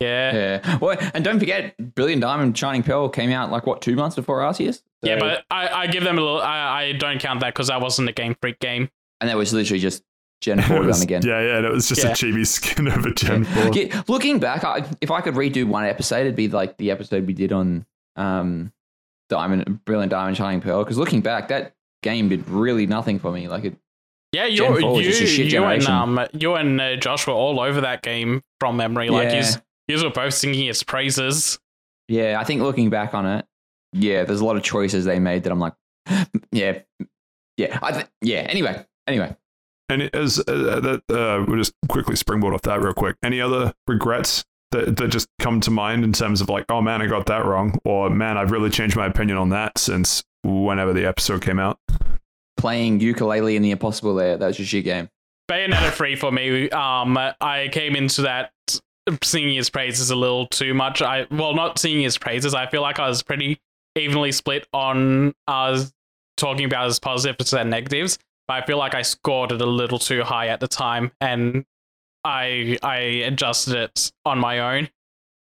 yeah, 0.00 0.32
yeah. 0.32 0.60
Yeah. 0.64 0.78
Well, 0.78 0.96
and 1.14 1.22
don't 1.24 1.38
forget, 1.38 1.74
Brilliant 1.94 2.22
Diamond 2.22 2.56
Shining 2.56 2.82
Pearl 2.82 3.08
came 3.08 3.30
out 3.30 3.50
like 3.50 3.66
what 3.66 3.82
two 3.82 3.96
months 3.96 4.16
before 4.16 4.40
Arceus. 4.40 4.82
So- 5.04 5.18
but 5.18 5.44
I, 5.50 5.68
I 5.68 5.86
give 5.86 6.04
them 6.04 6.18
a 6.18 6.20
little. 6.20 6.40
I, 6.40 6.82
I 6.88 6.92
don't 6.92 7.18
count 7.20 7.40
that 7.40 7.54
because 7.54 7.68
that 7.68 7.80
wasn't 7.80 8.08
a 8.08 8.12
Game 8.12 8.36
Freak 8.40 8.58
game. 8.60 8.88
and 9.20 9.28
that 9.30 9.36
was 9.36 9.52
literally 9.52 9.80
just 9.80 10.02
Gen 10.42 10.60
4 10.62 10.80
was- 10.82 10.98
done 10.98 11.02
again. 11.04 11.22
Yeah, 11.24 11.40
yeah. 11.40 11.56
and 11.58 11.66
It 11.66 11.72
was 11.72 11.88
just 11.88 12.02
Yeah. 12.04 12.10
a 12.10 12.14
chibi 12.14 12.46
skin 12.46 12.86
of 12.92 13.04
a 13.06 13.12
Gen 13.14 13.44
4. 13.44 13.72
Yeah, 13.74 14.02
looking 14.08 14.38
back, 14.38 14.64
I, 14.64 14.84
if 15.00 15.10
I 15.10 15.20
could 15.20 15.34
redo 15.34 15.64
one 15.66 15.84
episode, 15.84 16.20
it'd 16.22 16.36
be 16.36 16.48
like 16.48 16.76
the 16.78 16.90
episode 16.90 17.26
we 17.26 17.32
did 17.34 17.52
on 17.52 17.84
um, 18.16 18.72
Diamond, 19.28 19.84
Brilliant 19.84 20.10
Diamond 20.10 20.36
Shining 20.36 20.60
Pearl. 20.60 20.82
Because 20.84 20.98
looking 20.98 21.20
back, 21.20 21.48
that 21.48 21.74
game 22.02 22.28
did 22.30 22.48
really 22.48 22.86
nothing 22.86 23.18
for 23.18 23.30
me. 23.32 23.48
Like 23.48 23.64
it, 23.64 23.76
Yeah, 24.32 24.46
you 24.46 24.64
4 24.64 24.70
was 24.92 25.04
you 25.04 25.10
just 25.10 25.22
a 25.22 25.26
shit 25.26 25.52
you 25.52 25.64
and 25.64 25.86
um 25.88 26.20
you 26.32 26.54
and 26.54 26.80
uh, 26.80 26.96
Josh 26.96 27.26
were 27.26 27.32
all 27.32 27.58
over 27.60 27.80
that 27.80 28.02
game 28.02 28.42
from 28.60 28.76
memory. 28.76 29.08
Like 29.08 29.30
Yeah. 29.30 29.44
you 29.88 29.96
you 29.96 30.04
were 30.04 30.10
both 30.10 30.34
singing 30.34 30.68
its 30.68 30.82
praises. 30.84 31.58
yeah, 32.08 32.38
I 32.38 32.44
think 32.44 32.62
looking 32.62 32.90
back 32.90 33.12
on 33.12 33.26
it, 33.26 33.44
yeah, 33.92 34.22
there's 34.24 34.40
a 34.40 34.44
lot 34.44 34.56
of 34.56 34.62
choices 34.62 35.04
they 35.04 35.18
made 35.18 35.42
that 35.42 35.52
I'm 35.52 35.58
like, 35.58 35.74
yeah, 36.52 36.78
yeah, 37.56 37.78
I 37.82 37.90
th- 37.92 38.06
yeah. 38.22 38.40
Anyway, 38.48 38.86
anyway, 39.08 39.36
And 39.88 40.02
it- 40.02 40.14
as 40.14 40.38
uh, 40.38 40.78
that, 40.80 41.02
uh, 41.10 41.44
we'll 41.48 41.58
just 41.58 41.74
quickly 41.88 42.14
springboard 42.14 42.54
off 42.54 42.62
that 42.62 42.80
real 42.80 42.94
quick. 42.94 43.16
Any 43.24 43.40
other 43.40 43.74
regrets 43.88 44.44
that, 44.70 44.96
that 44.96 45.08
just 45.08 45.26
come 45.40 45.60
to 45.62 45.72
mind 45.72 46.04
in 46.04 46.12
terms 46.12 46.40
of 46.40 46.48
like, 46.48 46.66
oh 46.68 46.80
man, 46.80 47.02
I 47.02 47.06
got 47.08 47.26
that 47.26 47.44
wrong, 47.44 47.76
or 47.84 48.08
man, 48.10 48.38
I've 48.38 48.52
really 48.52 48.70
changed 48.70 48.94
my 48.96 49.06
opinion 49.06 49.36
on 49.38 49.48
that 49.48 49.76
since 49.78 50.22
whenever 50.44 50.92
the 50.92 51.04
episode 51.04 51.42
came 51.42 51.58
out. 51.58 51.80
Playing 52.60 53.00
Yooka-Laylee 53.00 53.56
in 53.56 53.62
the 53.62 53.70
Impossible 53.70 54.14
Lair, 54.14 54.36
that 54.36 54.46
was 54.46 54.56
just 54.56 54.72
your 54.72 54.82
game. 54.82 55.08
Bayonetta 55.50 55.90
3 55.90 56.16
for 56.16 56.30
me. 56.30 56.70
Um, 56.70 57.16
I 57.16 57.68
came 57.72 57.96
into 57.96 58.22
that 58.22 58.52
singing 59.22 59.56
his 59.56 59.70
praises 59.70 60.10
a 60.10 60.16
little 60.16 60.46
too 60.46 60.74
much. 60.74 61.02
I 61.02 61.26
well, 61.30 61.54
not 61.54 61.78
singing 61.78 62.02
his 62.02 62.18
praises. 62.18 62.54
I 62.54 62.66
feel 62.68 62.82
like 62.82 62.98
I 62.98 63.08
was 63.08 63.22
pretty 63.22 63.60
evenly 63.96 64.30
split 64.30 64.68
on 64.72 65.34
uh 65.48 65.84
talking 66.36 66.64
about 66.64 66.86
his 66.86 66.98
positives 66.98 67.52
and 67.52 67.70
negatives. 67.70 68.18
But 68.46 68.62
I 68.62 68.66
feel 68.66 68.78
like 68.78 68.94
I 68.94 69.02
scored 69.02 69.52
it 69.52 69.60
a 69.60 69.66
little 69.66 69.98
too 69.98 70.22
high 70.22 70.48
at 70.48 70.60
the 70.60 70.68
time, 70.68 71.12
and 71.20 71.64
I 72.24 72.78
I 72.82 72.96
adjusted 72.96 73.74
it 73.74 74.12
on 74.24 74.38
my 74.38 74.58
own. 74.58 74.88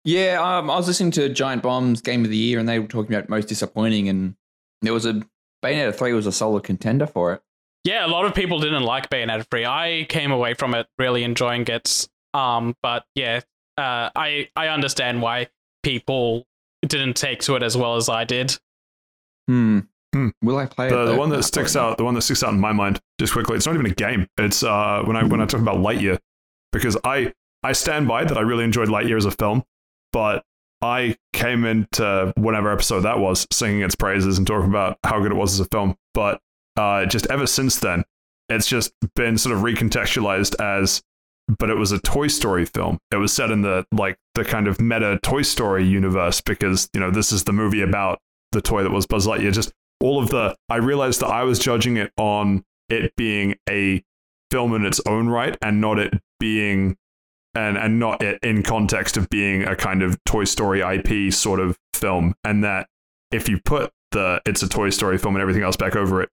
Yeah, 0.03 0.39
um, 0.41 0.69
I 0.69 0.75
was 0.77 0.87
listening 0.87 1.11
to 1.11 1.27
Giant 1.27 1.63
Bomb's 1.63 2.01
Game 2.01 2.23
of 2.23 2.29
the 2.29 2.37
Year, 2.37 2.59
and 2.59 2.69
they 2.69 2.79
were 2.79 2.87
talking 2.87 3.13
about 3.13 3.27
most 3.27 3.49
disappointing, 3.49 4.07
and 4.07 4.35
there 4.81 4.93
was 4.93 5.05
a 5.05 5.21
Bayonetta 5.67 5.95
three 5.95 6.13
was 6.13 6.25
a 6.25 6.31
solid 6.31 6.63
contender 6.63 7.07
for 7.07 7.33
it. 7.33 7.41
Yeah, 7.83 8.05
a 8.05 8.07
lot 8.07 8.25
of 8.25 8.33
people 8.33 8.59
didn't 8.59 8.83
like 8.83 9.09
Bayonetta 9.09 9.45
3. 9.49 9.65
I 9.65 10.05
came 10.09 10.31
away 10.31 10.53
from 10.53 10.73
it 10.73 10.87
really 10.97 11.23
enjoying 11.23 11.65
it. 11.67 12.07
Um, 12.33 12.75
but 12.81 13.05
yeah, 13.15 13.41
uh, 13.77 14.09
I 14.15 14.49
I 14.55 14.67
understand 14.67 15.21
why 15.21 15.47
people 15.83 16.45
didn't 16.85 17.15
take 17.15 17.39
to 17.43 17.55
it 17.55 17.63
as 17.63 17.77
well 17.77 17.95
as 17.95 18.09
I 18.09 18.23
did. 18.23 18.57
Hmm. 19.47 19.79
Hmm. 20.13 20.29
Will 20.41 20.57
I 20.57 20.65
play 20.65 20.87
it? 20.87 20.89
The, 20.89 21.05
the 21.05 21.15
one 21.15 21.29
that 21.29 21.43
sticks 21.43 21.73
probably 21.73 21.91
out, 21.91 21.97
the 21.97 22.03
one 22.03 22.13
that 22.15 22.21
sticks 22.21 22.43
out 22.43 22.53
in 22.53 22.59
my 22.59 22.73
mind, 22.73 22.99
just 23.19 23.33
quickly, 23.33 23.55
it's 23.55 23.65
not 23.65 23.75
even 23.75 23.85
a 23.85 23.95
game. 23.95 24.27
It's 24.37 24.63
uh, 24.63 25.03
when 25.05 25.15
I 25.15 25.23
when 25.23 25.41
I 25.41 25.45
talk 25.45 25.61
about 25.61 25.77
Lightyear, 25.77 26.17
because 26.71 26.97
I 27.03 27.33
I 27.63 27.71
stand 27.71 28.07
by 28.07 28.23
that 28.25 28.37
I 28.37 28.41
really 28.41 28.63
enjoyed 28.63 28.89
Lightyear 28.89 29.17
as 29.17 29.25
a 29.25 29.31
film, 29.31 29.63
but 30.11 30.43
I 30.81 31.15
came 31.33 31.65
into 31.65 32.33
whatever 32.35 32.71
episode 32.71 33.01
that 33.01 33.19
was 33.19 33.47
singing 33.51 33.81
its 33.81 33.95
praises 33.95 34.37
and 34.37 34.45
talking 34.45 34.69
about 34.69 34.97
how 35.03 35.19
good 35.19 35.31
it 35.31 35.35
was 35.35 35.53
as 35.53 35.65
a 35.65 35.69
film. 35.69 35.95
But 36.13 36.39
uh, 36.75 37.05
just 37.05 37.27
ever 37.27 37.47
since 37.47 37.79
then, 37.79 38.03
it's 38.49 38.67
just 38.67 38.93
been 39.15 39.37
sort 39.37 39.55
of 39.55 39.63
recontextualized 39.63 40.55
as, 40.61 41.01
but 41.47 41.69
it 41.69 41.75
was 41.75 41.91
a 41.91 41.99
Toy 41.99 42.27
Story 42.27 42.65
film. 42.65 42.99
It 43.11 43.17
was 43.17 43.33
set 43.33 43.51
in 43.51 43.61
the 43.61 43.85
like 43.91 44.17
the 44.35 44.45
kind 44.45 44.67
of 44.67 44.79
meta 44.79 45.19
Toy 45.23 45.41
Story 45.41 45.85
universe 45.85 46.41
because 46.41 46.89
you 46.93 46.99
know 46.99 47.11
this 47.11 47.31
is 47.31 47.43
the 47.45 47.53
movie 47.53 47.81
about 47.81 48.19
the 48.51 48.61
toy 48.61 48.83
that 48.83 48.91
was 48.91 49.05
Buzz 49.05 49.27
Lightyear. 49.27 49.53
Just 49.53 49.71
all 49.99 50.21
of 50.21 50.29
the 50.29 50.55
I 50.69 50.77
realized 50.77 51.21
that 51.21 51.27
I 51.27 51.43
was 51.43 51.59
judging 51.59 51.97
it 51.97 52.11
on 52.17 52.63
it 52.89 53.15
being 53.15 53.55
a 53.69 54.03
film 54.51 54.73
in 54.73 54.85
its 54.85 55.01
own 55.05 55.27
right 55.27 55.57
and 55.61 55.81
not 55.81 55.99
it 55.99 56.13
being 56.39 56.95
and 57.57 57.77
and 57.77 57.99
not 57.99 58.21
it 58.21 58.39
in 58.43 58.61
context 58.63 59.17
of 59.17 59.29
being 59.29 59.63
a 59.63 59.75
kind 59.75 60.03
of 60.03 60.23
Toy 60.25 60.43
Story 60.43 60.81
IP 60.81 61.33
sort 61.33 61.59
of 61.59 61.77
film 61.93 62.35
and 62.43 62.63
that 62.63 62.87
if 63.31 63.49
you 63.49 63.59
put 63.59 63.91
the 64.11 64.41
it's 64.45 64.61
a 64.63 64.69
Toy 64.69 64.89
Story 64.91 65.17
film 65.17 65.35
and 65.35 65.41
everything 65.41 65.63
else 65.63 65.75
back 65.75 65.95
over 65.95 66.21
it, 66.21 66.29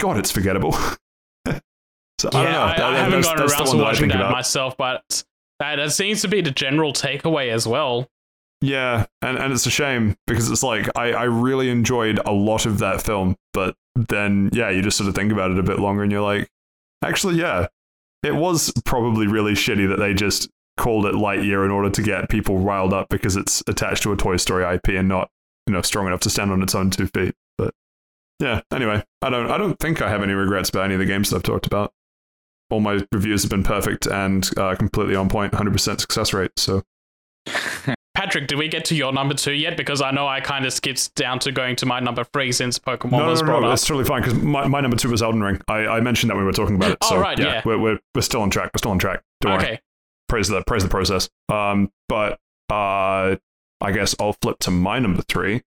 God, 0.00 0.18
it's 0.18 0.30
forgettable. 0.30 0.72
so 0.72 0.88
I 1.46 1.50
don't 1.50 2.32
know. 2.32 2.62
I, 2.62 2.76
That- 2.76 2.80
I 2.80 2.98
haven't 2.98 3.22
that's, 3.22 3.28
that's 3.28 3.52
around 3.54 3.66
to 3.70 3.76
that 3.78 3.82
watching 3.82 4.08
that 4.08 4.16
about. 4.16 4.32
myself, 4.32 4.76
but 4.76 5.24
that, 5.58 5.76
that 5.76 5.92
seems 5.92 6.22
to 6.22 6.28
be 6.28 6.40
the 6.40 6.50
general 6.50 6.92
takeaway 6.92 7.50
as 7.50 7.66
well. 7.66 8.08
Yeah, 8.60 9.06
and, 9.22 9.38
and 9.38 9.52
it's 9.52 9.66
a 9.66 9.70
shame 9.70 10.16
because 10.26 10.50
it's 10.50 10.64
like 10.64 10.88
I, 10.96 11.12
I 11.12 11.22
really 11.24 11.70
enjoyed 11.70 12.18
a 12.26 12.32
lot 12.32 12.66
of 12.66 12.78
that 12.80 13.00
film, 13.02 13.36
but 13.52 13.76
then 13.94 14.50
yeah, 14.52 14.70
you 14.70 14.82
just 14.82 14.96
sort 14.96 15.08
of 15.08 15.14
think 15.14 15.32
about 15.32 15.52
it 15.52 15.58
a 15.58 15.62
bit 15.62 15.78
longer 15.78 16.02
and 16.02 16.10
you're 16.10 16.22
like, 16.22 16.50
actually, 17.04 17.36
yeah, 17.36 17.68
it 18.24 18.34
was 18.34 18.72
probably 18.84 19.28
really 19.28 19.52
shitty 19.52 19.88
that 19.88 20.00
they 20.00 20.12
just 20.12 20.48
called 20.78 21.04
it 21.04 21.14
Lightyear 21.14 21.64
in 21.64 21.70
order 21.70 21.90
to 21.90 22.02
get 22.02 22.28
people 22.28 22.58
riled 22.58 22.92
up 22.92 23.08
because 23.10 23.36
it's 23.36 23.62
attached 23.66 24.02
to 24.04 24.12
a 24.12 24.16
Toy 24.16 24.36
Story 24.36 24.64
IP 24.64 24.88
and 24.88 25.08
not, 25.08 25.30
you 25.66 25.74
know, 25.74 25.82
strong 25.82 26.06
enough 26.06 26.20
to 26.20 26.30
stand 26.30 26.50
on 26.50 26.62
its 26.62 26.74
own 26.74 26.90
two 26.90 27.06
feet. 27.08 27.34
But 27.58 27.74
yeah. 28.40 28.62
Anyway, 28.72 29.04
I 29.20 29.30
don't. 29.30 29.50
I 29.50 29.58
don't 29.58 29.78
think 29.78 30.00
I 30.00 30.08
have 30.08 30.22
any 30.22 30.32
regrets 30.32 30.70
about 30.70 30.84
any 30.84 30.94
of 30.94 31.00
the 31.00 31.06
games 31.06 31.30
that 31.30 31.36
I've 31.36 31.42
talked 31.42 31.66
about. 31.66 31.92
All 32.70 32.80
my 32.80 33.00
reviews 33.12 33.42
have 33.42 33.50
been 33.50 33.64
perfect 33.64 34.06
and 34.06 34.48
uh, 34.58 34.74
completely 34.74 35.16
on 35.16 35.30
point, 35.30 35.54
100% 35.54 36.00
success 36.00 36.34
rate. 36.34 36.50
So 36.58 36.82
Patrick, 38.14 38.48
did 38.48 38.58
we 38.58 38.68
get 38.68 38.84
to 38.86 38.96
your 38.96 39.12
number 39.12 39.32
two 39.32 39.52
yet? 39.52 39.76
Because 39.76 40.02
I 40.02 40.10
know 40.10 40.26
I 40.26 40.40
kind 40.40 40.66
of 40.66 40.72
skipped 40.72 41.14
down 41.14 41.38
to 41.38 41.52
going 41.52 41.76
to 41.76 41.86
my 41.86 42.00
number 42.00 42.24
three 42.24 42.50
since 42.50 42.78
Pokemon 42.78 43.12
no, 43.12 43.28
was 43.28 43.40
no, 43.40 43.46
brought 43.46 43.60
no, 43.60 43.68
up. 43.68 43.72
that's 43.72 43.86
totally 43.86 44.04
fine 44.04 44.22
because 44.22 44.34
my, 44.34 44.66
my 44.66 44.80
number 44.80 44.96
two 44.96 45.08
was 45.08 45.22
Elden 45.22 45.40
Ring. 45.40 45.60
I, 45.68 45.86
I 45.86 46.00
mentioned 46.00 46.28
that 46.28 46.34
when 46.34 46.42
we 46.42 46.46
were 46.46 46.52
talking 46.52 46.74
about 46.74 46.90
it. 46.90 46.98
Oh, 47.02 47.10
so, 47.10 47.18
right, 47.18 47.38
yeah. 47.38 47.62
We're, 47.64 47.78
we're, 47.78 47.98
we're 48.14 48.22
still 48.22 48.42
on 48.42 48.50
track. 48.50 48.70
We're 48.74 48.78
still 48.78 48.90
on 48.90 48.98
track. 48.98 49.22
Don't 49.40 49.58
worry. 49.58 49.80
Praise 50.28 50.48
the 50.48 50.62
praise 50.66 50.82
the 50.82 50.88
process. 50.88 51.28
Um, 51.48 51.90
but 52.08 52.38
uh, 52.70 53.36
I 53.80 53.92
guess 53.92 54.14
I'll 54.20 54.34
flip 54.34 54.58
to 54.60 54.70
my 54.70 54.98
number 54.98 55.22
three. 55.22 55.62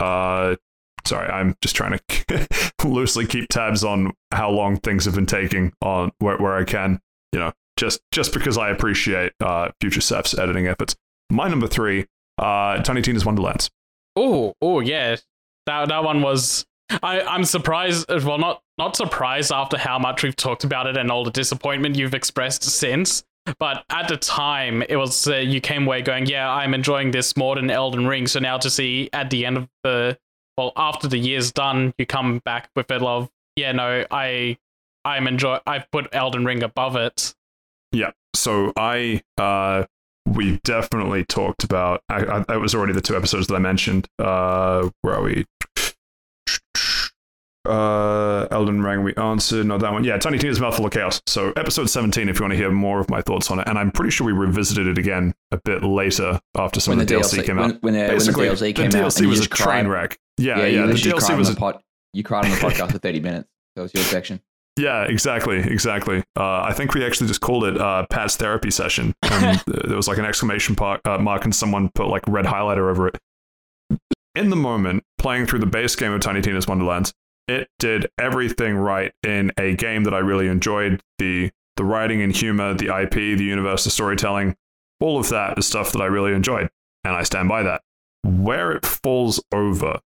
Uh, 0.00 0.56
sorry, 1.04 1.28
I'm 1.28 1.56
just 1.60 1.76
trying 1.76 1.98
to 1.98 2.48
loosely 2.84 3.26
keep 3.26 3.48
tabs 3.48 3.84
on 3.84 4.12
how 4.32 4.50
long 4.50 4.78
things 4.78 5.04
have 5.04 5.14
been 5.14 5.26
taking 5.26 5.72
on 5.82 6.12
where, 6.18 6.38
where 6.38 6.56
I 6.56 6.64
can. 6.64 7.00
You 7.32 7.40
know, 7.40 7.52
just 7.76 8.00
just 8.12 8.32
because 8.32 8.56
I 8.56 8.70
appreciate 8.70 9.32
uh, 9.40 9.70
Future 9.80 10.00
Seth's 10.00 10.36
editing 10.36 10.66
efforts. 10.66 10.96
My 11.30 11.48
number 11.48 11.66
three, 11.66 12.06
uh, 12.38 12.82
Tiny 12.82 13.02
Tina's 13.02 13.24
Wonderlands. 13.24 13.70
Oh, 14.14 14.54
oh 14.62 14.80
yeah. 14.80 15.16
That 15.66 15.88
that 15.88 16.04
one 16.04 16.22
was. 16.22 16.64
I 17.02 17.20
I'm 17.20 17.44
surprised. 17.44 18.08
Well, 18.08 18.38
not 18.38 18.62
not 18.78 18.96
surprised 18.96 19.52
after 19.52 19.76
how 19.76 19.98
much 19.98 20.22
we've 20.22 20.36
talked 20.36 20.64
about 20.64 20.86
it 20.86 20.96
and 20.96 21.10
all 21.10 21.24
the 21.24 21.30
disappointment 21.30 21.96
you've 21.96 22.14
expressed 22.14 22.62
since. 22.62 23.24
But 23.58 23.84
at 23.90 24.08
the 24.08 24.16
time, 24.16 24.82
it 24.88 24.96
was 24.96 25.28
uh, 25.28 25.36
you 25.36 25.60
came 25.60 25.86
away 25.86 26.02
going, 26.02 26.26
yeah, 26.26 26.50
I'm 26.50 26.74
enjoying 26.74 27.10
this 27.10 27.36
more 27.36 27.54
than 27.54 27.70
Elden 27.70 28.06
Ring. 28.06 28.26
So 28.26 28.40
now 28.40 28.58
to 28.58 28.70
see 28.70 29.08
at 29.12 29.30
the 29.30 29.46
end 29.46 29.56
of 29.56 29.68
the, 29.84 30.18
well, 30.56 30.72
after 30.76 31.08
the 31.08 31.18
year's 31.18 31.52
done, 31.52 31.94
you 31.98 32.06
come 32.06 32.40
back 32.44 32.70
with 32.74 32.90
a 32.90 32.98
love. 32.98 33.30
yeah, 33.56 33.72
no, 33.72 34.04
I, 34.10 34.58
I'm 35.04 35.26
enjoy. 35.28 35.58
I've 35.66 35.90
put 35.90 36.08
Elden 36.12 36.44
Ring 36.44 36.62
above 36.62 36.96
it. 36.96 37.34
Yeah. 37.92 38.10
So 38.34 38.72
I, 38.76 39.22
uh, 39.38 39.84
we 40.26 40.58
definitely 40.64 41.24
talked 41.24 41.64
about. 41.64 42.02
I, 42.08 42.24
I, 42.24 42.54
it 42.54 42.60
was 42.60 42.74
already 42.74 42.92
the 42.92 43.00
two 43.00 43.16
episodes 43.16 43.46
that 43.46 43.54
I 43.54 43.60
mentioned. 43.60 44.08
Uh, 44.18 44.90
where 45.02 45.14
are 45.14 45.22
we? 45.22 45.46
Uh, 47.68 48.46
Elden 48.50 48.82
Ring. 48.82 49.02
We 49.02 49.14
answered 49.16 49.66
not 49.66 49.80
that 49.80 49.92
one. 49.92 50.04
Yeah, 50.04 50.16
Tiny 50.18 50.38
Tina's 50.38 50.60
Mouthful 50.60 50.86
of 50.86 50.92
Chaos. 50.92 51.20
So 51.26 51.52
episode 51.56 51.90
seventeen. 51.90 52.28
If 52.28 52.38
you 52.38 52.44
want 52.44 52.52
to 52.52 52.56
hear 52.58 52.70
more 52.70 53.00
of 53.00 53.10
my 53.10 53.20
thoughts 53.22 53.50
on 53.50 53.58
it, 53.58 53.68
and 53.68 53.78
I'm 53.78 53.90
pretty 53.90 54.10
sure 54.10 54.26
we 54.26 54.32
revisited 54.32 54.86
it 54.86 54.98
again 54.98 55.34
a 55.52 55.58
bit 55.64 55.82
later 55.82 56.40
after 56.56 56.80
some 56.80 56.92
when 56.92 57.00
of 57.00 57.08
the 57.08 57.14
the, 57.16 57.20
DLC, 57.20 57.44
came 57.44 57.56
when, 57.56 57.72
out. 57.72 57.82
when, 57.82 57.94
the, 57.94 58.00
when 58.00 58.08
the 58.08 58.14
Basically, 58.14 58.48
DLC 58.48 58.74
came 58.74 58.90
the 58.90 58.98
out, 59.04 59.12
DLC 59.12 59.26
was 59.26 59.38
a 59.40 59.42
just 59.42 59.52
train 59.52 59.86
wreck. 59.88 60.18
Yeah, 60.38 60.58
Yeah, 60.60 60.66
yeah. 60.66 60.86
the 60.86 60.92
DLC 60.94 61.36
was 61.36 61.48
a 61.50 61.54
pod. 61.56 61.80
You 62.12 62.22
cried 62.22 62.44
on 62.44 62.50
the 62.50 62.56
podcast 62.58 62.92
for 62.92 62.98
30 62.98 63.20
minutes. 63.20 63.48
That 63.74 63.82
was 63.82 63.94
your 63.94 64.04
section. 64.04 64.40
Yeah, 64.78 65.04
exactly, 65.04 65.58
exactly. 65.58 66.18
Uh, 66.38 66.60
I 66.62 66.72
think 66.74 66.92
we 66.92 67.04
actually 67.04 67.28
just 67.28 67.40
called 67.40 67.64
it 67.64 67.78
uh, 67.80 68.04
Pat's 68.10 68.36
therapy 68.36 68.70
session. 68.70 69.14
And 69.22 69.62
there 69.66 69.96
was 69.96 70.06
like 70.08 70.18
an 70.18 70.26
exclamation 70.26 70.74
par- 70.76 71.00
uh, 71.06 71.16
mark, 71.18 71.44
and 71.44 71.54
someone 71.54 71.90
put 71.94 72.08
like 72.08 72.22
red 72.28 72.44
highlighter 72.44 72.90
over 72.90 73.08
it. 73.08 73.18
In 74.34 74.50
the 74.50 74.56
moment, 74.56 75.02
playing 75.18 75.46
through 75.46 75.60
the 75.60 75.66
base 75.66 75.96
game 75.96 76.12
of 76.12 76.20
Tiny 76.20 76.42
Tina's 76.42 76.66
Wonderlands, 76.66 77.14
it 77.48 77.68
did 77.78 78.08
everything 78.18 78.76
right 78.76 79.12
in 79.22 79.52
a 79.58 79.74
game 79.74 80.04
that 80.04 80.14
I 80.14 80.18
really 80.18 80.48
enjoyed. 80.48 81.02
The 81.18 81.50
the 81.76 81.84
writing 81.84 82.22
and 82.22 82.34
humor, 82.34 82.72
the 82.74 82.96
IP, 82.96 83.12
the 83.12 83.44
universe, 83.44 83.84
the 83.84 83.90
storytelling, 83.90 84.56
all 84.98 85.18
of 85.18 85.28
that 85.28 85.58
is 85.58 85.66
stuff 85.66 85.92
that 85.92 86.00
I 86.00 86.06
really 86.06 86.32
enjoyed, 86.32 86.70
and 87.04 87.14
I 87.14 87.22
stand 87.22 87.48
by 87.48 87.62
that. 87.62 87.82
Where 88.22 88.72
it 88.72 88.84
falls 88.84 89.42
over 89.52 90.00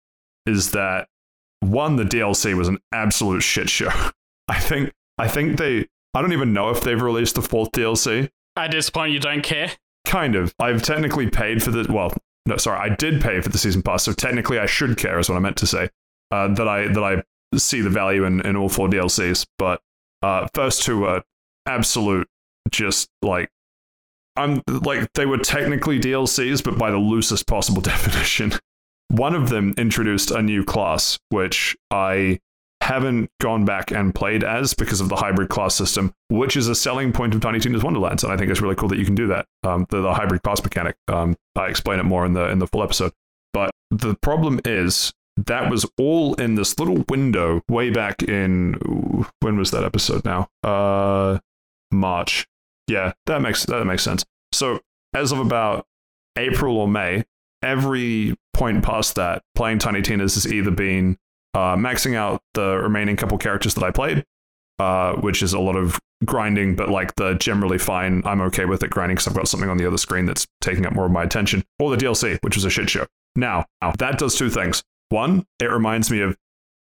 is 0.46 0.72
that 0.72 1.08
one, 1.60 1.98
the 1.98 2.04
DLC 2.04 2.56
was 2.56 2.68
an 2.68 2.80
absolute 2.94 3.42
shit 3.42 3.70
show. 3.70 3.92
I 4.48 4.60
think 4.60 4.94
I 5.18 5.28
think 5.28 5.58
they 5.58 5.88
I 6.14 6.22
don't 6.22 6.34
even 6.34 6.54
know 6.54 6.70
if 6.70 6.82
they've 6.82 7.02
released 7.02 7.36
the 7.36 7.42
fourth 7.42 7.72
DLC. 7.72 8.30
At 8.56 8.72
this 8.72 8.90
point, 8.90 9.12
you 9.12 9.20
don't 9.20 9.44
care. 9.44 9.72
Kind 10.06 10.36
of. 10.36 10.56
I've 10.58 10.82
technically 10.82 11.30
paid 11.30 11.62
for 11.62 11.70
the 11.70 11.92
well, 11.92 12.14
no, 12.46 12.58
sorry, 12.58 12.80
I 12.80 12.96
did 12.96 13.22
pay 13.22 13.42
for 13.42 13.50
the 13.50 13.58
season 13.58 13.82
pass, 13.82 14.04
so 14.04 14.14
technically 14.14 14.58
I 14.58 14.66
should 14.66 14.98
care 14.98 15.20
is 15.20 15.30
what 15.30 15.36
I 15.36 15.40
meant 15.40 15.58
to 15.58 15.68
say. 15.68 15.90
Uh, 16.32 16.54
that 16.54 16.68
I 16.68 16.88
that 16.88 17.04
I 17.04 17.24
see 17.58 17.82
the 17.82 17.90
value 17.90 18.26
in, 18.26 18.42
in 18.42 18.56
all 18.56 18.70
four 18.70 18.90
DLCs, 18.90 19.46
but 19.58 19.82
uh, 20.22 20.48
first 20.54 20.84
two 20.84 21.00
were 21.00 21.24
absolute 21.66 22.28
just 22.70 23.10
like 23.22 23.50
I'm 24.36 24.62
like 24.68 25.12
they 25.14 25.26
were 25.26 25.38
technically 25.38 26.00
DLCs, 26.00 26.64
but 26.64 26.78
by 26.78 26.92
the 26.92 26.98
loosest 26.98 27.48
possible 27.48 27.82
definition. 27.94 28.54
One 29.10 29.36
of 29.36 29.50
them 29.50 29.74
introduced 29.78 30.32
a 30.32 30.42
new 30.42 30.66
class, 30.66 31.18
which 31.30 31.78
I 31.92 32.40
haven't 32.82 33.30
gone 33.40 33.66
back 33.66 33.92
and 33.92 34.14
played 34.14 34.44
as 34.44 34.74
because 34.74 35.02
of 35.02 35.10
the 35.10 35.16
hybrid 35.16 35.50
class 35.50 35.76
system, 35.76 36.14
which 36.30 36.56
is 36.56 36.68
a 36.68 36.76
selling 36.76 37.12
point 37.12 37.34
of 37.34 37.42
Tiny 37.42 37.60
Tina's 37.60 37.84
Wonderlands, 37.84 38.24
and 38.24 38.32
I 38.32 38.38
think 38.38 38.52
it's 38.52 38.62
really 38.62 38.76
cool 38.76 38.90
that 38.90 39.00
you 39.00 39.06
can 39.06 39.16
do 39.16 39.28
that. 39.28 39.46
Um, 39.64 39.86
the, 39.90 40.02
the 40.02 40.14
hybrid 40.14 40.44
class 40.44 40.62
mechanic. 40.62 40.96
Um, 41.08 41.36
I 41.56 41.68
explain 41.68 42.00
it 42.00 42.04
more 42.04 42.26
in 42.26 42.34
the 42.34 42.50
in 42.50 42.60
the 42.60 42.68
full 42.68 42.84
episode. 42.84 43.14
But 43.54 43.72
the 43.92 44.16
problem 44.16 44.60
is 44.66 45.14
that 45.46 45.70
was 45.70 45.86
all 45.98 46.34
in 46.36 46.56
this 46.56 46.80
little 46.80 47.04
window 47.08 47.62
way 47.70 47.90
back 47.90 48.24
in 48.24 49.26
when 49.40 49.58
was 49.58 49.72
that 49.72 49.84
episode 49.84 50.26
now? 50.26 50.50
Uh, 50.64 51.40
March. 51.92 52.48
Yeah, 52.88 53.14
that 53.26 53.42
makes 53.42 53.66
that 53.66 53.86
makes 53.86 54.04
sense. 54.04 54.26
So 54.52 54.80
as 55.14 55.32
of 55.32 55.40
about 55.40 55.86
April 56.38 56.78
or 56.78 56.88
May, 56.88 57.26
every 57.62 58.36
point 58.54 58.84
past 58.84 59.16
that, 59.16 59.44
playing 59.56 59.80
Tiny 59.80 60.02
Tina's 60.02 60.36
has 60.36 60.52
either 60.52 60.72
been 60.72 61.18
uh, 61.54 61.76
maxing 61.76 62.16
out 62.16 62.42
the 62.54 62.78
remaining 62.78 63.16
couple 63.16 63.38
characters 63.38 63.76
that 63.76 63.84
I 63.84 63.92
played, 63.92 64.24
uh, 64.80 65.14
which 65.16 65.44
is 65.44 65.54
a 65.54 65.60
lot 65.60 65.76
of 65.76 66.00
grinding, 66.26 66.76
but 66.76 66.90
like 66.90 67.16
the 67.16 67.36
generally 67.36 67.78
fine, 67.78 68.24
I'm 68.26 68.42
okay 68.42 68.66
with 68.66 68.84
it 68.84 68.90
grinding 68.90 69.16
because 69.16 69.28
I've 69.28 69.36
got 69.36 69.48
something 69.48 69.70
on 69.70 69.78
the 69.78 69.86
other 69.86 69.98
screen 69.98 70.26
that's 70.26 70.48
taking 70.62 70.86
up 70.86 70.94
more 70.94 71.06
of 71.06 71.12
my 71.12 71.24
attention, 71.24 71.64
or 71.80 71.96
the 71.96 72.04
DLC, 72.04 72.40
which 72.42 72.56
was 72.56 72.66
a 72.66 72.70
shit 72.70 72.90
show. 72.90 73.06
Now, 73.36 73.66
now 73.82 73.94
that 74.00 74.18
does 74.18 74.36
two 74.36 74.50
things. 74.50 74.84
One, 75.10 75.46
it 75.60 75.66
reminds 75.72 76.12
me 76.12 76.22
of 76.22 76.36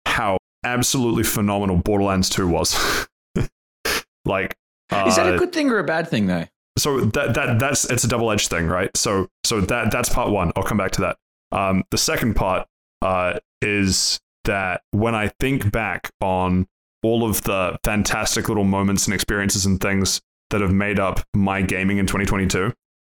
how 0.05 0.37
absolutely 0.63 1.23
phenomenal 1.23 1.77
Borderlands 1.77 2.29
2 2.29 2.47
was. 2.47 3.07
like, 4.25 4.55
uh, 4.91 5.05
Is 5.07 5.15
that 5.17 5.33
a 5.33 5.37
good 5.37 5.51
thing 5.51 5.69
or 5.69 5.79
a 5.79 5.83
bad 5.83 6.07
thing, 6.07 6.27
though? 6.27 6.45
so 6.77 7.01
that 7.01 7.35
that 7.35 7.59
that's 7.59 7.85
it's 7.85 8.03
a 8.03 8.07
double 8.07 8.31
edged 8.31 8.49
thing, 8.49 8.67
right? 8.67 8.95
So 8.97 9.27
so 9.43 9.61
that 9.61 9.91
that's 9.91 10.09
part 10.09 10.31
one. 10.31 10.51
I'll 10.55 10.63
come 10.63 10.77
back 10.77 10.91
to 10.93 11.01
that. 11.01 11.17
Um, 11.51 11.83
the 11.91 11.97
second 11.97 12.35
part 12.35 12.67
uh, 13.01 13.39
is 13.61 14.19
that 14.45 14.81
when 14.91 15.13
I 15.13 15.29
think 15.39 15.71
back 15.71 16.09
on 16.19 16.67
all 17.03 17.27
of 17.27 17.41
the 17.43 17.77
fantastic 17.83 18.47
little 18.47 18.63
moments 18.63 19.05
and 19.05 19.13
experiences 19.13 19.65
and 19.65 19.79
things 19.79 20.21
that 20.49 20.61
have 20.61 20.73
made 20.73 20.99
up 20.99 21.21
my 21.35 21.61
gaming 21.61 21.97
in 21.97 22.07
2022, 22.07 22.73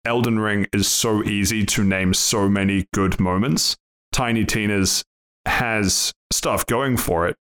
Elden 0.05 0.39
Ring 0.39 0.67
is 0.73 0.89
so 0.89 1.23
easy 1.23 1.65
to 1.67 1.85
name 1.85 2.13
so 2.13 2.49
many 2.49 2.87
good 2.93 3.21
moments. 3.21 3.77
Tiny 4.15 4.45
Tina's 4.45 5.05
has 5.47 6.13
stuff 6.33 6.65
going 6.67 6.97
for 6.97 7.29
it, 7.29 7.37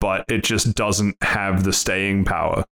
but 0.00 0.24
it 0.28 0.44
just 0.44 0.74
doesn't 0.74 1.16
have 1.22 1.64
the 1.64 1.72
staying 1.72 2.24
power 2.24 2.64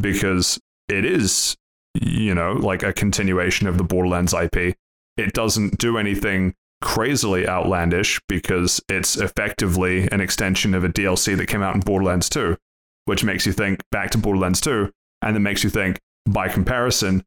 because 0.00 0.58
it 0.88 1.04
is 1.04 1.56
you 1.94 2.34
know, 2.34 2.52
like 2.52 2.82
a 2.82 2.92
continuation 2.92 3.66
of 3.66 3.78
the 3.78 3.84
Borderlands 3.84 4.34
IP. 4.34 4.76
It 5.16 5.32
doesn't 5.32 5.78
do 5.78 5.96
anything 5.96 6.54
crazily 6.80 7.48
outlandish 7.48 8.20
because 8.28 8.80
it's 8.88 9.16
effectively 9.16 10.08
an 10.10 10.20
extension 10.20 10.74
of 10.74 10.84
a 10.84 10.88
DLC 10.88 11.36
that 11.36 11.46
came 11.46 11.62
out 11.62 11.74
in 11.74 11.80
Borderlands 11.80 12.28
2, 12.28 12.56
which 13.04 13.24
makes 13.24 13.46
you 13.46 13.52
think 13.52 13.80
back 13.90 14.10
to 14.10 14.18
Borderlands 14.18 14.60
2, 14.60 14.90
and 15.22 15.34
then 15.34 15.42
makes 15.42 15.62
you 15.62 15.70
think, 15.70 16.00
by 16.28 16.48
comparison, 16.48 17.24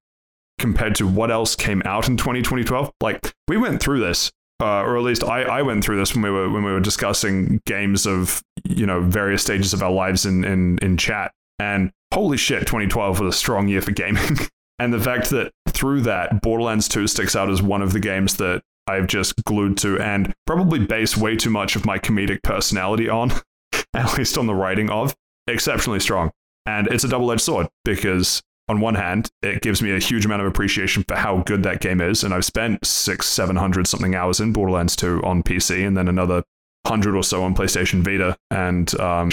compared 0.59 0.95
to 0.95 1.07
what 1.07 1.31
else 1.31 1.55
came 1.55 1.81
out 1.85 2.09
in 2.09 2.17
2012. 2.17 2.91
Like, 3.01 3.33
we 3.47 3.57
went 3.57 3.81
through 3.81 4.01
this. 4.01 4.31
Uh, 4.59 4.81
or 4.81 4.97
at 4.97 5.03
least 5.03 5.23
I, 5.23 5.43
I 5.43 5.61
went 5.61 5.83
through 5.83 5.97
this 5.97 6.15
when 6.15 6.23
we 6.23 6.31
were 6.31 6.49
when 6.49 6.63
we 6.63 6.71
were 6.71 6.79
discussing 6.79 7.61
games 7.67 8.07
of 8.07 8.41
you 8.63 8.87
know 8.87 9.01
various 9.01 9.43
stages 9.43 9.71
of 9.71 9.83
our 9.83 9.91
lives 9.91 10.25
in 10.25 10.43
in, 10.43 10.79
in 10.79 10.97
chat 10.97 11.31
and 11.59 11.91
holy 12.11 12.37
shit 12.37 12.61
2012 12.61 13.19
was 13.19 13.35
a 13.35 13.37
strong 13.37 13.67
year 13.67 13.81
for 13.81 13.91
gaming 13.91 14.35
And 14.79 14.93
the 14.93 14.99
fact 14.99 15.29
that 15.31 15.51
through 15.69 16.01
that, 16.01 16.41
Borderlands 16.41 16.87
2 16.87 17.07
sticks 17.07 17.35
out 17.35 17.49
as 17.49 17.61
one 17.61 17.81
of 17.81 17.93
the 17.93 17.99
games 17.99 18.37
that 18.37 18.61
I've 18.85 19.07
just 19.07 19.43
glued 19.43 19.77
to 19.79 19.99
and 19.99 20.33
probably 20.45 20.79
base 20.79 21.17
way 21.17 21.35
too 21.35 21.49
much 21.49 21.75
of 21.75 21.85
my 21.85 21.97
comedic 21.97 22.43
personality 22.43 23.09
on, 23.09 23.31
at 23.93 24.17
least 24.17 24.37
on 24.37 24.45
the 24.45 24.55
writing 24.55 24.89
of, 24.89 25.15
exceptionally 25.47 25.99
strong. 25.99 26.31
And 26.65 26.87
it's 26.87 27.03
a 27.03 27.07
double 27.07 27.31
edged 27.31 27.41
sword 27.41 27.67
because, 27.85 28.41
on 28.69 28.79
one 28.81 28.95
hand, 28.95 29.29
it 29.41 29.61
gives 29.61 29.81
me 29.81 29.95
a 29.95 29.99
huge 29.99 30.25
amount 30.25 30.41
of 30.41 30.47
appreciation 30.47 31.03
for 31.07 31.15
how 31.15 31.37
good 31.43 31.63
that 31.63 31.79
game 31.81 32.01
is. 32.01 32.23
And 32.23 32.33
I've 32.33 32.45
spent 32.45 32.85
six, 32.85 33.27
700 33.27 33.87
something 33.87 34.13
hours 34.15 34.39
in 34.39 34.51
Borderlands 34.53 34.95
2 34.95 35.21
on 35.23 35.43
PC 35.43 35.85
and 35.87 35.95
then 35.97 36.07
another 36.07 36.43
100 36.83 37.15
or 37.15 37.23
so 37.23 37.43
on 37.43 37.55
PlayStation 37.55 38.01
Vita. 38.03 38.37
And 38.51 38.93
um, 38.99 39.29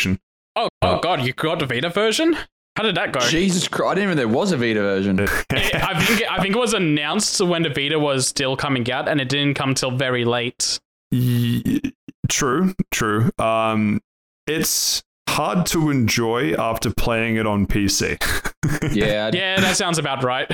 Oh, 0.56 0.68
oh 0.82 1.00
god, 1.00 1.22
you 1.22 1.32
got 1.32 1.58
the 1.58 1.66
Vita 1.66 1.88
version? 1.88 2.36
How 2.76 2.82
did 2.82 2.96
that 2.96 3.12
go? 3.12 3.20
Jesus 3.20 3.68
Christ! 3.68 3.90
I 3.90 3.94
didn't 3.94 4.10
even 4.10 4.16
know 4.16 4.28
there 4.30 4.36
was 4.36 4.52
a 4.52 4.56
Vita 4.56 4.80
version. 4.80 5.20
I 5.50 6.04
think 6.04 6.22
I 6.30 6.40
think 6.42 6.54
it 6.56 6.58
was 6.58 6.74
announced 6.74 7.40
when 7.40 7.62
the 7.62 7.68
Vita 7.70 7.98
was 7.98 8.26
still 8.26 8.56
coming 8.56 8.90
out, 8.90 9.08
and 9.08 9.20
it 9.20 9.28
didn't 9.28 9.54
come 9.54 9.74
till 9.74 9.92
very 9.92 10.24
late. 10.24 10.80
Ye- 11.10 11.80
True, 12.28 12.74
true. 12.90 13.30
Um, 13.38 14.00
it's 14.48 15.02
hard 15.34 15.66
to 15.66 15.90
enjoy 15.90 16.54
after 16.54 16.92
playing 16.92 17.36
it 17.36 17.46
on 17.46 17.66
PC. 17.66 18.18
Yeah, 18.92 19.30
Yeah, 19.32 19.60
that 19.60 19.76
sounds 19.76 19.98
about 19.98 20.24
right. 20.24 20.50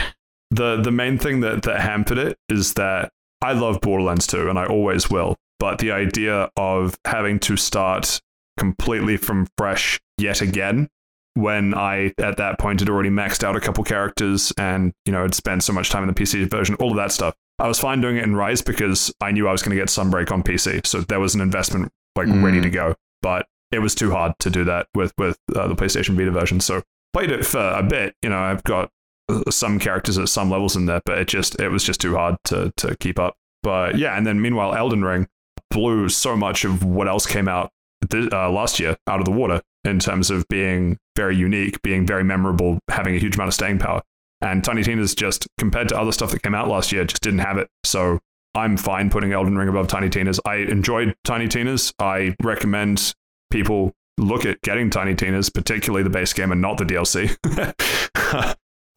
the 0.50 0.80
the 0.82 0.90
main 0.90 1.16
thing 1.16 1.40
that 1.40 1.62
that 1.62 1.80
hampered 1.80 2.18
it 2.18 2.36
is 2.48 2.74
that 2.74 3.10
I 3.40 3.52
love 3.52 3.80
Borderlands 3.80 4.26
2 4.26 4.48
and 4.50 4.58
I 4.58 4.66
always 4.66 5.08
will, 5.08 5.36
but 5.60 5.78
the 5.78 5.92
idea 5.92 6.50
of 6.56 6.98
having 7.06 7.38
to 7.40 7.56
start 7.56 8.20
completely 8.58 9.16
from 9.16 9.46
fresh 9.56 10.00
yet 10.18 10.42
again 10.42 10.88
when 11.34 11.72
I 11.72 12.12
at 12.18 12.36
that 12.38 12.58
point 12.58 12.80
had 12.80 12.88
already 12.88 13.10
maxed 13.10 13.44
out 13.44 13.54
a 13.56 13.60
couple 13.60 13.84
characters 13.84 14.52
and 14.58 14.92
you 15.06 15.12
know 15.12 15.22
had 15.22 15.34
spent 15.34 15.62
so 15.62 15.72
much 15.72 15.88
time 15.90 16.02
in 16.02 16.12
the 16.12 16.20
PC 16.20 16.50
version, 16.50 16.74
all 16.76 16.90
of 16.90 16.96
that 16.96 17.12
stuff. 17.12 17.34
I 17.60 17.68
was 17.68 17.78
fine 17.78 18.00
doing 18.00 18.16
it 18.16 18.24
in 18.24 18.34
Rise 18.34 18.60
because 18.62 19.12
I 19.20 19.30
knew 19.30 19.46
I 19.46 19.52
was 19.52 19.62
going 19.62 19.76
to 19.76 19.80
get 19.80 19.88
Sunbreak 19.88 20.32
on 20.32 20.42
PC, 20.42 20.84
so 20.86 21.00
there 21.02 21.20
was 21.20 21.34
an 21.36 21.40
investment 21.40 21.90
like 22.16 22.26
Mm. 22.26 22.42
ready 22.42 22.60
to 22.60 22.70
go. 22.70 22.96
But 23.22 23.46
it 23.72 23.80
was 23.80 23.94
too 23.94 24.10
hard 24.10 24.32
to 24.40 24.50
do 24.50 24.64
that 24.64 24.88
with 24.94 25.12
with 25.18 25.38
uh, 25.54 25.68
the 25.68 25.74
PlayStation 25.74 26.16
Vita 26.16 26.30
version. 26.30 26.60
So 26.60 26.82
played 27.12 27.30
it 27.30 27.44
for 27.44 27.60
a 27.60 27.82
bit. 27.82 28.14
You 28.22 28.30
know, 28.30 28.38
I've 28.38 28.62
got 28.64 28.90
uh, 29.28 29.50
some 29.50 29.78
characters 29.78 30.18
at 30.18 30.28
some 30.28 30.50
levels 30.50 30.76
in 30.76 30.86
there, 30.86 31.00
but 31.04 31.18
it 31.18 31.28
just 31.28 31.60
it 31.60 31.68
was 31.68 31.84
just 31.84 32.00
too 32.00 32.14
hard 32.14 32.36
to 32.44 32.72
to 32.76 32.96
keep 32.96 33.18
up. 33.18 33.36
But 33.62 33.98
yeah, 33.98 34.16
and 34.16 34.26
then 34.26 34.40
meanwhile, 34.40 34.74
Elden 34.74 35.04
Ring 35.04 35.28
blew 35.70 36.08
so 36.08 36.36
much 36.36 36.64
of 36.64 36.84
what 36.84 37.08
else 37.08 37.26
came 37.26 37.48
out 37.48 37.70
th- 38.10 38.32
uh, 38.32 38.50
last 38.50 38.80
year 38.80 38.96
out 39.06 39.20
of 39.20 39.24
the 39.24 39.32
water 39.32 39.62
in 39.84 39.98
terms 39.98 40.30
of 40.30 40.46
being 40.48 40.98
very 41.16 41.36
unique, 41.36 41.80
being 41.82 42.06
very 42.06 42.24
memorable, 42.24 42.78
having 42.88 43.14
a 43.14 43.18
huge 43.18 43.36
amount 43.36 43.48
of 43.48 43.54
staying 43.54 43.78
power. 43.78 44.02
And 44.42 44.64
Tiny 44.64 44.82
Tina's 44.82 45.14
just 45.14 45.46
compared 45.58 45.88
to 45.90 45.98
other 45.98 46.12
stuff 46.12 46.30
that 46.30 46.42
came 46.42 46.54
out 46.54 46.68
last 46.68 46.92
year, 46.92 47.04
just 47.04 47.22
didn't 47.22 47.40
have 47.40 47.58
it. 47.58 47.68
So 47.84 48.18
I'm 48.54 48.76
fine 48.76 49.10
putting 49.10 49.32
Elden 49.32 49.56
Ring 49.56 49.68
above 49.68 49.86
Tiny 49.86 50.08
Tina's. 50.08 50.40
I 50.44 50.56
enjoyed 50.56 51.14
Tiny 51.24 51.46
Tina's. 51.46 51.92
I 51.98 52.34
recommend 52.42 53.14
people 53.50 53.92
look 54.18 54.44
at 54.44 54.60
getting 54.62 54.90
Tiny 54.90 55.14
Tina's, 55.14 55.50
particularly 55.50 56.02
the 56.02 56.10
base 56.10 56.32
game 56.32 56.52
and 56.52 56.60
not 56.60 56.78
the 56.78 56.84
DLC. 56.84 57.36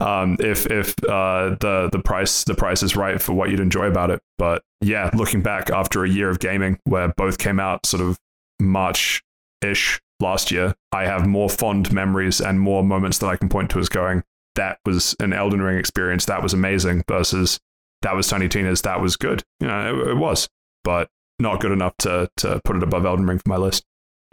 um, 0.00 0.36
if 0.40 0.66
if 0.66 0.94
uh, 1.04 1.56
the 1.60 1.88
the 1.92 2.00
price 2.04 2.44
the 2.44 2.54
price 2.54 2.82
is 2.82 2.96
right 2.96 3.20
for 3.20 3.32
what 3.32 3.50
you'd 3.50 3.60
enjoy 3.60 3.86
about 3.86 4.10
it. 4.10 4.20
But 4.38 4.62
yeah, 4.80 5.10
looking 5.14 5.42
back 5.42 5.70
after 5.70 6.04
a 6.04 6.08
year 6.08 6.28
of 6.28 6.38
gaming 6.38 6.78
where 6.84 7.08
both 7.16 7.38
came 7.38 7.60
out 7.60 7.86
sort 7.86 8.02
of 8.02 8.18
March 8.60 9.22
ish 9.62 10.00
last 10.20 10.50
year, 10.50 10.74
I 10.92 11.04
have 11.06 11.26
more 11.26 11.48
fond 11.48 11.92
memories 11.92 12.40
and 12.40 12.60
more 12.60 12.84
moments 12.84 13.18
that 13.18 13.28
I 13.28 13.36
can 13.36 13.48
point 13.48 13.70
to 13.70 13.78
as 13.78 13.88
going, 13.88 14.22
that 14.54 14.78
was 14.84 15.16
an 15.20 15.32
Elden 15.32 15.62
Ring 15.62 15.78
experience. 15.78 16.26
That 16.26 16.42
was 16.42 16.52
amazing 16.52 17.04
versus 17.08 17.60
that 18.02 18.14
was 18.14 18.28
Tiny 18.28 18.48
Tina's. 18.48 18.82
That 18.82 19.00
was 19.00 19.16
good. 19.16 19.42
You 19.60 19.66
know, 19.66 20.02
it, 20.02 20.08
it 20.10 20.16
was, 20.16 20.48
but 20.82 21.08
not 21.38 21.60
good 21.60 21.72
enough 21.72 21.96
to 21.98 22.30
to 22.38 22.60
put 22.64 22.76
it 22.76 22.82
above 22.82 23.04
Elden 23.04 23.26
Ring 23.26 23.38
for 23.38 23.48
my 23.48 23.56
list. 23.56 23.84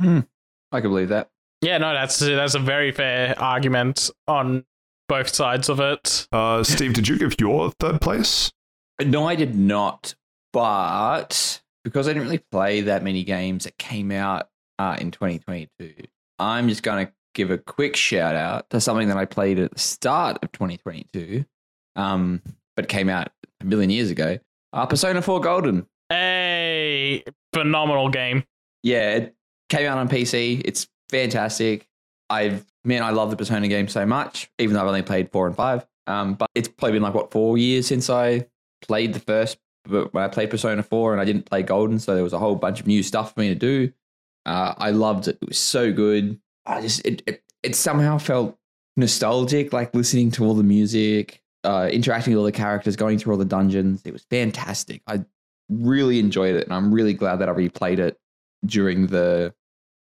I 0.02 0.82
can 0.82 0.90
believe 0.90 1.10
that. 1.10 1.30
Yeah, 1.62 1.78
no, 1.78 1.94
that's 1.94 2.20
that's 2.20 2.56
a 2.56 2.60
very 2.60 2.92
fair 2.92 3.40
argument 3.40 4.10
on 4.28 4.66
both 5.08 5.30
sides 5.30 5.70
of 5.70 5.80
it. 5.80 6.28
Uh, 6.32 6.64
Steve, 6.64 6.94
did 6.94 7.08
you 7.08 7.20
give 7.20 7.36
your 7.40 7.72
third 7.80 8.02
place? 8.02 8.52
No, 9.04 9.28
I 9.28 9.36
did 9.36 9.56
not. 9.56 10.16
But 10.54 11.62
because 11.84 12.08
I 12.08 12.12
didn't 12.14 12.24
really 12.24 12.44
play 12.52 12.82
that 12.82 13.04
many 13.04 13.24
games 13.24 13.64
that 13.64 13.78
came 13.78 14.12
out 14.12 14.50
uh, 14.80 14.98
in 15.00 15.12
2022, 15.12 15.94
I'm 16.40 16.68
just 16.68 16.84
going 16.84 17.08
to 17.08 17.14
give 17.34 17.52
a 17.52 17.58
quick 17.58 17.96
shout 17.96 18.36
out 18.36 18.70
to 18.72 18.82
something 18.82 19.08
that 19.08 19.18
I 19.18 19.26
played 19.26 19.60
at 19.60 19.72
the 19.72 19.80
start 19.80 20.40
of 20.44 20.52
2022, 20.52 21.46
um, 21.96 22.42
but 22.76 22.90
came 22.90 23.10
out 23.10 23.30
a 23.62 23.66
million 23.66 23.90
years 23.90 24.10
ago. 24.10 24.38
Uh, 24.74 24.86
Persona 24.86 25.22
4 25.22 25.40
Golden. 25.40 25.86
A 26.12 27.24
phenomenal 27.54 28.10
game. 28.10 28.44
Yeah, 28.84 29.12
it 29.12 29.36
came 29.72 29.88
out 29.88 29.98
on 29.98 30.10
PC. 30.10 30.62
It's 30.66 30.88
fantastic. 31.10 31.88
I've 32.30 32.66
man, 32.84 33.04
I 33.04 33.12
love 33.12 33.32
the 33.32 33.38
Persona 33.38 33.68
game 33.68 33.88
so 33.88 34.06
much, 34.06 34.52
even 34.60 34.76
though 34.76 34.82
I've 34.82 34.88
only 34.88 35.02
played 35.02 35.32
four 35.32 35.48
and 35.48 35.56
five. 35.56 35.86
Um, 36.08 36.34
but 36.34 36.50
it's 36.56 36.68
probably 36.68 36.94
been 36.94 37.04
like 37.04 37.14
what 37.14 37.32
four 37.32 37.58
years 37.58 37.88
since 37.88 38.10
I 38.10 38.48
played 38.82 39.14
the 39.14 39.20
first. 39.20 39.58
But 39.86 40.14
when 40.14 40.24
I 40.24 40.28
played 40.28 40.50
Persona 40.50 40.84
four, 40.84 41.14
and 41.14 41.22
I 41.22 41.26
didn't 41.26 41.46
play 41.46 41.64
Golden, 41.64 42.00
so 42.00 42.14
there 42.14 42.24
was 42.24 42.34
a 42.34 42.40
whole 42.40 42.56
bunch 42.56 42.80
of 42.80 42.88
new 42.88 43.02
stuff 43.02 43.34
for 43.34 43.40
me 43.40 43.50
to 43.50 43.56
do. 43.56 43.92
Uh, 44.46 44.74
I 44.78 44.92
loved 44.92 45.28
it. 45.28 45.38
It 45.42 45.48
was 45.48 45.58
so 45.58 45.92
good. 45.92 46.40
I 46.66 46.82
just 46.82 47.06
it 47.06 47.24
it, 47.26 47.44
it 47.64 47.76
somehow 47.76 48.18
felt 48.18 48.58
nostalgic, 48.98 49.74
like 49.74 49.96
listening 49.96 50.32
to 50.32 50.46
all 50.46 50.54
the 50.54 50.64
music, 50.64 51.42
uh, 51.64 51.90
interacting 51.92 52.34
with 52.34 52.40
all 52.40 52.46
the 52.46 52.52
characters, 52.52 52.96
going 52.96 53.18
through 53.18 53.34
all 53.34 53.40
the 53.40 53.46
dungeons. 53.46 54.02
It 54.06 54.12
was 54.12 54.26
fantastic. 54.30 55.02
I 55.08 55.24
really 55.70 56.20
enjoyed 56.20 56.56
it, 56.56 56.66
and 56.66 56.74
I'm 56.74 56.94
really 56.94 57.14
glad 57.14 57.38
that 57.38 57.50
I 57.50 57.54
replayed 57.54 58.00
it 58.00 58.20
during 58.66 59.08
the 59.08 59.54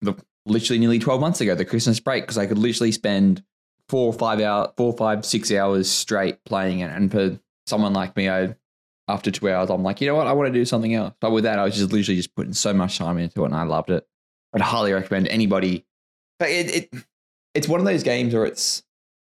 the 0.02 0.16
literally 0.46 0.80
nearly 0.80 1.00
12 1.00 1.22
months 1.22 1.42
ago, 1.42 1.56
the 1.56 1.66
Christmas 1.66 2.00
break, 2.00 2.24
because 2.24 2.38
I 2.38 2.46
could 2.46 2.58
literally 2.58 2.92
spend 2.92 3.44
four 3.88 4.08
or 4.08 4.14
five 4.14 4.40
hour, 4.40 4.72
four, 4.78 4.94
five, 4.94 5.26
six 5.26 5.52
hours 5.52 5.90
straight 5.90 6.44
playing 6.46 6.80
it. 6.80 6.92
And 6.92 7.12
for 7.12 7.40
someone 7.68 7.94
like 7.94 8.16
me, 8.16 8.30
I 8.30 8.56
after 9.08 9.32
two 9.32 9.50
hours, 9.50 9.72
I'm 9.72 9.82
like, 9.82 10.02
you 10.02 10.08
know 10.08 10.14
what, 10.14 10.28
I 10.28 10.34
want 10.34 10.54
to 10.54 10.60
do 10.60 10.64
something 10.66 10.94
else. 10.94 11.16
But 11.20 11.32
with 11.32 11.44
that, 11.44 11.58
I 11.58 11.64
was 11.64 11.76
just 11.76 11.92
literally 11.92 12.18
just 12.18 12.36
putting 12.36 12.54
so 12.54 12.74
much 12.74 13.00
time 13.00 13.18
into 13.18 13.42
it, 13.42 13.46
and 13.46 13.56
I 13.56 13.64
loved 13.64 13.90
it. 13.90 14.08
I'd 14.54 14.62
highly 14.62 14.94
recommend 14.94 15.28
anybody. 15.28 15.86
But 16.38 16.50
it, 16.50 16.76
it 16.76 16.94
it's 17.56 17.68
one 17.68 17.80
of 17.80 17.86
those 17.86 18.04
games 18.04 18.34
where 18.34 18.46
it's 18.46 18.84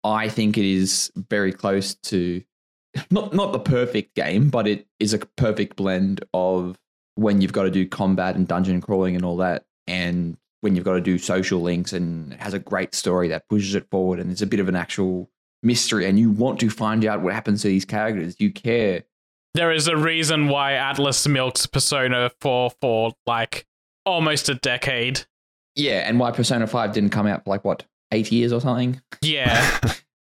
I 0.03 0.29
think 0.29 0.57
it 0.57 0.65
is 0.65 1.11
very 1.15 1.51
close 1.51 1.95
to 1.95 2.41
not 3.11 3.33
not 3.33 3.51
the 3.51 3.59
perfect 3.59 4.15
game, 4.15 4.49
but 4.49 4.67
it 4.67 4.87
is 4.99 5.13
a 5.13 5.19
perfect 5.19 5.75
blend 5.75 6.23
of 6.33 6.79
when 7.15 7.41
you've 7.41 7.53
got 7.53 7.63
to 7.63 7.71
do 7.71 7.87
combat 7.87 8.35
and 8.35 8.47
dungeon 8.47 8.81
crawling 8.81 9.15
and 9.15 9.25
all 9.25 9.37
that, 9.37 9.65
and 9.87 10.37
when 10.65 10.75
you've 10.75 10.83
got 10.83 10.95
to 10.95 11.01
do 11.01 11.19
social 11.19 11.61
links 11.61 11.93
and 11.93 12.33
has 12.33 12.55
a 12.55 12.59
great 12.59 12.95
story 12.95 13.27
that 13.27 13.47
pushes 13.47 13.75
it 13.75 13.87
forward 13.91 14.19
and 14.19 14.31
it's 14.31 14.41
a 14.41 14.47
bit 14.47 14.59
of 14.59 14.67
an 14.67 14.75
actual 14.75 15.29
mystery 15.61 16.07
and 16.07 16.17
you 16.17 16.31
want 16.31 16.59
to 16.59 16.71
find 16.71 17.05
out 17.05 17.21
what 17.21 17.35
happens 17.35 17.61
to 17.61 17.67
these 17.67 17.85
characters. 17.85 18.35
You 18.39 18.51
care. 18.51 19.03
There 19.53 19.71
is 19.71 19.87
a 19.87 19.95
reason 19.95 20.47
why 20.47 20.71
Atlus 20.71 21.27
milked 21.27 21.71
Persona 21.71 22.31
4 22.41 22.71
for 22.81 23.13
like 23.27 23.67
almost 24.07 24.49
a 24.49 24.55
decade. 24.55 25.21
Yeah, 25.75 25.99
and 26.09 26.19
why 26.19 26.31
Persona 26.31 26.65
5 26.65 26.93
didn't 26.93 27.11
come 27.11 27.27
out 27.27 27.43
for 27.43 27.51
like 27.51 27.63
what, 27.63 27.85
eight 28.11 28.31
years 28.31 28.51
or 28.51 28.59
something? 28.59 28.99
Yeah. 29.21 29.79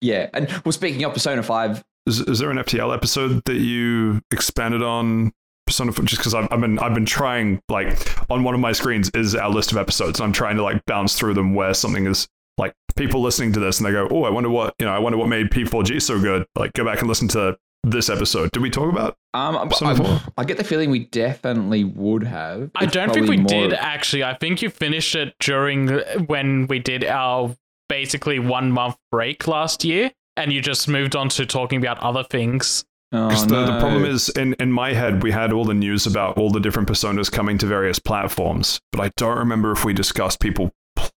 Yeah. 0.02 0.28
And 0.34 0.46
well 0.62 0.72
speaking 0.72 1.02
of 1.04 1.14
Persona 1.14 1.42
5, 1.42 1.82
Is, 2.06 2.20
is 2.20 2.38
there 2.38 2.50
an 2.50 2.58
FTL 2.58 2.94
episode 2.94 3.42
that 3.46 3.56
you 3.56 4.20
expanded 4.30 4.82
on 4.82 5.32
Persona 5.66 5.92
4? 5.92 6.04
Just 6.04 6.20
because 6.20 6.34
I've, 6.34 6.48
I've 6.52 6.60
been 6.60 6.78
I've 6.78 6.94
been 6.94 7.06
trying 7.06 7.60
like 7.68 7.96
on 8.30 8.44
one 8.44 8.54
of 8.54 8.60
my 8.60 8.72
screens 8.72 9.10
is 9.14 9.34
our 9.34 9.50
list 9.50 9.72
of 9.72 9.78
episodes. 9.78 10.20
And 10.20 10.26
I'm 10.26 10.32
trying 10.32 10.56
to 10.56 10.62
like 10.62 10.84
bounce 10.86 11.18
through 11.18 11.34
them 11.34 11.54
where 11.54 11.74
something 11.74 12.06
is 12.06 12.28
like 12.58 12.72
people 12.96 13.20
listening 13.20 13.52
to 13.52 13.60
this 13.60 13.78
and 13.78 13.86
they 13.86 13.92
go, 13.92 14.08
oh, 14.10 14.24
I 14.24 14.30
wonder 14.30 14.48
what 14.48 14.74
you 14.78 14.86
know, 14.86 14.92
I 14.92 14.98
wonder 14.98 15.18
what 15.18 15.28
made 15.28 15.50
P4G 15.50 16.00
so 16.00 16.20
good. 16.20 16.46
Like 16.56 16.72
go 16.72 16.84
back 16.84 17.00
and 17.00 17.08
listen 17.08 17.28
to 17.28 17.56
this 17.82 18.08
episode. 18.08 18.50
Did 18.52 18.62
we 18.62 18.70
talk 18.70 18.90
about? 18.90 19.16
um, 19.34 19.68
Persona 19.68 19.92
I, 19.92 20.18
4? 20.18 20.20
I 20.38 20.44
get 20.44 20.56
the 20.56 20.64
feeling 20.64 20.90
we 20.90 21.00
definitely 21.06 21.84
would 21.84 22.24
have. 22.24 22.70
I 22.74 22.86
don't 22.86 23.12
think 23.12 23.28
we 23.28 23.36
probably 23.36 23.58
more- 23.58 23.68
did 23.68 23.78
actually. 23.78 24.24
I 24.24 24.34
think 24.34 24.62
you 24.62 24.70
finished 24.70 25.14
it 25.14 25.34
during 25.40 25.88
when 26.26 26.66
we 26.68 26.78
did 26.78 27.04
our 27.04 27.54
basically 27.88 28.38
one 28.38 28.72
month 28.72 28.96
break 29.12 29.46
last 29.46 29.84
year, 29.84 30.10
and 30.36 30.52
you 30.52 30.60
just 30.60 30.88
moved 30.88 31.14
on 31.14 31.28
to 31.28 31.44
talking 31.46 31.78
about 31.78 31.98
other 32.00 32.24
things. 32.24 32.84
Oh, 33.12 33.28
Because 33.28 33.46
the, 33.46 33.64
the 33.66 33.72
no. 33.74 33.80
problem 33.80 34.04
is, 34.04 34.28
in, 34.30 34.54
in 34.54 34.72
my 34.72 34.92
head, 34.92 35.22
we 35.22 35.30
had 35.30 35.52
all 35.52 35.64
the 35.64 35.74
news 35.74 36.06
about 36.06 36.36
all 36.38 36.50
the 36.50 36.60
different 36.60 36.88
personas 36.88 37.30
coming 37.30 37.56
to 37.58 37.66
various 37.66 37.98
platforms, 37.98 38.80
but 38.92 39.00
I 39.00 39.10
don't 39.16 39.38
remember 39.38 39.70
if 39.72 39.84
we 39.84 39.92
discussed 39.92 40.40
people 40.40 40.72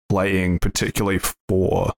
playing 0.09 0.59
particularly 0.59 1.19
for. 1.47 1.91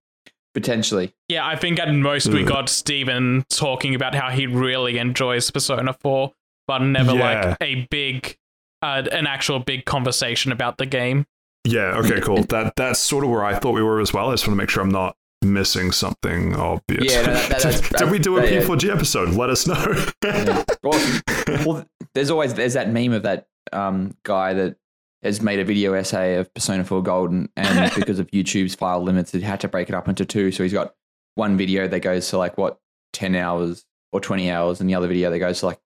potentially. 0.54 1.14
Yeah, 1.30 1.46
I 1.46 1.56
think 1.56 1.80
at 1.80 1.94
most 1.94 2.28
we 2.28 2.44
got 2.44 2.70
Steven 2.70 3.46
talking 3.50 3.96
about 3.96 4.16
how 4.16 4.30
he 4.30 4.48
really 4.48 4.98
enjoys 4.98 5.50
Persona 5.52 5.94
4, 5.94 6.32
but 6.68 6.80
never 6.80 7.14
Yeah. 7.14 7.48
like 7.50 7.58
a 7.62 7.88
big, 7.90 8.38
uh, 8.82 9.04
an 9.12 9.28
actual 9.28 9.60
big 9.60 9.86
conversation 9.86 10.52
about 10.52 10.78
the 10.78 10.86
game. 10.86 11.26
Yeah. 11.64 11.98
Okay. 11.98 12.20
Cool. 12.22 12.44
That 12.44 12.74
that's 12.76 13.00
sort 13.00 13.24
of 13.24 13.30
where 13.30 13.44
I 13.46 13.54
thought 13.60 13.72
we 13.74 13.84
were 13.84 14.00
as 14.02 14.12
well. 14.14 14.30
I 14.30 14.34
just 14.34 14.48
want 14.48 14.58
to 14.58 14.62
make 14.64 14.70
sure 14.70 14.82
I'm 14.84 14.90
not 14.90 15.16
missing 15.44 15.92
something 15.92 16.56
obvious. 16.56 17.12
Yeah, 17.14 17.22
no, 17.22 17.34
that- 17.34 17.50
that- 17.50 17.62
that's- 17.62 17.90
Did 18.00 18.12
we 18.12 18.20
do 18.20 18.38
a 18.38 18.42
that- 18.42 18.52
yeah. 18.52 18.62
P4G 18.62 18.92
episode? 18.94 19.30
Let 19.30 19.50
us 19.50 19.68
know. 19.68 20.06
Yeah. 20.24 20.64
Well, 20.84 21.24
well, 21.66 21.86
there's 22.14 22.30
always 22.32 22.54
there's 22.54 22.74
that 22.74 22.90
meme 22.90 23.14
of 23.14 23.24
that 23.24 23.48
um, 23.72 24.16
guy 24.24 24.54
that 24.54 24.76
has 25.24 25.42
made 25.42 25.60
a 25.60 25.64
video 25.66 25.94
essay 25.94 26.36
of 26.36 26.52
Persona 26.54 26.84
4 26.84 27.04
Golden, 27.04 27.50
and 27.56 27.94
because 27.96 28.20
of 28.20 28.28
YouTube's 28.32 28.76
file 28.76 29.02
limits, 29.02 29.34
it 29.36 29.44
had 29.44 29.60
to 29.62 29.68
break 29.68 29.90
it 29.90 29.96
up 29.96 30.08
into 30.10 30.26
two. 30.26 30.52
So 30.52 30.64
he's 30.64 30.74
got 30.74 30.94
one 31.36 31.58
video 31.58 31.88
that 31.88 32.00
goes 32.02 32.30
to 32.30 32.38
like 32.38 32.58
what 32.58 32.78
ten 33.14 33.36
hours 33.36 33.86
or 34.12 34.20
twenty 34.20 34.50
hours, 34.52 34.82
and 34.82 34.90
the 34.90 34.96
other 34.96 35.08
video 35.08 35.30
that 35.30 35.40
goes 35.40 35.60
to 35.62 35.68
like 35.68 35.80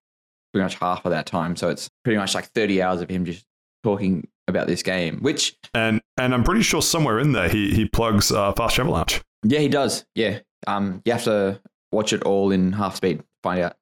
pretty 0.53 0.63
much 0.63 0.75
half 0.75 1.05
of 1.05 1.11
that 1.11 1.25
time. 1.25 1.55
So 1.55 1.69
it's 1.69 1.89
pretty 2.03 2.17
much 2.17 2.33
like 2.33 2.45
thirty 2.51 2.81
hours 2.81 3.01
of 3.01 3.09
him 3.09 3.25
just 3.25 3.45
talking 3.83 4.27
about 4.47 4.67
this 4.67 4.81
game. 4.83 5.19
Which 5.19 5.55
and 5.73 6.01
and 6.17 6.33
I'm 6.33 6.43
pretty 6.43 6.61
sure 6.63 6.81
somewhere 6.81 7.19
in 7.19 7.33
there 7.33 7.49
he 7.49 7.73
he 7.75 7.85
plugs 7.87 8.31
uh, 8.31 8.53
Fast 8.53 8.75
Travel 8.75 8.93
Lounge. 8.93 9.21
Yeah, 9.45 9.59
he 9.59 9.67
does. 9.69 10.05
Yeah, 10.15 10.39
um, 10.67 11.01
you 11.05 11.11
have 11.11 11.23
to 11.25 11.61
watch 11.91 12.13
it 12.13 12.23
all 12.23 12.51
in 12.51 12.73
half 12.73 12.95
speed 12.95 13.23
find 13.43 13.61
out. 13.61 13.77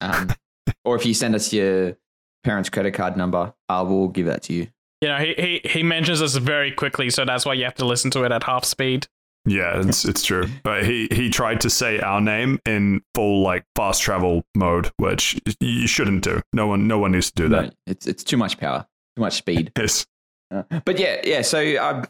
Um, 0.00 0.28
or 0.84 0.96
if 0.96 1.06
you 1.06 1.14
send 1.14 1.34
us 1.34 1.52
your 1.52 1.96
parents' 2.42 2.68
credit 2.68 2.92
card 2.92 3.16
number, 3.16 3.54
uh, 3.68 3.84
we'll 3.86 4.08
give 4.08 4.26
that 4.26 4.42
to 4.44 4.52
you. 4.52 4.66
you 5.00 5.08
know, 5.08 5.18
he, 5.18 5.60
he, 5.62 5.68
he 5.68 5.82
mentions 5.82 6.20
this 6.20 6.36
very 6.36 6.72
quickly, 6.72 7.10
so 7.10 7.24
that's 7.24 7.46
why 7.46 7.54
you 7.54 7.64
have 7.64 7.74
to 7.76 7.86
listen 7.86 8.10
to 8.12 8.24
it 8.24 8.32
at 8.32 8.42
half 8.42 8.64
speed. 8.64 9.06
Yeah, 9.46 9.82
it's 9.86 10.06
it's 10.06 10.24
true. 10.24 10.46
But 10.62 10.86
he 10.86 11.06
he 11.12 11.28
tried 11.28 11.60
to 11.62 11.70
say 11.70 12.00
our 12.00 12.18
name 12.20 12.60
in 12.64 13.02
full 13.14 13.42
like 13.42 13.64
fast 13.76 14.00
travel 14.00 14.42
mode, 14.54 14.90
which 14.96 15.38
you 15.60 15.86
shouldn't 15.86 16.24
do. 16.24 16.40
No 16.54 16.66
one 16.66 16.88
no 16.88 16.98
one 16.98 17.12
needs 17.12 17.30
to 17.30 17.42
do 17.42 17.48
that. 17.50 17.64
No, 17.64 17.70
it's 17.86 18.06
it's 18.06 18.24
too 18.24 18.38
much 18.38 18.56
power, 18.56 18.86
too 19.16 19.20
much 19.20 19.34
speed. 19.34 19.72
Yes. 19.78 20.06
Uh, 20.50 20.62
but 20.84 20.98
yeah, 20.98 21.20
yeah. 21.24 21.42
So 21.42 21.58
um, 21.82 22.04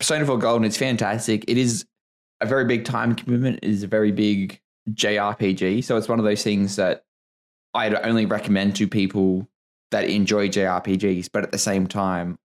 Persona 0.00 0.26
4 0.26 0.38
Golden, 0.38 0.64
it's 0.64 0.76
fantastic. 0.76 1.44
It 1.46 1.56
is 1.58 1.86
a 2.44 2.48
very 2.48 2.64
big 2.64 2.84
time 2.84 3.14
commitment. 3.14 3.58
It 3.62 3.68
is 3.68 3.82
a 3.82 3.86
very 3.86 4.12
big 4.12 4.60
JRPG. 4.90 5.82
So 5.82 5.96
it's 5.96 6.08
one 6.08 6.18
of 6.18 6.24
those 6.24 6.42
things 6.42 6.76
that 6.76 7.04
I'd 7.74 7.94
only 7.94 8.26
recommend 8.26 8.76
to 8.76 8.86
people 8.86 9.48
that 9.90 10.08
enjoy 10.08 10.48
JRPGs. 10.48 11.30
But 11.32 11.44
at 11.44 11.52
the 11.52 11.58
same 11.58 11.86
time, 11.86 12.38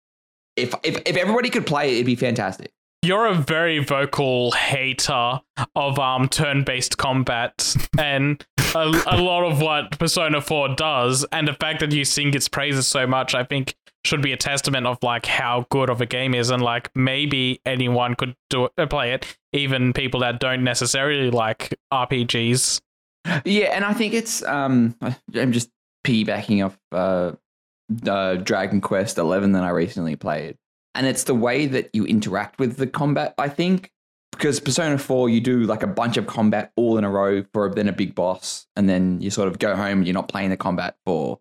if 0.56 0.74
if, 0.82 0.96
if 1.06 1.16
everybody 1.16 1.50
could 1.50 1.66
play 1.66 1.90
it, 1.90 1.94
it'd 1.94 2.06
be 2.06 2.16
fantastic. 2.16 2.72
You're 3.02 3.26
a 3.26 3.34
very 3.34 3.78
vocal 3.78 4.50
hater 4.52 5.40
of 5.76 5.98
um 5.98 6.28
turn-based 6.28 6.98
combat 6.98 7.76
and 7.98 8.44
a, 8.74 9.02
a 9.06 9.18
lot 9.20 9.44
of 9.44 9.60
what 9.60 9.98
Persona 9.98 10.40
4 10.40 10.74
does 10.74 11.24
and 11.30 11.46
the 11.46 11.54
fact 11.54 11.80
that 11.80 11.92
you 11.92 12.04
sing 12.04 12.34
its 12.34 12.48
praises 12.48 12.86
so 12.86 13.06
much 13.06 13.34
I 13.34 13.44
think 13.44 13.76
should 14.08 14.22
be 14.22 14.32
a 14.32 14.36
testament 14.36 14.86
of 14.86 14.98
like 15.02 15.26
how 15.26 15.66
good 15.70 15.90
of 15.90 16.00
a 16.00 16.06
game 16.06 16.34
is 16.34 16.50
and 16.50 16.62
like 16.62 16.90
maybe 16.96 17.60
anyone 17.64 18.14
could 18.14 18.34
do 18.50 18.68
it, 18.76 18.90
play 18.90 19.12
it 19.12 19.38
even 19.52 19.92
people 19.92 20.20
that 20.20 20.40
don't 20.40 20.64
necessarily 20.64 21.30
like 21.30 21.78
RPGs. 21.92 22.80
Yeah, 23.44 23.66
and 23.74 23.84
I 23.84 23.92
think 23.92 24.14
it's 24.14 24.42
um 24.44 24.96
I'm 25.34 25.52
just 25.52 25.70
piggybacking 26.06 26.64
off 26.64 26.78
uh, 26.92 27.32
uh 28.08 28.36
Dragon 28.36 28.80
Quest 28.80 29.18
11 29.18 29.52
that 29.52 29.64
I 29.64 29.70
recently 29.70 30.16
played. 30.16 30.56
And 30.94 31.06
it's 31.06 31.24
the 31.24 31.34
way 31.34 31.66
that 31.66 31.90
you 31.92 32.06
interact 32.06 32.58
with 32.58 32.76
the 32.76 32.86
combat, 32.86 33.34
I 33.38 33.48
think. 33.48 33.92
Because 34.32 34.60
Persona 34.60 34.98
4, 34.98 35.28
you 35.28 35.40
do 35.40 35.64
like 35.64 35.82
a 35.82 35.86
bunch 35.86 36.16
of 36.16 36.26
combat 36.26 36.72
all 36.76 36.96
in 36.96 37.04
a 37.04 37.10
row 37.10 37.44
for 37.52 37.68
then 37.70 37.88
a 37.88 37.92
big 37.92 38.14
boss, 38.14 38.66
and 38.76 38.88
then 38.88 39.20
you 39.20 39.30
sort 39.30 39.48
of 39.48 39.58
go 39.58 39.74
home 39.74 39.98
and 39.98 40.06
you're 40.06 40.14
not 40.14 40.28
playing 40.28 40.50
the 40.50 40.56
combat 40.56 40.96
for 41.04 41.40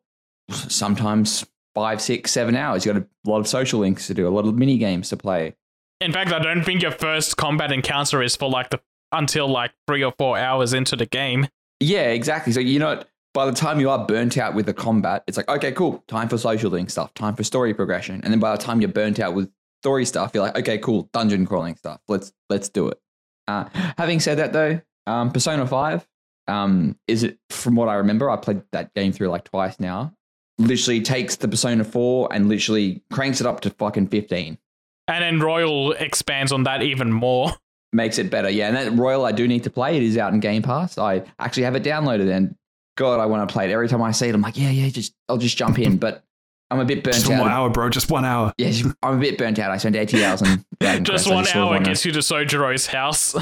sometimes 0.49 1.45
five, 1.77 2.01
six, 2.01 2.31
seven 2.31 2.55
hours. 2.55 2.83
You 2.83 2.93
got 2.93 3.03
a 3.03 3.29
lot 3.29 3.37
of 3.37 3.47
social 3.47 3.81
links 3.81 4.07
to 4.07 4.15
do, 4.15 4.27
a 4.27 4.29
lot 4.29 4.47
of 4.47 4.55
mini 4.55 4.79
games 4.79 5.09
to 5.09 5.17
play. 5.17 5.53
In 6.01 6.11
fact, 6.11 6.31
I 6.31 6.39
don't 6.39 6.63
think 6.63 6.81
your 6.81 6.91
first 6.91 7.37
combat 7.37 7.71
encounter 7.71 8.23
is 8.23 8.35
for 8.35 8.49
like 8.49 8.71
the 8.71 8.79
until 9.11 9.47
like 9.47 9.71
three 9.85 10.03
or 10.03 10.11
four 10.17 10.39
hours 10.39 10.73
into 10.73 10.95
the 10.95 11.05
game. 11.05 11.47
Yeah, 11.79 12.09
exactly. 12.09 12.51
So 12.51 12.59
you 12.59 12.79
know, 12.79 13.03
by 13.35 13.45
the 13.45 13.51
time 13.51 13.79
you 13.79 13.91
are 13.91 14.03
burnt 14.07 14.39
out 14.39 14.55
with 14.55 14.65
the 14.65 14.73
combat, 14.73 15.23
it's 15.27 15.37
like 15.37 15.47
okay, 15.49 15.71
cool, 15.71 16.03
time 16.07 16.29
for 16.29 16.39
social 16.39 16.71
link 16.71 16.89
stuff, 16.89 17.13
time 17.13 17.35
for 17.35 17.43
story 17.43 17.75
progression, 17.75 18.21
and 18.23 18.33
then 18.33 18.39
by 18.39 18.55
the 18.55 18.61
time 18.61 18.81
you're 18.81 18.89
burnt 18.91 19.19
out 19.19 19.35
with 19.35 19.51
story 19.83 20.05
stuff, 20.05 20.31
you're 20.33 20.43
like, 20.43 20.57
okay, 20.57 20.79
cool, 20.79 21.07
dungeon 21.13 21.45
crawling 21.45 21.75
stuff. 21.75 22.01
Let's 22.07 22.33
let's 22.49 22.69
do 22.69 22.87
it. 22.87 22.99
Uh, 23.47 23.65
having 23.99 24.19
said 24.19 24.39
that, 24.39 24.51
though, 24.51 24.81
um, 25.05 25.31
Persona 25.31 25.67
Five 25.67 26.07
um, 26.47 26.97
is 27.07 27.23
it 27.23 27.37
from 27.49 27.75
what 27.75 27.87
I 27.87 27.95
remember, 27.95 28.29
I 28.29 28.37
played 28.37 28.63
that 28.71 28.93
game 28.93 29.11
through 29.11 29.29
like 29.29 29.43
twice 29.43 29.79
now. 29.79 30.13
Literally 30.59 31.01
takes 31.01 31.35
the 31.35 31.47
Persona 31.47 31.83
Four 31.83 32.29
and 32.31 32.49
literally 32.49 33.01
cranks 33.11 33.41
it 33.41 33.47
up 33.47 33.59
to 33.61 33.69
fucking 33.69 34.07
fifteen. 34.07 34.57
And 35.07 35.23
then 35.23 35.39
Royal 35.39 35.91
expands 35.93 36.51
on 36.51 36.63
that 36.63 36.81
even 36.83 37.11
more. 37.11 37.51
makes 37.93 38.17
it 38.17 38.29
better. 38.29 38.49
Yeah, 38.49 38.67
and 38.67 38.75
that 38.75 38.91
Royal 39.01 39.25
I 39.25 39.31
do 39.31 39.47
need 39.47 39.63
to 39.63 39.69
play. 39.69 39.95
It 39.97 40.03
is 40.03 40.17
out 40.17 40.33
in 40.33 40.39
Game 40.39 40.61
Pass. 40.63 40.97
I 40.97 41.23
actually 41.39 41.63
have 41.63 41.75
it 41.75 41.83
downloaded, 41.83 42.29
and 42.35 42.55
God, 42.97 43.19
I 43.19 43.25
want 43.27 43.47
to 43.47 43.53
play 43.53 43.69
it. 43.69 43.71
Every 43.71 43.87
time 43.87 44.01
I 44.01 44.11
see 44.11 44.27
it, 44.29 44.35
I'm 44.35 44.41
like, 44.41 44.57
yeah, 44.57 44.71
yeah, 44.71 44.89
just 44.89 45.13
I'll 45.29 45.37
just 45.37 45.55
jump 45.57 45.77
in. 45.79 45.97
But 45.97 46.23
I'm 46.71 46.79
a 46.79 46.85
bit 46.85 47.03
burnt 47.03 47.15
Just 47.15 47.27
out. 47.27 47.29
Just 47.33 47.41
one 47.41 47.51
hour, 47.51 47.69
bro. 47.69 47.89
Just 47.89 48.09
one 48.09 48.25
hour. 48.25 48.51
Yeah, 48.57 48.71
I'm 49.03 49.17
a 49.17 49.19
bit 49.19 49.37
burnt 49.37 49.59
out. 49.59 49.71
I 49.71 49.77
spent 49.77 49.95
80 49.95 50.25
hours 50.25 50.41
on 50.41 50.65
Dragon 50.81 51.05
Just 51.05 51.25
Quest. 51.27 51.35
One 51.35 51.45
sort 51.45 51.57
of 51.57 51.71
hour 51.73 51.79
gets 51.83 52.03
you 52.03 52.11
to 52.11 52.19
Sojiro's 52.19 52.87
house. 52.87 53.35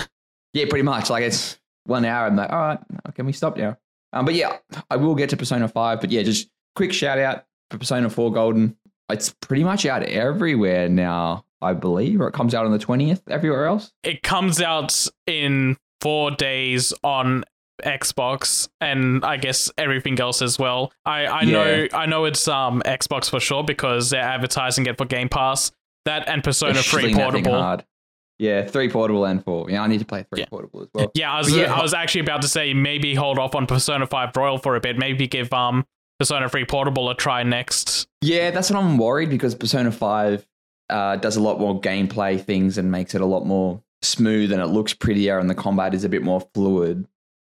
Yeah, 0.53 0.65
pretty 0.69 0.83
much. 0.83 1.09
Like 1.09 1.23
it's 1.23 1.57
one 1.85 2.05
hour. 2.05 2.27
I'm 2.27 2.35
like, 2.35 2.51
all 2.51 2.59
right, 2.59 2.79
can 3.15 3.25
we 3.25 3.31
stop 3.33 3.57
now? 3.57 3.77
Um, 4.13 4.25
but 4.25 4.35
yeah, 4.35 4.57
I 4.91 4.97
will 4.97 5.15
get 5.15 5.29
to 5.31 5.37
Persona 5.37 5.67
5. 5.67 6.01
But 6.01 6.11
yeah, 6.11 6.21
just 6.21 6.49
quick 6.75 6.93
shout 6.93 7.17
out 7.19 7.45
for 7.71 7.77
Persona 7.77 8.09
4 8.09 8.31
Golden. 8.31 8.75
It's 9.09 9.29
pretty 9.41 9.63
much 9.63 9.85
out 9.85 10.03
everywhere 10.03 10.89
now, 10.89 11.45
I 11.61 11.73
believe, 11.73 12.19
or 12.21 12.27
it 12.27 12.33
comes 12.33 12.53
out 12.55 12.65
on 12.65 12.71
the 12.71 12.79
20th 12.79 13.21
everywhere 13.29 13.65
else. 13.65 13.91
it 14.03 14.23
comes 14.23 14.61
out 14.61 15.07
in 15.27 15.77
four 16.01 16.31
days 16.31 16.93
on 17.03 17.43
Xbox 17.83 18.69
and 18.81 19.23
I 19.25 19.37
guess 19.37 19.69
everything 19.77 20.19
else 20.19 20.41
as 20.41 20.57
well. 20.57 20.91
I, 21.05 21.25
I 21.27 21.43
know 21.43 21.87
I 21.93 22.05
know 22.05 22.25
it's 22.25 22.47
um 22.47 22.81
Xbox 22.85 23.29
for 23.29 23.39
sure 23.39 23.63
because 23.63 24.09
they're 24.11 24.21
advertising 24.21 24.85
it 24.85 24.97
for 24.97 25.05
Game 25.05 25.29
Pass. 25.29 25.71
That 26.05 26.27
and 26.29 26.43
Persona 26.43 26.73
They're 26.73 26.83
3 26.83 27.03
shitting 27.03 27.15
that 27.15 27.33
thing 27.33 27.43
Portable. 27.43 27.85
Yeah, 28.37 28.65
three 28.65 28.89
portable 28.89 29.25
and 29.25 29.43
four. 29.43 29.69
Yeah, 29.71 29.81
I 29.81 29.87
need 29.87 29.99
to 29.99 30.05
play 30.05 30.25
three 30.29 30.41
Yeah. 30.41 30.45
portable 30.49 30.81
as 30.81 30.89
well. 30.93 31.09
Yeah, 31.15 31.31
I 31.33 31.37
was 31.37 31.55
yeah, 31.55 31.73
I 31.73 31.81
was 31.81 31.93
actually 31.93 32.21
about 32.21 32.41
to 32.41 32.47
say 32.49 32.73
maybe 32.73 33.15
hold 33.15 33.39
off 33.39 33.55
on 33.55 33.65
Persona 33.65 34.05
5 34.05 34.35
Royal 34.35 34.57
for 34.57 34.75
a 34.75 34.81
bit. 34.81 34.97
Maybe 34.97 35.27
give 35.27 35.51
um 35.53 35.85
Persona 36.19 36.47
3 36.47 36.65
Portable 36.65 37.09
a 37.09 37.15
try 37.15 37.43
next. 37.43 38.07
Yeah, 38.21 38.51
that's 38.51 38.69
what 38.69 38.79
I'm 38.79 38.97
worried 38.97 39.29
because 39.29 39.53
Persona 39.53 39.91
5 39.91 40.45
uh, 40.89 41.15
does 41.17 41.35
a 41.35 41.41
lot 41.41 41.59
more 41.59 41.79
gameplay 41.79 42.41
things 42.41 42.77
and 42.77 42.91
makes 42.91 43.15
it 43.15 43.21
a 43.21 43.25
lot 43.25 43.45
more 43.45 43.81
smooth 44.01 44.51
and 44.51 44.61
it 44.61 44.67
looks 44.67 44.93
prettier 44.93 45.39
and 45.39 45.49
the 45.49 45.55
combat 45.55 45.93
is 45.93 46.03
a 46.03 46.09
bit 46.09 46.23
more 46.23 46.41
fluid 46.53 47.07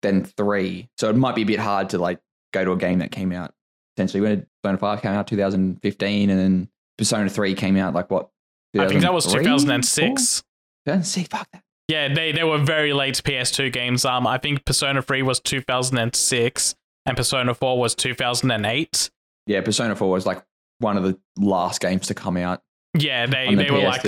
than 0.02 0.24
3. 0.24 0.88
So 0.98 1.08
it 1.08 1.16
might 1.16 1.34
be 1.34 1.42
a 1.42 1.46
bit 1.46 1.60
hard 1.60 1.90
to 1.90 1.98
like 1.98 2.20
go 2.52 2.64
to 2.64 2.72
a 2.72 2.76
game 2.76 2.98
that 2.98 3.12
came 3.12 3.32
out 3.32 3.54
essentially 3.96 4.20
when 4.20 4.46
Persona 4.62 4.78
5 4.78 5.02
came 5.02 5.12
out 5.12 5.26
2015 5.26 6.30
and 6.30 6.38
then 6.38 6.68
Persona 6.98 7.30
3 7.30 7.54
came 7.54 7.76
out 7.76 7.94
like 7.94 8.10
what? 8.10 8.30
I 8.78 8.86
think 8.86 9.00
that 9.00 9.12
was 9.12 9.26
2006. 9.26 10.42
2006, 10.86 11.28
fuck 11.28 11.48
that. 11.52 11.62
Yeah, 11.88 12.12
they, 12.14 12.30
they 12.30 12.44
were 12.44 12.58
very 12.58 12.92
late 12.92 13.16
PS2 13.16 13.72
games. 13.72 14.04
Um, 14.04 14.26
I 14.26 14.38
think 14.38 14.64
Persona 14.64 15.02
3 15.02 15.22
was 15.22 15.40
2006 15.40 16.76
and 17.10 17.16
Persona 17.16 17.54
4 17.54 17.78
was 17.78 17.94
2008. 17.96 19.10
Yeah, 19.46 19.60
Persona 19.62 19.96
4 19.96 20.10
was 20.10 20.26
like 20.26 20.42
one 20.78 20.96
of 20.96 21.02
the 21.02 21.18
last 21.36 21.80
games 21.80 22.06
to 22.06 22.14
come 22.14 22.36
out 22.36 22.62
Yeah, 22.96 23.26
they, 23.26 23.50
the 23.50 23.64
they 23.64 23.70
were 23.70 23.82
like 23.82 24.02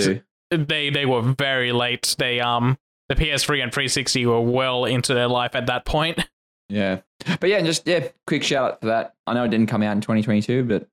they 0.49 0.89
they 0.89 1.05
were 1.05 1.21
very 1.21 1.71
late. 1.71 2.15
They 2.17 2.39
um 2.39 2.77
the 3.09 3.15
PS3 3.15 3.63
and 3.63 3.71
360 3.71 4.25
were 4.25 4.41
well 4.41 4.85
into 4.85 5.13
their 5.13 5.27
life 5.27 5.55
at 5.55 5.67
that 5.67 5.85
point. 5.85 6.27
Yeah. 6.69 7.01
But 7.39 7.49
yeah, 7.49 7.61
just 7.61 7.85
yeah, 7.85 8.07
quick 8.25 8.41
shout 8.41 8.71
out 8.71 8.81
for 8.81 8.87
that. 8.87 9.13
I 9.27 9.33
know 9.33 9.43
it 9.43 9.49
didn't 9.49 9.67
come 9.67 9.83
out 9.83 9.91
in 9.91 10.01
2022, 10.01 10.63
but 10.63 10.87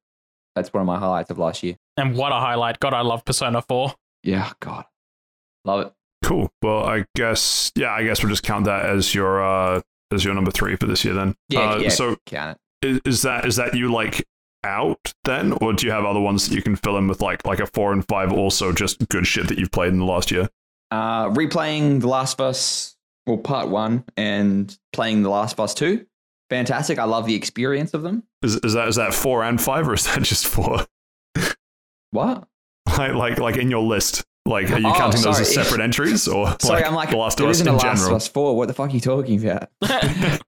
that's 0.55 0.73
one 0.73 0.81
of 0.81 0.87
my 0.87 0.99
highlights 0.99 1.31
of 1.31 1.39
last 1.39 1.63
year. 1.63 1.77
And 1.97 2.17
what 2.17 2.33
a 2.33 2.35
highlight! 2.35 2.81
God, 2.81 2.93
I 2.93 3.01
love 3.01 3.25
Persona 3.25 3.63
4. 3.63 3.95
Yeah, 4.25 4.51
God. 4.61 4.85
Love 5.65 5.87
it. 5.87 5.93
Cool. 6.25 6.53
Well, 6.61 6.85
I 6.85 7.07
guess 7.15 7.73
yeah, 7.77 7.93
I 7.93 8.05
guess 8.05 8.23
we'll 8.23 8.31
just 8.31 8.43
count 8.43 8.67
that 8.67 8.85
as 8.85 9.15
your 9.15 9.43
uh 9.43 9.81
as 10.13 10.25
your 10.25 10.35
number 10.35 10.51
three 10.51 10.77
for 10.77 10.87
this 10.87 11.05
year 11.05 11.15
then. 11.15 11.35
Yeah, 11.49 11.61
Uh, 11.61 11.79
yeah. 11.79 11.89
So 11.91 12.17
Count 12.27 12.59
is, 12.83 13.01
is 13.05 13.23
that 13.23 13.47
is 13.47 13.57
that 13.57 13.75
you 13.75 13.93
like 13.93 14.25
out 14.65 15.15
then, 15.25 15.53
or 15.61 15.73
do 15.73 15.87
you 15.87 15.93
have 15.93 16.05
other 16.05 16.21
ones 16.21 16.49
that 16.49 16.55
you 16.55 16.63
can 16.63 16.77
fill 16.77 16.97
in 16.99 17.09
with 17.09 17.21
like 17.21 17.47
like 17.47 17.61
a 17.61 17.67
four 17.67 17.93
and 17.93 18.07
five 18.07 18.33
also 18.33 18.73
just 18.73 19.09
good 19.09 19.27
shit 19.27 19.49
that 19.49 19.59
you've 19.59 19.71
played 19.71 19.93
in 19.93 19.99
the 19.99 20.05
last 20.05 20.31
year? 20.31 20.43
it. 20.43 20.51
Uh, 20.91 21.31
replaying 21.31 22.01
The 22.01 22.09
Last 22.09 22.41
of 22.41 22.47
Us, 22.47 22.97
well, 23.27 23.39
part 23.39 23.69
one, 23.69 24.05
and 24.17 24.77
playing 24.93 25.23
The 25.23 25.31
Last 25.31 25.53
of 25.53 25.61
Us 25.61 25.73
2. 25.75 26.05
Fantastic. 26.49 26.99
I 26.99 27.05
love 27.05 27.27
the 27.27 27.37
experience 27.37 27.95
of 27.95 28.03
them. 28.03 28.25
Is 28.43 28.57
is 28.57 28.73
that 28.75 28.89
is 28.89 28.97
that 28.97 29.15
four 29.15 29.45
and 29.45 29.61
five, 29.61 29.89
or 29.89 29.95
is 29.95 30.05
that 30.07 30.23
just 30.23 30.47
four? 30.47 30.85
What? 32.11 32.49
like 32.99 33.15
like 33.15 33.39
like 33.39 33.57
in 33.57 33.71
your 33.71 33.83
list? 33.83 34.25
Like, 34.47 34.71
are 34.71 34.79
you 34.79 34.89
Oh, 34.89 34.95
counting 34.95 35.21
those 35.23 35.39
as 35.41 35.53
separate 35.55 35.81
entries, 35.81 36.27
or 36.27 36.47
Sorry, 36.61 36.81
like 36.81 36.87
I'm 36.89 36.95
like, 36.95 37.11
The 37.11 37.17
Last 37.17 37.39
of 37.41 37.47
Us 37.47 37.57
isn't 37.57 37.69
in 37.69 37.75
The 37.77 37.79
Last 37.85 37.99
general? 37.99 38.17
of 38.17 38.23
Us 38.23 38.29
4. 38.29 38.57
What 38.57 38.69
the 38.69 38.75
fuck 38.75 38.91
are 38.91 38.93
you 38.93 39.01
talking 39.01 39.45
about? 39.45 39.69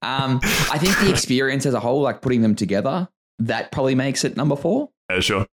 um, 0.02 0.40
I 0.43 0.78
think 0.78 0.98
the 0.98 1.10
experience 1.10 1.66
as 1.66 1.74
a 1.74 1.81
whole, 1.81 2.01
like 2.01 2.20
putting 2.23 2.43
them 2.43 2.55
together, 2.55 3.09
that 3.39 3.70
probably 3.70 3.94
makes 3.94 4.24
it 4.24 4.36
number 4.36 4.56
four, 4.56 4.90
Yeah, 5.10 5.20
sure. 5.20 5.47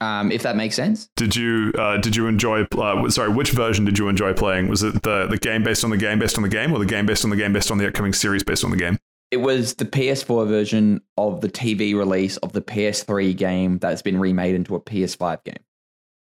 um, 0.00 0.30
if 0.32 0.42
that 0.42 0.56
makes 0.56 0.74
sense. 0.74 1.08
Did 1.16 1.34
you 1.36 1.72
uh, 1.78 1.96
did 1.98 2.16
you 2.16 2.26
enjoy? 2.26 2.62
Uh, 2.76 3.08
sorry, 3.08 3.30
which 3.32 3.50
version 3.52 3.84
did 3.84 3.98
you 3.98 4.08
enjoy 4.08 4.34
playing? 4.34 4.68
Was 4.68 4.82
it 4.82 5.02
the 5.02 5.26
the 5.26 5.38
game 5.38 5.62
based 5.62 5.84
on 5.84 5.90
the 5.90 5.96
game 5.96 6.18
based 6.18 6.36
on 6.36 6.42
the 6.42 6.48
game, 6.48 6.72
or 6.72 6.78
the 6.78 6.86
game 6.86 7.06
based 7.06 7.24
on 7.24 7.30
the 7.30 7.36
game 7.36 7.52
based 7.52 7.70
on 7.70 7.78
the 7.78 7.86
upcoming 7.86 8.12
series 8.12 8.42
based 8.42 8.64
on 8.64 8.70
the 8.70 8.76
game? 8.76 8.98
It 9.30 9.38
was 9.38 9.74
the 9.74 9.84
PS4 9.84 10.46
version 10.46 11.00
of 11.16 11.40
the 11.40 11.48
TV 11.48 11.94
release 11.96 12.36
of 12.38 12.52
the 12.52 12.60
PS3 12.62 13.36
game 13.36 13.78
that's 13.78 14.02
been 14.02 14.18
remade 14.18 14.54
into 14.54 14.74
a 14.76 14.80
PS5 14.80 15.42
game. 15.44 15.56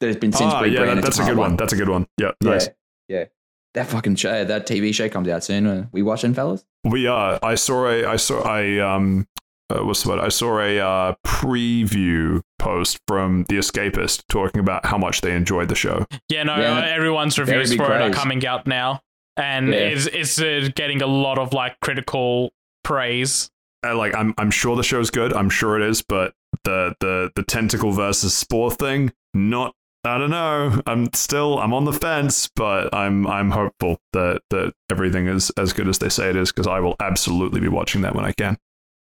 That 0.04 0.08
has 0.08 0.18
been 0.18 0.34
since 0.34 0.52
ah, 0.54 0.64
yeah, 0.66 0.84
that- 0.96 1.02
that's 1.02 1.18
a 1.20 1.24
good 1.24 1.38
one. 1.38 1.56
That's 1.56 1.72
a 1.72 1.78
good 1.78 1.88
one. 1.88 2.08
Yeah, 2.20 2.32
nice. 2.42 2.68
Yeah, 3.08 3.20
yeah. 3.20 3.26
That 3.74 3.88
fucking 3.88 4.18
show, 4.18 4.44
that 4.44 4.68
TV 4.68 4.94
show 4.94 5.08
comes 5.08 5.30
out 5.30 5.46
soon. 5.46 5.66
Uh, 5.66 5.86
we 5.94 6.02
watching, 6.02 6.34
fellas? 6.34 6.66
We 6.84 7.08
are. 7.08 7.40
I 7.42 7.56
saw 7.56 7.88
a, 7.88 8.06
I 8.06 8.18
saw 8.18 8.42
I 8.42 8.80
um, 8.80 9.26
uh, 9.70 9.80
what's 9.86 10.04
the 10.04 10.10
word? 10.10 10.20
I 10.20 10.28
saw 10.28 10.60
a 10.60 10.78
uh, 10.80 11.14
preview 11.26 12.42
post 12.60 13.00
from 13.08 13.46
The 13.48 13.58
Escapist 13.58 14.24
talking 14.28 14.60
about 14.60 14.86
how 14.86 14.98
much 14.98 15.22
they 15.22 15.34
enjoyed 15.34 15.70
the 15.70 15.76
show. 15.76 16.06
Yeah, 16.30 16.44
no, 16.44 16.58
Yeah, 16.58 16.78
uh, 16.78 16.82
everyone's 16.82 17.36
very 17.38 17.48
reviews 17.52 17.70
big 17.72 17.80
for 17.80 17.94
it 17.96 18.02
are 18.02 18.12
coming 18.12 18.46
out 18.46 18.68
now, 18.68 19.02
and 19.38 19.70
Yeah. 19.70 19.80
it's 19.80 20.08
it's 20.08 20.42
uh, 20.42 20.70
getting 20.76 21.02
a 21.02 21.08
lot 21.08 21.38
of 21.40 21.54
like 21.54 21.80
critical 21.80 22.52
praise. 22.84 23.50
Uh, 23.86 23.96
like, 23.96 24.14
I'm 24.16 24.34
I'm 24.38 24.52
sure 24.52 24.76
the 24.76 24.84
show's 24.84 25.10
good. 25.10 25.34
I'm 25.34 25.50
sure 25.50 25.80
it 25.82 25.88
is, 25.90 26.02
but 26.04 26.34
the 26.64 26.94
the 27.00 27.32
the 27.36 27.44
tentacle 27.44 27.92
versus 27.92 28.36
spore 28.36 28.72
thing 28.72 29.14
not. 29.34 29.74
I 30.06 30.18
don't 30.18 30.32
know. 30.32 30.82
I'm 30.86 31.12
still. 31.14 31.60
I'm 31.60 31.74
on 31.74 31.86
the 31.86 31.94
fence, 31.94 32.50
but 32.56 32.94
I'm. 32.94 33.26
I'm 33.26 33.52
hopeful 33.52 34.00
that 34.12 34.42
that 34.50 34.74
everything 34.92 35.28
is 35.28 35.50
as 35.52 35.72
good 35.72 35.88
as 35.88 36.00
they 36.00 36.10
say 36.10 36.30
it 36.30 36.36
is 36.36 36.52
because 36.52 36.68
I 36.68 36.80
will 36.82 36.96
absolutely 37.00 37.62
be 37.62 37.70
watching 37.70 38.02
that 38.02 38.14
when 38.14 38.26
I 38.26 38.34
can. 38.34 38.58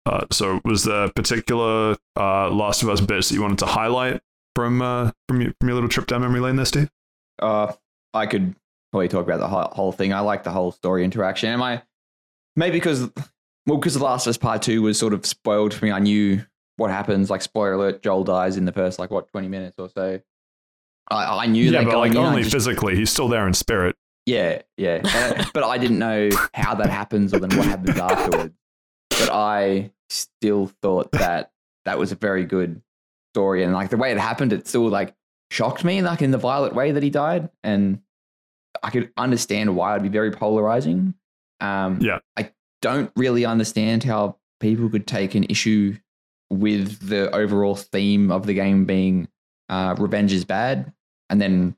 Uh, 0.07 0.27
so, 0.33 0.61
was 0.65 0.85
there 0.85 1.09
particular 1.11 1.97
uh, 2.17 2.51
Last 2.51 2.83
of 2.83 2.89
Us 2.89 3.01
bits 3.01 3.29
that 3.29 3.35
you 3.37 3.43
wanted 3.43 3.59
to 3.59 3.67
highlight 3.67 4.21
from 4.57 4.83
uh, 4.83 5.13
from 5.29 5.41
your, 5.41 5.53
from 5.61 5.69
your 5.69 5.75
little 5.75 5.89
trip 5.89 6.07
down 6.07 6.23
memory 6.23 6.41
lane 6.41 6.57
there, 6.57 6.65
Steve? 6.65 6.91
Uh, 7.39 7.73
I 8.13 8.27
could 8.27 8.57
probably 8.91 9.09
talk 9.09 9.25
about 9.25 9.39
the 9.39 9.49
whole, 9.49 9.69
whole 9.73 9.93
thing. 9.93 10.13
I 10.13 10.21
like 10.21 10.43
the 10.43 10.51
whole 10.51 10.73
story 10.73 11.05
interaction. 11.05 11.51
Am 11.51 11.63
I 11.63 11.83
maybe 12.57 12.79
because 12.79 13.09
well 13.67 13.79
because 13.79 13.95
the 13.95 14.03
Last 14.03 14.27
of 14.27 14.31
Us 14.31 14.39
Part 14.39 14.63
Two 14.63 14.83
was 14.83 14.99
sort 14.99 15.15
of 15.15 15.25
spoiled 15.25 15.73
for 15.73 15.85
me. 15.85 15.93
I 15.93 16.01
knew 16.01 16.45
what 16.77 16.91
happens. 16.91 17.31
Like 17.31 17.43
spoiler 17.43 17.75
alert, 17.75 18.03
Joel 18.03 18.25
dies 18.25 18.57
in 18.57 18.65
the 18.65 18.73
first 18.73 18.99
like 18.99 19.13
what 19.13 19.29
twenty 19.29 19.47
minutes 19.47 19.79
or 19.79 19.89
so. 19.89 20.21
I, 21.11 21.45
I 21.45 21.47
knew 21.47 21.65
Yeah, 21.65 21.81
that 21.81 21.85
but 21.87 21.91
going 21.93 22.13
like 22.13 22.19
in, 22.19 22.25
only 22.25 22.43
just- 22.43 22.53
physically. 22.55 22.97
He's 22.97 23.11
still 23.11 23.29
there 23.29 23.47
in 23.47 23.55
spirit. 23.55 23.97
Yeah, 24.27 24.63
yeah. 24.77 25.01
Uh, 25.41 25.45
but 25.53 25.65
I 25.65 25.79
didn't 25.79 25.99
know 25.99 26.29
how 26.55 26.75
that 26.77 26.89
happens 26.91 27.35
or 27.35 27.41
then 27.41 27.57
what 27.57 27.67
happens 27.67 27.99
afterwards. 27.99 28.55
But 29.11 29.31
I 29.33 29.91
still 30.09 30.71
thought 30.83 31.11
that 31.13 31.51
that 31.85 31.99
was 31.99 32.13
a 32.13 32.15
very 32.17 32.45
good 32.45 32.81
story. 33.35 33.65
And 33.65 33.73
like 33.73 33.91
the 33.91 33.97
way 33.97 34.13
it 34.13 34.19
happened, 34.19 34.53
it 34.53 34.69
still 34.69 34.89
like 34.89 35.15
shocked 35.51 35.85
me, 35.85 36.03
like 36.03 36.23
in 36.23 36.31
the 36.31 36.39
violent 36.39 36.75
way 36.75 36.93
that 36.93 37.03
he 37.03 37.11
died. 37.11 37.49
And 37.65 38.01
I 38.83 38.91
could 38.91 39.11
understand 39.17 39.75
why 39.75 39.93
it'd 39.93 40.03
be 40.05 40.09
very 40.09 40.31
polarizing. 40.31 41.15
Um, 41.61 41.99
Yeah. 42.01 42.19
I 42.37 42.53
don't 42.83 43.11
really 43.17 43.45
understand 43.45 44.05
how 44.05 44.37
people 44.61 44.89
could 44.91 45.07
take 45.07 45.35
an 45.35 45.45
issue 45.49 45.97
with 46.51 47.09
the 47.09 47.31
overall 47.35 47.75
theme 47.77 48.31
of 48.31 48.47
the 48.47 48.55
game 48.55 48.85
being 48.85 49.29
uh, 49.69 49.95
revenge 49.99 50.33
is 50.33 50.45
bad. 50.45 50.93
And 51.31 51.41
then 51.41 51.77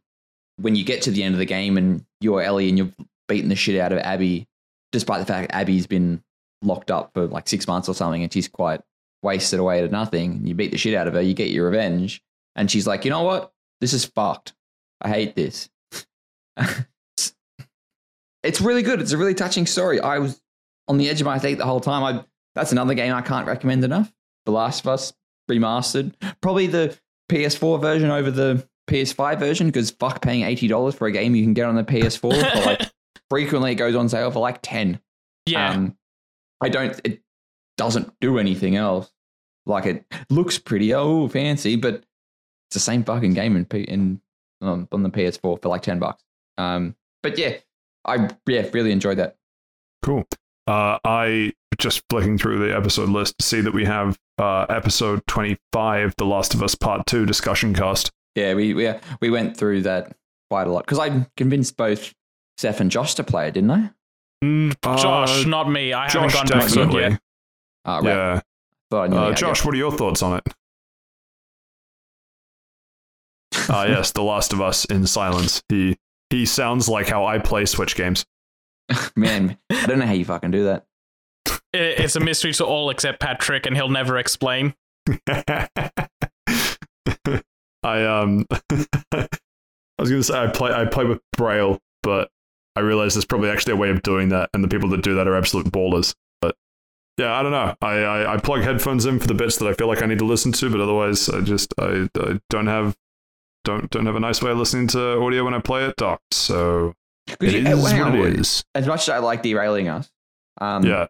when 0.56 0.74
you 0.74 0.84
get 0.84 1.02
to 1.02 1.10
the 1.10 1.22
end 1.22 1.34
of 1.34 1.38
the 1.38 1.46
game 1.46 1.76
and 1.76 2.04
you're 2.20 2.42
Ellie 2.42 2.68
and 2.68 2.76
you've 2.76 2.94
beaten 3.28 3.48
the 3.48 3.56
shit 3.56 3.80
out 3.80 3.92
of 3.92 3.98
Abby, 3.98 4.48
despite 4.90 5.20
the 5.20 5.26
fact 5.26 5.52
Abby's 5.52 5.86
been 5.86 6.22
locked 6.62 6.90
up 6.90 7.12
for 7.14 7.26
like 7.26 7.48
six 7.48 7.68
months 7.68 7.88
or 7.88 7.94
something 7.94 8.22
and 8.22 8.32
she's 8.32 8.48
quite 8.48 8.80
wasted 9.22 9.60
away 9.60 9.80
to 9.80 9.88
nothing, 9.88 10.32
and 10.32 10.48
you 10.48 10.54
beat 10.54 10.72
the 10.72 10.78
shit 10.78 10.94
out 10.94 11.06
of 11.06 11.14
her, 11.14 11.20
you 11.20 11.34
get 11.34 11.50
your 11.50 11.66
revenge. 11.66 12.22
And 12.56 12.70
she's 12.70 12.86
like, 12.86 13.04
you 13.04 13.10
know 13.10 13.22
what? 13.22 13.52
This 13.80 13.92
is 13.92 14.04
fucked. 14.04 14.52
I 15.00 15.08
hate 15.08 15.36
this. 15.36 15.70
it's 18.42 18.60
really 18.60 18.82
good. 18.82 19.00
It's 19.00 19.12
a 19.12 19.16
really 19.16 19.34
touching 19.34 19.66
story. 19.66 20.00
I 20.00 20.18
was 20.18 20.40
on 20.88 20.98
the 20.98 21.08
edge 21.08 21.20
of 21.20 21.24
my 21.24 21.38
seat 21.38 21.54
the 21.54 21.64
whole 21.64 21.80
time. 21.80 22.02
I 22.02 22.24
that's 22.54 22.72
another 22.72 22.94
game 22.94 23.14
I 23.14 23.22
can't 23.22 23.46
recommend 23.46 23.82
enough. 23.82 24.12
The 24.44 24.52
Last 24.52 24.80
of 24.80 24.88
Us 24.88 25.14
remastered. 25.50 26.12
Probably 26.40 26.66
the 26.66 26.98
PS4 27.30 27.80
version 27.80 28.10
over 28.10 28.30
the 28.30 28.66
PS5 28.88 29.38
version 29.38 29.66
because 29.68 29.90
fuck 29.92 30.22
paying 30.22 30.42
eighty 30.42 30.68
dollars 30.68 30.94
for 30.94 31.06
a 31.06 31.12
game 31.12 31.34
you 31.34 31.42
can 31.42 31.54
get 31.54 31.66
on 31.66 31.76
the 31.76 31.84
PS4. 31.84 32.20
for 32.20 32.66
like, 32.66 32.90
frequently, 33.30 33.72
it 33.72 33.76
goes 33.76 33.94
on 33.94 34.08
sale 34.08 34.30
for 34.30 34.40
like 34.40 34.60
ten. 34.62 35.00
Yeah. 35.46 35.70
Um, 35.70 35.96
I 36.60 36.68
don't. 36.68 37.00
It 37.04 37.22
doesn't 37.76 38.12
do 38.20 38.38
anything 38.38 38.76
else. 38.76 39.10
Like 39.66 39.86
it 39.86 40.04
looks 40.30 40.58
pretty, 40.58 40.92
oh 40.94 41.28
fancy, 41.28 41.76
but 41.76 41.94
it's 41.94 42.74
the 42.74 42.80
same 42.80 43.04
fucking 43.04 43.34
game 43.34 43.56
in 43.56 43.64
P- 43.64 43.82
in 43.82 44.20
um, 44.60 44.88
on 44.92 45.02
the 45.02 45.10
PS4 45.10 45.62
for 45.62 45.68
like 45.68 45.82
ten 45.82 45.98
bucks. 45.98 46.22
Um, 46.58 46.96
but 47.22 47.38
yeah, 47.38 47.54
I 48.04 48.30
yeah 48.46 48.68
really 48.72 48.92
enjoyed 48.92 49.18
that. 49.18 49.36
Cool. 50.02 50.24
Uh, 50.66 50.98
I 51.04 51.52
just 51.78 52.02
flicking 52.08 52.38
through 52.38 52.58
the 52.66 52.74
episode 52.76 53.08
list 53.08 53.38
to 53.38 53.44
see 53.44 53.60
that 53.60 53.74
we 53.74 53.84
have 53.84 54.16
uh, 54.38 54.66
episode 54.68 55.22
25, 55.26 56.14
The 56.16 56.24
Last 56.24 56.54
of 56.54 56.62
Us 56.62 56.74
Part 56.74 57.06
2 57.06 57.26
discussion 57.26 57.74
cast. 57.74 58.10
Yeah, 58.34 58.54
we 58.54 58.72
we 58.74 58.92
we 59.20 59.30
went 59.30 59.56
through 59.56 59.82
that 59.82 60.16
quite 60.50 60.66
a 60.66 60.70
lot 60.72 60.84
because 60.86 60.98
I 60.98 61.26
convinced 61.36 61.76
both 61.76 62.12
Seth 62.58 62.80
and 62.80 62.90
Josh 62.90 63.14
to 63.16 63.24
play 63.24 63.48
it, 63.48 63.54
didn't 63.54 63.70
I? 63.70 63.90
Mm, 64.44 64.74
Josh, 64.84 65.44
Uh, 65.44 65.48
not 65.48 65.70
me. 65.70 65.92
I 65.92 66.08
haven't 66.08 66.30
Josh, 66.30 66.34
gone 66.34 66.46
to 66.46 66.56
episode 66.56 66.76
definitely. 66.86 67.02
yet. 67.02 67.20
Uh, 67.84 68.00
right. 68.02 68.04
Yeah. 68.04 68.40
Thought 68.90 69.12
Uh, 69.12 69.28
you 69.28 69.34
Josh, 69.34 69.64
what 69.64 69.74
are 69.74 69.78
your 69.78 69.92
thoughts 69.92 70.22
on 70.22 70.38
it? 70.38 70.46
Ah, 73.68 73.84
yes, 73.84 74.10
The 74.12 74.22
Last 74.22 74.52
of 74.52 74.60
Us 74.60 74.84
in 74.86 75.06
silence. 75.06 75.62
He 75.68 75.96
he 76.30 76.46
sounds 76.46 76.88
like 76.88 77.08
how 77.08 77.26
I 77.26 77.38
play 77.38 77.64
Switch 77.66 77.94
games. 77.94 78.24
Man, 79.16 79.56
I 79.70 79.86
don't 79.86 79.98
know 79.98 80.06
how 80.06 80.12
you 80.12 80.24
fucking 80.24 80.50
do 80.50 80.64
that. 80.64 80.84
It- 81.72 82.00
It's 82.00 82.16
a 82.16 82.20
mystery 82.20 82.52
to 82.54 82.64
all 82.64 82.90
except 82.90 83.20
Patrick, 83.20 83.66
and 83.66 83.76
he'll 83.76 83.88
never 83.90 84.18
explain. 84.18 84.74
I 87.82 88.04
um 88.04 88.46
I 89.12 89.28
was 89.98 90.10
gonna 90.10 90.22
say 90.22 90.38
I 90.38 90.46
play 90.48 90.72
I 90.72 90.84
play 90.84 91.04
with 91.04 91.20
Braille, 91.36 91.78
but 92.02 92.28
I 92.76 92.80
realize 92.80 93.14
there's 93.14 93.24
probably 93.24 93.50
actually 93.50 93.74
a 93.74 93.76
way 93.76 93.90
of 93.90 94.02
doing 94.02 94.30
that, 94.30 94.50
and 94.54 94.64
the 94.64 94.68
people 94.68 94.88
that 94.90 95.02
do 95.02 95.14
that 95.16 95.28
are 95.28 95.36
absolute 95.36 95.66
ballers. 95.66 96.14
But 96.40 96.56
yeah, 97.18 97.34
I 97.38 97.42
don't 97.42 97.52
know. 97.52 97.74
I, 97.82 97.92
I, 98.02 98.34
I 98.34 98.36
plug 98.38 98.62
headphones 98.62 99.04
in 99.04 99.20
for 99.20 99.26
the 99.26 99.34
bits 99.34 99.56
that 99.58 99.68
I 99.68 99.74
feel 99.74 99.86
like 99.88 100.02
I 100.02 100.06
need 100.06 100.18
to 100.20 100.24
listen 100.24 100.52
to, 100.52 100.70
but 100.70 100.80
otherwise 100.80 101.28
I 101.28 101.40
just 101.42 101.74
I, 101.78 102.08
I 102.18 102.40
don't 102.50 102.66
have 102.66 102.96
don't 103.64 103.90
don't 103.90 104.06
have 104.06 104.16
a 104.16 104.20
nice 104.20 104.42
way 104.42 104.50
of 104.50 104.58
listening 104.58 104.86
to 104.88 105.20
audio 105.20 105.44
when 105.44 105.54
I 105.54 105.60
play 105.60 105.84
it 105.84 105.96
docked. 105.96 106.32
So 106.34 106.94
it 107.40 107.52
you- 107.52 107.68
is 107.68 107.82
what 107.82 108.14
it 108.14 108.38
is. 108.40 108.64
As 108.74 108.86
much 108.86 109.02
as 109.02 109.08
I 109.10 109.18
like 109.18 109.42
derailing 109.42 109.88
us, 109.88 110.10
um, 110.60 110.84
Yeah. 110.84 111.06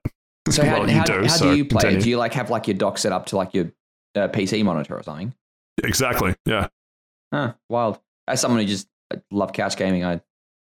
So 0.51 0.65
how, 0.67 0.81
Well, 0.81 0.91
how, 0.91 1.05
do, 1.05 1.21
how 1.23 1.27
so 1.29 1.51
do 1.53 1.57
you 1.57 1.65
play? 1.65 1.81
continue. 1.83 1.99
it? 2.01 2.03
Do 2.05 2.11
you 2.11 2.17
like 2.19 2.33
have 2.35 2.51
like 2.51 2.67
your 2.67 2.77
dock 2.77 2.99
set 2.99 3.13
up 3.13 3.27
to 3.27 3.37
like 3.37 3.55
your 3.55 3.67
uh, 4.17 4.29
PC 4.29 4.65
monitor 4.65 4.97
or 4.99 5.03
something? 5.05 5.33
Exactly. 5.85 6.35
Yeah. 6.47 6.69
Huh, 7.33 7.55
wild. 7.69 8.01
As 8.29 8.41
someone 8.41 8.61
who 8.61 8.67
just 8.67 8.89
uh, 9.13 9.17
love 9.31 9.53
couch 9.53 9.77
gaming, 9.77 10.05
I 10.05 10.21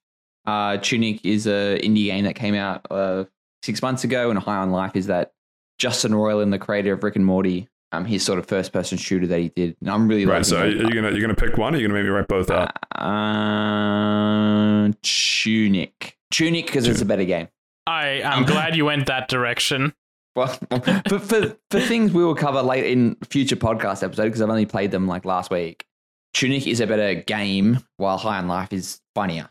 Uh, 0.45 0.77
Tunic 0.77 1.23
is 1.25 1.47
a 1.47 1.79
indie 1.81 2.05
game 2.05 2.25
that 2.25 2.35
came 2.35 2.55
out 2.55 2.85
uh, 2.91 3.25
six 3.61 3.81
months 3.81 4.03
ago, 4.03 4.29
and 4.29 4.37
High 4.37 4.57
on 4.57 4.71
Life 4.71 4.95
is 4.95 5.07
that 5.07 5.31
Justin 5.79 6.11
Roiland, 6.11 6.51
the 6.51 6.59
creator 6.59 6.93
of 6.93 7.03
Rick 7.03 7.15
and 7.15 7.25
Morty, 7.25 7.69
um, 7.93 8.05
his 8.05 8.23
sort 8.23 8.39
of 8.39 8.47
first-person 8.47 8.97
shooter 8.97 9.27
that 9.27 9.39
he 9.39 9.49
did. 9.49 9.77
And 9.81 9.89
I'm 9.89 10.07
really 10.07 10.25
right 10.25 10.45
so 10.45 10.61
are 10.61 10.67
you 10.67 10.93
gonna 10.93 11.11
you're 11.11 11.21
gonna 11.21 11.35
pick 11.35 11.57
one 11.57 11.73
or 11.73 11.77
are 11.77 11.79
you 11.79 11.87
gonna 11.87 11.99
make 11.99 12.05
me 12.05 12.09
write 12.09 12.27
both 12.27 12.49
out 12.49 12.71
Uh, 12.97 14.91
Tunic. 15.03 16.17
Tunic 16.31 16.65
because 16.65 16.87
it's 16.87 17.01
a 17.01 17.05
better 17.05 17.25
game. 17.25 17.47
I 17.85 18.21
am 18.23 18.45
glad 18.47 18.75
you 18.75 18.85
went 18.85 19.05
that 19.07 19.27
direction. 19.27 19.93
Well, 20.35 20.47
for, 21.07 21.19
for, 21.19 21.55
for 21.69 21.79
things 21.79 22.11
we 22.11 22.25
will 22.25 22.35
cover 22.35 22.61
late 22.63 22.85
in 22.85 23.15
future 23.29 23.55
podcast 23.55 24.03
episode 24.03 24.25
because 24.25 24.41
I've 24.41 24.49
only 24.49 24.65
played 24.65 24.91
them 24.91 25.07
like 25.07 25.25
last 25.25 25.51
week. 25.51 25.85
Tunic 26.33 26.65
is 26.65 26.79
a 26.79 26.87
better 26.87 27.13
game, 27.13 27.77
while 27.97 28.17
High 28.17 28.39
on 28.39 28.47
Life 28.47 28.73
is 28.73 28.99
funnier. 29.13 29.47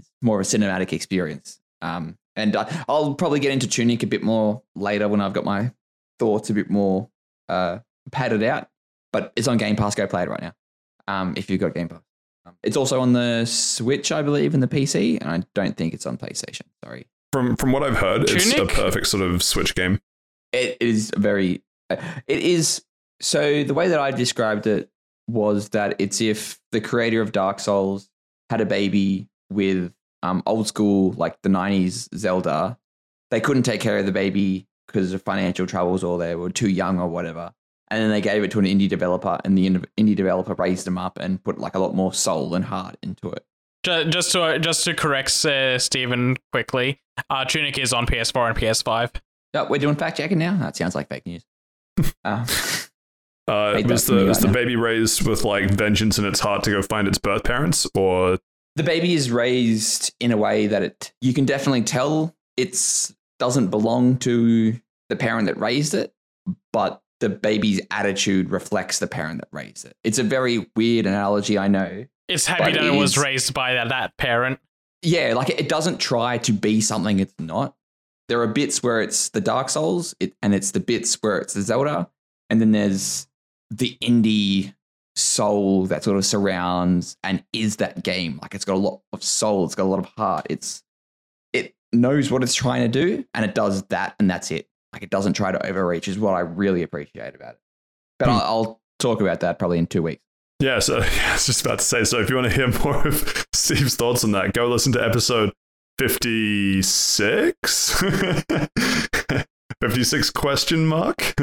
It's 0.00 0.10
more 0.20 0.40
of 0.40 0.46
a 0.46 0.48
cinematic 0.48 0.92
experience. 0.92 1.60
Um, 1.80 2.18
and 2.34 2.56
uh, 2.56 2.68
I'll 2.88 3.14
probably 3.14 3.38
get 3.38 3.52
into 3.52 3.68
Tunic 3.68 4.02
a 4.02 4.08
bit 4.08 4.24
more 4.24 4.62
later 4.74 5.06
when 5.06 5.20
I've 5.20 5.32
got 5.32 5.44
my 5.44 5.70
thoughts 6.18 6.50
a 6.50 6.54
bit 6.54 6.68
more 6.68 7.08
uh, 7.48 7.78
padded 8.10 8.42
out. 8.42 8.68
But 9.12 9.32
it's 9.36 9.48
on 9.48 9.58
Game 9.58 9.76
Pass. 9.76 9.94
Go 9.94 10.06
play 10.06 10.24
it 10.24 10.28
right 10.28 10.42
now. 10.42 10.52
Um, 11.06 11.34
if 11.36 11.48
you've 11.50 11.60
got 11.60 11.74
Game 11.74 11.88
Pass. 11.88 12.00
Um, 12.46 12.56
it's 12.62 12.76
also 12.76 13.00
on 13.00 13.12
the 13.12 13.44
Switch, 13.44 14.12
I 14.12 14.22
believe, 14.22 14.54
and 14.54 14.62
the 14.62 14.66
PC. 14.66 15.18
And 15.20 15.30
I 15.30 15.46
don't 15.54 15.76
think 15.76 15.94
it's 15.94 16.06
on 16.06 16.18
PlayStation. 16.18 16.62
Sorry. 16.84 17.06
from 17.32 17.56
from 17.56 17.72
what 17.72 17.82
I've 17.82 17.96
heard, 17.96 18.28
it's 18.28 18.52
a 18.52 18.66
perfect 18.66 19.06
sort 19.06 19.22
of 19.22 19.42
Switch 19.42 19.74
game. 19.74 20.00
It 20.52 20.76
is 20.80 21.12
very. 21.16 21.62
It 21.90 22.02
is 22.26 22.84
so. 23.20 23.64
The 23.64 23.74
way 23.74 23.88
that 23.88 24.00
I 24.00 24.10
described 24.10 24.66
it 24.66 24.90
was 25.28 25.70
that 25.70 25.96
it's 26.00 26.20
if 26.20 26.60
the 26.72 26.80
creator 26.80 27.20
of 27.20 27.32
Dark 27.32 27.60
Souls 27.60 28.10
had 28.50 28.60
a 28.60 28.66
baby 28.66 29.28
with 29.50 29.92
um, 30.22 30.42
old 30.46 30.66
school, 30.66 31.12
like 31.12 31.40
the 31.42 31.48
'90s 31.48 32.14
Zelda. 32.16 32.78
They 33.30 33.40
couldn't 33.40 33.64
take 33.64 33.80
care 33.80 33.98
of 33.98 34.06
the 34.06 34.12
baby 34.12 34.66
because 34.86 35.12
of 35.12 35.22
financial 35.22 35.66
troubles, 35.66 36.02
or 36.04 36.18
they 36.18 36.34
were 36.34 36.50
too 36.50 36.68
young, 36.68 36.98
or 36.98 37.08
whatever. 37.08 37.52
And 37.88 38.02
then 38.02 38.10
they 38.10 38.20
gave 38.20 38.42
it 38.42 38.50
to 38.52 38.58
an 38.58 38.64
indie 38.64 38.88
developer, 38.88 39.38
and 39.44 39.56
the 39.56 39.68
indie 39.98 40.16
developer 40.16 40.54
raised 40.54 40.86
them 40.86 40.98
up 40.98 41.18
and 41.18 41.42
put 41.44 41.58
like 41.58 41.74
a 41.74 41.78
lot 41.78 41.94
more 41.94 42.12
soul 42.12 42.54
and 42.54 42.64
heart 42.64 42.96
into 43.02 43.30
it. 43.30 43.44
Just 43.84 44.32
to 44.32 44.58
just 44.58 44.84
to 44.84 44.94
correct 44.94 45.44
uh, 45.44 45.78
Stephen 45.78 46.36
quickly, 46.52 47.00
uh, 47.28 47.44
Tunic 47.44 47.76
is 47.78 47.92
on 47.92 48.06
PS4 48.06 48.48
and 48.48 48.56
PS5. 48.58 49.10
Oh, 49.56 49.66
we're 49.68 49.78
doing 49.78 49.94
fact 49.94 50.16
checking 50.16 50.38
now. 50.38 50.56
That 50.56 50.74
sounds 50.76 50.94
like 50.94 51.08
fake 51.08 51.26
news. 51.26 51.44
Uh, 52.24 52.46
Uh, 53.46 53.82
was 53.86 54.06
that 54.06 54.12
for 54.12 54.16
me 54.16 54.22
the 54.22 54.28
was 54.28 54.38
right 54.38 54.40
the 54.40 54.46
now. 54.48 54.52
baby 54.54 54.74
raised 54.74 55.26
with 55.28 55.44
like 55.44 55.70
vengeance 55.70 56.18
in 56.18 56.24
its 56.24 56.40
heart 56.40 56.64
to 56.64 56.70
go 56.70 56.80
find 56.80 57.06
its 57.06 57.18
birth 57.18 57.44
parents, 57.44 57.86
or 57.94 58.38
the 58.76 58.82
baby 58.82 59.12
is 59.12 59.30
raised 59.30 60.14
in 60.18 60.32
a 60.32 60.36
way 60.38 60.66
that 60.66 60.82
it 60.82 61.12
you 61.20 61.34
can 61.34 61.44
definitely 61.44 61.82
tell 61.82 62.34
it's 62.56 63.14
doesn't 63.38 63.68
belong 63.68 64.18
to 64.18 64.78
the 65.08 65.16
parent 65.16 65.46
that 65.46 65.58
raised 65.58 65.94
it, 65.94 66.14
but 66.72 67.02
the 67.20 67.28
baby's 67.28 67.80
attitude 67.90 68.50
reflects 68.50 68.98
the 68.98 69.06
parent 69.06 69.40
that 69.40 69.48
raised 69.52 69.84
it. 69.84 69.96
It's 70.04 70.18
a 70.18 70.22
very 70.22 70.66
weird 70.76 71.06
analogy, 71.06 71.58
I 71.58 71.68
know. 71.68 72.06
It's 72.28 72.46
happy 72.46 72.72
that 72.72 72.84
it 72.84 72.94
it 72.94 72.98
was 72.98 73.18
raised 73.18 73.52
by 73.54 73.74
that, 73.74 73.88
that 73.88 74.16
parent. 74.16 74.58
Yeah, 75.02 75.34
like 75.34 75.50
it 75.50 75.68
doesn't 75.68 75.98
try 75.98 76.38
to 76.38 76.52
be 76.52 76.80
something 76.80 77.20
it's 77.20 77.34
not. 77.38 77.74
There 78.28 78.40
are 78.40 78.46
bits 78.46 78.82
where 78.82 79.02
it's 79.02 79.28
the 79.28 79.40
Dark 79.40 79.68
Souls, 79.68 80.14
it, 80.18 80.32
and 80.42 80.54
it's 80.54 80.70
the 80.70 80.80
bits 80.80 81.16
where 81.20 81.38
it's 81.38 81.52
the 81.52 81.60
Zelda, 81.60 82.08
and 82.48 82.60
then 82.60 82.72
there's 82.72 83.26
the 83.70 83.98
indie 84.02 84.74
soul 85.16 85.86
that 85.86 86.04
sort 86.04 86.16
of 86.16 86.24
surrounds 86.24 87.16
and 87.22 87.44
is 87.52 87.76
that 87.76 88.02
game. 88.02 88.38
Like 88.42 88.54
it's 88.54 88.64
got 88.64 88.74
a 88.74 88.78
lot 88.78 89.00
of 89.12 89.22
soul, 89.22 89.64
it's 89.64 89.74
got 89.74 89.84
a 89.84 89.92
lot 89.92 89.98
of 89.98 90.06
heart. 90.06 90.46
It's 90.50 90.78
it 90.78 90.83
knows 91.94 92.30
what 92.30 92.42
it's 92.42 92.54
trying 92.54 92.82
to 92.82 92.88
do, 92.88 93.24
and 93.34 93.44
it 93.44 93.54
does 93.54 93.82
that, 93.84 94.14
and 94.18 94.28
that's 94.30 94.50
it. 94.50 94.68
Like 94.92 95.02
it 95.02 95.10
doesn't 95.10 95.32
try 95.34 95.50
to 95.52 95.66
overreach, 95.66 96.08
is 96.08 96.18
what 96.18 96.34
I 96.34 96.40
really 96.40 96.82
appreciate 96.82 97.34
about 97.34 97.54
it. 97.54 97.60
But 98.18 98.26
Hmm. 98.28 98.34
I'll, 98.34 98.40
I'll 98.42 98.80
talk 98.98 99.20
about 99.20 99.40
that 99.40 99.58
probably 99.58 99.78
in 99.78 99.86
two 99.86 100.02
weeks. 100.02 100.22
yeah. 100.60 100.78
So 100.78 100.98
yeah, 101.16 101.30
I 101.30 101.32
was 101.32 101.46
just 101.46 101.64
about 101.64 101.78
to 101.80 101.84
say. 101.84 102.04
So 102.04 102.20
if 102.20 102.28
you 102.30 102.36
want 102.36 102.48
to 102.50 102.54
hear 102.54 102.68
more 102.84 103.06
of 103.08 103.46
Steve's 103.52 103.96
thoughts 103.96 104.22
on 104.24 104.32
that, 104.32 104.52
go 104.52 104.68
listen 104.68 104.92
to 104.92 105.04
episode 105.04 105.52
fifty 105.98 106.82
six. 106.82 108.02
56 109.80 110.30
question 110.30 110.86
mark 110.86 111.34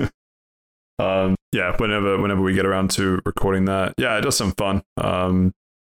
um 0.98 1.36
yeah 1.52 1.76
whenever 1.78 2.20
whenever 2.20 2.42
we 2.42 2.54
get 2.54 2.66
around 2.66 2.90
to 2.90 3.20
recording 3.26 3.66
that 3.66 3.94
yeah 3.98 4.18
it 4.18 4.22
does 4.22 4.36
some 4.38 4.52
fun 4.54 4.82
um 4.98 5.52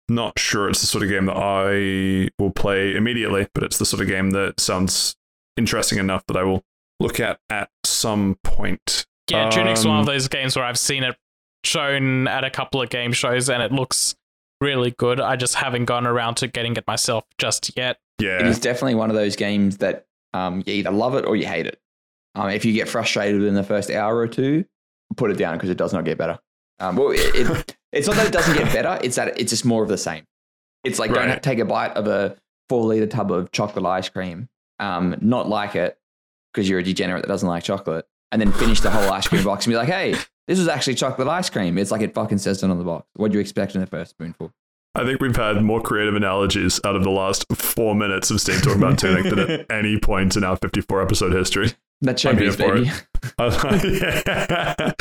not 0.08 0.38
sure 0.38 0.68
it's 0.68 0.80
the 0.80 0.86
sort 0.86 1.02
of 1.04 1.10
game 1.10 1.26
that 1.26 1.36
i 1.36 2.28
will 2.38 2.50
play 2.50 2.94
immediately 2.96 3.46
but 3.54 3.62
it's 3.62 3.78
the 3.78 3.84
sort 3.86 4.00
of 4.00 4.08
game 4.08 4.30
that 4.30 4.58
sounds 4.58 5.16
interesting 5.56 5.98
enough 5.98 6.24
that 6.26 6.36
i 6.36 6.42
will 6.42 6.64
look 7.00 7.20
at 7.20 7.38
at 7.50 7.70
some 7.84 8.36
point 8.42 9.06
Yeah, 9.30 9.50
Tunic's 9.50 9.84
one 9.84 9.96
of 10.00 10.00
Um, 10.00 10.06
those 10.06 10.26
games 10.28 10.56
where 10.56 10.64
I've 10.64 10.78
seen 10.78 11.04
it 11.04 11.16
shown 11.64 12.26
at 12.26 12.44
a 12.44 12.50
couple 12.50 12.80
of 12.80 12.88
game 12.90 13.12
shows 13.12 13.48
and 13.50 13.62
it 13.62 13.70
looks 13.72 14.14
really 14.60 14.90
good. 14.92 15.20
I 15.20 15.36
just 15.36 15.54
haven't 15.56 15.84
gone 15.84 16.06
around 16.06 16.36
to 16.36 16.48
getting 16.48 16.74
it 16.76 16.84
myself 16.86 17.24
just 17.38 17.76
yet. 17.76 17.98
Yeah 18.20 18.40
It 18.40 18.46
is 18.46 18.58
definitely 18.58 18.94
one 18.96 19.10
of 19.10 19.16
those 19.16 19.36
games 19.36 19.76
that 19.78 20.06
um, 20.34 20.62
you 20.66 20.74
either 20.74 20.90
love 20.90 21.14
it 21.14 21.24
or 21.26 21.36
you 21.36 21.46
hate 21.46 21.66
it. 21.66 21.78
Um, 22.34 22.50
if 22.50 22.64
you 22.64 22.72
get 22.72 22.88
frustrated 22.88 23.42
in 23.42 23.54
the 23.54 23.62
first 23.64 23.90
hour 23.90 24.16
or 24.16 24.26
two, 24.28 24.64
put 25.16 25.30
it 25.30 25.36
down 25.38 25.56
because 25.56 25.70
it 25.70 25.76
does 25.76 25.92
not 25.92 26.04
get 26.04 26.18
better. 26.18 26.38
Um, 26.80 26.96
well, 26.96 27.10
it, 27.10 27.20
it, 27.34 27.76
it's 27.92 28.06
not 28.06 28.16
that 28.16 28.26
it 28.26 28.32
doesn't 28.32 28.56
get 28.56 28.72
better; 28.72 28.98
it's 29.02 29.16
that 29.16 29.38
it's 29.40 29.50
just 29.50 29.64
more 29.64 29.82
of 29.82 29.88
the 29.88 29.98
same. 29.98 30.24
It's 30.84 30.98
like 30.98 31.12
don't 31.12 31.28
Right. 31.28 31.42
take 31.42 31.58
a 31.58 31.64
bite 31.64 31.92
of 31.96 32.06
a 32.06 32.36
four 32.68 32.84
liter 32.84 33.06
tub 33.06 33.32
of 33.32 33.50
chocolate 33.52 33.84
ice 33.84 34.08
cream, 34.08 34.48
um, 34.78 35.16
not 35.20 35.48
like 35.48 35.74
it 35.74 35.98
because 36.52 36.68
you're 36.68 36.78
a 36.78 36.82
degenerate 36.82 37.22
that 37.22 37.28
doesn't 37.28 37.48
like 37.48 37.64
chocolate, 37.64 38.06
and 38.32 38.40
then 38.40 38.52
finish 38.52 38.80
the 38.80 38.90
whole 38.90 39.10
ice 39.12 39.26
cream 39.28 39.44
box 39.44 39.66
and 39.66 39.72
be 39.72 39.76
like, 39.76 39.88
"Hey, 39.88 40.14
this 40.46 40.58
is 40.58 40.68
actually 40.68 40.94
chocolate 40.94 41.28
ice 41.28 41.50
cream." 41.50 41.78
It's 41.78 41.90
like 41.90 42.00
it 42.02 42.14
fucking 42.14 42.38
says 42.38 42.62
it 42.62 42.70
on 42.70 42.78
the 42.78 42.84
box. 42.84 43.06
What 43.16 43.32
do 43.32 43.38
you 43.38 43.40
expect 43.40 43.74
in 43.74 43.80
the 43.80 43.86
first 43.86 44.10
spoonful? 44.10 44.52
i 44.94 45.04
think 45.04 45.20
we've 45.20 45.36
had 45.36 45.62
more 45.62 45.82
creative 45.82 46.14
analogies 46.16 46.80
out 46.82 46.96
of 46.96 47.04
the 47.04 47.10
last 47.10 47.44
four 47.54 47.94
minutes 47.94 48.30
of 48.30 48.40
steve 48.40 48.60
talking 48.62 48.82
about 48.82 48.98
tunic 48.98 49.22
than 49.24 49.38
at 49.38 49.66
any 49.70 49.98
point 50.00 50.34
in 50.34 50.42
our 50.42 50.56
54 50.56 51.02
episode 51.02 51.32
history 51.34 51.72
That's 52.00 52.24
I'm 52.24 52.38
here 52.38 52.50
showbiz, 52.50 52.56
for 52.56 52.74
baby. 52.74 52.90
I 53.38 54.94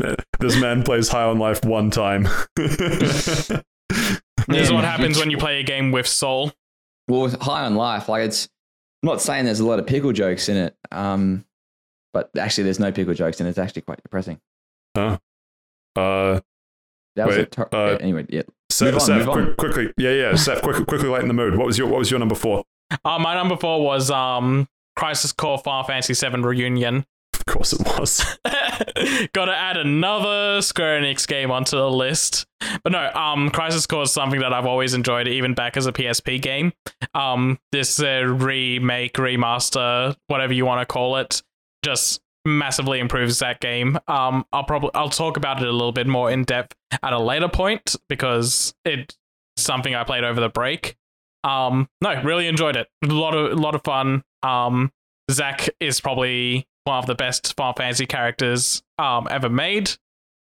yeah. 0.00 0.14
This 0.40 0.60
man 0.60 0.82
plays 0.84 1.08
high 1.08 1.24
on 1.24 1.38
life 1.38 1.64
one 1.64 1.90
time. 1.90 2.28
This 2.56 3.50
is 3.50 4.72
what 4.72 4.84
happens 4.84 5.18
when 5.18 5.30
you 5.30 5.36
play 5.36 5.60
a 5.60 5.62
game 5.62 5.90
with 5.92 6.06
soul. 6.06 6.52
well, 7.08 7.22
with 7.22 7.40
high 7.40 7.64
on 7.64 7.74
life, 7.74 8.08
like 8.08 8.22
it's 8.24 8.48
I'm 9.02 9.08
not 9.08 9.20
saying 9.20 9.44
there's 9.44 9.60
a 9.60 9.66
lot 9.66 9.78
of 9.78 9.86
pickle 9.86 10.12
jokes 10.12 10.48
in 10.48 10.56
it, 10.56 10.76
um, 10.92 11.44
but 12.12 12.30
actually 12.38 12.64
there's 12.64 12.80
no 12.80 12.92
pickle 12.92 13.14
jokes, 13.14 13.40
and 13.40 13.48
it's 13.48 13.58
actually 13.58 13.82
quite 13.82 14.02
depressing. 14.02 14.40
uh, 14.96 15.18
That 15.96 16.42
was 17.16 17.36
a 17.36 17.40
Wait, 17.40 17.50
tor- 17.50 17.68
uh, 17.74 17.96
anyway. 17.96 18.26
Yeah, 18.28 18.42
Seth, 18.70 18.86
Move 18.86 18.94
on, 18.94 19.00
Seth 19.00 19.18
move 19.18 19.28
on. 19.28 19.44
quick, 19.44 19.56
quickly, 19.56 19.92
yeah, 19.98 20.12
yeah, 20.12 20.34
Seth, 20.36 20.62
quick, 20.62 20.86
quickly 20.86 21.08
lighten 21.08 21.28
the 21.28 21.34
mood. 21.34 21.56
What 21.56 21.66
was 21.66 21.76
your 21.78 21.88
What 21.88 21.98
was 21.98 22.10
your 22.10 22.20
number 22.20 22.34
four? 22.36 22.64
Uh, 23.04 23.18
my 23.18 23.34
number 23.34 23.56
four 23.56 23.84
was 23.84 24.10
um, 24.10 24.68
Crisis 24.98 25.30
Core 25.30 25.58
Final 25.58 25.84
Fantasy 25.84 26.12
VII 26.12 26.40
Reunion. 26.40 27.06
Of 27.32 27.46
course, 27.46 27.72
it 27.72 27.86
was. 27.86 28.36
Gotta 29.32 29.56
add 29.56 29.76
another 29.76 30.60
Square 30.60 31.02
Enix 31.02 31.24
game 31.24 31.52
onto 31.52 31.76
the 31.76 31.88
list. 31.88 32.46
But 32.82 32.90
no, 32.90 33.08
um, 33.12 33.50
Crisis 33.50 33.86
Core 33.86 34.02
is 34.02 34.12
something 34.12 34.40
that 34.40 34.52
I've 34.52 34.66
always 34.66 34.94
enjoyed, 34.94 35.28
even 35.28 35.54
back 35.54 35.76
as 35.76 35.86
a 35.86 35.92
PSP 35.92 36.42
game. 36.42 36.72
Um, 37.14 37.60
this 37.70 38.02
uh, 38.02 38.24
remake, 38.26 39.14
remaster, 39.14 40.16
whatever 40.26 40.52
you 40.52 40.66
want 40.66 40.80
to 40.80 40.92
call 40.92 41.16
it, 41.18 41.44
just 41.84 42.20
massively 42.44 42.98
improves 42.98 43.38
that 43.38 43.60
game. 43.60 44.00
Um, 44.08 44.44
I'll 44.52 44.64
probably 44.64 44.90
I'll 44.94 45.10
talk 45.10 45.36
about 45.36 45.62
it 45.62 45.68
a 45.68 45.72
little 45.72 45.92
bit 45.92 46.08
more 46.08 46.28
in 46.28 46.42
depth 46.42 46.74
at 47.04 47.12
a 47.12 47.20
later 47.20 47.48
point 47.48 47.94
because 48.08 48.74
it's 48.84 49.16
something 49.56 49.94
I 49.94 50.02
played 50.02 50.24
over 50.24 50.40
the 50.40 50.48
break. 50.48 50.96
Um, 51.44 51.88
no, 52.00 52.20
really 52.22 52.48
enjoyed 52.48 52.74
it. 52.74 52.88
A 53.04 53.06
lot 53.06 53.36
of 53.36 53.52
a 53.52 53.54
lot 53.54 53.76
of 53.76 53.82
fun. 53.84 54.24
Um, 54.42 54.92
Zack 55.30 55.68
is 55.80 56.00
probably 56.00 56.66
one 56.84 56.98
of 56.98 57.06
the 57.06 57.14
best 57.14 57.54
Final 57.56 57.74
Fantasy 57.74 58.06
characters 58.06 58.82
um 58.98 59.26
ever 59.30 59.48
made, 59.48 59.92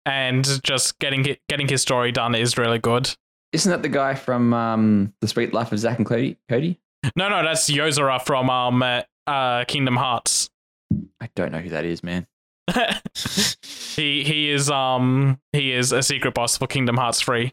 and 0.06 0.62
just 0.62 0.98
getting 0.98 1.24
it, 1.26 1.40
getting 1.48 1.68
his 1.68 1.82
story 1.82 2.12
done 2.12 2.34
is 2.34 2.58
really 2.58 2.78
good. 2.78 3.14
isn't 3.52 3.70
that 3.70 3.82
the 3.82 3.88
guy 3.88 4.14
from 4.14 4.52
um, 4.52 5.14
the 5.20 5.28
Sweet 5.28 5.54
Life 5.54 5.72
of 5.72 5.78
Zack 5.78 5.98
and 5.98 6.06
Cody? 6.06 6.36
Cody? 6.48 6.80
No, 7.16 7.28
no, 7.28 7.42
that's 7.42 7.70
Yozora 7.70 8.20
from 8.24 8.50
um 8.50 8.82
uh, 8.82 9.02
uh, 9.26 9.64
Kingdom 9.64 9.96
Hearts. 9.96 10.50
I 11.20 11.28
don't 11.34 11.52
know 11.52 11.58
who 11.60 11.70
that 11.70 11.84
is, 11.84 12.02
man. 12.02 12.26
he 13.96 14.24
he 14.24 14.50
is 14.50 14.70
um 14.70 15.38
he 15.52 15.72
is 15.72 15.92
a 15.92 16.02
secret 16.02 16.34
boss 16.34 16.56
for 16.58 16.66
Kingdom 16.66 16.96
Hearts 16.96 17.20
three. 17.20 17.52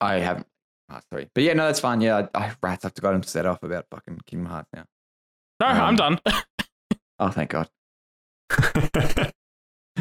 I 0.00 0.14
haven't. 0.16 0.46
Oh, 0.90 1.00
sorry, 1.10 1.28
but 1.34 1.44
yeah, 1.44 1.54
no, 1.54 1.66
that's 1.66 1.80
fine. 1.80 2.00
Yeah, 2.00 2.26
I, 2.34 2.44
I 2.46 2.52
rats 2.62 2.82
have 2.84 2.94
to 2.94 3.02
got 3.02 3.14
him 3.14 3.22
set 3.22 3.46
off 3.46 3.62
about 3.62 3.86
fucking 3.90 4.20
Kingdom 4.26 4.50
Hearts 4.50 4.68
now. 4.74 4.84
No, 5.60 5.66
I'm 5.66 5.88
Um, 5.88 5.96
done. 5.96 6.20
Oh, 7.20 7.28
thank 7.30 7.50
God. 7.50 7.68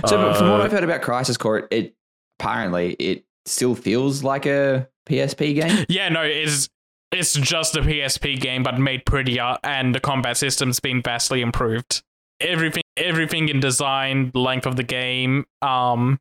So, 0.07 0.33
from 0.33 0.49
what 0.49 0.59
Uh, 0.59 0.63
I've 0.63 0.71
heard 0.71 0.83
about 0.83 1.01
Crisis 1.03 1.37
Core, 1.37 1.59
it, 1.59 1.67
it 1.71 1.95
apparently 2.39 2.93
it 2.93 3.23
still 3.45 3.75
feels 3.75 4.23
like 4.23 4.45
a 4.47 4.89
PSP 5.07 5.53
game. 5.55 5.85
yeah, 5.89 6.09
no, 6.09 6.23
it's 6.23 6.67
it's 7.11 7.33
just 7.35 7.75
a 7.77 7.81
PSP 7.81 8.41
game, 8.41 8.63
but 8.63 8.79
made 8.79 9.05
prettier, 9.05 9.55
and 9.63 9.93
the 9.93 9.99
combat 9.99 10.35
system's 10.35 10.79
been 10.79 11.01
vastly 11.03 11.41
improved. 11.41 12.01
Everything, 12.41 12.81
everything 12.97 13.49
in 13.49 13.59
design, 13.59 14.31
length 14.33 14.65
of 14.65 14.75
the 14.77 14.83
game, 14.83 15.45
um, 15.61 16.19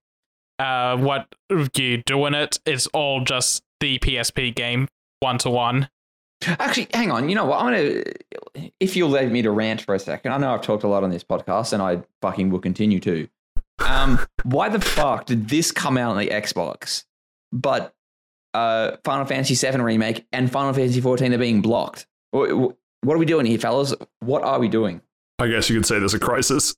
uh, 0.59 0.97
what 0.99 1.27
you 1.75 2.03
do 2.05 2.27
in 2.27 2.35
it, 2.35 2.61
it's 2.67 2.87
all 2.89 3.23
just 3.25 3.63
the 3.81 3.99
PSP 4.01 4.55
game, 4.55 4.87
one 5.21 5.39
to 5.39 5.49
one. 5.51 5.89
Actually, 6.47 6.89
hang 6.93 7.11
on. 7.11 7.29
You 7.29 7.35
know 7.35 7.45
what? 7.45 7.61
I'm 7.61 7.73
gonna, 7.73 8.71
if 8.81 8.97
you'll 8.97 9.11
let 9.11 9.31
me 9.31 9.43
to 9.43 9.51
rant 9.51 9.83
for 9.83 9.95
a 9.95 9.99
second. 9.99 10.33
I 10.33 10.39
know 10.39 10.53
I've 10.53 10.63
talked 10.63 10.85
a 10.85 10.89
lot 10.89 11.05
on 11.05 11.11
this 11.11 11.25
podcast, 11.25 11.73
and 11.73 11.83
I 11.83 12.03
fucking 12.21 12.51
will 12.51 12.61
continue 12.61 13.01
to. 13.01 13.29
Um, 13.85 14.19
why 14.45 14.69
the 14.69 14.81
fuck 14.81 15.27
did 15.27 15.49
this 15.49 15.73
come 15.73 15.99
out 15.99 16.11
on 16.11 16.19
the 16.19 16.29
Xbox, 16.29 17.05
but 17.53 17.95
uh, 18.55 18.97
Final 19.05 19.27
Fantasy 19.27 19.55
VII 19.55 19.81
remake 19.81 20.27
and 20.33 20.51
Final 20.51 20.73
Fantasy 20.73 21.01
XIV 21.01 21.35
are 21.35 21.39
being 21.39 21.63
blocked? 21.63 22.07
What, 22.31 22.77
what 23.03 23.15
are 23.15 23.19
we 23.19 23.27
doing 23.27 23.47
here, 23.47 23.59
fellas? 23.59 23.95
What 24.21 24.43
are 24.43 24.59
we 24.59 24.69
doing? 24.69 25.01
I 25.39 25.49
guess 25.49 25.69
you 25.69 25.77
could 25.77 25.87
say 25.87 25.99
there's 25.99 26.15
a 26.15 26.21
crisis. 26.21 26.75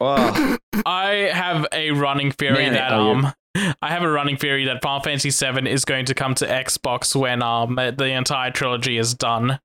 Oh, 0.00 0.56
I 0.86 1.30
have 1.32 1.66
a 1.72 1.92
running 1.92 2.32
theory 2.32 2.64
Man, 2.64 2.72
that 2.74 2.92
um 2.92 3.32
I 3.56 3.88
have 3.90 4.02
a 4.02 4.08
running 4.10 4.36
theory 4.36 4.64
that 4.66 4.82
Final 4.82 5.00
Fantasy 5.02 5.30
VII 5.30 5.70
is 5.70 5.84
going 5.84 6.06
to 6.06 6.14
come 6.14 6.34
to 6.36 6.46
Xbox 6.46 7.14
when 7.14 7.42
um 7.42 7.76
the 7.76 8.06
entire 8.12 8.50
trilogy 8.50 8.98
is 8.98 9.14
done. 9.14 9.58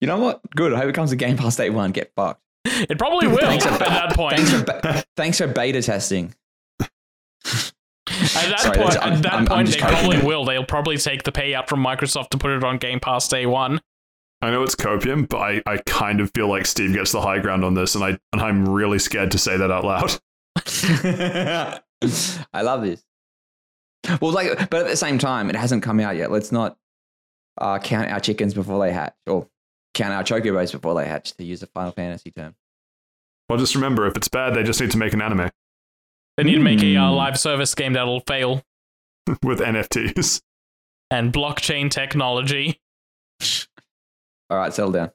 You 0.00 0.08
know 0.08 0.18
what? 0.18 0.40
Good. 0.54 0.72
I 0.72 0.78
hope 0.78 0.88
it 0.88 0.94
comes 0.94 1.10
to 1.10 1.16
Game 1.16 1.36
Pass 1.36 1.56
Day 1.56 1.70
One. 1.70 1.92
Get 1.92 2.12
fucked. 2.16 2.40
It 2.64 2.98
probably 2.98 3.26
will 3.28 3.38
Thanks 3.38 3.66
at 3.66 3.72
for- 3.72 3.78
that 3.84 4.14
point. 4.14 4.36
Thanks 4.38 4.50
for 4.52 4.64
be- 4.98 5.02
thanks 5.16 5.38
for 5.38 5.46
beta 5.48 5.82
testing. 5.82 6.34
At 6.80 6.90
that 8.06 8.60
Sorry, 8.60 8.76
point, 8.78 8.90
that's- 8.90 8.96
I'm- 9.04 9.12
at 9.14 9.22
that 9.22 9.32
I'm- 9.32 9.48
I'm 9.50 9.66
they 9.66 9.78
probably 9.78 10.16
joking. 10.16 10.26
will. 10.28 10.44
They'll 10.44 10.64
probably 10.64 10.96
take 10.98 11.22
the 11.24 11.32
payout 11.32 11.68
from 11.68 11.82
Microsoft 11.84 12.30
to 12.30 12.38
put 12.38 12.50
it 12.52 12.62
on 12.64 12.78
Game 12.78 13.00
Pass 13.00 13.26
day 13.28 13.46
one. 13.46 13.80
I 14.40 14.50
know 14.50 14.62
it's 14.64 14.74
copium, 14.74 15.28
but 15.28 15.38
I, 15.38 15.62
I 15.66 15.76
kind 15.86 16.20
of 16.20 16.30
feel 16.34 16.48
like 16.48 16.66
Steve 16.66 16.94
gets 16.94 17.12
the 17.12 17.20
high 17.20 17.38
ground 17.38 17.64
on 17.64 17.74
this, 17.74 17.94
and 17.94 18.02
I 18.04 18.18
and 18.32 18.42
I'm 18.42 18.68
really 18.68 18.98
scared 18.98 19.30
to 19.32 19.38
say 19.38 19.56
that 19.56 19.70
out 19.70 19.84
loud. 19.84 20.18
I 22.52 22.62
love 22.62 22.82
this. 22.82 23.02
Well, 24.20 24.32
like, 24.32 24.68
but 24.70 24.80
at 24.80 24.88
the 24.88 24.96
same 24.96 25.18
time, 25.18 25.48
it 25.50 25.56
hasn't 25.56 25.82
come 25.82 26.00
out 26.00 26.16
yet. 26.16 26.30
Let's 26.30 26.50
not 26.52 26.76
uh, 27.58 27.78
count 27.78 28.10
our 28.10 28.20
chickens 28.20 28.52
before 28.54 28.84
they 28.84 28.92
hatch, 28.92 29.14
or 29.26 29.46
count 29.94 30.12
our 30.12 30.24
chocobos 30.24 30.72
before 30.72 30.94
they 30.94 31.06
hatch, 31.06 31.34
to 31.36 31.44
use 31.44 31.62
a 31.62 31.66
Final 31.68 31.92
Fantasy 31.92 32.30
term. 32.32 32.54
Well, 33.48 33.58
just 33.58 33.74
remember, 33.74 34.06
if 34.06 34.16
it's 34.16 34.28
bad, 34.28 34.54
they 34.54 34.62
just 34.64 34.80
need 34.80 34.90
to 34.92 34.98
make 34.98 35.12
an 35.12 35.20
anime 35.22 35.50
They 36.36 36.44
need 36.44 36.54
to 36.54 36.60
make 36.60 36.82
a 36.82 36.96
uh, 36.96 37.10
Hmm. 37.10 37.16
live 37.16 37.38
service 37.38 37.74
game 37.74 37.92
that'll 37.92 38.20
fail 38.20 38.62
with 39.42 39.60
NFTs. 39.60 40.40
and 41.10 41.32
blockchain 41.32 41.90
technology. 41.90 42.80
All 44.50 44.58
right, 44.58 44.72
settle 44.72 44.92
down. 44.92 45.10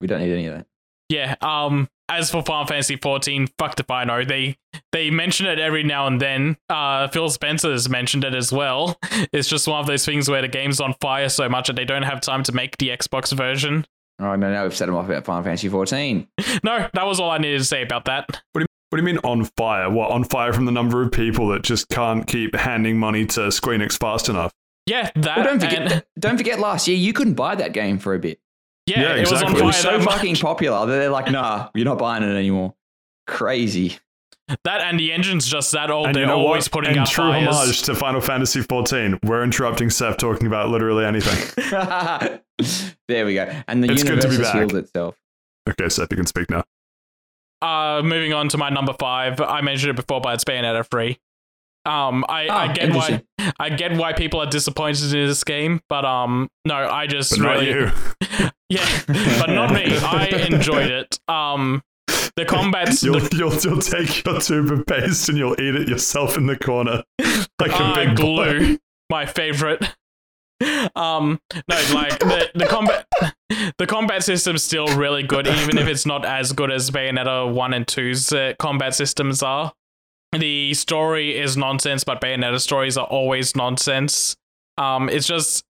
We 0.00 0.06
don't 0.06 0.20
need 0.20 0.32
any 0.32 0.46
of 0.46 0.54
that. 0.54 0.66
Yeah. 1.08 1.34
Um. 1.40 1.88
As 2.08 2.30
for 2.30 2.42
Final 2.42 2.66
Fantasy 2.66 2.96
14, 2.96 3.48
fucked 3.58 3.80
if 3.80 3.90
I 3.90 4.04
know. 4.04 4.24
They 4.24 4.56
they 4.92 5.10
mention 5.10 5.46
it 5.46 5.58
every 5.58 5.82
now 5.82 6.06
and 6.06 6.20
then. 6.20 6.56
Uh, 6.68 7.08
Phil 7.08 7.28
Spencer's 7.30 7.88
mentioned 7.88 8.24
it 8.24 8.34
as 8.34 8.52
well. 8.52 8.98
It's 9.32 9.48
just 9.48 9.66
one 9.66 9.80
of 9.80 9.86
those 9.86 10.04
things 10.04 10.28
where 10.28 10.42
the 10.42 10.48
game's 10.48 10.80
on 10.80 10.94
fire 11.00 11.28
so 11.28 11.48
much 11.48 11.68
that 11.68 11.76
they 11.76 11.84
don't 11.84 12.02
have 12.02 12.20
time 12.20 12.42
to 12.44 12.52
make 12.52 12.76
the 12.78 12.88
Xbox 12.90 13.32
version. 13.32 13.86
All 14.20 14.26
right, 14.28 14.38
no, 14.38 14.52
now 14.52 14.62
we've 14.64 14.76
set 14.76 14.86
them 14.86 14.94
off 14.94 15.06
about 15.06 15.24
Final 15.24 15.42
Fantasy 15.42 15.68
14. 15.68 16.28
No, 16.64 16.88
that 16.92 17.06
was 17.06 17.18
all 17.18 17.30
I 17.30 17.38
needed 17.38 17.58
to 17.58 17.64
say 17.64 17.82
about 17.82 18.04
that. 18.04 18.28
What 18.52 18.64
do 18.92 18.96
you 18.98 19.02
mean 19.02 19.18
on 19.24 19.44
fire? 19.56 19.88
What 19.90 20.10
on 20.10 20.22
fire 20.24 20.52
from 20.52 20.66
the 20.66 20.70
number 20.72 21.02
of 21.02 21.10
people 21.12 21.48
that 21.48 21.62
just 21.62 21.88
can't 21.88 22.26
keep 22.26 22.54
handing 22.54 22.98
money 22.98 23.24
to 23.26 23.50
Square 23.50 23.78
Enix 23.78 23.98
fast 23.98 24.28
enough? 24.28 24.52
Yeah, 24.86 25.10
that. 25.14 25.36
Well, 25.38 25.44
don't 25.46 25.60
forget, 25.60 25.92
and- 25.92 26.04
don't 26.18 26.36
forget, 26.36 26.58
last 26.60 26.86
year 26.88 26.96
you 26.98 27.12
couldn't 27.14 27.34
buy 27.34 27.54
that 27.54 27.72
game 27.72 27.98
for 27.98 28.14
a 28.14 28.18
bit. 28.18 28.38
yeah, 28.86 29.00
Yeah, 29.00 29.14
it 29.14 29.20
was 29.20 29.30
on 29.42 29.52
exactly. 29.52 29.60
It 29.62 29.64
was 29.64 29.76
so 29.76 30.00
fucking 30.02 30.36
popular 30.36 30.84
that 30.86 30.92
they're 30.92 31.08
like, 31.08 31.30
nah, 31.30 31.70
you're 31.74 31.84
not 31.86 31.98
buying 31.98 32.22
it 32.22 32.34
anymore. 32.36 32.74
Crazy. 33.26 33.98
That 34.64 34.80
and 34.82 34.98
the 34.98 35.12
engine's 35.12 35.46
just 35.46 35.72
that 35.72 35.90
old. 35.90 36.06
And 36.06 36.14
They're 36.14 36.22
you 36.22 36.26
know 36.28 36.38
always 36.38 36.64
what? 36.66 36.72
putting 36.72 36.92
In 36.92 36.98
out 36.98 37.08
true 37.08 37.24
fires. 37.30 37.54
homage 37.56 37.82
to 37.82 37.94
Final 37.94 38.20
Fantasy 38.20 38.60
14, 38.62 39.18
we're 39.24 39.42
interrupting 39.44 39.90
Seth 39.90 40.16
talking 40.18 40.46
about 40.46 40.68
literally 40.70 41.04
anything. 41.04 41.38
there 43.08 43.26
we 43.26 43.34
go. 43.34 43.50
And 43.68 43.82
the 43.82 43.90
It's 43.92 44.02
good 44.02 44.20
to 44.20 44.28
universe 44.28 44.36
be 44.38 44.42
has 44.44 44.52
back. 44.52 44.54
healed 44.56 44.74
itself. 44.76 45.16
okay, 45.68 45.88
Seth, 45.88 46.08
you 46.10 46.16
can 46.16 46.26
speak 46.26 46.50
now. 46.50 46.64
Uh, 47.60 48.02
moving 48.02 48.32
on 48.32 48.48
to 48.48 48.58
my 48.58 48.70
number 48.70 48.92
five. 48.98 49.40
I 49.40 49.60
mentioned 49.60 49.90
it 49.90 49.96
before, 49.96 50.20
but 50.20 50.34
it's 50.34 50.44
Bayonetta 50.44 50.84
free. 50.90 51.18
Um, 51.84 52.24
I, 52.28 52.42
I 52.48 52.66
Ah, 52.68 52.72
get 52.72 52.94
why. 52.94 53.22
I 53.58 53.68
get 53.70 53.96
why 53.96 54.12
people 54.12 54.40
are 54.40 54.46
disappointed 54.46 55.12
in 55.14 55.26
this 55.26 55.42
game, 55.42 55.80
but 55.88 56.04
um, 56.04 56.48
no, 56.64 56.74
I 56.74 57.06
just 57.08 57.30
But 57.32 57.40
not 57.40 57.50
really 57.54 57.68
you. 57.70 57.90
yeah, 58.68 59.00
but 59.06 59.50
not 59.50 59.72
me. 59.72 59.96
I 59.98 60.26
enjoyed 60.50 60.90
it. 60.90 61.18
Um, 61.28 61.82
the 62.36 62.44
combat's 62.44 63.02
You'll, 63.02 63.20
the, 63.20 63.36
you'll, 63.36 63.54
you'll 63.54 63.80
take 63.80 64.24
your 64.24 64.40
tube 64.40 64.70
of 64.70 64.86
paste 64.86 65.28
and 65.28 65.36
you'll 65.36 65.60
eat 65.60 65.74
it 65.74 65.88
yourself 65.88 66.36
in 66.36 66.46
the 66.46 66.56
corner 66.56 67.02
like 67.60 67.72
a 67.72 67.84
uh, 67.84 67.94
big 67.94 68.16
boy. 68.16 68.58
glue, 68.58 68.78
my 69.10 69.26
favorite. 69.26 69.82
Um, 70.94 71.40
no, 71.52 71.76
like 71.92 72.18
the 72.20 72.50
the 72.54 72.66
combat, 72.66 73.06
the 73.78 73.86
combat 73.86 74.22
system's 74.22 74.62
still 74.62 74.86
really 74.96 75.22
good, 75.22 75.46
even 75.46 75.76
if 75.78 75.88
it's 75.88 76.06
not 76.06 76.24
as 76.24 76.52
good 76.52 76.70
as 76.70 76.90
Bayonetta 76.90 77.52
one 77.52 77.74
and 77.74 77.86
2's 77.86 78.32
uh, 78.32 78.54
combat 78.58 78.94
systems 78.94 79.42
are. 79.42 79.72
The 80.32 80.72
story 80.74 81.36
is 81.38 81.56
nonsense, 81.56 82.04
but 82.04 82.20
Bayonetta 82.20 82.60
stories 82.60 82.96
are 82.96 83.06
always 83.06 83.54
nonsense. 83.54 84.36
Um, 84.78 85.08
it's 85.08 85.26
just 85.26 85.64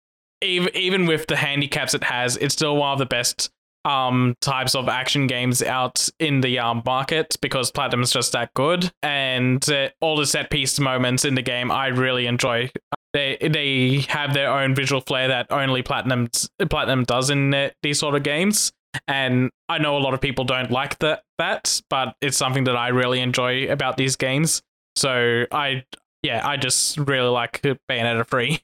even 0.42 0.76
even 0.76 1.06
with 1.06 1.28
the 1.28 1.36
handicaps 1.36 1.94
it 1.94 2.04
has, 2.04 2.38
it's 2.38 2.54
still 2.54 2.76
one 2.76 2.94
of 2.94 3.00
the 3.00 3.06
best 3.06 3.52
um 3.86 4.36
types 4.42 4.76
of 4.76 4.90
action 4.90 5.28
games 5.28 5.64
out 5.64 6.10
in 6.20 6.42
the 6.42 6.60
um 6.60 6.82
market 6.86 7.38
because 7.42 7.72
Platinum's 7.72 8.12
just 8.12 8.32
that 8.34 8.54
good, 8.54 8.92
and 9.04 9.68
uh, 9.70 9.90
all 10.02 10.16
the 10.18 10.26
set 10.26 10.50
piece 10.50 10.80
moments 10.80 11.26
in 11.26 11.36
the 11.36 11.42
game 11.42 11.72
I 11.72 11.88
really 11.88 12.26
enjoy. 12.28 12.72
They 13.14 13.38
they 13.42 14.06
have 14.10 14.34
their 14.34 14.52
own 14.52 14.76
visual 14.76 15.02
flair 15.02 15.28
that 15.30 15.48
only 15.52 15.82
Platinum 15.82 16.30
Platinum 16.70 17.04
does 17.06 17.30
in 17.30 17.54
uh, 17.54 17.70
these 17.82 18.00
sort 18.00 18.16
of 18.16 18.24
games. 18.24 18.72
And 19.08 19.52
I 19.68 19.78
know 19.78 19.98
a 19.98 20.00
lot 20.00 20.16
of 20.16 20.22
people 20.22 20.46
don't 20.46 20.72
like 20.72 20.98
that 21.00 21.24
that, 21.38 21.82
but 21.90 22.16
it's 22.22 22.38
something 22.38 22.66
that 22.66 22.76
I 22.76 22.90
really 22.90 23.20
enjoy 23.20 23.72
about 23.72 23.98
these 23.98 24.16
games. 24.16 24.62
So 24.96 25.46
I 25.52 25.84
yeah, 26.22 26.46
I 26.48 26.58
just 26.58 26.98
really 26.98 27.30
like 27.30 27.62
Bayonetta 27.62 28.28
3. 28.28 28.60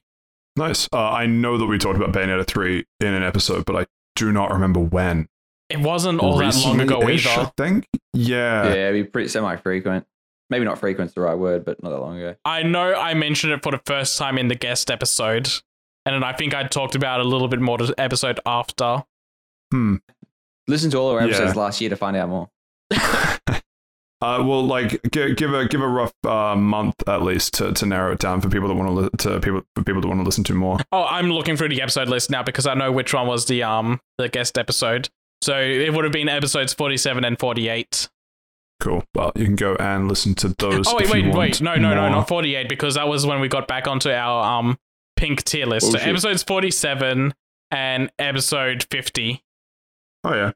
Nice. 0.56 0.88
Uh, 0.92 1.10
I 1.10 1.26
know 1.26 1.58
that 1.58 1.66
we 1.66 1.78
talked 1.78 1.96
about 1.96 2.12
Bayonetta 2.12 2.46
3 2.46 2.84
in 3.00 3.14
an 3.14 3.22
episode, 3.22 3.64
but 3.64 3.76
I 3.76 3.86
do 4.16 4.32
not 4.32 4.50
remember 4.50 4.80
when. 4.80 5.28
It 5.68 5.78
wasn't 5.80 6.18
all 6.20 6.36
that 6.38 6.54
long 6.64 6.80
ago 6.80 7.00
Recently-ish, 7.00 7.26
I 7.38 7.50
think. 7.56 7.86
Yeah. 8.12 8.64
yeah, 8.68 8.88
it'd 8.88 9.04
be 9.06 9.10
pretty 9.10 9.28
semi-frequent. 9.28 10.04
Maybe 10.50 10.64
not 10.64 10.78
frequent's 10.78 11.14
the 11.14 11.20
right 11.22 11.34
word, 11.36 11.64
but 11.64 11.82
not 11.82 11.90
that 11.90 11.98
long 12.00 12.18
ago. 12.18 12.36
I 12.44 12.62
know 12.62 12.94
I 12.94 13.14
mentioned 13.14 13.52
it 13.52 13.62
for 13.62 13.72
the 13.72 13.80
first 13.84 14.16
time 14.16 14.38
in 14.38 14.46
the 14.48 14.54
guest 14.54 14.90
episode, 14.92 15.48
and 16.04 16.14
then 16.14 16.22
I 16.22 16.32
think 16.32 16.54
I 16.54 16.64
talked 16.64 16.94
about 16.94 17.18
it 17.20 17.26
a 17.26 17.28
little 17.28 17.48
bit 17.48 17.60
more 17.60 17.78
the 17.78 17.92
episode 17.98 18.38
after. 18.46 19.02
Hmm. 19.72 19.96
Listen 20.68 20.90
to 20.92 20.98
all 20.98 21.10
our 21.10 21.20
episodes 21.20 21.54
Yeah. 21.56 21.60
last 21.62 21.80
year 21.80 21.90
to 21.90 21.96
find 21.96 22.16
out 22.16 22.28
more. 22.28 22.48
Uh, 24.22 24.42
well, 24.46 24.64
like 24.64 25.00
give, 25.10 25.36
give 25.36 25.52
a 25.52 25.66
give 25.66 25.82
a 25.82 25.88
rough 25.88 26.14
uh, 26.24 26.56
month 26.56 26.94
at 27.06 27.22
least 27.22 27.52
to, 27.54 27.72
to 27.72 27.84
narrow 27.84 28.12
it 28.12 28.18
down 28.18 28.40
for 28.40 28.48
people 28.48 28.66
that 28.66 28.74
want 28.74 28.88
to 28.88 28.92
li- 28.92 29.10
to 29.18 29.40
people 29.40 29.62
for 29.74 29.84
people 29.84 30.00
that 30.00 30.08
want 30.08 30.18
to 30.20 30.24
listen 30.24 30.42
to 30.44 30.54
more. 30.54 30.78
Oh, 30.90 31.04
I'm 31.04 31.30
looking 31.30 31.56
through 31.56 31.68
the 31.68 31.82
episode 31.82 32.08
list 32.08 32.30
now 32.30 32.42
because 32.42 32.66
I 32.66 32.72
know 32.74 32.90
which 32.90 33.12
one 33.12 33.26
was 33.26 33.44
the 33.44 33.62
um 33.62 34.00
the 34.16 34.28
guest 34.30 34.56
episode. 34.56 35.10
So 35.42 35.58
it 35.60 35.92
would 35.92 36.04
have 36.04 36.14
been 36.14 36.30
episodes 36.30 36.72
47 36.72 37.24
and 37.24 37.38
48. 37.38 38.08
Cool. 38.80 39.04
Well, 39.14 39.32
you 39.34 39.44
can 39.44 39.54
go 39.56 39.76
and 39.76 40.08
listen 40.08 40.34
to 40.36 40.48
those. 40.48 40.86
Oh 40.88 40.96
wait, 40.96 41.04
if 41.04 41.14
you 41.14 41.24
wait, 41.24 41.34
wait. 41.34 41.60
No, 41.60 41.74
no, 41.74 41.94
no, 41.94 42.00
more. 42.02 42.10
not 42.10 42.28
48 42.28 42.70
because 42.70 42.94
that 42.94 43.08
was 43.08 43.26
when 43.26 43.40
we 43.40 43.48
got 43.48 43.68
back 43.68 43.86
onto 43.86 44.10
our 44.10 44.58
um 44.58 44.78
pink 45.16 45.44
tier 45.44 45.66
list. 45.66 45.88
Oh, 45.88 45.90
so 45.90 45.98
shit. 45.98 46.08
episodes 46.08 46.42
47 46.42 47.34
and 47.70 48.10
episode 48.18 48.86
50. 48.90 49.42
Oh 50.24 50.34
yeah. 50.34 50.52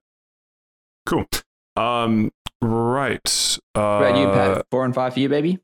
Cool. 1.05 1.27
Um. 1.77 2.31
Right. 2.63 3.59
Uh, 3.75 3.99
What 3.99 4.17
you, 4.17 4.27
Pat? 4.27 4.67
Four 4.71 4.85
and 4.85 4.95
five 4.95 5.15
for 5.15 5.21
you, 5.21 5.29
baby? 5.29 5.59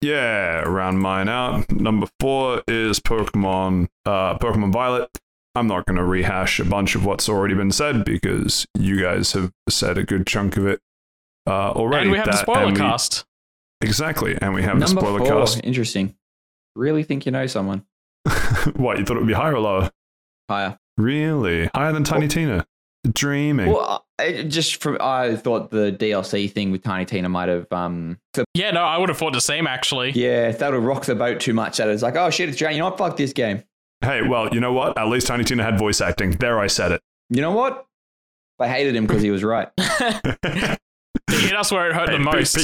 Yeah, 0.00 0.60
round 0.62 0.98
mine 0.98 1.28
out. 1.28 1.70
Number 1.70 2.08
four 2.18 2.62
is 2.66 2.98
Pokemon, 3.00 3.88
uh, 4.04 4.36
Pokemon 4.38 4.72
Violet. 4.72 5.08
I'm 5.54 5.66
not 5.66 5.86
going 5.86 5.96
to 5.96 6.04
rehash 6.04 6.58
a 6.60 6.64
bunch 6.64 6.94
of 6.94 7.04
what's 7.04 7.28
already 7.28 7.54
been 7.54 7.70
said 7.70 8.04
because 8.04 8.66
you 8.76 9.00
guys 9.00 9.32
have 9.32 9.52
said 9.68 9.98
a 9.98 10.02
good 10.02 10.26
chunk 10.26 10.56
of 10.56 10.66
it 10.66 10.80
uh, 11.46 11.70
already. 11.70 12.02
and 12.04 12.10
we 12.12 12.16
have 12.18 12.26
the 12.26 12.36
spoiler 12.36 12.66
we- 12.68 12.76
cast. 12.76 13.24
Exactly, 13.80 14.38
and 14.40 14.54
we 14.54 14.62
have 14.62 14.78
Number 14.78 14.94
the 14.94 15.00
spoiler 15.00 15.18
four. 15.18 15.26
cast. 15.40 15.60
Interesting. 15.64 16.14
Really 16.76 17.02
think 17.02 17.26
you 17.26 17.32
know 17.32 17.46
someone? 17.46 17.84
what 18.76 18.98
you 18.98 19.04
thought 19.04 19.16
it 19.16 19.20
would 19.20 19.26
be 19.26 19.32
higher 19.34 19.54
or 19.56 19.60
lower? 19.60 19.90
Higher. 20.48 20.78
Really 20.96 21.68
higher 21.74 21.92
than 21.92 22.04
Tiny 22.04 22.28
Tina? 22.28 22.64
Dreaming. 23.10 23.72
Well, 23.72 24.06
I, 24.18 24.42
just 24.44 24.80
from 24.82 24.96
I 25.00 25.34
thought 25.34 25.70
the 25.70 25.90
DLC 25.92 26.50
thing 26.50 26.70
with 26.70 26.82
Tiny 26.84 27.04
Tina 27.04 27.28
might 27.28 27.48
have 27.48 27.66
um 27.72 28.18
Yeah, 28.54 28.70
no, 28.70 28.82
I 28.84 28.96
would 28.98 29.08
have 29.08 29.18
thought 29.18 29.32
the 29.32 29.40
same 29.40 29.66
actually. 29.66 30.10
yeah 30.12 30.52
that 30.52 30.72
would 30.72 30.84
rock 30.84 31.04
the 31.04 31.14
boat 31.16 31.40
too 31.40 31.52
much. 31.52 31.78
That 31.78 31.88
it's 31.88 32.02
like 32.02 32.14
oh 32.16 32.30
shit, 32.30 32.48
it's 32.48 32.58
Jane. 32.58 32.72
You 32.72 32.78
know 32.78 32.84
what? 32.90 32.98
Fuck 32.98 33.16
this 33.16 33.32
game. 33.32 33.64
hey, 34.02 34.22
well, 34.22 34.48
you 34.52 34.60
know 34.60 34.72
what? 34.72 34.96
At 34.96 35.08
least 35.08 35.26
Tiny 35.26 35.42
Tina 35.44 35.64
had 35.64 35.78
voice 35.78 36.00
acting. 36.00 36.30
There, 36.32 36.58
I 36.60 36.68
said 36.68 36.92
it. 36.92 37.00
You 37.30 37.40
know 37.40 37.50
what? 37.52 37.86
I 38.60 38.68
hated 38.68 38.94
him 38.94 39.06
because 39.06 39.22
he 39.22 39.30
was 39.32 39.42
right. 39.42 39.68
it. 39.76 40.78
He 41.30 41.38
hit 41.48 41.56
us 41.56 41.72
where 41.72 41.88
it 41.88 41.94
hurt 41.94 42.06
the 42.06 42.18
Pe- 42.18 42.24
pe- 42.24 42.24
most. 42.38 42.56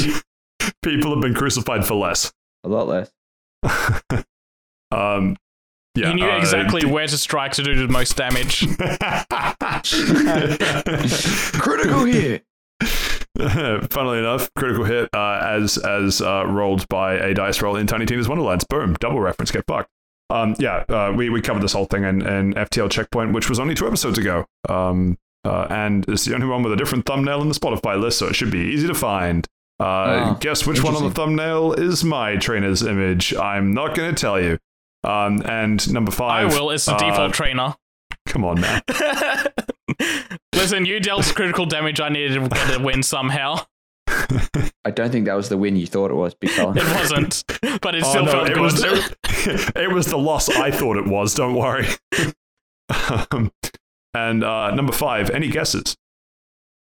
pe- 0.60 0.70
People 0.85 1.10
have 1.12 1.20
been 1.20 1.35
crucified 1.35 1.85
for 1.86 1.94
less. 1.94 2.32
A 2.65 2.69
lot 2.69 2.86
less. 2.86 3.10
um, 4.93 5.36
yeah, 5.99 6.09
he 6.09 6.15
knew 6.15 6.27
uh, 6.29 6.39
exactly 6.39 6.81
d- 6.83 6.87
where 6.87 7.07
to 7.07 7.19
strike 7.19 7.53
to 7.53 7.62
do 7.62 7.75
the 7.75 7.89
most 7.93 8.16
damage. 8.16 8.66
Critical 11.61 12.05
hit. 12.05 12.45
Funnily 13.91 14.19
enough, 14.19 14.53
critical 14.55 14.85
hit 14.85 15.09
uh, 15.15 15.41
as 15.45 15.79
as 15.79 16.20
uh, 16.20 16.45
rolled 16.47 16.87
by 16.89 17.15
a 17.15 17.35
dice 17.35 17.61
roll 17.62 17.77
in 17.77 17.87
Tiny 17.87 18.07
Tina's 18.07 18.29
Wonderlands. 18.29 18.65
Boom, 18.69 18.95
double 19.01 19.20
reference. 19.20 19.51
Get 19.51 19.65
fucked. 19.66 19.91
Um, 20.31 20.55
yeah, 20.59 20.85
uh, 20.89 21.12
we 21.16 21.31
we 21.31 21.41
covered 21.41 21.62
this 21.62 21.73
whole 21.73 21.85
thing 21.87 22.03
in, 22.05 22.27
in 22.27 22.55
FTL 22.55 22.91
Checkpoint, 22.91 23.33
which 23.33 23.49
was 23.49 23.59
only 23.61 23.75
two 23.75 23.87
episodes 23.87 24.19
ago. 24.19 24.45
Um, 24.69 25.16
uh, 25.45 25.66
and 25.70 26.05
it's 26.09 26.25
the 26.25 26.35
only 26.35 26.47
one 26.49 26.62
with 26.65 26.73
a 26.73 26.77
different 26.77 27.07
thumbnail 27.07 27.41
in 27.43 27.49
the 27.49 27.55
Spotify 27.55 27.99
list, 28.01 28.19
so 28.19 28.27
it 28.27 28.35
should 28.35 28.51
be 28.51 28.59
easy 28.59 28.89
to 28.89 28.95
find. 28.95 29.47
Uh, 29.81 30.35
Oh, 30.35 30.39
guess 30.41 30.66
which 30.66 30.83
one 30.83 30.97
on 30.97 31.05
the 31.05 31.11
thumbnail 31.12 31.75
is 31.75 32.03
my 32.05 32.35
trainer's 32.37 32.83
image? 32.83 33.33
I'm 33.37 33.73
not 33.73 33.95
going 33.95 34.12
to 34.15 34.20
tell 34.20 34.41
you. 34.41 34.59
Um, 35.05 35.43
and 35.47 35.93
number 35.93 36.11
five. 36.11 36.51
I 36.53 36.55
will. 36.55 36.70
It's 36.70 36.85
the 36.87 36.95
uh, 36.95 36.99
default 36.99 37.33
trainer. 37.35 37.75
Come 38.27 38.45
on, 38.45 38.61
man. 38.61 38.83
Listen, 40.55 40.85
you 40.85 41.01
dealt 41.01 41.25
critical 41.35 41.66
damage. 41.66 42.01
I 42.01 42.09
needed 42.09 42.35
to 42.43 42.49
get 42.49 42.81
a 42.81 42.83
win 42.85 43.03
somehow. 43.03 43.61
I 44.85 44.91
don't 44.91 45.11
think 45.11 45.27
that 45.27 45.35
was 45.35 45.49
the 45.49 45.57
win 45.57 45.77
you 45.77 45.87
thought 45.87 46.11
it 46.11 46.15
was, 46.15 46.35
Big 46.35 46.51
Fella. 46.51 46.75
It 46.77 46.85
wasn't, 46.85 47.45
but 47.81 47.95
it 47.95 48.03
Oh, 48.05 48.09
still 48.11 48.25
no, 48.25 48.33
felt 48.33 48.49
it 48.51 48.55
good. 48.55 48.62
was, 48.62 48.83
it, 48.85 49.73
it 49.77 49.93
was 49.93 50.07
the 50.07 50.19
loss 50.19 50.49
I 50.49 50.70
thought 50.70 50.97
it 50.97 51.07
was. 51.07 51.35
Don't 51.35 51.55
worry. 51.55 51.87
um, 53.31 53.53
and 54.15 54.43
uh, 54.45 54.75
number 54.75 54.93
five, 54.93 55.31
any 55.31 55.49
guesses? 55.49 55.97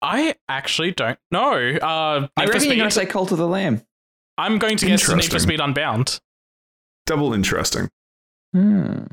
I 0.01 0.35
actually 0.49 0.91
don't 0.91 1.17
know. 1.31 1.51
Uh, 1.81 2.27
I 2.37 2.45
Need 2.45 2.53
reckon 2.53 2.67
you're 2.67 2.75
going 2.75 2.89
to 2.89 2.91
say 2.95 3.05
Cult 3.05 3.31
of 3.31 3.37
the 3.37 3.47
Lamb. 3.47 3.81
I'm 4.37 4.59
going 4.59 4.77
to 4.77 4.85
guess 4.85 5.07
Need 5.09 5.31
for 5.31 5.39
Speed 5.39 5.59
Unbound. 5.61 6.19
Double 7.05 7.33
interesting. 7.33 7.89
Hmm. 8.53 9.03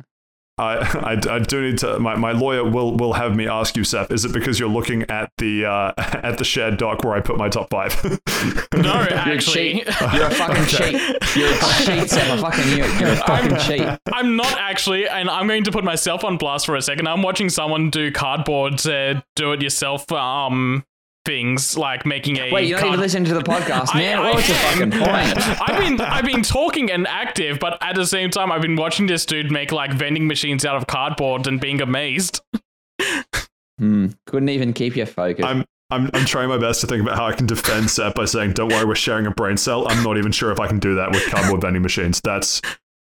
I, 0.58 0.76
I, 1.30 1.36
I 1.36 1.38
do 1.38 1.62
need 1.62 1.78
to. 1.78 1.98
My, 1.98 2.16
my 2.16 2.32
lawyer 2.32 2.62
will 2.68 2.94
will 2.96 3.14
have 3.14 3.34
me 3.34 3.48
ask 3.48 3.76
you, 3.76 3.84
Seth. 3.84 4.10
Is 4.10 4.26
it 4.26 4.32
because 4.32 4.60
you're 4.60 4.68
looking 4.68 5.04
at 5.10 5.32
the 5.38 5.64
uh, 5.64 5.92
at 5.98 6.36
the 6.36 6.44
shared 6.44 6.76
doc 6.76 7.02
where 7.02 7.14
I 7.14 7.20
put 7.20 7.38
my 7.38 7.48
top 7.48 7.70
five? 7.70 7.94
No, 8.72 8.94
You're 8.94 9.08
a 9.08 9.14
actually, 9.14 9.72
cheat. 9.74 9.86
You're 10.14 10.26
a 10.26 10.30
fucking 10.30 10.62
Okay. 10.62 10.92
cheat. 10.92 11.36
You're 11.36 11.50
a 11.52 11.58
cheat, 11.84 12.08
Sam. 12.10 12.38
I 12.38 12.50
fucking 12.50 12.74
knew 12.74 12.84
it. 12.84 13.00
You're 13.00 13.10
a 13.10 13.16
fucking 13.16 13.58
cheat. 13.58 13.98
I'm 14.12 14.36
not 14.36 14.56
actually, 14.58 15.06
and 15.06 15.28
I'm 15.28 15.46
going 15.46 15.64
to 15.64 15.70
put 15.72 15.84
myself 15.84 16.24
on 16.24 16.38
blast 16.38 16.64
for 16.64 16.76
a 16.76 16.80
second. 16.82 17.06
I'm 17.08 17.20
watching 17.20 17.50
someone 17.50 17.90
do 17.90 18.10
cardboard 18.10 18.86
uh, 18.86 19.20
do-it-yourself 19.36 20.10
um 20.12 20.84
things 21.24 21.76
like 21.76 22.06
making 22.06 22.38
a. 22.38 22.50
Wait, 22.52 22.66
you're 22.68 22.78
not 22.78 22.82
card- 22.82 22.92
even 22.94 23.00
listening 23.00 23.24
to 23.26 23.34
the 23.34 23.40
podcast, 23.42 23.88
I- 23.94 23.98
man. 23.98 24.18
I 24.18 24.30
What's 24.32 24.46
the 24.48 24.54
am. 24.54 24.90
fucking 24.90 24.90
point? 25.06 25.60
I've 25.70 25.78
been 25.78 26.00
I've 26.00 26.24
been 26.24 26.42
talking 26.42 26.90
and 26.90 27.06
active, 27.06 27.58
but 27.58 27.78
at 27.82 27.94
the 27.96 28.06
same 28.06 28.30
time, 28.30 28.50
I've 28.52 28.62
been 28.62 28.76
watching 28.76 29.06
this 29.06 29.24
dude 29.26 29.50
make 29.50 29.72
like 29.72 29.92
vending 29.92 30.26
machines 30.26 30.64
out 30.64 30.76
of 30.76 30.86
cardboard 30.86 31.46
and 31.46 31.60
being 31.60 31.80
amazed. 31.80 32.40
Hmm. 33.78 34.08
Couldn't 34.26 34.50
even 34.50 34.74
keep 34.74 34.94
your 34.94 35.06
focus. 35.06 35.42
I'm 35.42 35.64
I'm 35.90 36.10
I'm 36.12 36.26
trying 36.26 36.50
my 36.50 36.58
best 36.58 36.82
to 36.82 36.86
think 36.86 37.02
about 37.02 37.16
how 37.16 37.24
I 37.26 37.32
can 37.32 37.46
defend 37.46 37.90
Seth 37.90 38.14
by 38.14 38.26
saying, 38.26 38.52
"Don't 38.52 38.68
worry, 38.70 38.84
we're 38.84 38.94
sharing 38.94 39.24
a 39.26 39.30
brain 39.30 39.56
cell." 39.56 39.88
I'm 39.88 40.02
not 40.04 40.18
even 40.18 40.32
sure 40.32 40.52
if 40.52 40.60
I 40.60 40.66
can 40.68 40.78
do 40.78 40.96
that 40.96 41.10
with 41.12 41.24
cardboard 41.30 41.62
vending 41.62 41.80
machines. 41.80 42.20
That's 42.22 42.60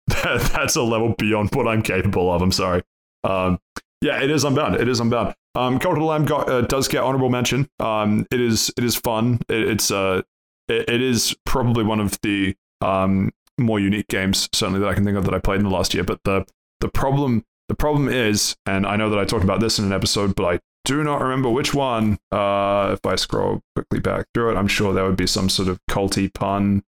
that, 0.08 0.50
that's 0.52 0.74
a 0.74 0.82
level 0.82 1.14
beyond 1.16 1.54
what 1.54 1.68
I'm 1.68 1.80
capable 1.80 2.32
of. 2.32 2.42
I'm 2.42 2.50
sorry. 2.50 2.82
Um, 3.22 3.60
yeah, 4.02 4.20
it 4.20 4.32
is 4.32 4.42
unbound. 4.42 4.74
It 4.74 4.88
is 4.88 4.98
unbound. 4.98 5.34
Um, 5.56 5.76
of 5.76 5.82
the 5.82 6.00
Lamb 6.00 6.24
got, 6.24 6.48
uh, 6.48 6.62
does 6.62 6.88
get 6.88 7.02
honorable 7.02 7.30
mention. 7.30 7.68
Um, 7.78 8.26
it 8.30 8.40
is 8.40 8.72
it 8.76 8.84
is 8.84 8.96
fun. 8.96 9.40
It, 9.48 9.68
it's 9.68 9.90
uh, 9.90 10.22
it, 10.68 10.88
it 10.88 11.02
is 11.02 11.34
probably 11.46 11.84
one 11.84 12.00
of 12.00 12.18
the 12.22 12.56
um 12.80 13.30
more 13.56 13.78
unique 13.78 14.08
games 14.08 14.48
certainly 14.52 14.80
that 14.80 14.88
I 14.88 14.94
can 14.94 15.04
think 15.04 15.16
of 15.16 15.24
that 15.24 15.34
I 15.34 15.38
played 15.38 15.58
in 15.58 15.64
the 15.64 15.70
last 15.70 15.94
year. 15.94 16.04
But 16.04 16.20
the 16.24 16.44
the 16.80 16.88
problem 16.88 17.44
the 17.68 17.74
problem 17.74 18.08
is, 18.08 18.56
and 18.66 18.86
I 18.86 18.96
know 18.96 19.10
that 19.10 19.18
I 19.18 19.24
talked 19.24 19.44
about 19.44 19.60
this 19.60 19.78
in 19.78 19.84
an 19.84 19.92
episode, 19.92 20.34
but 20.34 20.44
I 20.44 20.60
do 20.84 21.02
not 21.02 21.22
remember 21.22 21.48
which 21.48 21.72
one. 21.72 22.18
Uh, 22.30 22.90
if 22.92 23.06
I 23.06 23.14
scroll 23.14 23.62
quickly 23.74 24.00
back 24.00 24.26
through 24.34 24.50
it, 24.50 24.56
I'm 24.56 24.68
sure 24.68 24.92
there 24.92 25.04
would 25.04 25.16
be 25.16 25.26
some 25.26 25.48
sort 25.48 25.68
of 25.68 25.78
culty 25.90 26.32
pun 26.32 26.82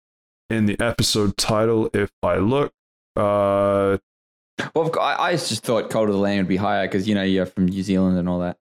in 0.49 0.65
the 0.65 0.79
episode 0.79 1.37
title 1.37 1.89
if 1.93 2.11
I 2.21 2.37
look. 2.37 2.73
Uh, 3.15 3.97
well, 4.73 4.91
I, 4.99 5.15
I 5.29 5.31
just 5.33 5.63
thought 5.63 5.89
Cult 5.89 6.09
of 6.09 6.15
the 6.15 6.21
Lamb 6.21 6.37
would 6.37 6.47
be 6.47 6.57
higher 6.57 6.87
because, 6.87 7.07
you 7.07 7.15
know, 7.15 7.23
you're 7.23 7.45
from 7.45 7.67
New 7.67 7.83
Zealand 7.83 8.17
and 8.17 8.29
all 8.29 8.39
that. 8.39 8.57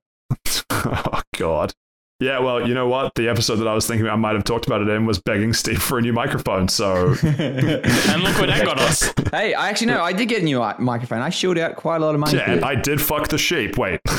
oh 0.70 1.22
God. 1.36 1.74
Yeah, 2.20 2.38
well, 2.38 2.66
you 2.66 2.74
know 2.74 2.86
what? 2.86 3.16
The 3.16 3.28
episode 3.28 3.56
that 3.56 3.66
I 3.66 3.74
was 3.74 3.88
thinking 3.88 4.06
I 4.06 4.14
might 4.14 4.34
have 4.34 4.44
talked 4.44 4.66
about 4.66 4.80
it 4.80 4.88
in 4.88 5.04
was 5.04 5.18
begging 5.18 5.52
Steve 5.52 5.82
for 5.82 5.98
a 5.98 6.00
new 6.00 6.12
microphone. 6.12 6.68
So 6.68 7.08
And 7.22 8.22
look 8.22 8.38
where 8.38 8.46
that 8.46 8.64
got 8.64 8.78
us. 8.78 9.12
hey, 9.32 9.52
I 9.52 9.68
actually 9.68 9.88
know. 9.88 10.02
I 10.02 10.12
did 10.12 10.28
get 10.28 10.40
a 10.40 10.44
new 10.44 10.60
microphone. 10.78 11.20
I 11.20 11.30
shielded 11.30 11.62
out 11.62 11.76
quite 11.76 11.96
a 11.96 12.04
lot 12.04 12.14
of 12.14 12.20
money 12.20 12.38
yeah, 12.38 12.52
and. 12.52 12.64
I 12.64 12.76
did 12.76 13.02
fuck 13.02 13.28
the 13.28 13.38
sheep. 13.38 13.76
Wait. 13.76 14.00
on 14.06 14.14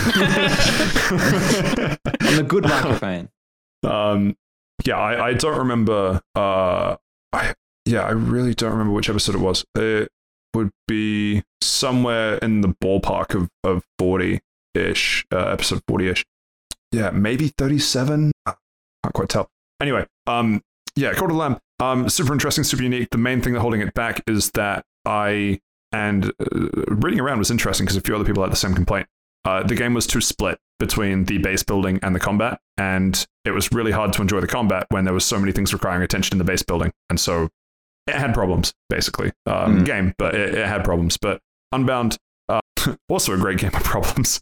the 2.35 2.45
good 2.45 2.65
microphone. 2.65 3.29
Um, 3.83 4.35
yeah, 4.85 4.97
I, 4.97 5.27
I 5.27 5.33
don't 5.33 5.57
remember. 5.57 6.21
Uh, 6.35 6.97
I 7.31 7.53
yeah, 7.85 8.01
I 8.01 8.11
really 8.11 8.53
don't 8.53 8.71
remember 8.71 8.93
which 8.93 9.09
episode 9.09 9.35
it 9.35 9.41
was. 9.41 9.63
It 9.75 10.09
would 10.55 10.71
be 10.87 11.43
somewhere 11.61 12.37
in 12.37 12.61
the 12.61 12.69
ballpark 12.83 13.35
of 13.35 13.49
of 13.63 13.83
forty 13.99 14.41
ish, 14.73 15.25
uh, 15.31 15.47
episode 15.47 15.81
forty 15.87 16.07
ish. 16.07 16.25
Yeah, 16.91 17.11
maybe 17.11 17.49
thirty 17.49 17.79
seven. 17.79 18.31
I 18.45 18.53
Can't 19.03 19.13
quite 19.13 19.29
tell. 19.29 19.49
Anyway, 19.81 20.05
um, 20.27 20.61
yeah, 20.95 21.13
Cult 21.13 21.31
of 21.31 21.37
Lamb. 21.37 21.57
Um, 21.79 22.07
super 22.09 22.31
interesting, 22.31 22.63
super 22.63 22.83
unique. 22.83 23.09
The 23.11 23.17
main 23.17 23.41
thing 23.41 23.53
that 23.53 23.59
holding 23.59 23.81
it 23.81 23.93
back 23.93 24.23
is 24.27 24.51
that 24.51 24.85
I 25.05 25.59
and 25.91 26.31
uh, 26.39 26.69
reading 26.87 27.19
around 27.19 27.39
was 27.39 27.51
interesting 27.51 27.85
because 27.85 27.97
a 27.97 28.01
few 28.01 28.15
other 28.15 28.25
people 28.25 28.43
had 28.43 28.51
the 28.51 28.57
same 28.57 28.73
complaint. 28.73 29.07
Uh, 29.43 29.61
the 29.61 29.75
game 29.75 29.93
was 29.93 30.07
too 30.07 30.21
split 30.21 30.57
between 30.79 31.25
the 31.25 31.37
base 31.37 31.63
building 31.63 31.99
and 32.01 32.15
the 32.15 32.19
combat, 32.19 32.59
and 32.77 33.27
it 33.43 33.51
was 33.51 33.71
really 33.71 33.91
hard 33.91 34.11
to 34.13 34.21
enjoy 34.21 34.39
the 34.39 34.47
combat 34.47 34.87
when 34.89 35.05
there 35.05 35.13
was 35.13 35.23
so 35.23 35.39
many 35.39 35.51
things 35.51 35.71
requiring 35.71 36.01
attention 36.01 36.33
in 36.33 36.37
the 36.39 36.43
base 36.43 36.63
building, 36.63 36.91
and 37.09 37.19
so 37.19 37.49
it 38.07 38.15
had 38.15 38.33
problems 38.33 38.73
basically. 38.89 39.31
Um, 39.45 39.79
Mm. 39.81 39.85
Game, 39.85 40.13
but 40.17 40.35
it, 40.35 40.55
it 40.55 40.67
had 40.67 40.83
problems. 40.83 41.17
But 41.17 41.41
Unbound, 41.71 42.17
uh, 42.49 42.59
also 43.09 43.33
a 43.33 43.37
great 43.37 43.57
game 43.59 43.71
of 43.73 43.83
problems. 43.83 44.41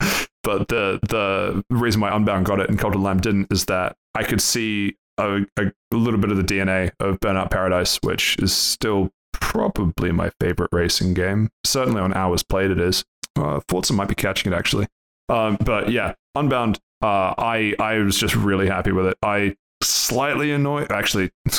but 0.42 0.68
the 0.68 0.98
the 1.08 1.64
reason 1.70 2.00
why 2.00 2.14
Unbound 2.14 2.46
got 2.46 2.60
it 2.60 2.68
and 2.68 2.78
Cult 2.78 2.94
of 2.94 3.00
Lamb 3.00 3.20
didn't 3.20 3.50
is 3.52 3.66
that 3.66 3.94
I 4.14 4.22
could 4.24 4.40
see 4.40 4.96
a, 5.18 5.42
a 5.58 5.70
little 5.92 6.18
bit 6.18 6.30
of 6.30 6.36
the 6.36 6.42
DNA 6.42 6.90
of 7.00 7.20
Burnout 7.20 7.50
Paradise, 7.50 7.98
which 8.02 8.36
is 8.40 8.52
still 8.52 9.10
probably 9.32 10.10
my 10.12 10.30
favorite 10.40 10.70
racing 10.72 11.14
game. 11.14 11.50
Certainly 11.64 12.00
on 12.00 12.12
hours 12.14 12.42
played, 12.42 12.70
it 12.70 12.80
is. 12.80 13.04
Uh, 13.36 13.60
Forza 13.68 13.92
might 13.92 14.08
be 14.08 14.14
catching 14.14 14.52
it 14.52 14.56
actually. 14.56 14.86
Um, 15.28 15.56
but 15.64 15.90
yeah, 15.90 16.14
Unbound. 16.34 16.78
Uh, 17.02 17.34
I 17.38 17.74
I 17.78 17.98
was 17.98 18.18
just 18.18 18.34
really 18.34 18.66
happy 18.68 18.90
with 18.92 19.06
it. 19.06 19.16
I 19.22 19.56
slightly 19.84 20.52
annoyed, 20.52 20.90
actually, 20.90 21.30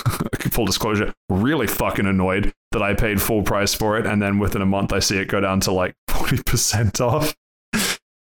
full 0.52 0.66
disclosure, 0.66 1.14
really 1.30 1.68
fucking 1.68 2.06
annoyed 2.06 2.54
that 2.72 2.82
I 2.82 2.94
paid 2.94 3.22
full 3.22 3.44
price 3.44 3.74
for 3.74 3.98
it, 3.98 4.06
and 4.06 4.22
then 4.22 4.40
within 4.40 4.62
a 4.62 4.66
month 4.66 4.92
I 4.94 5.00
see 5.00 5.18
it 5.18 5.28
go 5.28 5.40
down 5.40 5.60
to 5.62 5.72
like 5.72 5.96
forty 6.10 6.42
percent 6.44 7.00
off. 7.02 7.36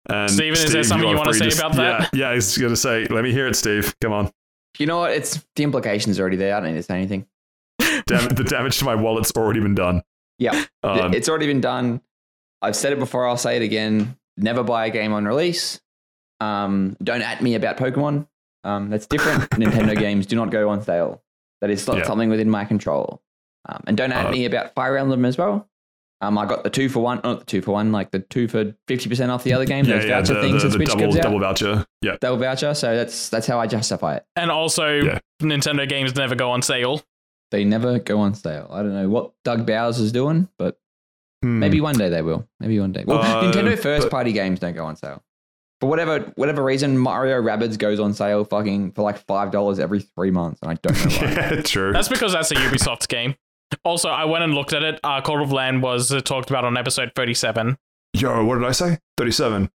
And 0.08 0.30
Steven, 0.30 0.52
is 0.52 0.72
there 0.72 0.84
something 0.84 1.08
are 1.08 1.12
you 1.12 1.18
wanna 1.18 1.32
free 1.32 1.50
say 1.50 1.58
about 1.58 1.74
that? 1.76 2.10
Yeah, 2.12 2.20
yeah, 2.20 2.28
I 2.30 2.34
was 2.34 2.56
gonna 2.56 2.76
say, 2.76 3.06
let 3.06 3.24
me 3.24 3.32
hear 3.32 3.46
it, 3.48 3.56
Steve. 3.56 3.94
Come 4.00 4.12
on. 4.12 4.30
You 4.78 4.86
know 4.86 4.98
what? 4.98 5.12
It's 5.12 5.44
the 5.56 5.64
implications 5.64 6.18
are 6.18 6.22
already 6.22 6.36
there. 6.36 6.54
I 6.54 6.60
don't 6.60 6.70
need 6.70 6.76
to 6.78 6.82
say 6.82 6.96
anything. 6.96 7.26
Dam- 8.06 8.28
the 8.28 8.44
damage 8.46 8.78
to 8.78 8.84
my 8.84 8.94
wallet's 8.94 9.32
already 9.36 9.60
been 9.60 9.74
done. 9.74 10.02
Yeah, 10.38 10.64
Um, 10.82 11.14
it's 11.14 11.28
already 11.28 11.46
been 11.46 11.62
done. 11.62 12.02
I've 12.60 12.76
said 12.76 12.92
it 12.92 12.98
before. 12.98 13.26
I'll 13.26 13.36
say 13.38 13.56
it 13.56 13.62
again. 13.62 14.16
Never 14.36 14.62
buy 14.62 14.86
a 14.86 14.90
game 14.90 15.12
on 15.12 15.24
release. 15.24 15.80
Um, 16.40 16.96
don't 17.02 17.22
at 17.22 17.42
me 17.42 17.54
about 17.54 17.78
Pokemon. 17.78 18.28
Um, 18.66 18.90
that's 18.90 19.06
different. 19.06 19.48
Nintendo 19.50 19.96
games 20.06 20.26
do 20.26 20.36
not 20.36 20.50
go 20.50 20.68
on 20.68 20.82
sale. 20.82 21.22
That 21.60 21.70
is 21.70 21.86
not 21.86 21.98
Yeah. 21.98 22.04
something 22.04 22.28
within 22.30 22.50
my 22.50 22.64
control. 22.64 23.22
Um, 23.68 23.82
and 23.86 23.96
don't 23.96 24.12
at 24.12 24.26
Uh, 24.26 24.30
me 24.30 24.44
about 24.44 24.74
Fire 24.74 24.96
Emblem 24.96 25.24
as 25.24 25.38
well. 25.38 25.68
Um, 26.20 26.38
I 26.38 26.46
got 26.46 26.64
the 26.64 26.70
two 26.70 26.88
for 26.88 27.00
one, 27.00 27.20
not 27.24 27.40
the 27.40 27.44
two 27.46 27.60
for 27.62 27.72
one, 27.72 27.92
like 27.92 28.10
the 28.10 28.20
two 28.20 28.48
for 28.48 28.74
fifty 28.88 29.08
percent 29.08 29.30
off 29.30 29.44
the 29.44 29.52
other 29.52 29.66
game. 29.66 29.84
yeah, 29.84 29.96
those 29.98 30.04
yeah, 30.06 30.18
voucher 30.20 30.34
the, 30.34 30.40
things 30.40 30.62
the, 30.62 30.68
that 30.68 30.78
the 30.78 30.84
Switch 30.84 30.88
double 30.88 31.00
gives 31.00 31.16
out. 31.16 31.22
double 31.22 31.40
voucher. 31.40 31.86
Yeah, 32.02 32.16
Double 32.20 32.38
voucher. 32.38 32.74
So 32.74 32.96
that's 32.96 33.28
that's 33.28 33.46
how 33.46 33.58
I 33.60 33.66
justify 33.66 34.16
it. 34.16 34.24
And 34.34 34.50
also, 34.50 34.88
Yeah. 34.94 35.18
Nintendo 35.42 35.86
games 35.88 36.14
never 36.16 36.34
go 36.34 36.50
on 36.50 36.62
sale. 36.62 37.02
They 37.50 37.64
never 37.64 37.98
go 37.98 38.18
on 38.20 38.34
sale. 38.34 38.66
I 38.72 38.82
don't 38.82 38.94
know 38.94 39.08
what 39.08 39.32
Doug 39.44 39.66
Bowser 39.66 40.02
is 40.02 40.10
doing, 40.12 40.48
but 40.58 40.78
Hmm. 41.42 41.58
Maybe 41.58 41.82
one 41.82 41.96
day 41.98 42.08
they 42.08 42.22
will. 42.22 42.48
Maybe 42.60 42.80
one 42.80 42.92
day. 42.92 43.04
Well, 43.06 43.18
Uh, 43.18 43.42
Nintendo 43.44 43.78
first 43.78 44.04
but- 44.06 44.10
party 44.10 44.32
games 44.32 44.58
don't 44.58 44.74
go 44.74 44.86
on 44.86 44.96
sale. 44.96 45.22
For 45.80 45.88
whatever 45.90 46.32
whatever 46.36 46.64
reason, 46.64 46.96
Mario 46.96 47.40
Rabbids 47.42 47.78
goes 47.78 48.00
on 48.00 48.14
sale 48.14 48.44
fucking 48.44 48.92
for 48.92 49.02
like 49.02 49.18
five 49.18 49.50
dollars 49.50 49.78
every 49.78 50.00
three 50.00 50.30
months, 50.30 50.60
and 50.62 50.70
I 50.70 50.74
don't 50.82 50.96
know 51.04 51.16
why. 51.16 51.32
yeah, 51.56 51.60
true. 51.62 51.92
That's 51.92 52.08
because 52.08 52.32
that's 52.32 52.50
a 52.50 52.54
Ubisoft 52.54 53.08
game. 53.08 53.34
Also, 53.84 54.08
I 54.08 54.24
went 54.24 54.44
and 54.44 54.54
looked 54.54 54.72
at 54.72 54.82
it. 54.82 55.00
Uh, 55.04 55.20
Cult 55.20 55.42
of 55.42 55.52
Lamb 55.52 55.80
was 55.80 56.12
uh, 56.12 56.20
talked 56.20 56.50
about 56.50 56.64
on 56.64 56.76
episode 56.76 57.12
37. 57.14 57.76
Yo, 58.14 58.44
what 58.44 58.54
did 58.54 58.64
I 58.64 58.72
say? 58.72 58.98
Thirty-seven. 59.18 59.70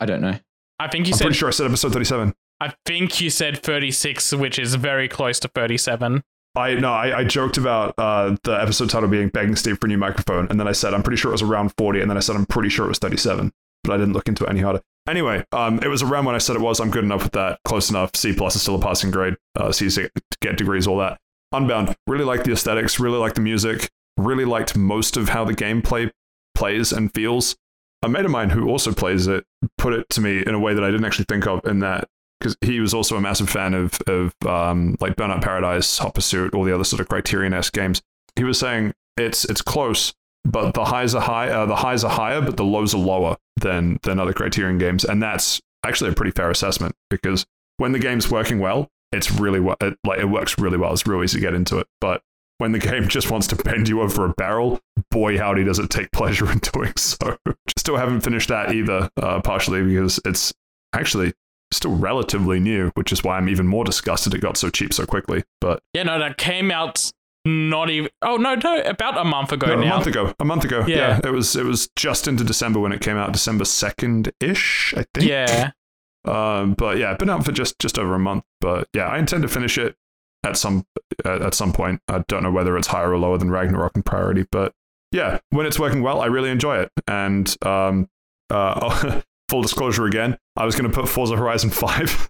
I 0.00 0.06
don't 0.06 0.20
know. 0.22 0.38
I 0.78 0.88
think 0.88 1.06
you 1.06 1.12
I'm 1.12 1.18
said 1.18 1.24
pretty 1.24 1.38
sure 1.38 1.48
I 1.48 1.52
said 1.52 1.66
episode 1.66 1.92
thirty-seven. 1.92 2.34
I 2.60 2.72
think 2.86 3.20
you 3.20 3.30
said 3.30 3.62
36, 3.62 4.32
which 4.34 4.58
is 4.58 4.74
very 4.74 5.06
close 5.08 5.38
to 5.40 5.48
37. 5.48 6.24
I 6.56 6.74
no, 6.74 6.92
I, 6.92 7.18
I 7.18 7.24
joked 7.24 7.56
about 7.56 7.94
uh, 7.98 8.36
the 8.42 8.52
episode 8.52 8.90
title 8.90 9.08
being 9.08 9.28
"Begging 9.28 9.54
Steve 9.54 9.78
for 9.80 9.86
a 9.86 9.88
New 9.88 9.98
Microphone," 9.98 10.48
and 10.48 10.58
then 10.58 10.66
I 10.66 10.72
said 10.72 10.94
I'm 10.94 11.02
pretty 11.02 11.18
sure 11.18 11.30
it 11.30 11.34
was 11.34 11.42
around 11.42 11.72
forty, 11.76 12.00
and 12.00 12.10
then 12.10 12.16
I 12.16 12.20
said 12.20 12.34
I'm 12.34 12.46
pretty 12.46 12.68
sure 12.70 12.86
it 12.86 12.88
was 12.88 12.98
thirty-seven, 12.98 13.52
but 13.84 13.92
I 13.92 13.96
didn't 13.98 14.14
look 14.14 14.28
into 14.28 14.44
it 14.44 14.50
any 14.50 14.60
harder. 14.60 14.80
Anyway, 15.08 15.42
um, 15.52 15.80
it 15.82 15.88
was 15.88 16.02
around 16.02 16.26
when 16.26 16.34
I 16.34 16.38
said 16.38 16.54
it 16.54 16.62
was. 16.62 16.80
I'm 16.80 16.90
good 16.90 17.04
enough 17.04 17.22
with 17.22 17.32
that. 17.32 17.60
Close 17.64 17.88
enough. 17.88 18.14
C 18.14 18.34
plus 18.34 18.54
is 18.56 18.62
still 18.62 18.74
a 18.74 18.80
passing 18.80 19.10
grade. 19.10 19.36
Uh, 19.56 19.72
C 19.72 19.88
to 19.88 20.10
get 20.40 20.58
degrees, 20.58 20.86
all 20.86 20.98
that. 20.98 21.18
Unbound. 21.52 21.96
Really 22.06 22.24
like 22.24 22.44
the 22.44 22.52
aesthetics. 22.52 23.00
Really 23.00 23.18
like 23.18 23.34
the 23.34 23.40
music. 23.40 23.90
Really 24.18 24.44
liked 24.44 24.76
most 24.76 25.16
of 25.16 25.30
how 25.30 25.44
the 25.44 25.54
gameplay 25.54 26.10
plays 26.54 26.92
and 26.92 27.12
feels. 27.14 27.56
A 28.02 28.08
mate 28.08 28.26
of 28.26 28.30
mine 28.30 28.50
who 28.50 28.68
also 28.68 28.92
plays 28.92 29.26
it 29.26 29.44
put 29.78 29.92
it 29.92 30.08
to 30.10 30.20
me 30.20 30.42
in 30.46 30.54
a 30.54 30.58
way 30.58 30.74
that 30.74 30.84
I 30.84 30.90
didn't 30.90 31.06
actually 31.06 31.24
think 31.24 31.46
of. 31.46 31.64
In 31.64 31.80
that 31.80 32.08
because 32.38 32.56
he 32.60 32.80
was 32.80 32.94
also 32.94 33.16
a 33.16 33.20
massive 33.20 33.48
fan 33.48 33.74
of 33.74 33.98
of 34.06 34.34
um, 34.46 34.96
like 35.00 35.16
Burnout 35.16 35.42
Paradise, 35.42 35.98
Hot 35.98 36.14
Pursuit, 36.14 36.54
all 36.54 36.64
the 36.64 36.74
other 36.74 36.84
sort 36.84 37.00
of 37.00 37.08
Criterion 37.08 37.54
esque 37.54 37.72
games. 37.72 38.02
He 38.36 38.44
was 38.44 38.58
saying 38.58 38.92
it's 39.16 39.44
it's 39.46 39.62
close, 39.62 40.12
but 40.50 40.74
the 40.74 40.84
highs 40.84 41.14
are 41.14 41.22
high. 41.22 41.48
Uh, 41.48 41.66
the 41.66 41.76
highs 41.76 42.04
are 42.04 42.10
higher, 42.10 42.40
but 42.40 42.56
the 42.56 42.64
lows 42.64 42.94
are 42.94 42.98
lower 42.98 43.36
than 43.56 43.98
than 44.02 44.18
other 44.18 44.32
Criterion 44.32 44.78
games, 44.78 45.04
and 45.04 45.22
that's 45.22 45.60
actually 45.84 46.10
a 46.10 46.14
pretty 46.14 46.32
fair 46.32 46.50
assessment 46.50 46.94
because 47.10 47.46
when 47.76 47.92
the 47.92 47.98
game's 47.98 48.30
working 48.30 48.58
well, 48.58 48.88
it's 49.12 49.30
really 49.30 49.60
well, 49.60 49.76
it, 49.80 49.96
like 50.04 50.18
it 50.18 50.26
works 50.26 50.58
really 50.58 50.78
well. 50.78 50.92
It's 50.92 51.06
real 51.06 51.22
easy 51.22 51.38
to 51.38 51.40
get 51.40 51.54
into 51.54 51.78
it. 51.78 51.86
But 52.00 52.22
when 52.58 52.72
the 52.72 52.78
game 52.78 53.08
just 53.08 53.30
wants 53.30 53.46
to 53.48 53.56
bend 53.56 53.88
you 53.88 54.00
over 54.00 54.24
a 54.24 54.30
barrel, 54.30 54.80
boy 55.10 55.38
howdy 55.38 55.64
does 55.64 55.78
it 55.78 55.90
take 55.90 56.10
pleasure 56.12 56.50
in 56.50 56.58
doing 56.58 56.92
so. 56.96 57.36
Still 57.76 57.96
haven't 57.96 58.20
finished 58.22 58.48
that 58.48 58.72
either, 58.72 59.10
uh, 59.16 59.40
partially 59.40 59.82
because 59.82 60.20
it's 60.24 60.52
actually 60.92 61.32
still 61.70 61.94
relatively 61.96 62.58
new, 62.58 62.90
which 62.94 63.12
is 63.12 63.22
why 63.22 63.36
I'm 63.36 63.48
even 63.48 63.66
more 63.66 63.84
disgusted 63.84 64.32
it 64.34 64.40
got 64.40 64.56
so 64.56 64.70
cheap 64.70 64.94
so 64.94 65.04
quickly. 65.04 65.44
But 65.60 65.82
Yeah, 65.92 66.04
no, 66.04 66.18
that 66.18 66.38
came 66.38 66.70
out 66.70 67.10
not 67.44 67.90
even. 67.90 68.10
Oh 68.22 68.36
no, 68.36 68.54
no, 68.56 68.80
about 68.82 69.16
a 69.18 69.24
month 69.24 69.52
ago 69.52 69.66
no, 69.68 69.82
a 69.82 69.86
month 69.86 70.06
ago, 70.06 70.34
a 70.38 70.44
month 70.44 70.64
ago, 70.64 70.84
Yeah. 70.86 70.96
yeah. 70.96 71.20
it 71.24 71.30
was 71.32 71.56
it 71.56 71.64
was 71.64 71.88
just 71.96 72.28
into 72.28 72.44
December 72.44 72.80
when 72.80 72.92
it 72.92 73.00
came 73.00 73.16
out, 73.16 73.32
December 73.32 73.64
second 73.64 74.32
ish, 74.40 74.94
I 74.96 75.04
think. 75.14 75.28
Yeah, 75.28 75.70
Um, 76.24 76.74
but 76.74 76.98
yeah, 76.98 77.14
been 77.14 77.30
out 77.30 77.44
for 77.44 77.52
just 77.52 77.78
just 77.78 77.98
over 77.98 78.14
a 78.14 78.18
month. 78.18 78.44
But 78.60 78.88
yeah, 78.94 79.06
I 79.08 79.18
intend 79.18 79.42
to 79.42 79.48
finish 79.48 79.78
it 79.78 79.96
at 80.44 80.56
some 80.56 80.84
uh, 81.24 81.44
at 81.46 81.54
some 81.54 81.72
point. 81.72 82.00
I 82.08 82.24
don't 82.28 82.42
know 82.42 82.50
whether 82.52 82.76
it's 82.76 82.88
higher 82.88 83.10
or 83.12 83.18
lower 83.18 83.38
than 83.38 83.50
Ragnarok 83.50 83.96
in 83.96 84.02
priority, 84.02 84.44
but 84.50 84.72
yeah, 85.12 85.38
when 85.50 85.64
it's 85.66 85.78
working 85.78 86.02
well, 86.02 86.20
I 86.20 86.26
really 86.26 86.50
enjoy 86.50 86.78
it. 86.78 86.92
And 87.06 87.56
um, 87.64 88.08
uh, 88.50 89.20
full 89.48 89.62
disclosure 89.62 90.04
again, 90.04 90.36
I 90.56 90.66
was 90.66 90.74
going 90.76 90.90
to 90.90 90.94
put 90.94 91.08
Forza 91.08 91.36
Horizon 91.36 91.70
Five 91.84 92.28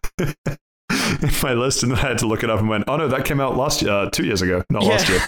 in 0.90 1.30
my 1.42 1.54
list, 1.54 1.82
and 1.82 1.92
then 1.92 1.98
I 1.98 2.08
had 2.08 2.18
to 2.18 2.26
look 2.26 2.42
it 2.42 2.50
up 2.50 2.60
and 2.60 2.68
went, 2.68 2.84
oh 2.88 2.96
no, 2.96 3.08
that 3.08 3.24
came 3.24 3.40
out 3.40 3.56
last 3.56 3.82
year, 3.82 3.92
uh, 3.92 4.10
two 4.10 4.24
years 4.24 4.42
ago, 4.42 4.64
not 4.70 4.84
last 4.84 5.08
year. 5.08 5.20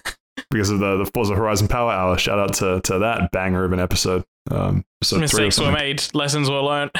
Because 0.50 0.70
of 0.70 0.78
the, 0.78 0.96
the 0.96 1.10
Forza 1.12 1.34
Horizon 1.34 1.68
Power 1.68 1.92
Hour. 1.92 2.16
Shout 2.16 2.38
out 2.38 2.54
to, 2.54 2.80
to 2.82 2.98
that 3.00 3.30
banger 3.30 3.64
of 3.64 3.72
an 3.72 3.78
episode. 3.78 4.24
Um, 4.50 4.84
or 5.12 5.18
mistakes 5.18 5.60
were 5.60 5.70
made, 5.70 6.02
lessons 6.14 6.48
were 6.50 6.62
learned. 6.62 6.92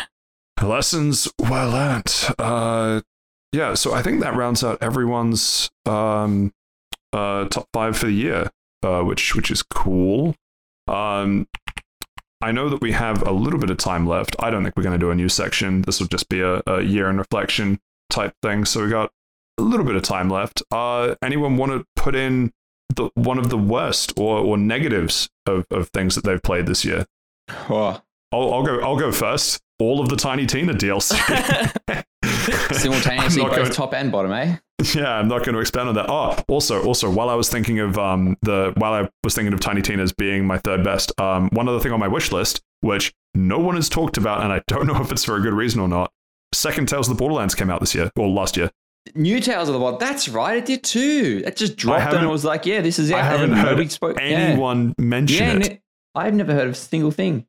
Lessons 0.63 1.27
were 1.39 1.67
learned. 1.67 2.15
Uh, 2.39 3.01
yeah, 3.53 3.75
so 3.75 3.95
I 3.95 4.03
think 4.03 4.21
that 4.21 4.37
rounds 4.37 4.63
out 4.63 4.79
everyone's 4.83 5.71
um, 5.87 6.53
uh, 7.13 7.47
top 7.47 7.67
five 7.73 7.97
for 7.97 8.07
the 8.07 8.13
year, 8.13 8.51
uh, 8.83 9.03
which 9.03 9.35
which 9.35 9.51
is 9.51 9.63
cool. 9.63 10.37
Um, 10.87 11.49
I 12.43 12.53
know 12.53 12.69
that 12.69 12.81
we 12.81 12.93
have 12.93 13.27
a 13.27 13.33
little 13.33 13.59
bit 13.59 13.71
of 13.71 13.79
time 13.79 14.07
left. 14.07 14.37
I 14.39 14.51
don't 14.51 14.63
think 14.63 14.77
we're 14.77 14.83
going 14.83 14.99
to 14.99 15.05
do 15.05 15.11
a 15.11 15.15
new 15.15 15.29
section. 15.29 15.83
This 15.83 15.99
will 15.99 16.09
just 16.09 16.29
be 16.29 16.41
a, 16.41 16.63
a 16.67 16.83
year 16.83 17.09
in 17.09 17.19
reflection 17.19 17.81
type 18.11 18.35
thing. 18.43 18.65
So 18.65 18.85
we 18.85 18.91
got 18.91 19.11
a 19.59 19.63
little 19.63 19.87
bit 19.87 19.97
of 19.97 20.03
time 20.03 20.29
left. 20.29 20.63
Uh, 20.71 21.15
anyone 21.23 21.57
want 21.57 21.73
to 21.73 21.85
put 21.97 22.15
in 22.15 22.53
the 22.95 23.11
one 23.15 23.39
of 23.39 23.51
the 23.51 23.59
worst 23.59 24.13
or, 24.17 24.39
or 24.39 24.57
negatives 24.59 25.29
of, 25.47 25.65
of 25.71 25.89
things 25.91 26.15
that 26.15 26.25
they've 26.25 26.43
played 26.43 26.67
this 26.67 26.85
year? 26.85 27.07
Oh, 27.69 28.01
I'll, 28.33 28.55
I'll 28.55 28.63
go. 28.63 28.81
I'll 28.81 28.99
go 28.99 29.13
first. 29.13 29.61
All 29.79 30.01
of 30.01 30.09
the 30.11 30.17
Tiny 30.17 30.47
Tina 30.47 30.75
DLC. 30.75 31.17
simultaneously 32.73 33.43
both 33.43 33.57
going- 33.57 33.73
top 33.73 33.95
and 33.95 34.13
bottom, 34.13 34.33
eh? 34.33 34.57
yeah, 34.95 35.13
I'm 35.13 35.29
not 35.29 35.45
going 35.45 35.55
to 35.55 35.61
expand 35.61 35.89
on 35.89 35.95
that. 35.97 36.07
Oh, 36.09 36.37
also, 36.49 36.83
also, 36.85 37.11
while 37.11 37.29
I 37.29 37.35
was 37.35 37.49
thinking 37.49 37.81
of 37.81 37.99
um 37.99 38.37
the 38.43 38.73
while 38.77 38.93
I 38.93 39.09
was 39.25 39.35
thinking 39.35 39.53
of 39.53 39.61
Tiny 39.61 39.83
Tina's 39.83 40.13
being 40.13 40.47
my 40.47 40.59
third 40.59 40.83
best, 40.85 41.19
um, 41.21 41.49
one 41.53 41.69
other 41.69 41.81
thing 41.81 41.93
on 41.93 42.01
my 42.01 42.09
wish 42.09 42.33
list, 42.33 42.61
which 42.81 43.13
no 43.35 43.59
one 43.59 43.77
has 43.77 43.89
talked 43.89 44.17
about, 44.17 44.43
and 44.43 44.53
I 44.53 44.63
don't 44.67 44.87
know 44.93 45.01
if 45.01 45.13
it's 45.13 45.25
for 45.25 45.37
a 45.37 45.41
good 45.41 45.55
reason 45.55 45.81
or 45.81 45.89
not. 45.89 46.13
Second 46.53 46.89
Tales 46.89 47.09
of 47.09 47.17
the 47.17 47.19
Borderlands 47.19 47.55
came 47.55 47.71
out 47.71 47.81
this 47.81 47.95
year 47.95 48.11
or 48.17 48.29
last 48.29 48.57
year. 48.57 48.71
New 49.15 49.41
Tales 49.41 49.69
of 49.69 49.73
the 49.75 49.81
Wild. 49.81 49.99
That's 50.01 50.29
right, 50.29 50.59
it 50.59 50.67
did 50.67 50.83
too. 50.85 51.43
It 51.47 51.57
just 51.57 51.77
dropped 51.77 52.01
and 52.01 52.09
haven't- 52.13 52.25
it 52.25 52.31
was 52.31 52.45
like, 52.45 52.67
yeah, 52.67 52.81
this 52.81 52.99
is 52.99 53.11
it. 53.11 53.15
I 53.15 53.21
And 53.21 53.27
haven't 53.29 53.51
then 53.51 53.59
heard 53.59 53.71
nobody 53.73 53.89
spoke. 53.89 54.17
yeah. 54.19 54.23
anyone 54.27 54.95
mention 54.99 55.47
Yeah, 55.47 55.53
it. 55.55 55.59
ne- 55.59 55.81
I've 56.15 56.35
never 56.35 56.53
heard 56.53 56.67
of 56.69 56.73
a 56.73 56.77
single 56.77 57.11
thing. 57.11 57.47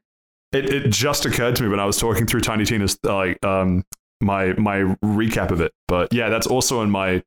it. 0.54 0.66
It 0.74 0.90
just 0.92 1.26
occurred 1.26 1.56
to 1.58 1.64
me 1.64 1.70
when 1.70 1.80
I 1.80 1.86
was 1.86 1.98
talking 1.98 2.26
through 2.26 2.42
Tiny 2.42 2.66
Tina's 2.66 2.98
like 3.04 3.44
um 3.46 3.84
my 4.22 4.54
my 4.54 4.80
recap 5.04 5.50
of 5.52 5.62
it. 5.62 5.72
But 5.88 6.14
yeah, 6.14 6.30
that's 6.30 6.46
also 6.48 6.82
in 6.82 6.90
my. 6.92 7.24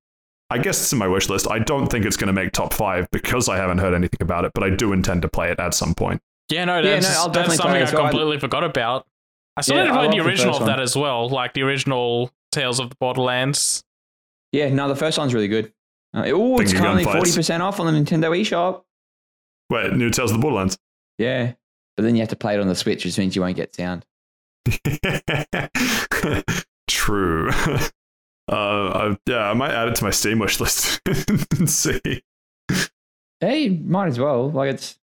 I 0.51 0.59
guess 0.59 0.81
it's 0.81 0.93
in 0.93 0.99
my 0.99 1.09
wish 1.09 1.29
list. 1.31 1.51
I 1.51 1.59
don't 1.59 1.87
think 1.89 2.05
it's 2.05 2.17
going 2.19 2.27
to 2.29 2.33
make 2.35 2.53
top 2.53 2.73
five 2.75 3.09
because 3.11 3.49
I 3.49 3.57
haven't 3.57 3.79
heard 3.79 3.95
anything 3.95 4.19
about 4.21 4.45
it, 4.45 4.53
but 4.55 4.63
I 4.63 4.71
do 4.71 4.93
intend 4.93 5.23
to 5.23 5.29
play 5.29 5.51
it 5.51 5.59
at 5.59 5.73
some 5.75 5.95
point. 5.95 6.21
Yeah, 6.51 6.67
no, 6.67 6.77
Yeah, 6.81 7.01
that's, 7.01 7.09
no, 7.09 7.15
I'll 7.23 7.29
that's 7.31 7.35
definitely 7.49 7.57
something 7.57 7.77
I 7.77 7.81
as 7.81 7.93
well. 7.93 8.03
I- 8.05 8.11
completely 8.11 8.39
forgot 8.39 8.63
about. 8.63 9.07
I 9.57 9.61
still 9.63 9.77
Yeah, 9.77 9.83
need 9.85 9.89
to 9.89 9.95
I 9.95 9.97
play 9.99 10.07
the 10.09 10.23
the 10.23 10.29
original 10.29 10.53
first 10.55 10.61
of 10.63 10.67
that 10.67 10.81
as 10.81 10.97
well, 10.97 11.29
like 11.29 11.55
the 11.55 11.63
original 11.63 12.31
Tales 12.53 12.81
of 12.81 12.91
the 12.91 12.97
Borderlands. 12.97 13.85
Yeah, 14.53 14.69
no, 14.73 14.89
the 14.89 14.97
first 14.97 15.19
one's 15.19 15.35
really 15.35 15.49
good. 15.49 15.73
Uh, 16.15 16.25
oh, 16.29 16.59
it's 16.61 16.73
currently 16.73 17.05
forty 17.05 17.33
percent 17.33 17.63
off 17.63 17.81
on 17.81 17.87
the 17.87 17.93
Nintendo 17.93 18.31
eShop. 18.39 18.83
Wait, 19.71 19.93
New 19.95 20.11
Tales 20.11 20.31
of 20.31 20.37
the 20.37 20.41
Borderlands. 20.43 20.79
Yeah, 21.19 21.53
but 21.97 22.03
then 22.03 22.15
you 22.15 22.21
have 22.21 22.29
to 22.31 22.37
play 22.37 22.55
it 22.55 22.61
on 22.61 22.69
the 22.69 22.75
Switch, 22.75 23.05
which 23.05 23.19
means 23.19 23.35
you 23.35 23.43
won't 23.43 23.57
get 23.57 23.75
sound. 23.75 24.05
True. 26.89 27.51
Uh, 28.47 29.15
I, 29.15 29.19
yeah, 29.27 29.49
I 29.49 29.55
might 29.55 29.71
add 29.71 29.89
it 29.89 29.95
to 29.95 30.05
my 30.05 30.11
Steam 30.11 30.39
wish 30.39 30.61
list 30.61 31.01
and 31.59 31.69
see. 31.69 31.99
Hey, 33.41 33.71
might 33.71 34.09
as 34.09 34.19
well. 34.19 34.51
Like 34.51 34.75
it's 34.75 34.99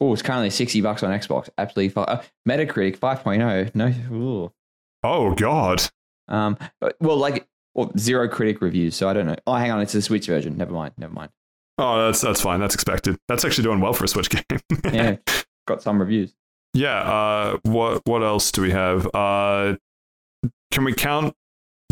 oh, 0.00 0.12
it's 0.12 0.22
currently 0.22 0.50
sixty 0.50 0.80
bucks 0.80 1.02
on 1.02 1.10
Xbox. 1.10 1.48
Absolutely, 1.58 1.88
fi- 1.90 2.02
uh, 2.02 2.22
Metacritic 2.48 2.98
5.0. 2.98 3.74
No, 3.74 3.86
ooh. 4.14 4.52
Oh 5.02 5.34
God. 5.34 5.82
um, 6.28 6.56
well, 7.00 7.16
like 7.16 7.46
well, 7.74 7.92
zero 7.98 8.28
critic 8.28 8.60
reviews. 8.60 8.94
So 8.96 9.08
I 9.08 9.12
don't 9.12 9.26
know. 9.26 9.36
Oh, 9.46 9.54
hang 9.54 9.70
on, 9.70 9.80
it's 9.80 9.92
the 9.92 10.02
Switch 10.02 10.26
version. 10.26 10.56
Never 10.56 10.72
mind. 10.72 10.94
Never 10.98 11.12
mind. 11.12 11.30
Oh, 11.78 12.06
that's 12.06 12.20
that's 12.22 12.40
fine. 12.40 12.58
That's 12.60 12.74
expected. 12.74 13.18
That's 13.28 13.44
actually 13.44 13.64
doing 13.64 13.80
well 13.80 13.92
for 13.92 14.04
a 14.04 14.08
Switch 14.08 14.30
game. 14.30 14.42
Yeah, 14.92 15.16
got 15.68 15.82
some 15.82 15.98
reviews. 16.00 16.34
yeah. 16.74 17.00
Uh, 17.02 17.58
what 17.62 18.02
what 18.06 18.22
else 18.22 18.50
do 18.50 18.62
we 18.62 18.70
have? 18.70 19.06
Uh, 19.14 19.76
can 20.72 20.84
we 20.84 20.94
count 20.94 21.34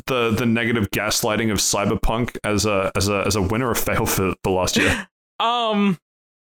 the 0.06 0.30
the 0.30 0.46
negative 0.46 0.90
gaslighting 0.90 1.52
of 1.52 1.58
Cyberpunk 1.58 2.36
as 2.44 2.64
a 2.66 2.90
as 2.96 3.08
a 3.08 3.22
as 3.26 3.36
a 3.36 3.42
winner 3.42 3.68
or 3.68 3.74
fail 3.74 4.06
for 4.06 4.34
the 4.42 4.50
last 4.50 4.76
year? 4.76 5.06
Um, 5.40 5.98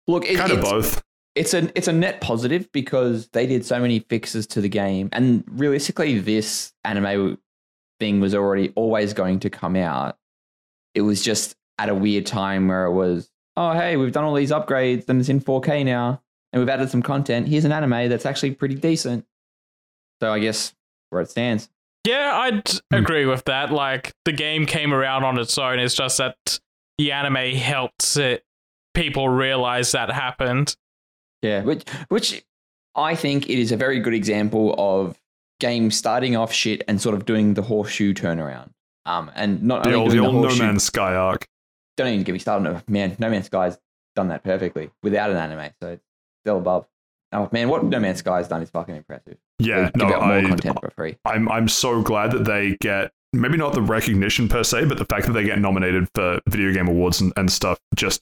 Look, 0.07 0.23
it, 0.25 0.37
kind 0.37 0.51
of 0.51 0.59
it's, 0.59 0.69
both. 0.69 1.03
It's 1.35 1.53
a 1.53 1.71
it's 1.77 1.87
a 1.87 1.93
net 1.93 2.21
positive 2.21 2.71
because 2.71 3.27
they 3.29 3.47
did 3.47 3.65
so 3.65 3.79
many 3.79 3.99
fixes 3.99 4.45
to 4.47 4.61
the 4.61 4.69
game, 4.69 5.09
and 5.11 5.43
realistically, 5.47 6.19
this 6.19 6.73
anime 6.83 7.37
thing 7.99 8.19
was 8.19 8.35
already 8.35 8.71
always 8.75 9.13
going 9.13 9.39
to 9.41 9.49
come 9.49 9.75
out. 9.75 10.17
It 10.95 11.01
was 11.01 11.23
just 11.23 11.55
at 11.79 11.89
a 11.89 11.95
weird 11.95 12.25
time 12.25 12.67
where 12.67 12.85
it 12.85 12.91
was, 12.93 13.29
oh 13.57 13.71
hey, 13.73 13.97
we've 13.97 14.11
done 14.11 14.23
all 14.25 14.35
these 14.35 14.51
upgrades 14.51 15.07
and 15.09 15.19
it's 15.19 15.29
in 15.29 15.39
4K 15.41 15.83
now, 15.85 16.21
and 16.51 16.61
we've 16.61 16.69
added 16.69 16.89
some 16.91 17.01
content. 17.01 17.47
Here's 17.47 17.65
an 17.65 17.71
anime 17.71 18.09
that's 18.09 18.25
actually 18.25 18.51
pretty 18.55 18.75
decent. 18.75 19.25
So 20.21 20.31
I 20.31 20.39
guess 20.39 20.73
where 21.09 21.21
it 21.21 21.29
stands. 21.29 21.69
yeah, 22.05 22.31
I'd 22.33 22.69
Hmm. 22.91 22.95
agree 22.95 23.25
with 23.25 23.45
that. 23.45 23.71
Like 23.71 24.13
the 24.25 24.31
game 24.33 24.65
came 24.65 24.93
around 24.93 25.23
on 25.23 25.39
its 25.39 25.57
own. 25.57 25.79
It's 25.79 25.95
just 25.95 26.17
that 26.19 26.59
the 26.97 27.11
anime 27.11 27.55
helped 27.55 28.17
it, 28.17 28.43
people 28.93 29.29
realize 29.29 29.91
that 29.93 30.11
happened. 30.11 30.75
Yeah, 31.43 31.61
which 31.63 31.83
which 32.09 32.43
I 32.95 33.15
think 33.15 33.49
it 33.49 33.59
is 33.59 33.71
a 33.71 33.77
very 33.77 33.99
good 33.99 34.13
example 34.15 34.73
of 34.77 35.17
games 35.59 35.95
starting 35.95 36.35
off 36.35 36.51
shit 36.51 36.81
and 36.87 36.99
sort 37.01 37.13
of 37.15 37.25
doing 37.25 37.53
the 37.53 37.61
horseshoe 37.61 38.13
turnaround. 38.13 38.71
Um, 39.05 39.29
and 39.35 39.61
not 39.63 39.83
The 39.83 39.93
only 39.93 39.99
old 39.99 40.11
the 40.11 40.19
old 40.19 40.45
the 40.45 40.55
No 40.57 40.65
Man's 40.65 40.83
Sky 40.83 41.13
arc. 41.15 41.45
don't 41.97 42.07
even 42.07 42.23
get 42.23 42.31
me 42.31 42.39
started 42.39 42.67
on 42.69 42.75
it. 42.77 42.89
Man, 42.89 43.15
No 43.19 43.29
Man's 43.29 43.45
Sky's 43.47 43.77
done 44.15 44.29
that 44.29 44.43
perfectly 44.43 44.89
without 45.03 45.29
an 45.29 45.37
anime, 45.37 45.71
so 45.81 45.89
it's 45.89 46.03
still 46.43 46.57
above. 46.57 46.87
Oh 47.33 47.49
man, 47.51 47.67
what 47.67 47.83
No 47.83 47.99
Man's 47.99 48.19
Sky's 48.19 48.47
done 48.47 48.61
is 48.61 48.69
fucking 48.69 48.95
impressive. 48.95 49.37
Yeah, 49.59 49.89
They 49.93 50.03
no, 50.05 50.09
more 50.09 50.21
I, 50.21 50.41
content 50.43 50.79
for 50.79 50.89
free. 50.91 51.17
I'm 51.25 51.49
I'm 51.49 51.67
so 51.67 52.01
glad 52.01 52.31
that 52.31 52.45
they 52.45 52.77
get 52.79 53.11
maybe 53.33 53.57
not 53.57 53.73
the 53.73 53.81
recognition 53.81 54.47
per 54.47 54.63
se, 54.63 54.85
but 54.85 54.97
the 54.97 55.05
fact 55.05 55.25
that 55.25 55.33
they 55.33 55.43
get 55.43 55.59
nominated 55.59 56.07
for 56.15 56.39
video 56.47 56.71
game 56.71 56.87
awards 56.87 57.19
and, 57.21 57.33
and 57.35 57.51
stuff 57.51 57.79
just 57.95 58.21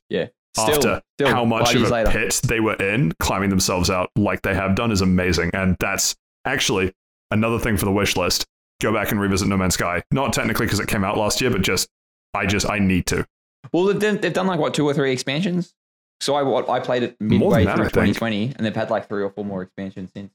Still, 0.57 0.75
after 0.75 1.01
still 1.17 1.27
how 1.29 1.45
much 1.45 1.73
of 1.75 1.83
a 1.83 1.87
later. 1.89 2.11
pit 2.11 2.41
they 2.43 2.59
were 2.59 2.75
in, 2.75 3.13
climbing 3.19 3.49
themselves 3.49 3.89
out 3.89 4.09
like 4.15 4.41
they 4.41 4.53
have 4.53 4.75
done 4.75 4.91
is 4.91 5.01
amazing. 5.01 5.51
And 5.53 5.77
that's 5.79 6.15
actually 6.45 6.93
another 7.31 7.57
thing 7.59 7.77
for 7.77 7.85
the 7.85 7.91
wish 7.91 8.17
list. 8.17 8.45
Go 8.81 8.93
back 8.93 9.11
and 9.11 9.21
revisit 9.21 9.47
No 9.47 9.55
Man's 9.57 9.75
Sky. 9.75 10.03
Not 10.11 10.33
technically 10.33 10.65
because 10.65 10.79
it 10.79 10.87
came 10.87 11.03
out 11.03 11.17
last 11.17 11.39
year, 11.39 11.51
but 11.51 11.61
just 11.61 11.87
I 12.33 12.45
just 12.45 12.69
I 12.69 12.79
need 12.79 13.05
to. 13.07 13.25
Well, 13.71 13.85
they've 13.85 13.99
done, 13.99 14.17
they've 14.17 14.33
done 14.33 14.47
like 14.47 14.59
what 14.59 14.73
two 14.73 14.85
or 14.85 14.93
three 14.93 15.11
expansions. 15.11 15.73
So 16.19 16.35
I 16.35 16.75
I 16.75 16.79
played 16.79 17.03
it 17.03 17.15
midway 17.19 17.65
that, 17.65 17.75
through 17.77 17.85
2020, 17.85 18.53
and 18.55 18.65
they've 18.65 18.75
had 18.75 18.89
like 18.89 19.07
three 19.07 19.23
or 19.23 19.29
four 19.29 19.45
more 19.45 19.61
expansions 19.61 20.11
since. 20.13 20.31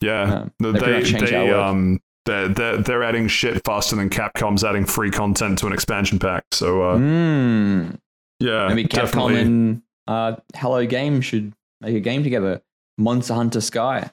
Yeah, 0.00 0.22
Um, 0.40 0.52
they 0.58 0.72
they 0.72 0.92
much 0.98 1.10
changed 1.10 1.32
how 1.32 1.42
it 1.42 1.46
they 1.46 1.52
um 1.52 2.00
they're, 2.26 2.48
they're 2.48 2.76
they're 2.78 3.02
adding 3.02 3.28
shit 3.28 3.64
faster 3.64 3.96
than 3.96 4.10
Capcom's 4.10 4.62
adding 4.64 4.84
free 4.84 5.10
content 5.10 5.58
to 5.60 5.66
an 5.66 5.72
expansion 5.72 6.18
pack. 6.18 6.44
So 6.52 6.82
uh, 6.82 6.98
Mm. 6.98 7.98
Yeah, 8.40 8.68
Maybe 8.68 8.84
Capcom 8.84 8.90
definitely. 8.90 9.40
and 9.40 9.82
uh, 10.06 10.36
Hello 10.54 10.84
Game 10.86 11.20
should 11.20 11.52
make 11.80 11.94
a 11.94 12.00
game 12.00 12.22
together. 12.22 12.62
Monster 12.98 13.34
Hunter 13.34 13.60
Sky. 13.60 14.10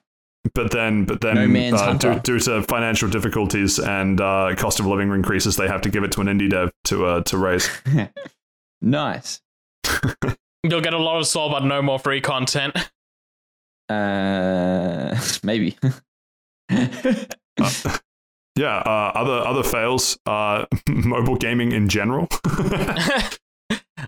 But 0.53 0.71
then, 0.71 1.05
but 1.05 1.21
then, 1.21 1.35
No 1.35 1.47
Man's 1.47 1.75
uh, 1.81 1.93
due, 1.93 2.09
Hunter. 2.09 2.21
due 2.23 2.39
to 2.39 2.61
financial 2.63 3.09
difficulties 3.09 3.79
and 3.79 4.19
uh, 4.19 4.53
cost 4.57 4.79
of 4.81 4.85
living 4.85 5.09
increases, 5.11 5.55
they 5.55 5.67
have 5.69 5.81
to 5.81 5.89
give 5.89 6.03
it 6.03 6.11
to 6.13 6.21
an 6.21 6.27
indie 6.27 6.49
dev 6.49 6.71
to 6.85 7.05
uh, 7.05 7.21
to 7.23 7.37
raise. 7.37 7.69
nice. 8.81 9.41
You'll 10.63 10.81
get 10.81 10.93
a 10.93 10.97
lot 10.97 11.19
of 11.19 11.27
soul, 11.27 11.49
but 11.49 11.63
no 11.63 11.81
more 11.81 11.99
free 11.99 12.21
content. 12.21 12.75
Uh, 13.89 15.19
maybe. 15.43 15.77
Uh, 16.71 17.97
yeah, 18.55 18.77
uh, 18.77 19.11
other 19.13 19.45
other 19.45 19.61
fails. 19.61 20.17
Uh, 20.25 20.65
mobile 20.87 21.35
gaming 21.35 21.73
in 21.73 21.89
general. 21.89 22.27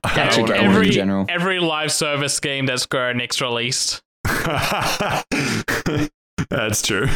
Gacha 0.05 0.47
gaming 0.47 0.65
in 0.65 0.71
every, 0.71 0.89
general. 0.89 1.25
every 1.29 1.59
live 1.59 1.91
service 1.91 2.39
game 2.39 2.65
that 2.67 2.79
Square 2.79 3.13
Enix 3.15 3.41
released. 3.41 4.01
That's 6.49 6.81
true. 6.81 7.07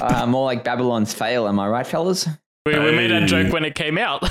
Uh, 0.00 0.26
more 0.28 0.44
like 0.44 0.64
Babylon's 0.64 1.14
fail. 1.14 1.48
Am 1.48 1.58
I 1.58 1.68
right, 1.68 1.86
fellas? 1.86 2.28
We, 2.66 2.78
we 2.78 2.92
made 2.92 3.10
that 3.10 3.28
joke 3.28 3.52
when 3.52 3.64
it 3.64 3.74
came 3.74 3.98
out. 3.98 4.28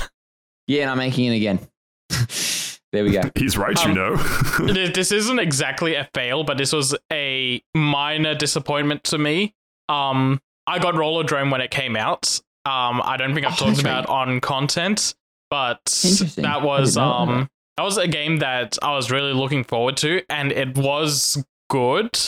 Yeah, 0.66 0.82
and 0.82 0.90
I'm 0.90 0.98
making 0.98 1.32
it 1.32 1.36
again. 1.36 1.58
there 2.92 3.04
we 3.04 3.10
go. 3.10 3.22
He's 3.34 3.58
right, 3.58 3.78
you 3.84 3.90
Um, 3.90 3.94
know. 3.94 4.16
this 4.72 4.90
this 4.94 5.12
isn't 5.12 5.38
exactly 5.38 5.94
a 5.94 6.08
fail, 6.14 6.44
but 6.44 6.58
this 6.58 6.72
was 6.72 6.94
a 7.12 7.62
minor 7.74 8.34
disappointment 8.34 9.04
to 9.04 9.18
me. 9.18 9.54
Um, 9.88 10.40
I 10.66 10.78
got 10.78 10.94
Rollerdrome 10.94 11.50
when 11.50 11.60
it 11.60 11.70
came 11.70 11.96
out. 11.96 12.40
Um, 12.64 13.00
I 13.02 13.16
don't 13.18 13.34
think 13.34 13.46
I've 13.46 13.52
Oh, 13.54 13.56
talked 13.56 13.68
that's 13.76 13.80
about 13.80 14.06
on 14.06 14.40
content, 14.40 15.14
but 15.50 15.80
that 16.36 16.62
was 16.62 16.94
did 16.94 17.00
not 17.00 17.28
um 17.28 17.50
that 17.78 17.84
was 17.84 17.96
a 17.96 18.08
game 18.08 18.38
that 18.38 18.76
I 18.82 18.96
was 18.96 19.08
really 19.08 19.32
looking 19.32 19.62
forward 19.62 19.96
to, 19.98 20.20
and 20.28 20.50
it 20.50 20.76
was 20.76 21.44
good, 21.70 22.18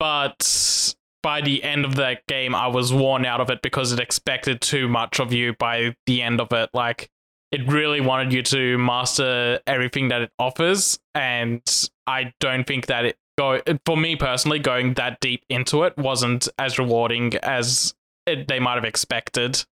but 0.00 0.94
by 1.22 1.40
the 1.40 1.62
end 1.62 1.84
of 1.84 1.94
that 1.94 2.26
game, 2.26 2.52
I 2.52 2.66
was 2.66 2.92
worn 2.92 3.24
out 3.24 3.40
of 3.40 3.48
it 3.48 3.62
because 3.62 3.92
it 3.92 4.00
expected 4.00 4.60
too 4.60 4.88
much 4.88 5.20
of 5.20 5.32
you 5.32 5.54
by 5.56 5.94
the 6.06 6.20
end 6.20 6.40
of 6.40 6.52
it. 6.52 6.68
Like 6.74 7.08
it 7.52 7.64
really 7.70 8.00
wanted 8.00 8.32
you 8.32 8.42
to 8.42 8.76
master 8.76 9.60
everything 9.68 10.08
that 10.08 10.22
it 10.22 10.32
offers, 10.40 10.98
and 11.14 11.62
I 12.08 12.32
don't 12.40 12.66
think 12.66 12.86
that 12.86 13.04
it 13.04 13.16
go 13.38 13.60
for 13.86 13.96
me 13.96 14.16
personally 14.16 14.58
going 14.58 14.94
that 14.94 15.20
deep 15.20 15.44
into 15.48 15.84
it 15.84 15.96
wasn't 15.96 16.48
as 16.58 16.76
rewarding 16.76 17.36
as 17.36 17.94
it, 18.26 18.48
they 18.48 18.58
might 18.58 18.74
have 18.74 18.84
expected. 18.84 19.64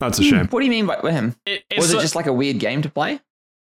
That's 0.00 0.18
a 0.18 0.24
shame. 0.24 0.48
What 0.48 0.58
do 0.58 0.66
you 0.66 0.70
mean 0.70 0.86
by 0.86 1.12
him? 1.12 1.36
It, 1.46 1.62
Was 1.76 1.92
it 1.92 1.98
a- 1.98 2.00
just 2.00 2.16
like 2.16 2.26
a 2.26 2.32
weird 2.32 2.58
game 2.58 2.82
to 2.82 2.90
play? 2.90 3.20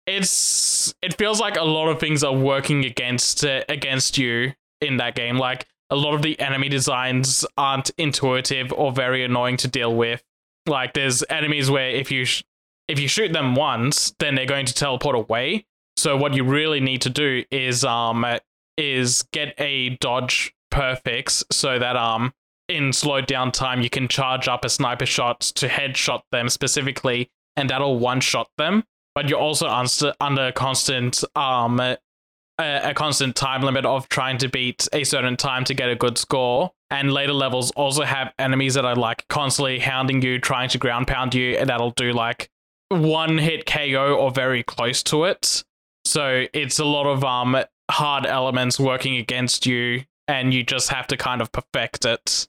It's 0.07 0.95
it 1.03 1.17
feels 1.19 1.41
like 1.41 1.57
a 1.57 1.65
lot 1.65 1.89
of 1.89 1.99
things 1.99 2.23
are 2.23 2.35
working 2.35 2.85
against 2.85 3.45
uh, 3.45 3.65
against 3.69 4.19
you 4.19 4.53
in 4.81 4.99
that 4.99 5.15
game. 5.15 5.37
Like 5.37 5.67
a 5.91 5.97
lot 5.97 6.15
of 6.15 6.23
the 6.23 6.39
enemy 6.41 6.69
designs 6.69 7.45
aren't 7.57 7.91
intuitive 7.99 8.73
or 8.73 8.93
very 8.93 9.25
annoying 9.25 9.57
to 9.59 9.69
deal 9.69 9.95
with. 9.95 10.23
Like 10.67 10.95
there's 10.95 11.23
enemies 11.29 11.71
where 11.71 11.91
if 11.91 12.11
you 12.11 12.25
sh- 12.25 12.45
if 12.89 12.99
you 13.01 13.09
shoot 13.09 13.33
them 13.33 13.55
once 13.55 14.15
then 14.19 14.35
they're 14.35 14.47
going 14.47 14.67
to 14.67 14.75
teleport 14.75 15.17
away. 15.17 15.67
So 15.97 16.17
what 16.17 16.35
you 16.35 16.45
really 16.45 16.81
need 16.81 17.03
to 17.03 17.11
do 17.11 17.45
is 17.51 17.85
um 17.85 18.25
is 18.77 19.25
get 19.33 19.55
a 19.59 19.91
dodge 19.97 20.55
perfects 20.71 21.45
so 21.51 21.79
that 21.79 21.97
um 21.97 22.33
in 22.69 22.93
slowed 22.93 23.27
down 23.27 23.53
time 23.53 23.81
you 23.81 23.91
can 23.91 24.09
charge 24.09 24.49
up 24.49 24.65
a 24.65 24.69
sniper 24.69 25.07
shot 25.07 25.41
to 25.41 25.69
headshot 25.69 26.23
them 26.33 26.49
specifically 26.49 27.31
and 27.57 27.71
that'll 27.71 27.99
one 27.99 28.21
shot 28.21 28.49
them 28.59 28.85
but 29.17 29.31
you're 29.31 29.41
also 29.41 29.67
unst- 29.67 30.15
under 30.21 30.53
constant 30.53 31.25
um 31.35 31.81
a, 31.81 31.97
a 32.59 32.95
constant 32.95 33.35
time 33.35 33.63
limit 33.63 33.85
of 33.85 34.09
trying 34.09 34.39
to 34.39 34.49
beat 34.49 34.87
a 34.93 35.05
certain 35.05 35.37
time 35.37 35.65
to 35.65 35.75
get 35.75 35.89
a 35.91 35.97
good 35.97 36.17
score. 36.17 36.73
And 36.91 37.13
later 37.13 37.33
levels 37.33 37.71
also 37.73 38.05
have 38.05 38.33
enemies 38.39 38.75
that 38.75 38.85
are 38.85 38.95
like 38.95 39.27
constantly 39.29 39.79
hounding 39.79 40.23
you 40.23 40.39
trying 40.39 40.69
to 40.71 40.79
ground 40.79 41.09
pound 41.09 41.35
you 41.35 41.57
and 41.57 41.69
that'll 41.69 41.91
do 41.91 42.13
like 42.13 42.49
one 42.89 43.39
hit 43.39 43.67
KO 43.67 44.15
or 44.15 44.31
very 44.31 44.63
close 44.63 45.03
to 45.05 45.25
it. 45.25 45.65
So 46.05 46.47
it's 46.53 46.79
a 46.79 46.85
lot 46.85 47.07
of 47.07 47.25
um 47.25 47.57
hard 47.91 48.27
elements 48.27 48.79
working 48.79 49.17
against 49.17 49.67
you 49.67 50.05
and 50.29 50.53
you 50.53 50.63
just 50.63 50.91
have 50.91 51.07
to 51.09 51.17
kind 51.17 51.41
of 51.41 51.51
perfect 51.53 52.05
it. 52.05 52.49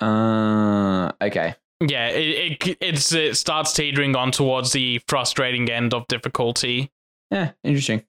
Uh, 0.00 1.12
okay. 1.20 1.54
Yeah 1.80 2.08
it, 2.08 2.58
it 2.66 2.78
it's 2.80 3.12
it 3.12 3.36
starts 3.36 3.72
teetering 3.72 4.16
on 4.16 4.30
towards 4.30 4.72
the 4.72 5.00
frustrating 5.08 5.70
end 5.70 5.92
of 5.94 6.06
difficulty 6.08 6.90
Yeah, 7.30 7.52
interesting. 7.64 8.04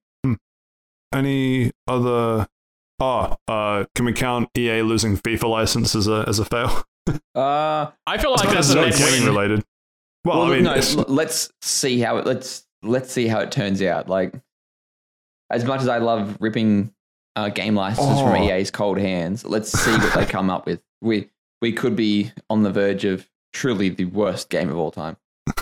Any 1.14 1.72
other? 1.88 2.48
Oh, 3.00 3.36
uh, 3.48 3.86
can 3.96 4.06
we 4.06 4.14
count 4.14 4.50
EA 4.58 4.82
losing 4.82 5.18
FIFA 5.18 5.50
license 5.50 5.96
as 5.96 6.08
a 6.08 6.26
as 6.28 6.40
a 6.40 6.46
fail? 6.46 6.84
Uh, 7.34 7.90
I 8.06 8.18
feel 8.18 8.32
like 8.32 8.44
not 8.46 8.54
that's 8.54 8.72
a 8.72 8.76
necessarily 8.76 8.92
gaming 8.92 9.26
related. 9.26 9.64
Well, 10.26 10.40
well, 10.40 10.48
I 10.52 10.56
mean, 10.56 10.64
no. 10.66 10.76
Let's 11.08 11.50
see 11.62 12.00
how 12.02 12.18
it. 12.18 12.26
Let's 12.26 12.66
let's 12.84 13.12
see 13.12 13.28
how 13.28 13.40
it 13.40 13.52
turns 13.52 13.82
out. 13.82 14.10
Like, 14.10 14.34
as 15.50 15.64
much 15.64 15.80
as 15.82 15.88
I 15.88 16.00
love 16.00 16.36
ripping 16.42 16.92
uh, 17.38 17.48
game 17.50 17.76
licenses 17.76 18.20
from 18.20 18.34
Oh. 18.34 18.44
EA's 18.44 18.70
cold 18.72 18.98
hands, 18.98 19.46
let's 19.46 19.72
see 19.72 19.92
what 19.92 20.14
they 20.14 20.26
come 20.26 20.50
up 20.50 20.66
with. 20.66 20.82
We 21.02 21.30
we 21.62 21.72
could 21.72 21.96
be 21.96 22.32
on 22.50 22.64
the 22.64 22.72
verge 22.72 23.06
of 23.06 23.26
truly 23.58 23.90
the 23.90 24.06
worst 24.06 24.50
game 24.50 24.70
of 24.70 24.78
all 24.78 24.92
time. 24.92 25.18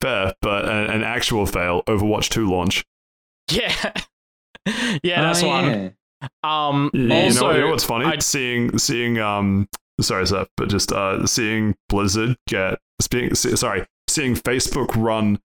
fair, 0.00 0.34
but 0.42 0.64
an, 0.66 0.90
an 0.90 1.02
actual 1.02 1.46
fail. 1.46 1.82
Overwatch 1.84 2.28
two 2.28 2.48
launch. 2.48 2.84
Yeah. 3.50 3.72
yeah, 5.02 5.22
that's 5.22 5.42
Oh, 5.42 5.48
one. 5.48 5.64
yeah. 5.64 6.28
Um 6.42 6.90
You, 6.92 7.06
you 7.06 7.12
also 7.24 7.40
know, 7.48 7.54
you 7.54 7.60
know 7.62 7.70
what's 7.70 7.84
funny? 7.84 8.04
I'd... 8.04 8.22
seeing 8.22 8.78
seeing 8.78 9.18
um 9.18 9.68
sorry 10.00 10.26
Seth, 10.26 10.48
but 10.56 10.68
just 10.68 10.92
uh 10.92 11.26
seeing 11.26 11.74
Blizzard 11.88 12.36
get 12.46 12.78
being 13.10 13.34
sorry 13.34 13.86
seeing 14.08 14.34
Facebook 14.34 14.94
run 14.96 15.38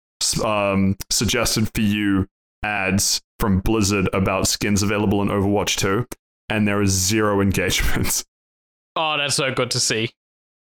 um 0.44 0.96
suggested 1.10 1.70
for 1.74 1.80
you 1.80 2.26
ads 2.64 3.20
from 3.38 3.60
Blizzard 3.60 4.08
about 4.12 4.48
skins 4.48 4.82
available 4.82 5.22
in 5.22 5.28
Overwatch 5.28 5.76
2 5.76 6.04
and 6.48 6.66
there 6.66 6.82
is 6.82 6.90
zero 6.90 7.40
engagement. 7.48 8.24
Oh, 8.96 9.16
that's 9.16 9.36
so 9.36 9.52
good 9.54 9.70
to 9.72 9.80
see. 9.80 10.10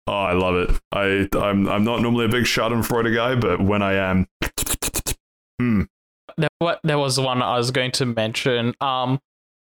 Oh, 0.09 0.13
I 0.13 0.33
love 0.35 0.55
it. 0.57 0.81
I 0.93 1.29
I'm 1.37 1.69
I'm 1.69 1.85
not 1.85 2.01
normally 2.01 2.27
a 2.27 2.29
big 2.29 2.45
Schadenfreude 2.45 3.15
guy, 3.15 3.35
but 3.35 3.61
when 3.61 3.83
I 3.83 3.95
am 3.95 4.27
hmm, 5.59 5.83
There, 6.37 6.49
what 6.59 6.81
there 6.85 6.99
was 6.99 7.19
one 7.19 7.43
I 7.43 7.57
was 7.57 7.71
going 7.71 7.93
to 7.93 8.07
mention. 8.07 8.75
Um 8.81 9.21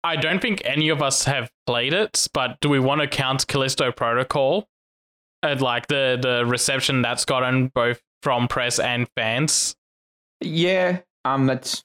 I 0.02 0.16
don't 0.16 0.40
think 0.42 0.60
any 0.66 0.90
of 0.90 1.00
us 1.02 1.24
have 1.24 1.50
played 1.66 1.94
it, 1.94 2.28
but 2.34 2.58
do 2.60 2.68
we 2.68 2.78
want 2.78 3.00
to 3.00 3.06
count 3.08 3.46
Callisto 3.46 3.90
Protocol? 3.90 4.68
And 5.42 5.60
like 5.60 5.86
the 5.86 6.18
the 6.20 6.44
reception 6.44 7.00
that's 7.00 7.24
gotten 7.24 7.68
both 7.68 8.00
from 8.22 8.48
press 8.48 8.78
and 8.78 9.08
fans. 9.16 9.76
Yeah. 10.40 11.00
Um. 11.24 11.46
That's 11.46 11.84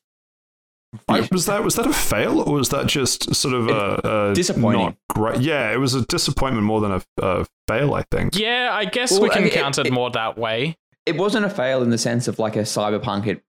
I, 1.08 1.28
was 1.32 1.46
that 1.46 1.64
was 1.64 1.76
that 1.76 1.86
a 1.86 1.94
fail 1.94 2.40
or 2.42 2.54
was 2.56 2.70
that 2.70 2.88
just 2.88 3.36
sort 3.36 3.54
of 3.54 3.68
a, 3.68 4.30
a 4.32 4.34
Disappointing. 4.34 4.82
Not 4.86 4.96
great. 5.10 5.42
Yeah, 5.42 5.72
it 5.72 5.78
was 5.78 5.94
a 5.94 6.06
disappointment 6.08 6.66
more 6.66 6.82
than 6.82 6.92
a, 6.94 7.02
a 7.22 7.46
fail. 7.68 7.94
I 7.94 8.04
think. 8.12 8.36
Yeah, 8.38 8.70
I 8.74 8.86
guess 8.86 9.12
Well, 9.12 9.22
we 9.22 9.30
can 9.30 9.40
I 9.40 9.46
mean, 9.46 9.54
count 9.54 9.78
it- 9.78 9.82
it, 9.82 9.88
it- 9.88 9.94
more 9.94 10.10
that 10.12 10.38
way. 10.38 10.78
it 11.06 11.16
wasn't 11.18 11.46
a 11.46 11.50
fail 11.50 11.84
in 11.84 11.90
the 11.92 11.98
sense 11.98 12.28
of 12.28 12.40
like 12.40 12.56
a 12.56 12.62
cyberpunk. 12.62 13.28
It 13.28 13.44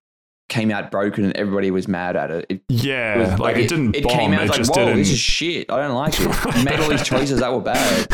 came 0.51 0.71
out 0.73 0.91
broken 0.91 1.25
and 1.25 1.37
everybody 1.37 1.71
was 1.71 1.87
mad 1.87 2.17
at 2.17 2.31
it. 2.33 2.47
It, 2.49 2.61
Yeah, 2.69 3.31
was 3.31 3.39
like, 3.39 3.57
it, 3.57 3.69
didn't 3.69 3.95
It 3.95 4.03
bomb. 4.03 4.19
came 4.19 4.33
out 4.33 4.43
it 4.43 4.49
like, 4.49 4.59
just 4.59 4.71
whoa, 4.75 4.85
didn't. 4.87 4.99
this 4.99 5.13
is 5.13 5.19
shit. 5.19 5.71
I 5.71 5.77
don't 5.77 5.95
like 5.95 6.15
it. 6.19 6.57
You 6.59 6.65
made 6.65 6.81
all 6.81 6.89
these 6.91 7.05
choices 7.05 7.39
that 7.39 7.53
were 7.53 7.61
bad. 7.61 8.07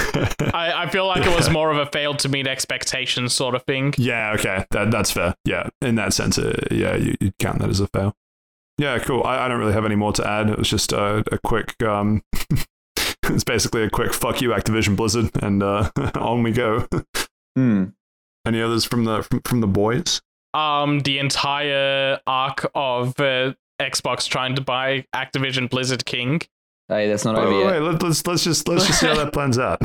I, 0.54 0.84
I 0.84 0.90
feel 0.90 1.06
like 1.06 1.24
it 1.26 1.34
was 1.34 1.48
more 1.48 1.70
of 1.70 1.78
a 1.78 1.86
fail 1.86 2.14
to 2.16 2.28
meet 2.28 2.46
expectations 2.46 3.32
sort 3.32 3.54
of 3.54 3.62
thing. 3.64 3.94
yeah, 3.96 4.32
okay, 4.34 4.66
that 4.70 4.90
that's 4.90 5.10
fair. 5.10 5.34
Yeah, 5.46 5.70
in 5.80 5.94
that 5.94 6.12
sense, 6.12 6.38
uh, 6.38 6.54
yeah, 6.70 6.94
you, 6.96 7.14
you'd 7.20 7.38
count 7.38 7.58
that 7.60 7.70
as 7.70 7.80
a 7.80 7.86
fail. 7.88 8.14
Yeah, 8.78 8.98
cool. 8.98 9.22
I, 9.24 9.44
I 9.44 9.48
don't 9.48 9.58
really 9.58 9.72
have 9.72 9.86
any 9.86 9.96
more 9.96 10.12
to 10.12 10.26
add. 10.26 10.50
It 10.50 10.58
was 10.58 10.68
just 10.68 10.92
uh, 10.92 11.22
a 11.32 11.38
quick. 11.38 11.82
Um, 11.82 12.22
it's 13.24 13.44
basically 13.44 13.82
a 13.82 13.90
quick 13.90 14.12
fuck 14.12 14.42
you, 14.42 14.50
Activision 14.50 14.96
Blizzard, 14.96 15.30
and 15.42 15.62
uh, 15.62 15.90
on 16.14 16.42
we 16.42 16.52
go. 16.52 16.86
Hmm. 17.54 17.84
Any 18.46 18.60
others 18.62 18.84
from 18.84 19.04
the 19.04 19.22
from, 19.22 19.40
from 19.42 19.60
the 19.60 19.66
boys? 19.66 20.20
um 20.54 21.00
the 21.00 21.18
entire 21.18 22.18
arc 22.26 22.64
of 22.74 23.18
uh, 23.20 23.52
Xbox 23.78 24.26
trying 24.26 24.54
to 24.56 24.62
buy 24.62 25.04
Activision 25.14 25.68
Blizzard 25.68 26.06
King. 26.06 26.40
Hey, 26.88 27.08
that's 27.08 27.24
not 27.26 27.34
Wait, 27.34 27.42
over 27.42 27.52
wait, 27.52 27.60
yet. 27.60 27.72
wait, 27.72 27.80
let, 27.80 28.02
let's 28.02 28.26
let's 28.26 28.44
just 28.44 28.66
let's 28.68 28.86
just 28.86 29.00
see 29.00 29.06
how 29.06 29.16
that 29.16 29.32
plans 29.34 29.58
out. 29.58 29.80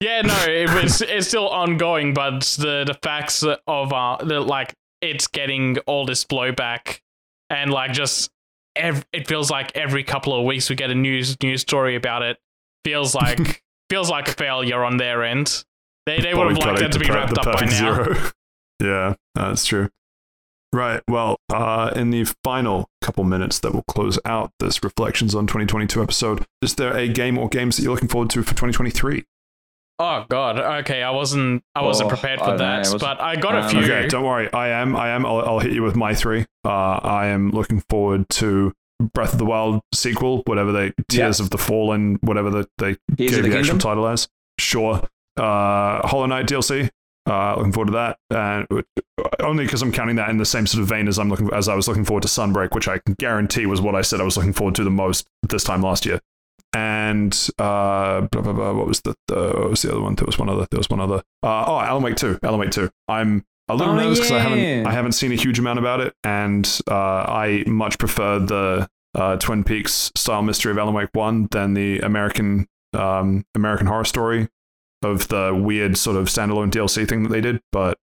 Yeah, 0.00 0.20
no, 0.22 0.36
it 0.46 0.68
was 0.82 1.00
it's 1.00 1.28
still 1.28 1.48
ongoing, 1.48 2.12
but 2.12 2.40
the 2.58 2.84
the 2.86 2.98
facts 3.02 3.42
of 3.42 3.92
uh 3.92 4.16
the, 4.22 4.40
like 4.40 4.74
it's 5.00 5.26
getting 5.28 5.78
all 5.86 6.04
this 6.04 6.24
blowback 6.24 7.00
and 7.54 7.70
like 7.70 7.92
just 7.92 8.30
ev- 8.76 9.06
it 9.12 9.28
feels 9.28 9.50
like 9.50 9.76
every 9.76 10.04
couple 10.04 10.38
of 10.38 10.44
weeks 10.44 10.68
we 10.68 10.76
get 10.76 10.90
a 10.90 10.94
news 10.94 11.40
news 11.42 11.60
story 11.62 11.96
about 11.96 12.22
it. 12.22 12.38
Feels 12.84 13.14
like 13.14 13.62
feels 13.90 14.10
like 14.10 14.28
a 14.28 14.32
failure 14.32 14.84
on 14.84 14.96
their 14.96 15.24
end. 15.24 15.64
They 16.06 16.20
they 16.20 16.34
would 16.34 16.48
have 16.48 16.58
liked 16.58 16.80
that 16.80 16.92
to 16.92 16.98
be 16.98 17.08
wrapped 17.08 17.38
up 17.38 17.44
by 17.44 17.52
perfect 17.52 17.72
now. 17.72 17.94
zero. 17.94 18.30
yeah, 18.82 19.14
that's 19.34 19.64
true. 19.64 19.88
Right. 20.72 21.02
Well, 21.08 21.38
uh, 21.52 21.92
in 21.94 22.10
the 22.10 22.24
final 22.42 22.88
couple 23.00 23.22
minutes 23.22 23.60
that 23.60 23.72
will 23.72 23.84
close 23.84 24.18
out 24.24 24.50
this 24.58 24.82
Reflections 24.82 25.32
on 25.32 25.46
2022 25.46 26.02
episode, 26.02 26.44
is 26.60 26.74
there 26.74 26.92
a 26.96 27.06
game 27.06 27.38
or 27.38 27.48
games 27.48 27.76
that 27.76 27.84
you're 27.84 27.92
looking 27.92 28.08
forward 28.08 28.28
to 28.30 28.42
for 28.42 28.50
2023? 28.50 29.24
Oh 29.98 30.24
god. 30.28 30.58
Okay, 30.80 31.02
I 31.02 31.10
wasn't 31.10 31.62
I 31.74 31.82
wasn't 31.82 32.06
Oh, 32.08 32.14
prepared 32.14 32.40
for 32.40 32.46
don't 32.46 32.58
know, 32.58 32.64
that, 32.64 32.86
I 32.88 32.92
was- 32.92 33.00
but 33.02 33.20
I 33.20 33.36
got 33.36 33.54
a 33.54 33.60
um, 33.62 33.68
few. 33.70 33.80
Okay, 33.80 34.08
don't 34.08 34.24
worry. 34.24 34.52
I 34.52 34.68
am. 34.68 34.96
I 34.96 35.10
am. 35.10 35.24
I'll, 35.24 35.40
I'll 35.40 35.58
hit 35.60 35.72
you 35.72 35.82
with 35.82 35.94
my 35.96 36.14
three. 36.14 36.46
Uh, 36.64 36.68
I 36.68 37.26
am 37.26 37.50
looking 37.50 37.80
forward 37.88 38.28
to 38.30 38.72
Breath 39.12 39.32
of 39.34 39.38
the 39.38 39.44
Wild 39.44 39.80
sequel, 39.92 40.42
whatever 40.46 40.72
they 40.72 40.92
Tears 41.08 41.38
of 41.40 41.50
the 41.50 41.58
Fallen, 41.58 42.18
whatever 42.22 42.50
the, 42.50 42.68
they 42.78 42.96
Tears 43.16 43.32
gave 43.32 43.42
the 43.44 43.50
the 43.50 43.58
actual 43.58 43.78
title 43.78 44.06
as. 44.08 44.28
Sure. 44.58 45.02
uh, 45.36 46.06
Hollow 46.06 46.26
Knight 46.26 46.46
DLC. 46.46 46.90
Uh, 47.26 47.56
looking 47.56 47.72
forward 47.72 47.86
to 47.86 47.92
that, 47.92 48.18
and 48.30 48.66
only 49.40 49.64
because 49.64 49.80
I'm 49.80 49.90
counting 49.92 50.16
that 50.16 50.28
in 50.28 50.36
the 50.36 50.44
same 50.44 50.66
sort 50.66 50.82
of 50.82 50.88
vein 50.88 51.08
as 51.08 51.18
I'm 51.18 51.30
looking 51.30 51.48
as 51.54 51.68
I 51.70 51.74
was 51.74 51.88
looking 51.88 52.04
forward 52.04 52.20
to 52.22 52.28
Sunbreak, 52.28 52.74
which 52.74 52.86
I 52.86 52.98
can 52.98 53.14
guarantee 53.18 53.64
was 53.64 53.80
what 53.80 53.94
I 53.94 54.02
said 54.02 54.20
I 54.20 54.24
was 54.24 54.36
looking 54.36 54.52
forward 54.52 54.74
to 54.74 54.84
the 54.84 54.90
most 54.90 55.26
this 55.48 55.64
time 55.64 55.80
last 55.80 56.04
year. 56.04 56.20
And 56.74 57.32
uh, 57.58 58.22
blah, 58.22 58.42
blah, 58.42 58.52
blah, 58.52 58.72
what 58.72 58.86
was 58.86 59.00
the, 59.02 59.14
the 59.28 59.52
what 59.56 59.70
was 59.70 59.82
the 59.82 59.92
other 59.92 60.00
one? 60.00 60.16
There 60.16 60.26
was 60.26 60.38
one 60.38 60.48
other. 60.48 60.66
There 60.70 60.78
was 60.78 60.90
one 60.90 61.00
other. 61.00 61.22
Uh, 61.42 61.64
oh, 61.66 61.78
Alan 61.80 62.02
Wake 62.02 62.16
Two. 62.16 62.38
Alan 62.42 62.58
Wake 62.60 62.70
Two. 62.72 62.90
I'm 63.08 63.44
a 63.68 63.74
little 63.76 63.94
Oh, 63.94 63.96
nervous 63.96 64.18
because 64.18 64.32
I 64.32 64.40
haven't. 64.40 64.86
I 64.86 64.90
haven't 64.90 65.12
seen 65.12 65.30
a 65.32 65.36
huge 65.36 65.58
amount 65.58 65.78
about 65.78 66.00
it, 66.00 66.14
and 66.24 66.66
uh, 66.90 66.94
I 66.94 67.62
much 67.66 67.98
prefer 67.98 68.40
the 68.40 68.88
uh, 69.14 69.36
Twin 69.36 69.62
Peaks 69.62 70.10
style 70.16 70.42
mystery 70.42 70.72
of 70.72 70.78
Alan 70.78 70.94
Wake 70.94 71.10
One 71.12 71.46
than 71.52 71.74
the 71.74 72.00
American 72.00 72.66
um, 72.92 73.44
American 73.54 73.86
Horror 73.86 74.04
Story 74.04 74.48
of 75.02 75.28
the 75.28 75.54
weird 75.54 75.96
sort 75.96 76.16
of 76.16 76.26
standalone 76.26 76.70
DLC 76.72 77.08
thing 77.08 77.22
that 77.22 77.28
they 77.28 77.40
did. 77.40 77.60
But 77.70 77.98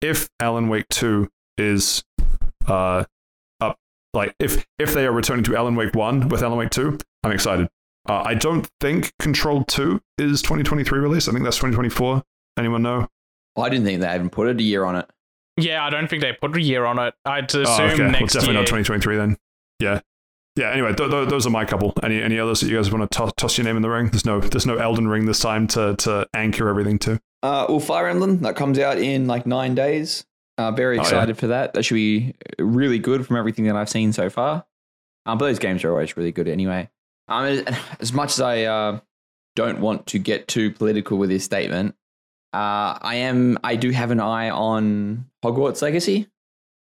if 0.00 0.30
Alan 0.40 0.68
Wake 0.68 0.88
Two 0.88 1.28
is 1.58 2.02
uh, 2.66 3.04
up, 3.60 3.76
like 4.14 4.34
if 4.38 4.64
if 4.78 4.94
they 4.94 5.04
are 5.06 5.12
returning 5.12 5.44
to 5.44 5.56
Alan 5.56 5.74
Wake 5.76 5.94
One 5.94 6.30
with 6.30 6.42
Alan 6.42 6.56
Wake 6.58 6.70
Two, 6.70 6.96
I'm 7.22 7.30
excited. 7.32 7.68
Uh, 8.08 8.22
I 8.24 8.34
don't 8.34 8.68
think 8.80 9.12
Control 9.18 9.64
Two 9.64 10.00
is 10.18 10.42
2023 10.42 10.98
release. 10.98 11.28
I 11.28 11.32
think 11.32 11.44
that's 11.44 11.56
2024. 11.56 12.22
Anyone 12.58 12.82
know? 12.82 13.08
I 13.56 13.68
didn't 13.68 13.84
think 13.86 14.00
they 14.00 14.14
even 14.14 14.30
put 14.30 14.48
a 14.48 14.62
year 14.62 14.84
on 14.84 14.96
it. 14.96 15.06
Yeah, 15.56 15.84
I 15.86 15.90
don't 15.90 16.08
think 16.08 16.22
they 16.22 16.32
put 16.32 16.56
a 16.56 16.60
year 16.60 16.84
on 16.84 16.98
it. 16.98 17.14
I'd 17.24 17.44
assume 17.54 17.64
Oh, 17.66 17.84
okay. 17.84 18.02
Well, 18.02 18.12
definitely 18.12 18.46
year. 18.48 18.54
not 18.54 18.66
2023 18.66 19.16
then. 19.16 19.36
Yeah. 19.80 20.00
Yeah. 20.56 20.70
Anyway, 20.70 20.92
th- 20.94 21.10
th- 21.10 21.28
those 21.28 21.46
are 21.46 21.50
my 21.50 21.64
couple. 21.64 21.92
Any 22.02 22.20
any 22.22 22.38
others 22.38 22.60
that 22.60 22.68
you 22.68 22.76
guys 22.76 22.90
want 22.92 23.10
to 23.10 23.16
toss 23.16 23.32
toss 23.36 23.56
your 23.58 23.64
name 23.64 23.76
in 23.76 23.82
the 23.82 23.88
ring? 23.90 24.08
There's 24.08 24.24
no 24.24 24.40
there's 24.40 24.66
no 24.66 24.76
Elden 24.76 25.08
Ring 25.08 25.26
this 25.26 25.40
time 25.40 25.66
to 25.68 25.94
to 25.96 26.28
anchor 26.34 26.68
everything 26.68 26.98
to. 27.00 27.20
Uh, 27.42 27.66
well, 27.68 27.80
Fire 27.80 28.08
Emblem 28.08 28.40
that 28.40 28.56
comes 28.56 28.78
out 28.78 28.98
in 28.98 29.26
like 29.26 29.46
nine 29.46 29.74
days. 29.74 30.24
Uh, 30.58 30.70
very 30.70 30.96
Oh, 30.98 31.02
yeah. 31.02 31.08
excited 31.08 31.36
for 31.38 31.48
that. 31.48 31.74
That 31.74 31.84
should 31.84 31.94
be 31.96 32.34
really 32.58 32.98
good 33.00 33.26
from 33.26 33.36
everything 33.36 33.64
that 33.66 33.76
I've 33.76 33.88
seen 33.88 34.12
so 34.12 34.30
far. 34.30 34.64
Um, 35.26 35.38
but 35.38 35.46
those 35.46 35.58
games 35.58 35.82
are 35.84 35.90
always 35.90 36.16
really 36.16 36.30
good 36.32 36.46
anyway. 36.48 36.88
Um, 37.28 37.44
as- 37.46 37.64
as 38.00 38.12
much 38.12 38.30
as 38.32 38.40
I 38.40 38.62
uh, 38.64 39.00
don't 39.56 39.80
want 39.80 40.06
to 40.08 40.18
get 40.18 40.48
too 40.48 40.70
political 40.70 41.18
with 41.18 41.30
this 41.30 41.44
statement, 41.44 41.94
uh, 42.52 42.98
I 43.00 43.16
am. 43.16 43.58
I 43.64 43.76
do 43.76 43.90
have 43.90 44.10
an 44.10 44.20
eye 44.20 44.50
on 44.50 45.26
Hogwarts 45.44 45.82
Legacy. 45.82 46.28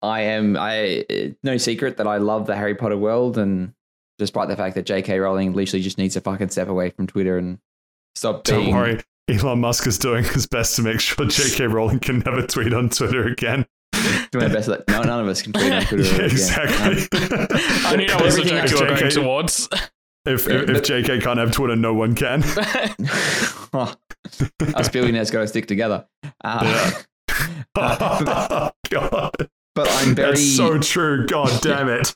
I 0.01 0.21
am. 0.21 0.57
I 0.57 0.73
it's 1.09 1.37
no 1.43 1.57
secret 1.57 1.97
that 1.97 2.07
I 2.07 2.17
love 2.17 2.45
the 2.47 2.55
Harry 2.55 2.75
Potter 2.75 2.97
world, 2.97 3.37
and 3.37 3.73
despite 4.19 4.47
the 4.49 4.55
fact 4.55 4.75
that 4.75 4.85
J.K. 4.85 5.19
Rowling 5.19 5.53
literally 5.53 5.81
just 5.81 5.97
needs 5.97 6.13
to 6.15 6.21
fucking 6.21 6.49
step 6.49 6.67
away 6.67 6.89
from 6.89 7.07
Twitter 7.07 7.37
and 7.37 7.59
stop 8.15 8.43
Don't 8.43 8.63
being. 8.65 8.75
worry, 8.75 9.01
Elon 9.29 9.59
Musk 9.61 9.87
is 9.87 9.97
doing 9.97 10.23
his 10.23 10.45
best 10.45 10.75
to 10.75 10.81
make 10.81 10.99
sure 10.99 11.25
J.K. 11.25 11.67
Rowling 11.67 11.99
can 11.99 12.19
never 12.19 12.45
tweet 12.45 12.73
on 12.73 12.89
Twitter 12.89 13.25
again. 13.27 13.65
doing 14.31 14.47
my 14.47 14.53
best. 14.53 14.67
That 14.67 14.87
no, 14.89 15.01
none 15.03 15.21
of 15.21 15.27
us 15.27 15.41
can 15.41 15.53
tweet 15.53 15.71
on 15.71 15.81
Twitter. 15.85 16.03
Yeah, 16.03 16.13
again. 16.15 16.25
exactly. 16.25 17.19
I 17.21 17.95
knew 17.95 18.07
that 18.07 18.21
was 18.21 18.35
the 18.35 18.41
Everything 18.41 18.67
joke 18.67 18.79
you 18.79 18.85
were 18.93 18.99
going 18.99 19.11
towards. 19.11 19.69
If, 20.25 20.47
Yeah, 20.47 20.55
if, 20.55 20.69
if 20.69 20.81
JK 20.83 21.21
can't 21.21 21.39
have 21.39 21.51
Twitter, 21.51 21.75
no 21.75 21.93
one 21.93 22.15
can. 22.15 22.43
Um, 23.73 23.93
us 24.73 24.89
billionaires 24.89 25.29
got 25.29 25.41
to 25.41 25.47
stick 25.47 25.67
together. 25.67 26.07
Uh, 26.43 26.91
God, 27.75 28.71
but 29.75 29.87
I'm 29.89 30.15
very. 30.15 30.31
that's 30.31 30.55
so 30.55 30.79
true. 30.79 31.27
God 31.27 31.61
damn 31.61 31.89
it. 31.89 32.15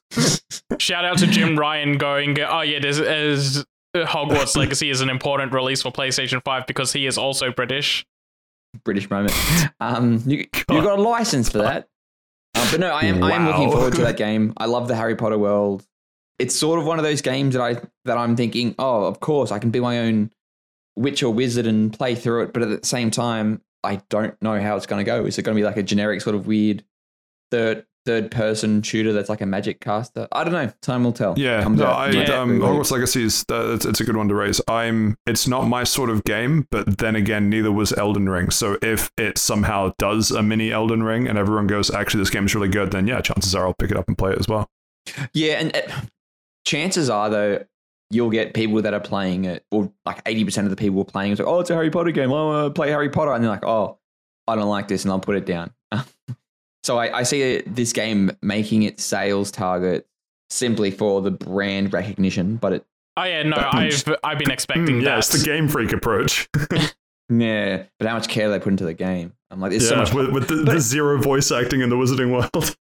Shout 0.79 1.03
out 1.03 1.17
to 1.17 1.27
Jim 1.27 1.59
Ryan 1.59 1.97
going, 1.97 2.39
oh 2.39 2.61
yeah, 2.61 2.79
there's, 2.79 2.97
there's 2.97 3.65
Hogwarts 3.95 4.55
Legacy 4.55 4.89
is 4.89 5.01
an 5.01 5.09
important 5.09 5.51
release 5.51 5.81
for 5.81 5.91
PlayStation 5.91 6.43
5 6.43 6.65
because 6.65 6.93
he 6.93 7.05
is 7.05 7.17
also 7.17 7.51
British. 7.51 8.05
British 8.85 9.09
moment. 9.09 9.33
Um, 9.79 10.23
you, 10.25 10.37
you 10.37 10.81
got 10.81 10.99
a 10.99 11.01
license 11.01 11.49
for 11.49 11.59
that. 11.59 11.87
Uh, 12.55 12.71
but 12.71 12.79
no, 12.79 12.91
I 12.91 13.03
am. 13.03 13.23
I 13.23 13.33
am 13.33 13.45
looking 13.45 13.71
forward 13.71 13.93
to 13.95 14.01
that 14.01 14.17
game. 14.17 14.53
I 14.57 14.65
love 14.65 14.87
the 14.87 14.95
Harry 14.95 15.15
Potter 15.15 15.37
world. 15.37 15.85
It's 16.39 16.55
sort 16.55 16.79
of 16.79 16.85
one 16.85 16.97
of 16.97 17.03
those 17.03 17.21
games 17.21 17.53
that 17.53 17.61
I 17.61 17.81
that 18.05 18.17
I'm 18.17 18.35
thinking, 18.35 18.75
oh, 18.79 19.05
of 19.05 19.19
course, 19.19 19.51
I 19.51 19.59
can 19.59 19.71
be 19.71 19.79
my 19.79 19.99
own 19.99 20.31
witch 20.95 21.21
or 21.23 21.33
wizard 21.33 21.67
and 21.67 21.93
play 21.93 22.15
through 22.15 22.43
it. 22.43 22.53
But 22.53 22.63
at 22.63 22.81
the 22.81 22.87
same 22.87 23.11
time, 23.11 23.61
I 23.83 24.01
don't 24.09 24.39
know 24.41 24.59
how 24.59 24.75
it's 24.75 24.85
going 24.85 25.03
to 25.03 25.09
go. 25.09 25.25
Is 25.25 25.37
it 25.37 25.43
going 25.43 25.55
to 25.55 25.59
be 25.59 25.65
like 25.65 25.77
a 25.77 25.83
generic 25.83 26.21
sort 26.21 26.35
of 26.35 26.47
weird 26.47 26.83
third 27.51 27.85
third 28.05 28.31
person 28.31 28.81
shooter 28.81 29.13
that's 29.13 29.29
like 29.29 29.41
a 29.41 29.45
magic 29.45 29.79
caster? 29.79 30.27
I 30.31 30.43
don't 30.43 30.53
know. 30.53 30.71
Time 30.81 31.03
will 31.03 31.13
tell. 31.13 31.37
Yeah, 31.37 31.63
Comes 31.63 31.79
no, 31.79 31.87
I, 31.87 32.11
next 32.11 32.31
um, 32.31 32.49
week. 32.51 32.61
Hogwarts 32.61 32.91
Legacy 32.91 33.23
is 33.23 33.45
uh, 33.49 33.73
it's, 33.73 33.85
it's 33.85 34.01
a 34.01 34.03
good 34.03 34.17
one 34.17 34.27
to 34.27 34.35
raise. 34.35 34.61
I'm 34.67 35.15
it's 35.25 35.47
not 35.47 35.67
my 35.67 35.83
sort 35.83 36.09
of 36.09 36.23
game, 36.23 36.67
but 36.71 36.97
then 36.97 37.15
again, 37.15 37.49
neither 37.49 37.71
was 37.71 37.93
Elden 37.93 38.27
Ring. 38.27 38.49
So 38.49 38.77
if 38.81 39.11
it 39.17 39.37
somehow 39.37 39.93
does 39.97 40.31
a 40.31 40.43
mini 40.43 40.71
Elden 40.71 41.03
Ring 41.03 41.27
and 41.27 41.37
everyone 41.37 41.67
goes, 41.67 41.89
actually, 41.91 42.21
this 42.21 42.29
game 42.29 42.45
is 42.45 42.55
really 42.55 42.69
good, 42.69 42.91
then 42.91 43.07
yeah, 43.07 43.21
chances 43.21 43.55
are 43.55 43.65
I'll 43.65 43.73
pick 43.73 43.91
it 43.91 43.97
up 43.97 44.07
and 44.07 44.17
play 44.17 44.31
it 44.31 44.39
as 44.39 44.47
well. 44.47 44.69
Yeah, 45.33 45.53
and 45.59 45.75
uh, 45.75 46.01
chances 46.69 47.09
are 47.09 47.29
though 47.29 47.65
you'll 48.11 48.29
get 48.29 48.53
people 48.53 48.81
that 48.81 48.93
are 48.93 48.99
playing 48.99 49.45
it, 49.45 49.65
or 49.71 49.91
like 50.05 50.21
eighty 50.25 50.45
percent 50.45 50.65
of 50.65 50.69
the 50.71 50.77
people 50.77 51.03
playing 51.03 51.31
it's 51.31 51.39
like, 51.39 51.47
oh, 51.47 51.59
it's 51.59 51.69
a 51.69 51.73
Harry 51.73 51.89
Potter 51.89 52.11
game. 52.11 52.29
I 52.29 52.43
want 52.43 52.67
to 52.67 52.79
play 52.79 52.89
Harry 52.91 53.09
Potter, 53.09 53.33
and 53.33 53.43
they're 53.43 53.51
like, 53.51 53.65
oh, 53.65 53.97
I 54.47 54.55
don't 54.55 54.69
like 54.69 54.87
this, 54.87 55.03
and 55.03 55.11
I'll 55.11 55.19
put 55.19 55.35
it 55.35 55.45
down. 55.45 55.71
so 56.83 56.97
I, 56.97 57.19
I 57.19 57.23
see 57.23 57.61
this 57.61 57.93
game 57.93 58.31
making 58.41 58.83
its 58.83 59.03
sales 59.03 59.51
target 59.51 60.07
simply 60.49 60.91
for 60.91 61.21
the 61.21 61.31
brand 61.31 61.93
recognition, 61.93 62.55
but 62.57 62.73
it 62.73 62.85
Oh 63.17 63.23
yeah, 63.23 63.43
no, 63.43 63.57
I've 63.71 64.03
I've 64.23 64.39
been 64.39 64.51
expecting 64.51 64.85
Mm, 64.99 65.03
yeah, 65.03 65.09
that. 65.11 65.17
it's 65.19 65.29
the 65.29 65.45
Game 65.45 65.67
Freak 65.67 65.91
approach. 65.91 66.47
yeah, 67.29 67.83
but 67.97 68.07
how 68.07 68.15
much 68.15 68.29
care 68.29 68.49
they 68.49 68.59
put 68.59 68.69
into 68.71 68.85
the 68.85 68.93
game? 68.93 69.33
I'm 69.51 69.59
like, 69.59 69.71
there's 69.71 69.89
so 69.89 69.95
much 69.97 70.13
with, 70.13 70.31
with 70.31 70.47
the, 70.47 70.55
the 70.57 70.79
zero 70.79 71.19
voice 71.19 71.51
acting 71.51 71.81
in 71.81 71.89
the 71.89 71.95
Wizarding 71.95 72.31
World. 72.31 72.75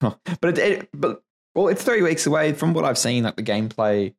but 0.40 0.58
it, 0.58 0.58
it, 0.58 0.88
but 0.94 1.22
well, 1.58 1.66
it's 1.68 1.82
three 1.82 2.02
weeks 2.02 2.24
away 2.24 2.52
from 2.52 2.72
what 2.72 2.84
I've 2.84 2.96
seen, 2.96 3.24
like 3.24 3.34
the 3.34 3.42
gameplay 3.42 4.14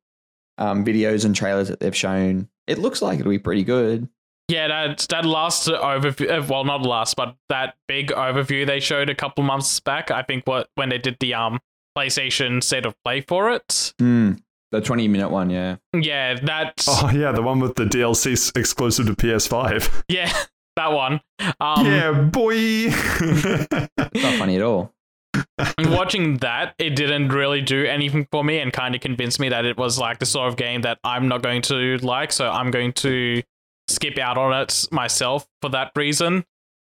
um, 0.57 0.83
videos 0.83 1.23
and 1.23 1.33
trailers 1.33 1.69
that 1.69 1.79
they've 1.79 1.95
shown. 1.95 2.49
It 2.67 2.79
looks 2.79 3.01
like 3.01 3.17
it'll 3.17 3.29
be 3.29 3.39
pretty 3.39 3.63
good. 3.63 4.09
Yeah, 4.49 4.67
that 4.67 5.05
that 5.09 5.25
last 5.25 5.69
overview, 5.69 6.29
uh, 6.29 6.45
well, 6.49 6.65
not 6.65 6.81
last, 6.81 7.15
but 7.15 7.37
that 7.47 7.75
big 7.87 8.09
overview 8.09 8.67
they 8.67 8.81
showed 8.81 9.09
a 9.09 9.15
couple 9.15 9.45
months 9.45 9.79
back. 9.79 10.11
I 10.11 10.21
think 10.21 10.45
what 10.47 10.67
when 10.75 10.89
they 10.89 10.97
did 10.97 11.15
the 11.21 11.33
um 11.33 11.59
PlayStation 11.97 12.61
State 12.61 12.85
of 12.85 12.93
Play 13.05 13.21
for 13.21 13.51
it. 13.51 13.93
Hmm. 13.99 14.33
The 14.71 14.81
20 14.81 15.07
minute 15.07 15.29
one, 15.29 15.49
yeah. 15.49 15.77
Yeah, 15.93 16.35
that. 16.43 16.85
Oh 16.89 17.09
yeah, 17.13 17.31
the 17.31 17.41
one 17.41 17.59
with 17.61 17.75
the 17.75 17.85
DLC 17.85 18.55
exclusive 18.57 19.05
to 19.07 19.15
PS5. 19.15 20.03
Yeah, 20.09 20.31
that 20.75 20.91
one. 20.91 21.21
Um, 21.61 21.85
yeah, 21.85 22.11
boy. 22.11 22.87
Not 23.97 24.35
funny 24.37 24.57
at 24.57 24.61
all. 24.61 24.93
Watching 25.79 26.37
that, 26.37 26.75
it 26.77 26.95
didn't 26.95 27.29
really 27.29 27.61
do 27.61 27.85
anything 27.85 28.27
for 28.31 28.43
me, 28.43 28.59
and 28.59 28.71
kind 28.73 28.95
of 28.95 29.01
convinced 29.01 29.39
me 29.39 29.49
that 29.49 29.65
it 29.65 29.77
was 29.77 29.97
like 29.99 30.19
the 30.19 30.25
sort 30.25 30.49
of 30.49 30.57
game 30.57 30.81
that 30.81 30.99
I'm 31.03 31.27
not 31.27 31.41
going 31.43 31.61
to 31.63 31.97
like. 31.97 32.31
So 32.31 32.49
I'm 32.49 32.71
going 32.71 32.93
to 32.93 33.43
skip 33.87 34.17
out 34.17 34.37
on 34.37 34.53
it 34.61 34.87
myself 34.91 35.47
for 35.61 35.69
that 35.69 35.91
reason. 35.95 36.45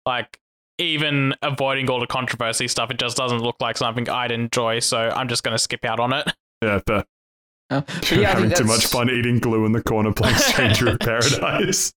Like 0.05 0.39
even 0.77 1.33
avoiding 1.41 1.89
all 1.89 1.99
the 1.99 2.07
controversy 2.07 2.67
stuff, 2.67 2.91
it 2.91 2.99
just 2.99 3.17
doesn't 3.17 3.39
look 3.39 3.55
like 3.59 3.77
something 3.77 4.09
I'd 4.09 4.31
enjoy. 4.31 4.79
So 4.79 4.97
I'm 4.97 5.27
just 5.27 5.43
going 5.43 5.53
to 5.55 5.59
skip 5.59 5.85
out 5.85 5.99
on 5.99 6.13
it. 6.13 6.31
yeah, 6.61 6.79
but 6.85 7.07
Uh, 7.69 7.81
but 7.81 8.11
yeah, 8.11 8.33
having 8.33 8.51
too 8.51 8.63
much 8.63 8.85
fun 8.85 9.09
eating 9.09 9.39
glue 9.39 9.65
in 9.65 9.71
the 9.71 9.81
corner 9.81 10.13
playing 10.13 10.35
Stranger 10.37 10.89
of 10.89 10.99
Paradise. 10.99 11.93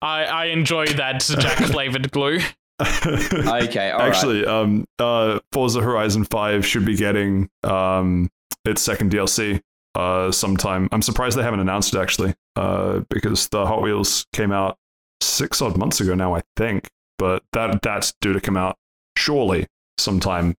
I 0.00 0.24
I 0.24 0.44
enjoy 0.46 0.86
that 0.86 1.20
Jack 1.40 1.58
flavored 1.58 2.10
glue. 2.12 2.38
Okay, 2.80 2.90
all 3.90 3.98
right. 3.98 4.08
Actually, 4.08 4.46
um, 4.46 4.84
uh, 4.98 5.40
Forza 5.52 5.80
Horizon 5.80 6.24
Five 6.24 6.66
should 6.66 6.84
be 6.84 6.96
getting 6.96 7.48
um 7.64 8.30
its 8.64 8.82
second 8.82 9.10
DLC 9.12 9.60
uh 9.94 10.30
sometime. 10.32 10.88
I'm 10.92 11.02
surprised 11.02 11.36
they 11.36 11.42
haven't 11.42 11.60
announced 11.60 11.94
it 11.94 11.98
actually, 11.98 12.34
uh, 12.56 13.00
because 13.10 13.48
the 13.48 13.66
Hot 13.66 13.82
Wheels 13.82 14.26
came 14.32 14.52
out 14.52 14.78
six 15.20 15.60
odd 15.62 15.76
months 15.76 16.00
ago 16.00 16.14
now, 16.14 16.34
I 16.34 16.42
think. 16.56 16.88
But 17.18 17.42
that 17.52 17.82
that's 17.82 18.14
due 18.20 18.32
to 18.32 18.40
come 18.40 18.56
out 18.56 18.76
surely 19.16 19.66
sometime 19.98 20.56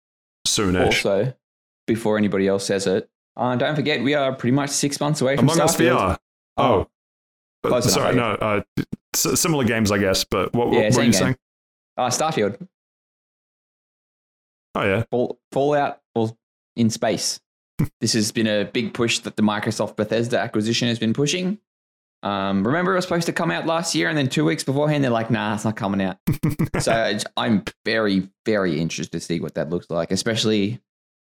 soonish. 0.47 0.85
Also, 0.85 1.33
before 1.87 2.17
anybody 2.17 2.47
else 2.47 2.65
says 2.65 2.87
it, 2.87 3.09
uh, 3.35 3.55
don't 3.55 3.75
forget 3.75 4.01
we 4.03 4.13
are 4.13 4.33
pretty 4.33 4.55
much 4.55 4.69
six 4.69 4.99
months 4.99 5.19
away 5.21 5.35
from 5.35 5.45
Among 5.49 5.59
Us 5.59 5.75
VR. 5.75 6.17
Oh, 6.55 6.87
but, 7.63 7.69
enough, 7.69 7.83
sorry, 7.85 8.09
I 8.09 8.11
no, 8.11 8.31
uh, 8.33 8.61
s- 9.13 9.39
similar 9.41 9.63
games, 9.65 9.91
I 9.91 9.97
guess. 9.97 10.23
But 10.23 10.53
what, 10.53 10.67
what, 10.69 10.75
Yeah, 10.77 10.83
what 10.89 10.95
were 10.97 11.03
you 11.03 11.11
game. 11.11 11.13
saying? 11.13 11.37
Uh, 11.97 12.07
Starfield, 12.07 12.57
Oh 14.75 14.83
yeah, 14.83 15.03
Fall, 15.11 15.39
Fallout, 15.51 15.99
or 16.15 16.35
in 16.75 16.89
space. 16.89 17.39
this 18.01 18.13
has 18.13 18.31
been 18.31 18.47
a 18.47 18.65
big 18.65 18.93
push 18.93 19.19
that 19.19 19.35
the 19.35 19.43
Microsoft 19.43 19.95
Bethesda 19.95 20.39
acquisition 20.39 20.87
has 20.87 20.99
been 20.99 21.13
pushing. 21.13 21.59
Um, 22.23 22.65
remember, 22.65 22.93
it 22.93 22.95
was 22.95 23.05
supposed 23.05 23.25
to 23.25 23.33
come 23.33 23.51
out 23.51 23.65
last 23.65 23.93
year, 23.93 24.07
and 24.07 24.17
then 24.17 24.29
two 24.29 24.45
weeks 24.45 24.63
beforehand, 24.63 25.03
they're 25.03 25.11
like, 25.11 25.29
"Nah, 25.29 25.55
it's 25.55 25.65
not 25.65 25.75
coming 25.75 26.01
out." 26.01 26.17
so 26.79 27.17
I'm 27.35 27.63
very, 27.85 28.29
very 28.45 28.79
interested 28.79 29.11
to 29.11 29.19
see 29.19 29.39
what 29.39 29.55
that 29.55 29.69
looks 29.69 29.89
like, 29.89 30.11
especially 30.11 30.81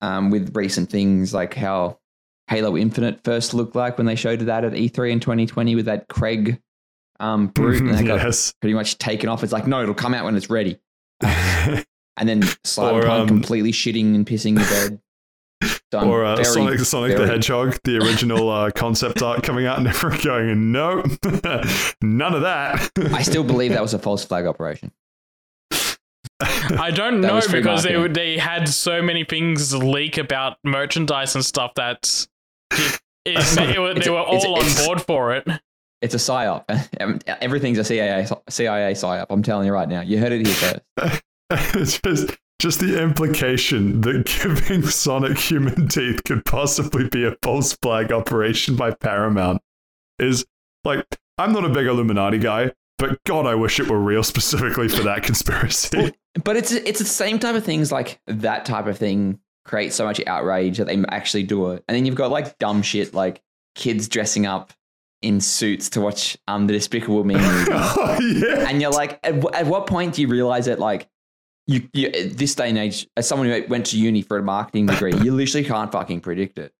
um, 0.01 0.31
with 0.31 0.55
recent 0.55 0.89
things 0.89 1.33
like 1.33 1.53
how 1.53 1.99
Halo 2.47 2.77
Infinite 2.77 3.23
first 3.23 3.53
looked 3.53 3.75
like 3.75 3.97
when 3.97 4.07
they 4.07 4.15
showed 4.15 4.39
that 4.39 4.63
at 4.63 4.71
E3 4.71 5.11
in 5.11 5.19
2020 5.19 5.75
with 5.75 5.85
that 5.85 6.07
Craig 6.07 6.61
um, 7.19 7.47
Brute, 7.47 7.81
and 7.81 7.93
that 7.93 8.05
got 8.05 8.21
yes. 8.21 8.53
pretty 8.61 8.73
much 8.73 8.97
taken 8.97 9.29
off. 9.29 9.43
It's 9.43 9.53
like, 9.53 9.67
no, 9.67 9.81
it'll 9.83 9.93
come 9.95 10.13
out 10.13 10.25
when 10.25 10.35
it's 10.35 10.49
ready. 10.49 10.79
And 12.19 12.27
then 12.27 12.41
Cyberpunk 12.41 13.03
Or, 13.03 13.07
um, 13.07 13.27
completely 13.27 13.71
shitting 13.71 14.15
and 14.15 14.25
pissing 14.25 14.55
the 14.55 14.61
bed. 15.61 15.79
Done. 15.91 16.07
or 16.07 16.25
uh, 16.25 16.35
Very- 16.37 16.45
Sonic, 16.47 16.79
Sonic 16.79 17.15
the 17.15 17.27
Hedgehog, 17.27 17.77
the 17.83 17.97
original 17.97 18.49
uh, 18.49 18.71
concept 18.71 19.21
art 19.21 19.43
coming 19.43 19.67
out, 19.67 19.77
and 19.77 19.87
everyone 19.87 20.19
going, 20.23 20.71
"No, 20.71 21.03
none 22.01 22.33
of 22.33 22.41
that." 22.41 22.89
I 23.13 23.21
still 23.21 23.43
believe 23.43 23.71
that 23.73 23.83
was 23.83 23.93
a 23.93 23.99
false 23.99 24.25
flag 24.25 24.47
operation. 24.47 24.91
I 26.41 26.91
don't 26.93 27.21
That 27.21 27.27
know 27.33 27.41
because 27.51 27.83
they 27.83 28.07
they 28.07 28.37
had 28.37 28.67
so 28.67 29.01
many 29.01 29.23
things 29.23 29.73
leak 29.75 30.17
about 30.17 30.57
merchandise 30.63 31.35
and 31.35 31.45
stuff 31.45 31.73
that 31.75 32.27
it, 32.71 32.99
it, 33.25 33.75
it, 33.75 33.79
were- 33.79 33.93
they 33.93 34.09
were 34.09 34.25
it's 34.29 34.43
a- 34.43 34.47
all 34.47 34.59
on 34.59 34.85
board 34.87 35.01
for 35.01 35.35
it. 35.35 35.47
It's 36.01 36.13
a 36.13 36.17
psyop. 36.17 36.65
Everything's 37.41 37.77
a 37.77 37.83
CIA 37.83 38.27
CIA 38.49 38.93
psyop. 38.93 39.27
I'm 39.29 39.43
telling 39.43 39.65
you 39.65 39.73
right 39.73 39.89
now. 39.89 40.01
You 40.01 40.19
heard 40.19 40.31
it 40.31 40.45
here 40.45 40.55
first. 40.99 41.23
It's 41.49 41.97
just, 42.01 42.37
just 42.59 42.81
the 42.81 43.01
implication 43.01 44.01
that 44.01 44.25
giving 44.43 44.81
Sonic 44.83 45.37
human 45.37 45.87
teeth 45.87 46.25
could 46.25 46.43
possibly 46.43 47.07
be 47.07 47.25
a 47.25 47.37
false 47.41 47.71
flag 47.81 48.11
operation 48.11 48.75
by 48.75 48.91
Paramount 48.91 49.61
is 50.19 50.45
like, 50.83 51.05
I'm 51.37 51.53
not 51.53 51.63
a 51.63 51.69
big 51.69 51.87
Illuminati 51.87 52.37
guy, 52.37 52.73
but 52.97 53.23
God, 53.23 53.45
I 53.45 53.55
wish 53.55 53.79
it 53.79 53.87
were 53.87 53.99
real 53.99 54.23
specifically 54.23 54.89
for 54.89 55.03
that 55.03 55.23
conspiracy. 55.23 55.97
Well, 55.97 56.11
But 56.43 56.57
it's 56.57 56.73
it's 56.73 56.99
the 56.99 57.05
same 57.05 57.39
type 57.39 57.55
of 57.55 57.63
things 57.63 57.93
like 57.93 58.19
that 58.27 58.65
type 58.65 58.87
of 58.87 58.97
thing 58.97 59.39
creates 59.63 59.95
so 59.95 60.03
much 60.03 60.19
outrage 60.27 60.79
that 60.79 60.87
they 60.87 61.01
actually 61.09 61.43
do 61.43 61.71
it. 61.71 61.83
And 61.87 61.95
then 61.95 62.05
you've 62.05 62.15
got 62.15 62.29
like 62.31 62.57
dumb 62.57 62.81
shit 62.81 63.13
like 63.13 63.41
kids 63.75 64.09
dressing 64.09 64.45
up 64.45 64.73
in 65.21 65.41
suits 65.41 65.89
to 65.89 66.01
watch 66.01 66.37
um 66.47 66.67
the 66.67 66.73
Despicable 66.73 67.23
Me 67.23 67.35
movie. 67.35 67.71
oh, 67.71 68.17
yeah. 68.21 68.69
and 68.69 68.81
you're 68.81 68.91
like, 68.91 69.19
at, 69.23 69.41
wh- 69.41 69.53
at 69.53 69.65
what 69.65 69.87
point 69.87 70.15
do 70.15 70.21
you 70.21 70.27
realize 70.27 70.65
that 70.65 70.79
like 70.79 71.07
you, 71.65 71.87
you 71.93 72.29
this 72.29 72.55
day 72.55 72.69
and 72.69 72.77
age, 72.77 73.07
as 73.17 73.27
someone 73.27 73.49
who 73.49 73.63
went 73.67 73.87
to 73.87 73.99
uni 73.99 74.21
for 74.21 74.37
a 74.37 74.43
marketing 74.43 74.85
degree, 74.85 75.13
you 75.15 75.33
literally 75.33 75.65
can't 75.65 75.91
fucking 75.91 76.21
predict 76.21 76.57
it. 76.57 76.71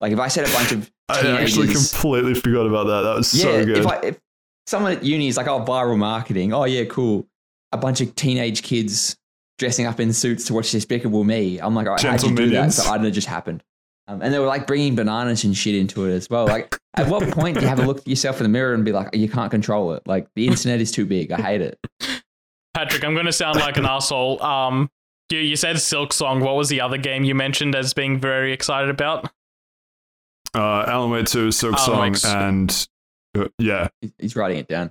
Like 0.00 0.12
if 0.12 0.20
I 0.20 0.28
said 0.28 0.48
a 0.48 0.52
bunch 0.52 0.72
of 0.72 0.90
I 1.08 1.42
actually 1.42 1.72
completely 1.72 2.34
forgot 2.34 2.66
about 2.66 2.86
that. 2.86 3.02
That 3.02 3.16
was 3.16 3.34
yeah, 3.34 3.44
so 3.44 3.64
good. 3.64 3.78
if 3.78 3.86
I 3.86 3.96
if 4.00 4.20
someone 4.66 4.92
at 4.92 5.04
uni 5.04 5.28
is 5.28 5.36
like, 5.36 5.48
oh, 5.48 5.64
viral 5.64 5.98
marketing, 5.98 6.52
oh 6.52 6.64
yeah, 6.64 6.84
cool. 6.84 7.26
A 7.72 7.76
bunch 7.76 8.00
of 8.00 8.14
teenage 8.14 8.62
kids 8.62 9.16
dressing 9.58 9.86
up 9.86 10.00
in 10.00 10.12
suits 10.12 10.44
to 10.46 10.54
watch 10.54 10.70
Despicable 10.72 11.22
Me. 11.22 11.58
I'm 11.58 11.74
like, 11.74 11.86
all 11.86 11.94
right, 11.94 12.02
how'd 12.02 12.22
you 12.22 12.34
do 12.34 12.50
that? 12.50 12.72
So 12.72 12.88
I 12.90 12.94
don't 12.94 13.02
know, 13.02 13.08
it 13.08 13.12
just 13.12 13.28
happened. 13.28 13.62
Um, 14.10 14.22
and 14.22 14.34
they 14.34 14.40
were 14.40 14.46
like 14.46 14.66
bringing 14.66 14.96
bananas 14.96 15.44
and 15.44 15.56
shit 15.56 15.76
into 15.76 16.04
it 16.06 16.12
as 16.12 16.28
well. 16.28 16.44
Like, 16.44 16.76
at 16.96 17.06
what 17.06 17.28
point 17.30 17.56
do 17.56 17.62
you 17.62 17.68
have 17.68 17.78
a 17.78 17.86
look 17.86 17.98
at 17.98 18.08
yourself 18.08 18.38
in 18.38 18.42
the 18.42 18.48
mirror 18.48 18.74
and 18.74 18.84
be 18.84 18.90
like, 18.90 19.14
you 19.14 19.28
can't 19.28 19.52
control 19.52 19.92
it? 19.92 20.02
Like, 20.04 20.26
the 20.34 20.48
internet 20.48 20.80
is 20.80 20.90
too 20.90 21.06
big. 21.06 21.30
I 21.30 21.40
hate 21.40 21.60
it. 21.60 21.78
Patrick, 22.74 23.04
I'm 23.04 23.14
going 23.14 23.26
to 23.26 23.32
sound 23.32 23.60
like 23.60 23.76
an 23.76 23.86
asshole. 23.86 24.42
Um, 24.42 24.90
you, 25.30 25.38
you 25.38 25.54
said 25.54 25.78
Silk 25.78 26.12
Song. 26.12 26.40
What 26.40 26.56
was 26.56 26.68
the 26.68 26.80
other 26.80 26.98
game 26.98 27.22
you 27.22 27.36
mentioned 27.36 27.76
as 27.76 27.94
being 27.94 28.18
very 28.18 28.52
excited 28.52 28.90
about? 28.90 29.30
uh, 30.56 30.84
Alan 30.88 31.10
Wake 31.12 31.26
2, 31.26 31.52
Silk 31.52 31.74
Alan 31.74 31.84
Song, 31.86 32.00
Wake's- 32.00 32.24
and 32.24 32.88
uh, 33.38 33.48
yeah. 33.58 33.86
He's- 34.00 34.12
He's 34.18 34.34
writing 34.36 34.58
it 34.58 34.66
down. 34.66 34.90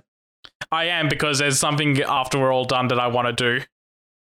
I 0.72 0.86
am 0.86 1.10
because 1.10 1.38
there's 1.38 1.58
something 1.58 2.00
after 2.02 2.38
we're 2.38 2.52
all 2.54 2.64
done 2.64 2.88
that 2.88 2.98
I 2.98 3.08
want 3.08 3.36
to 3.36 3.58
do. 3.58 3.64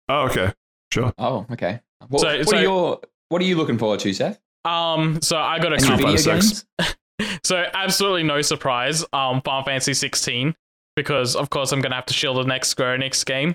Oh, 0.08 0.28
okay. 0.28 0.52
Sure. 0.92 1.12
Oh, 1.18 1.46
okay. 1.50 1.80
What, 2.08 2.20
So- 2.20 2.38
what 2.38 2.48
so- 2.48 2.56
are 2.58 2.62
your 2.62 3.00
What 3.30 3.42
are 3.42 3.44
you 3.44 3.56
looking 3.56 3.78
forward 3.78 3.98
to, 4.00 4.12
Seth? 4.12 4.38
Um, 4.64 5.20
so 5.22 5.36
I 5.38 5.58
got 5.58 5.72
a 5.72 5.76
Any 5.76 5.82
couple. 5.86 5.96
video 5.96 6.10
Fighter 6.16 6.40
six. 6.42 6.64
games? 6.78 6.96
So 7.44 7.62
absolutely 7.74 8.22
no 8.24 8.42
surprise. 8.42 9.04
Um, 9.12 9.40
Final 9.42 9.62
Fantasy 9.64 9.94
16 9.94 10.54
because 10.96 11.36
of 11.36 11.48
course 11.50 11.70
I'm 11.72 11.80
gonna 11.80 11.94
have 11.94 12.06
to 12.06 12.14
shield 12.14 12.38
the 12.38 12.42
next 12.44 12.68
Square 12.70 12.98
Enix 12.98 13.24
game. 13.24 13.54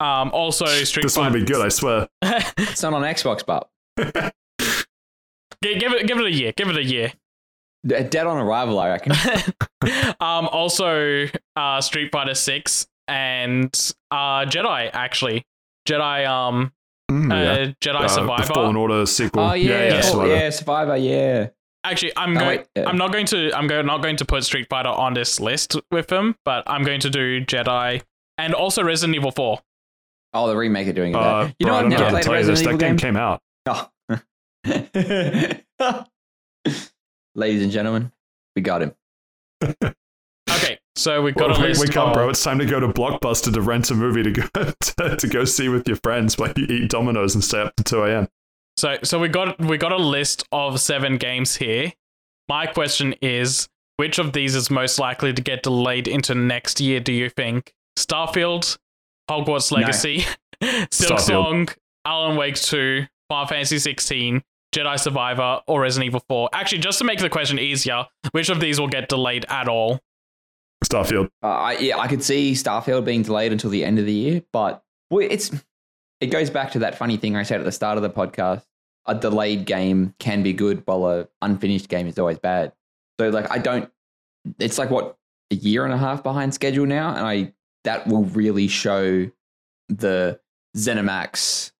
Um, 0.00 0.30
also 0.32 0.64
Street 0.66 1.02
This 1.04 1.16
one 1.16 1.32
will 1.32 1.40
be 1.40 1.46
good, 1.46 1.64
I 1.64 1.68
swear. 1.68 2.08
It's 2.22 2.82
not 2.82 2.94
on 2.94 3.02
Xbox, 3.02 3.44
but 3.46 3.68
Gi- 5.62 5.78
give 5.78 5.92
it, 5.92 6.06
give 6.06 6.18
it 6.18 6.24
a 6.26 6.30
year. 6.30 6.52
Give 6.56 6.68
it 6.68 6.76
a 6.76 6.82
year. 6.84 7.12
Dead 7.86 8.16
on 8.26 8.36
arrival, 8.38 8.78
I 8.80 8.88
reckon. 8.88 9.12
um, 10.20 10.48
also 10.48 11.26
uh, 11.56 11.80
Street 11.80 12.10
Fighter 12.12 12.34
6 12.34 12.86
and 13.08 13.92
uh, 14.10 14.44
Jedi 14.46 14.90
actually. 14.92 15.44
Jedi 15.88 16.26
um 16.28 16.72
Mm, 17.10 17.32
uh, 17.32 17.34
yeah. 17.36 17.72
Jedi 17.80 18.00
Uh, 18.04 18.08
Survivor. 18.08 18.42
The 18.46 18.54
Fallen 18.54 18.76
Order 18.76 19.06
sequel. 19.06 19.42
Oh 19.42 19.52
yeah, 19.54 19.70
yeah, 19.88 19.94
yeah, 19.94 20.00
Survivor. 20.02 20.34
yeah, 20.34 20.50
Survivor, 20.50 20.96
yeah. 20.96 21.48
Actually, 21.84 22.12
I'm 22.16 22.36
Oh, 22.36 22.40
going. 22.40 22.64
yeah. 22.76 22.88
I'm 22.88 22.98
not 22.98 23.12
going 23.12 23.24
to. 23.26 23.50
I'm 23.56 23.66
go- 23.66 23.80
not 23.82 24.02
going 24.02 24.16
to 24.16 24.24
put 24.24 24.44
Street 24.44 24.66
Fighter 24.68 24.88
on 24.90 25.14
this 25.14 25.40
list 25.40 25.76
with 25.90 26.08
them, 26.08 26.36
but 26.44 26.64
I'm 26.66 26.82
going 26.84 27.00
to 27.00 27.08
do 27.10 27.44
Jedi 27.44 28.02
and 28.36 28.52
also 28.52 28.82
Resident 28.82 29.16
Evil 29.16 29.30
4. 29.30 29.58
Oh, 30.34 30.48
the 30.48 30.56
remake 30.56 30.86
are 30.88 30.92
doing 30.92 31.12
it. 31.14 31.16
Uh, 31.16 31.48
you 31.58 31.66
know, 31.66 31.72
bro, 31.72 31.76
I 31.76 31.80
I've 31.80 31.88
never 31.88 32.08
played 32.10 32.20
a 32.20 32.24
tell 32.24 32.34
you 32.38 32.44
this. 32.44 32.48
Resident 32.66 32.78
That 32.80 32.86
Evil 32.86 32.88
game 32.88 32.96
game. 32.96 33.14
came 33.14 33.16
out. 33.16 33.40
Oh. 33.66 33.88
Ladies 37.34 37.62
and 37.62 37.72
gentlemen, 37.72 38.12
we 38.56 38.62
got 38.62 38.82
him. 38.82 38.94
So 40.98 41.22
we've 41.22 41.34
got 41.34 41.50
Well, 41.50 41.64
a 41.64 41.78
wake, 41.78 41.96
up, 41.96 42.12
bro. 42.12 42.28
It's 42.28 42.42
time 42.42 42.58
to 42.58 42.66
go 42.66 42.80
to 42.80 42.88
Blockbuster 42.88 43.54
to 43.54 43.60
rent 43.62 43.88
a 43.92 43.94
movie 43.94 44.24
to 44.24 44.32
go 44.32 44.42
to, 44.80 45.16
to 45.16 45.28
go 45.28 45.44
see 45.44 45.68
with 45.68 45.86
your 45.86 45.96
friends 45.98 46.36
while 46.36 46.52
you 46.56 46.64
eat 46.64 46.90
Domino's 46.90 47.36
and 47.36 47.44
stay 47.44 47.60
up 47.60 47.76
to 47.76 47.84
2 47.84 48.02
a.m. 48.02 48.28
So 48.76 48.96
so 49.04 49.20
we 49.20 49.28
got 49.28 49.60
we 49.60 49.78
got 49.78 49.92
a 49.92 49.96
list 49.96 50.44
of 50.50 50.80
seven 50.80 51.16
games 51.16 51.54
here. 51.56 51.92
My 52.48 52.66
question 52.66 53.14
is, 53.22 53.68
which 53.96 54.18
of 54.18 54.32
these 54.32 54.56
is 54.56 54.70
most 54.70 54.98
likely 54.98 55.32
to 55.32 55.40
get 55.40 55.62
delayed 55.62 56.08
into 56.08 56.34
next 56.34 56.80
year? 56.80 56.98
Do 56.98 57.12
you 57.12 57.30
think 57.30 57.72
Starfield, 57.96 58.76
Hogwarts 59.30 59.70
No. 59.70 59.78
Legacy, 59.78 60.20
Silk 60.90 60.90
Starfield. 60.90 61.20
Song, 61.20 61.68
Alan 62.06 62.36
Wake 62.36 62.56
Two, 62.56 63.06
Final 63.28 63.46
Fantasy 63.46 63.78
16, 63.78 64.42
Jedi 64.74 64.98
Survivor, 64.98 65.60
or 65.68 65.82
Resident 65.82 66.08
Evil 66.08 66.24
4? 66.28 66.48
Actually, 66.52 66.78
just 66.78 66.98
to 66.98 67.04
make 67.04 67.20
the 67.20 67.28
question 67.28 67.60
easier, 67.60 68.06
which 68.32 68.48
of 68.48 68.58
these 68.58 68.80
will 68.80 68.88
get 68.88 69.08
delayed 69.08 69.44
at 69.48 69.68
all? 69.68 70.00
Starfield. 70.84 71.28
Uh, 71.42 71.48
I, 71.48 71.72
yeah, 71.78 71.98
I 71.98 72.08
could 72.08 72.22
see 72.22 72.52
Starfield 72.52 73.04
being 73.04 73.22
delayed 73.22 73.52
until 73.52 73.70
the 73.70 73.84
end 73.84 73.98
of 73.98 74.06
the 74.06 74.12
year, 74.12 74.42
but 74.52 74.82
it's 75.10 75.50
it 76.20 76.28
goes 76.28 76.50
back 76.50 76.72
to 76.72 76.78
that 76.80 76.96
funny 76.96 77.16
thing 77.16 77.36
I 77.36 77.42
said 77.42 77.60
at 77.60 77.64
the 77.64 77.72
start 77.72 77.96
of 77.96 78.02
the 78.02 78.10
podcast. 78.10 78.64
A 79.06 79.14
delayed 79.14 79.64
game 79.64 80.14
can 80.18 80.42
be 80.42 80.52
good, 80.52 80.82
while 80.84 81.06
a 81.06 81.28
unfinished 81.40 81.88
game 81.88 82.06
is 82.06 82.18
always 82.18 82.38
bad. 82.38 82.72
So, 83.18 83.30
like, 83.30 83.50
I 83.50 83.58
don't. 83.58 83.90
It's 84.58 84.78
like 84.78 84.90
what 84.90 85.16
a 85.50 85.54
year 85.54 85.84
and 85.84 85.94
a 85.94 85.98
half 85.98 86.22
behind 86.22 86.54
schedule 86.54 86.86
now, 86.86 87.14
and 87.14 87.26
I 87.26 87.52
that 87.84 88.06
will 88.06 88.24
really 88.24 88.68
show 88.68 89.30
the 89.88 90.38
ZeniMax 90.76 91.72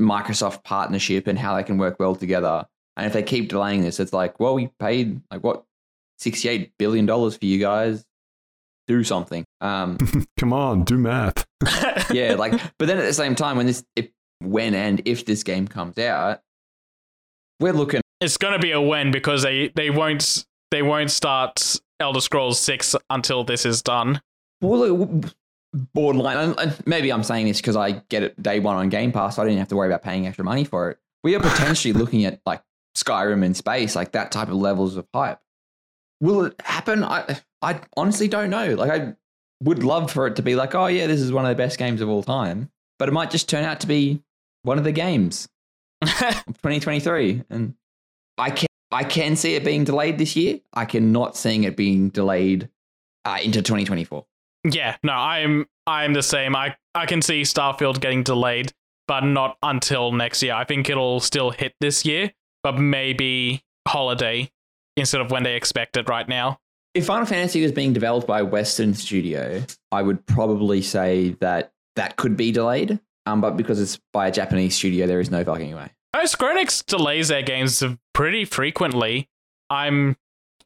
Microsoft 0.00 0.64
partnership 0.64 1.26
and 1.26 1.38
how 1.38 1.54
they 1.56 1.62
can 1.62 1.78
work 1.78 2.00
well 2.00 2.16
together. 2.16 2.66
And 2.96 3.06
if 3.06 3.12
they 3.12 3.22
keep 3.22 3.48
delaying 3.48 3.82
this, 3.82 4.00
it's 4.00 4.12
like, 4.12 4.40
well, 4.40 4.54
we 4.54 4.66
paid 4.78 5.20
like 5.30 5.42
what 5.42 5.64
sixty-eight 6.18 6.72
billion 6.78 7.06
dollars 7.06 7.36
for 7.36 7.46
you 7.46 7.58
guys. 7.58 8.04
Do 8.88 9.04
something. 9.04 9.44
Um, 9.60 9.98
Come 10.38 10.52
on, 10.52 10.84
do 10.84 10.98
math. 10.98 11.46
yeah, 12.12 12.34
like, 12.34 12.60
but 12.78 12.86
then 12.88 12.98
at 12.98 13.04
the 13.06 13.12
same 13.12 13.34
time, 13.34 13.56
when 13.56 13.66
this, 13.66 13.84
if, 13.96 14.08
when 14.40 14.74
and 14.74 15.00
if 15.04 15.24
this 15.24 15.42
game 15.44 15.68
comes 15.68 15.98
out, 15.98 16.40
we're 17.60 17.72
looking. 17.72 18.00
it's 18.20 18.36
gonna 18.36 18.58
be 18.58 18.72
a 18.72 18.80
when 18.80 19.12
because 19.12 19.42
they 19.42 19.68
they 19.76 19.88
won't 19.90 20.44
they 20.72 20.82
won't 20.82 21.10
start 21.12 21.76
Elder 22.00 22.20
Scrolls 22.20 22.58
Six 22.58 22.96
until 23.08 23.44
this 23.44 23.64
is 23.64 23.82
done. 23.82 24.20
Well, 24.60 25.22
borderline. 25.94 26.36
and- 26.38 26.58
and 26.58 26.86
Maybe 26.86 27.12
I'm 27.12 27.22
saying 27.22 27.46
this 27.46 27.60
because 27.60 27.76
I 27.76 28.02
get 28.08 28.22
it 28.24 28.42
day 28.42 28.58
one 28.60 28.76
on 28.76 28.88
Game 28.88 29.12
Pass. 29.12 29.36
So 29.36 29.42
I 29.42 29.44
didn't 29.44 29.58
have 29.60 29.68
to 29.68 29.76
worry 29.76 29.88
about 29.88 30.02
paying 30.02 30.26
extra 30.26 30.44
money 30.44 30.64
for 30.64 30.90
it. 30.90 30.98
We 31.22 31.36
are 31.36 31.40
potentially 31.40 31.92
looking 31.92 32.24
at 32.24 32.40
like 32.44 32.62
Skyrim 32.96 33.44
in 33.44 33.54
space, 33.54 33.94
like 33.94 34.12
that 34.12 34.32
type 34.32 34.48
of 34.48 34.54
levels 34.54 34.96
of 34.96 35.06
hype. 35.14 35.38
Will 36.22 36.46
it 36.46 36.54
happen? 36.64 37.04
I 37.04 37.38
I 37.60 37.80
honestly 37.98 38.28
don't 38.28 38.48
know. 38.48 38.74
Like 38.74 38.90
I 38.90 39.14
would 39.62 39.84
love 39.84 40.10
for 40.10 40.26
it 40.26 40.36
to 40.36 40.42
be 40.42 40.54
like, 40.54 40.74
oh 40.74 40.86
yeah, 40.86 41.06
this 41.06 41.20
is 41.20 41.30
one 41.32 41.44
of 41.44 41.50
the 41.50 41.62
best 41.62 41.78
games 41.78 42.00
of 42.00 42.08
all 42.08 42.22
time, 42.22 42.70
but 42.98 43.08
it 43.10 43.12
might 43.12 43.30
just 43.30 43.48
turn 43.50 43.64
out 43.64 43.80
to 43.80 43.86
be 43.86 44.22
one 44.62 44.78
of 44.78 44.84
the 44.84 44.92
games. 44.92 45.48
of 46.02 46.08
2023 46.10 47.44
and 47.48 47.74
i 48.36 48.50
can 48.50 48.66
i 48.90 49.04
can 49.04 49.36
see 49.36 49.54
it 49.54 49.64
being 49.64 49.84
delayed 49.84 50.18
this 50.18 50.34
year 50.34 50.58
i 50.72 50.84
cannot 50.84 51.36
seeing 51.36 51.62
it 51.62 51.76
being 51.76 52.08
delayed 52.08 52.68
uh, 53.24 53.38
into 53.40 53.62
2024 53.62 54.26
Yeah, 54.64 54.96
no, 55.02 55.12
I'm 55.12 55.66
I'm 55.86 56.12
the 56.12 56.22
same. 56.22 56.54
I 56.54 56.76
I 56.94 57.06
can 57.06 57.22
see 57.22 57.42
Starfield 57.42 58.00
getting 58.00 58.22
delayed, 58.22 58.72
but 59.08 59.20
not 59.20 59.58
until 59.62 60.12
next 60.12 60.42
year. 60.42 60.54
I 60.54 60.64
think 60.64 60.88
it'll 60.88 61.20
still 61.20 61.50
hit 61.50 61.74
this 61.80 62.04
year, 62.04 62.32
but 62.62 62.78
maybe 62.78 63.62
holiday 63.88 64.50
instead 64.96 65.20
of 65.20 65.30
when 65.30 65.42
they 65.42 65.54
expect 65.54 65.96
it 65.96 66.08
right 66.08 66.28
now. 66.28 66.58
if 66.94 67.06
final 67.06 67.26
fantasy 67.26 67.62
was 67.62 67.72
being 67.72 67.92
developed 67.92 68.26
by 68.26 68.40
a 68.40 68.44
western 68.44 68.92
studio 68.94 69.62
i 69.90 70.02
would 70.02 70.24
probably 70.26 70.82
say 70.82 71.30
that 71.40 71.72
that 71.96 72.16
could 72.16 72.36
be 72.36 72.52
delayed 72.52 72.98
um, 73.26 73.40
but 73.40 73.56
because 73.56 73.80
it's 73.80 73.98
by 74.12 74.26
a 74.28 74.32
japanese 74.32 74.74
studio 74.74 75.06
there 75.06 75.20
is 75.20 75.30
no 75.30 75.42
fucking 75.44 75.74
way 75.74 75.88
No, 76.14 76.24
Square 76.26 76.56
Enix 76.56 76.84
delays 76.84 77.28
their 77.28 77.42
games 77.42 77.82
pretty 78.12 78.44
frequently. 78.44 79.28
I'm 79.70 80.16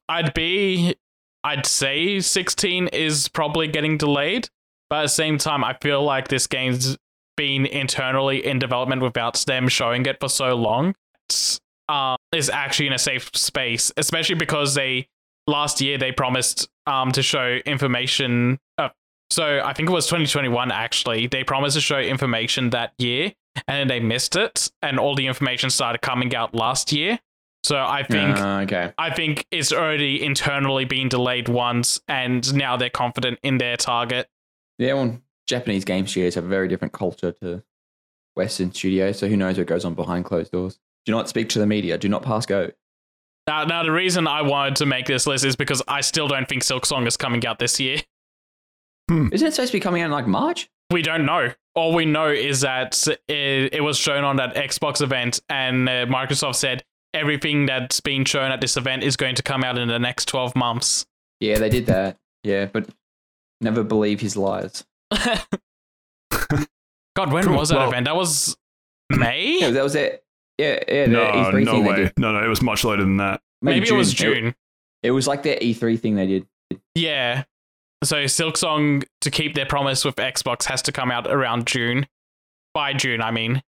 I'd 0.08 0.34
be 0.34 0.96
I'd 1.44 1.66
say 1.66 2.18
16 2.20 2.88
is 2.88 3.28
probably 3.28 3.68
getting 3.68 3.96
delayed, 3.98 4.48
but 4.90 4.96
at 4.98 5.02
the 5.02 5.08
same 5.08 5.38
time, 5.38 5.62
I 5.62 5.76
feel 5.80 6.02
like 6.02 6.26
this 6.28 6.48
game's 6.48 6.96
been 7.36 7.66
internally 7.66 8.44
in 8.44 8.58
development 8.58 9.02
without 9.02 9.36
them 9.46 9.68
showing 9.68 10.06
it 10.06 10.18
for 10.18 10.28
so 10.28 10.56
long. 10.56 10.94
It's, 11.28 11.60
uh, 11.88 12.16
is 12.32 12.50
actually 12.50 12.86
in 12.88 12.92
a 12.92 12.98
safe 12.98 13.30
space, 13.34 13.92
especially 13.96 14.34
because 14.36 14.74
they 14.74 15.08
last 15.46 15.80
year 15.80 15.96
they 15.98 16.12
promised 16.12 16.68
um 16.86 17.12
to 17.12 17.22
show 17.22 17.58
information. 17.66 18.58
Uh, 18.78 18.88
so 19.30 19.60
I 19.64 19.72
think 19.72 19.88
it 19.88 19.92
was 19.92 20.06
2021 20.06 20.70
actually. 20.70 21.26
They 21.26 21.44
promised 21.44 21.74
to 21.76 21.80
show 21.80 21.98
information 21.98 22.70
that 22.70 22.92
year, 22.98 23.32
and 23.68 23.76
then 23.78 23.88
they 23.88 24.00
missed 24.00 24.36
it, 24.36 24.70
and 24.82 24.98
all 24.98 25.14
the 25.14 25.26
information 25.26 25.70
started 25.70 26.00
coming 26.02 26.34
out 26.34 26.54
last 26.54 26.92
year. 26.92 27.18
So 27.64 27.76
I 27.78 28.04
think 28.04 28.38
Uh, 28.38 28.60
okay. 28.62 28.92
I 28.96 29.10
think 29.12 29.44
it's 29.50 29.72
already 29.72 30.22
internally 30.22 30.84
been 30.84 31.08
delayed 31.08 31.48
once, 31.48 32.00
and 32.06 32.54
now 32.54 32.76
they're 32.76 32.90
confident 32.90 33.40
in 33.42 33.58
their 33.58 33.76
target. 33.76 34.28
Yeah, 34.78 34.94
well, 34.94 35.18
Japanese 35.48 35.84
game 35.84 36.06
studios 36.06 36.36
have 36.36 36.44
a 36.44 36.48
very 36.48 36.68
different 36.68 36.92
culture 36.92 37.32
to 37.32 37.64
Western 38.36 38.72
studios, 38.72 39.18
so 39.18 39.26
who 39.26 39.36
knows 39.36 39.58
what 39.58 39.66
goes 39.66 39.84
on 39.84 39.94
behind 39.94 40.24
closed 40.26 40.52
doors. 40.52 40.78
Do 41.06 41.12
not 41.12 41.28
speak 41.28 41.48
to 41.50 41.58
the 41.58 41.66
media. 41.66 41.96
Do 41.98 42.08
not 42.08 42.22
pass 42.22 42.44
go. 42.46 42.70
Now, 43.46 43.64
now 43.64 43.82
the 43.84 43.92
reason 43.92 44.26
I 44.26 44.42
wanted 44.42 44.76
to 44.76 44.86
make 44.86 45.06
this 45.06 45.26
list 45.26 45.44
is 45.44 45.54
because 45.56 45.80
I 45.86 46.00
still 46.00 46.26
don't 46.28 46.48
think 46.48 46.64
Silk 46.64 46.84
Song 46.84 47.06
is 47.06 47.16
coming 47.16 47.46
out 47.46 47.58
this 47.60 47.78
year. 47.78 47.98
Isn't 49.08 49.32
it 49.32 49.54
supposed 49.54 49.70
to 49.70 49.76
be 49.76 49.80
coming 49.80 50.02
out 50.02 50.06
in 50.06 50.10
like 50.10 50.26
March? 50.26 50.68
We 50.90 51.00
don't 51.02 51.24
know. 51.24 51.52
All 51.76 51.94
we 51.94 52.06
know 52.06 52.26
is 52.28 52.62
that 52.62 53.06
it, 53.28 53.72
it 53.74 53.82
was 53.84 53.96
shown 53.98 54.24
on 54.24 54.36
that 54.36 54.56
Xbox 54.56 55.00
event, 55.00 55.40
and 55.48 55.88
uh, 55.88 56.06
Microsoft 56.06 56.56
said 56.56 56.82
everything 57.14 57.66
that's 57.66 58.00
been 58.00 58.24
shown 58.24 58.50
at 58.50 58.60
this 58.60 58.76
event 58.76 59.04
is 59.04 59.16
going 59.16 59.36
to 59.36 59.42
come 59.42 59.62
out 59.62 59.78
in 59.78 59.86
the 59.88 59.98
next 59.98 60.26
12 60.26 60.56
months. 60.56 61.06
Yeah, 61.38 61.58
they 61.58 61.68
did 61.68 61.86
that. 61.86 62.16
Yeah, 62.42 62.66
but 62.66 62.88
never 63.60 63.84
believe 63.84 64.20
his 64.20 64.36
lies. 64.36 64.84
God, 67.14 67.32
when 67.32 67.44
Cool. 67.44 67.56
was 67.56 67.68
that 67.70 67.76
Well- 67.78 67.88
event? 67.88 68.04
That 68.06 68.16
was 68.16 68.56
May? 69.10 69.60
Yeah, 69.60 69.70
that 69.70 69.82
was 69.84 69.94
it. 69.94 70.24
Yeah, 70.58 70.78
yeah. 70.88 71.04
The 71.06 71.10
no, 71.10 71.20
E3 71.20 71.64
no 71.64 71.72
thing 71.72 71.82
they 71.82 71.88
way. 71.90 71.96
did. 71.96 72.12
No, 72.18 72.32
no, 72.32 72.44
it 72.44 72.48
was 72.48 72.62
much 72.62 72.84
later 72.84 73.02
than 73.02 73.18
that. 73.18 73.40
Maybe 73.62 73.88
it 73.88 73.92
was 73.92 74.12
June. 74.12 74.54
It, 75.02 75.10
was 75.10 75.26
like 75.26 75.42
their 75.42 75.56
E3 75.58 75.98
thing 75.98 76.16
they 76.16 76.26
did. 76.26 76.46
Yeah. 76.94 77.44
So 78.04 78.26
Silk 78.26 78.56
Song, 78.56 79.02
to 79.20 79.30
keep 79.30 79.54
their 79.54 79.66
promise 79.66 80.04
with 80.04 80.16
Xbox, 80.16 80.64
has 80.64 80.82
to 80.82 80.92
come 80.92 81.10
out 81.10 81.26
around 81.26 81.66
June. 81.66 82.06
By 82.74 82.92
June, 82.92 83.22
I 83.22 83.30
mean. 83.30 83.62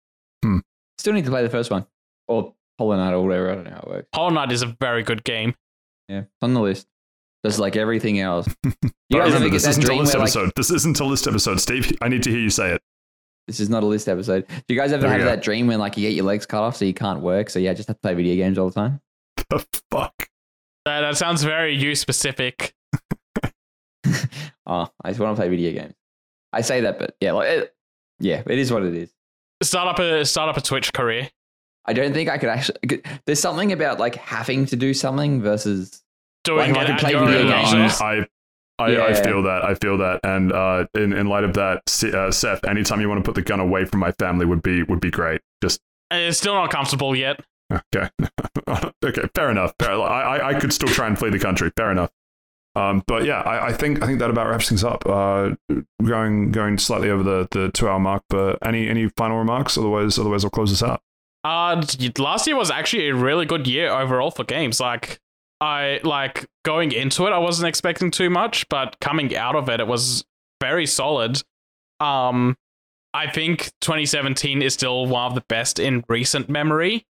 Hmm. 0.43 0.59
Still 0.97 1.13
need 1.13 1.25
to 1.25 1.31
play 1.31 1.43
the 1.43 1.49
first 1.49 1.69
one 1.69 1.85
or 2.27 2.53
Hollow 2.79 2.95
Knight 2.95 3.13
or 3.13 3.23
whatever. 3.23 3.51
I 3.51 3.55
don't 3.55 3.63
know 3.65 3.71
how 3.71 3.79
it 3.81 3.87
works. 3.87 4.07
Hollow 4.13 4.29
Knight 4.29 4.51
is 4.51 4.61
a 4.61 4.75
very 4.79 5.03
good 5.03 5.23
game. 5.23 5.55
Yeah, 6.07 6.23
on 6.41 6.53
the 6.53 6.61
list. 6.61 6.87
Just 7.45 7.59
like 7.59 7.75
everything 7.75 8.19
else. 8.19 8.47
You 9.07 9.19
guys 9.19 9.33
remember, 9.33 9.51
this 9.51 9.63
that 9.65 9.69
isn't 9.69 9.87
a 9.87 9.93
list 9.93 10.13
where 10.15 10.21
like 10.21 10.29
episode. 10.29 10.51
This 10.55 10.71
isn't 10.71 10.99
a 10.99 11.05
list 11.05 11.27
episode. 11.27 11.61
Steve, 11.61 11.95
I 12.01 12.07
need 12.07 12.23
to 12.23 12.31
hear 12.31 12.39
you 12.39 12.49
say 12.49 12.71
it. 12.71 12.81
This 13.47 13.59
is 13.59 13.69
not 13.69 13.83
a 13.83 13.85
list 13.85 14.07
episode? 14.07 14.47
Do 14.47 14.73
you 14.73 14.79
guys 14.79 14.91
ever 14.91 15.07
have 15.07 15.19
go. 15.19 15.25
that 15.25 15.41
dream 15.41 15.67
when 15.67 15.79
like 15.79 15.97
you 15.97 16.07
get 16.07 16.15
your 16.15 16.25
legs 16.25 16.45
cut 16.45 16.61
off 16.61 16.75
so 16.75 16.85
you 16.85 16.93
can't 16.93 17.21
work? 17.21 17.49
So 17.49 17.59
yeah, 17.59 17.73
just 17.73 17.87
have 17.87 17.97
to 17.97 18.01
play 18.01 18.13
video 18.13 18.35
games 18.35 18.57
all 18.57 18.69
the 18.69 18.75
time. 18.75 19.01
The 19.49 19.65
fuck? 19.91 20.29
That, 20.85 21.01
that 21.01 21.17
sounds 21.17 21.43
very 21.43 21.75
you 21.75 21.95
specific. 21.95 22.73
Oh, 24.67 24.89
I 25.03 25.09
just 25.09 25.19
want 25.19 25.35
to 25.35 25.39
play 25.39 25.49
video 25.49 25.71
games. 25.79 25.93
I 26.51 26.61
say 26.61 26.81
that, 26.81 26.97
but 26.97 27.15
yeah, 27.21 27.33
like 27.33 27.49
it, 27.49 27.75
yeah, 28.19 28.41
it 28.47 28.57
is 28.57 28.71
what 28.73 28.81
it 28.81 28.95
is. 28.95 29.13
Start 29.61 29.87
up 29.87 29.99
a 29.99 30.25
start 30.25 30.49
up 30.49 30.57
a 30.57 30.61
Twitch 30.61 30.91
career. 30.91 31.29
I 31.85 31.93
don't 31.93 32.13
think 32.13 32.29
I 32.29 32.39
could 32.39 32.49
actually. 32.49 33.03
There's 33.25 33.39
something 33.39 33.71
about 33.71 33.99
like 33.99 34.15
having 34.15 34.65
to 34.65 34.75
do 34.75 34.95
something 34.95 35.39
versus 35.39 36.01
Doing 36.45 36.73
Like, 36.73 36.77
I 36.77 36.85
could 36.87 36.99
play 36.99 37.13
video 37.13 37.47
games. 37.47 37.73
leisure. 37.73 38.03
I, 38.03 38.25
I, 38.77 38.95
I, 38.95 39.07
I 39.09 39.13
feel 39.13 39.43
that. 39.43 39.63
I 39.63 39.75
feel 39.75 39.97
that. 39.99 40.19
And 40.23 40.51
uh, 40.51 40.85
in 40.93 41.13
in 41.13 41.27
light 41.27 41.43
of 41.43 41.53
that, 41.53 41.81
uh, 42.13 42.31
Seth, 42.31 42.65
anytime 42.65 42.99
you 43.01 43.07
want 43.09 43.23
to 43.23 43.27
put 43.27 43.35
the 43.35 43.41
gun 43.41 43.59
away 43.59 43.85
from 43.85 43.99
my 43.99 44.11
family 44.13 44.45
would 44.45 44.61
be 44.61 44.83
would 44.83 44.99
be 44.99 45.11
great. 45.11 45.41
Just 45.61 45.79
It's 46.11 46.37
still 46.37 46.55
not 46.55 46.71
comfortable 46.71 47.15
yet. 47.15 47.39
okay, 47.73 48.09
okay, 49.03 49.29
fair 49.33 49.49
enough. 49.49 49.73
Fair, 49.79 49.93
I, 49.93 50.37
I 50.37 50.47
I 50.49 50.59
could 50.59 50.73
still 50.73 50.89
try 50.89 51.07
and 51.07 51.17
flee 51.17 51.29
the 51.29 51.39
country. 51.39 51.71
Fair 51.75 51.91
enough. 51.91 52.11
Um, 52.75 53.03
but 53.07 53.23
yeah, 53.23 53.39
I, 53.41 53.67
I 53.67 53.73
think 53.73 54.03
I 54.03 54.05
think 54.05 54.19
that 54.19 54.29
about 54.29 54.47
wraps 54.47 54.67
things 54.67 54.83
up. 54.83 55.05
Uh, 55.05 55.51
going 56.03 56.51
going 56.51 56.77
slightly 56.77 57.09
over 57.09 57.23
the, 57.23 57.47
the 57.51 57.71
two 57.71 57.87
hour 57.87 57.99
mark. 57.99 58.23
But 58.29 58.59
any 58.65 58.89
any 58.89 59.07
final 59.09 59.37
remarks? 59.37 59.77
Otherwise, 59.77 60.19
otherwise 60.19 60.43
I'll 60.43 60.51
close 60.51 60.71
this 60.71 60.83
out. 60.83 61.01
Uh, 61.45 61.81
last 62.17 62.47
year 62.47 62.55
was 62.55 62.71
actually 62.71 63.07
a 63.07 63.15
really 63.15 63.45
good 63.45 63.67
year 63.67 63.89
overall 63.89 64.31
for 64.31 64.43
games. 64.43 64.79
Like, 64.79 65.19
I 65.61 65.99
like 66.03 66.45
going 66.63 66.91
into 66.91 67.25
it, 67.27 67.31
I 67.31 67.37
wasn't 67.37 67.67
expecting 67.69 68.11
too 68.11 68.29
much, 68.29 68.67
but 68.69 68.99
coming 68.99 69.35
out 69.35 69.55
of 69.55 69.69
it, 69.69 69.79
it 69.79 69.87
was 69.87 70.25
very 70.61 70.85
solid. 70.85 71.41
Um, 71.99 72.57
I 73.13 73.29
think 73.31 73.71
2017 73.81 74.61
is 74.61 74.73
still 74.73 75.05
one 75.05 75.27
of 75.27 75.35
the 75.35 75.43
best 75.47 75.79
in 75.79 76.03
recent 76.09 76.49
memory. 76.49 77.05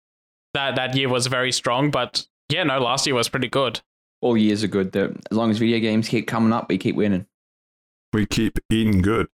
That 0.52 0.76
that 0.76 0.94
year 0.94 1.08
was 1.08 1.26
very 1.26 1.50
strong, 1.52 1.90
but 1.90 2.26
yeah, 2.50 2.62
no, 2.64 2.78
last 2.78 3.06
year 3.06 3.14
was 3.14 3.28
pretty 3.28 3.48
good. 3.48 3.80
all 4.20 4.36
years 4.36 4.62
are 4.62 4.68
good. 4.68 4.92
Though. 4.92 5.14
As 5.30 5.36
long 5.36 5.50
as 5.50 5.58
video 5.58 5.80
games 5.80 6.08
keep 6.08 6.26
coming 6.28 6.52
up, 6.52 6.68
we 6.68 6.78
keep 6.78 6.94
winning. 6.96 7.26
we 8.12 8.26
keep 8.26 8.58
eating 8.70 9.02
good. 9.02 9.26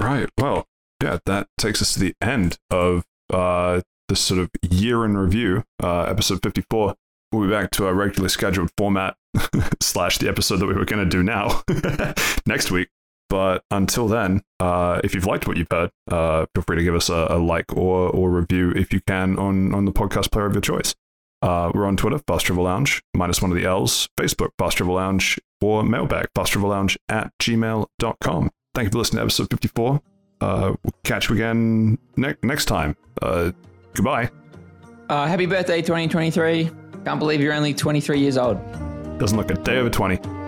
Right. 0.00 0.28
Well, 0.36 0.66
yeah, 1.02 1.18
that 1.26 1.48
takes 1.56 1.80
us 1.80 1.94
to 1.94 2.00
the 2.00 2.14
end 2.20 2.58
of 2.70 3.04
uh, 3.32 3.80
this 4.08 4.20
sort 4.20 4.40
of 4.40 4.50
year 4.68 5.04
in 5.04 5.16
review, 5.16 5.64
uh, 5.82 6.02
episode 6.02 6.40
54. 6.42 6.94
We'll 7.32 7.46
be 7.46 7.50
back 7.50 7.70
to 7.72 7.86
our 7.86 7.94
regularly 7.94 8.28
scheduled 8.28 8.70
format 8.76 9.16
slash 9.80 10.18
the 10.18 10.28
episode 10.28 10.56
that 10.56 10.66
we 10.66 10.74
were 10.74 10.84
going 10.84 11.04
to 11.04 11.08
do 11.08 11.22
now 11.22 11.62
next 12.46 12.70
week. 12.70 12.88
But 13.28 13.62
until 13.70 14.08
then, 14.08 14.42
uh, 14.58 15.00
if 15.04 15.14
you've 15.14 15.26
liked 15.26 15.46
what 15.46 15.56
you've 15.56 15.68
heard, 15.70 15.90
uh, 16.10 16.46
feel 16.52 16.64
free 16.66 16.76
to 16.76 16.82
give 16.82 16.96
us 16.96 17.08
a, 17.08 17.28
a 17.30 17.38
like 17.38 17.72
or, 17.72 18.08
or 18.10 18.30
review 18.30 18.72
if 18.72 18.92
you 18.92 19.00
can 19.06 19.38
on, 19.38 19.72
on 19.72 19.84
the 19.84 19.92
podcast 19.92 20.32
player 20.32 20.46
of 20.46 20.54
your 20.54 20.60
choice. 20.60 20.94
Uh, 21.40 21.70
we're 21.72 21.86
on 21.86 21.96
Twitter, 21.96 22.18
Fast 22.26 22.46
Travel 22.46 22.64
Lounge, 22.64 23.00
minus 23.14 23.40
one 23.40 23.52
of 23.52 23.56
the 23.56 23.64
L's, 23.64 24.08
Facebook, 24.18 24.50
Fast 24.58 24.76
Travel 24.78 24.96
Lounge, 24.96 25.38
or 25.62 25.84
mailbag, 25.84 26.26
Fast 26.34 26.52
Travel 26.52 26.70
Lounge 26.70 26.98
at 27.08 27.30
gmail.com. 27.40 28.50
Thank 28.74 28.86
you 28.86 28.90
for 28.90 28.98
listening 28.98 29.18
to 29.18 29.22
episode 29.22 29.48
54. 29.50 30.00
Uh, 30.40 30.74
we'll 30.82 30.92
catch 31.04 31.28
you 31.28 31.36
again 31.36 31.98
ne- 32.16 32.34
next 32.42 32.64
time. 32.64 32.96
Uh, 33.22 33.52
goodbye. 33.94 34.28
Uh, 35.08 35.26
happy 35.26 35.46
birthday, 35.46 35.80
2023. 35.80 36.79
Can't 37.04 37.18
believe 37.18 37.40
you're 37.40 37.54
only 37.54 37.72
23 37.72 38.18
years 38.20 38.36
old. 38.36 38.58
Doesn't 39.18 39.36
look 39.36 39.50
a 39.50 39.54
day 39.54 39.78
over 39.78 39.90
20. 39.90 40.39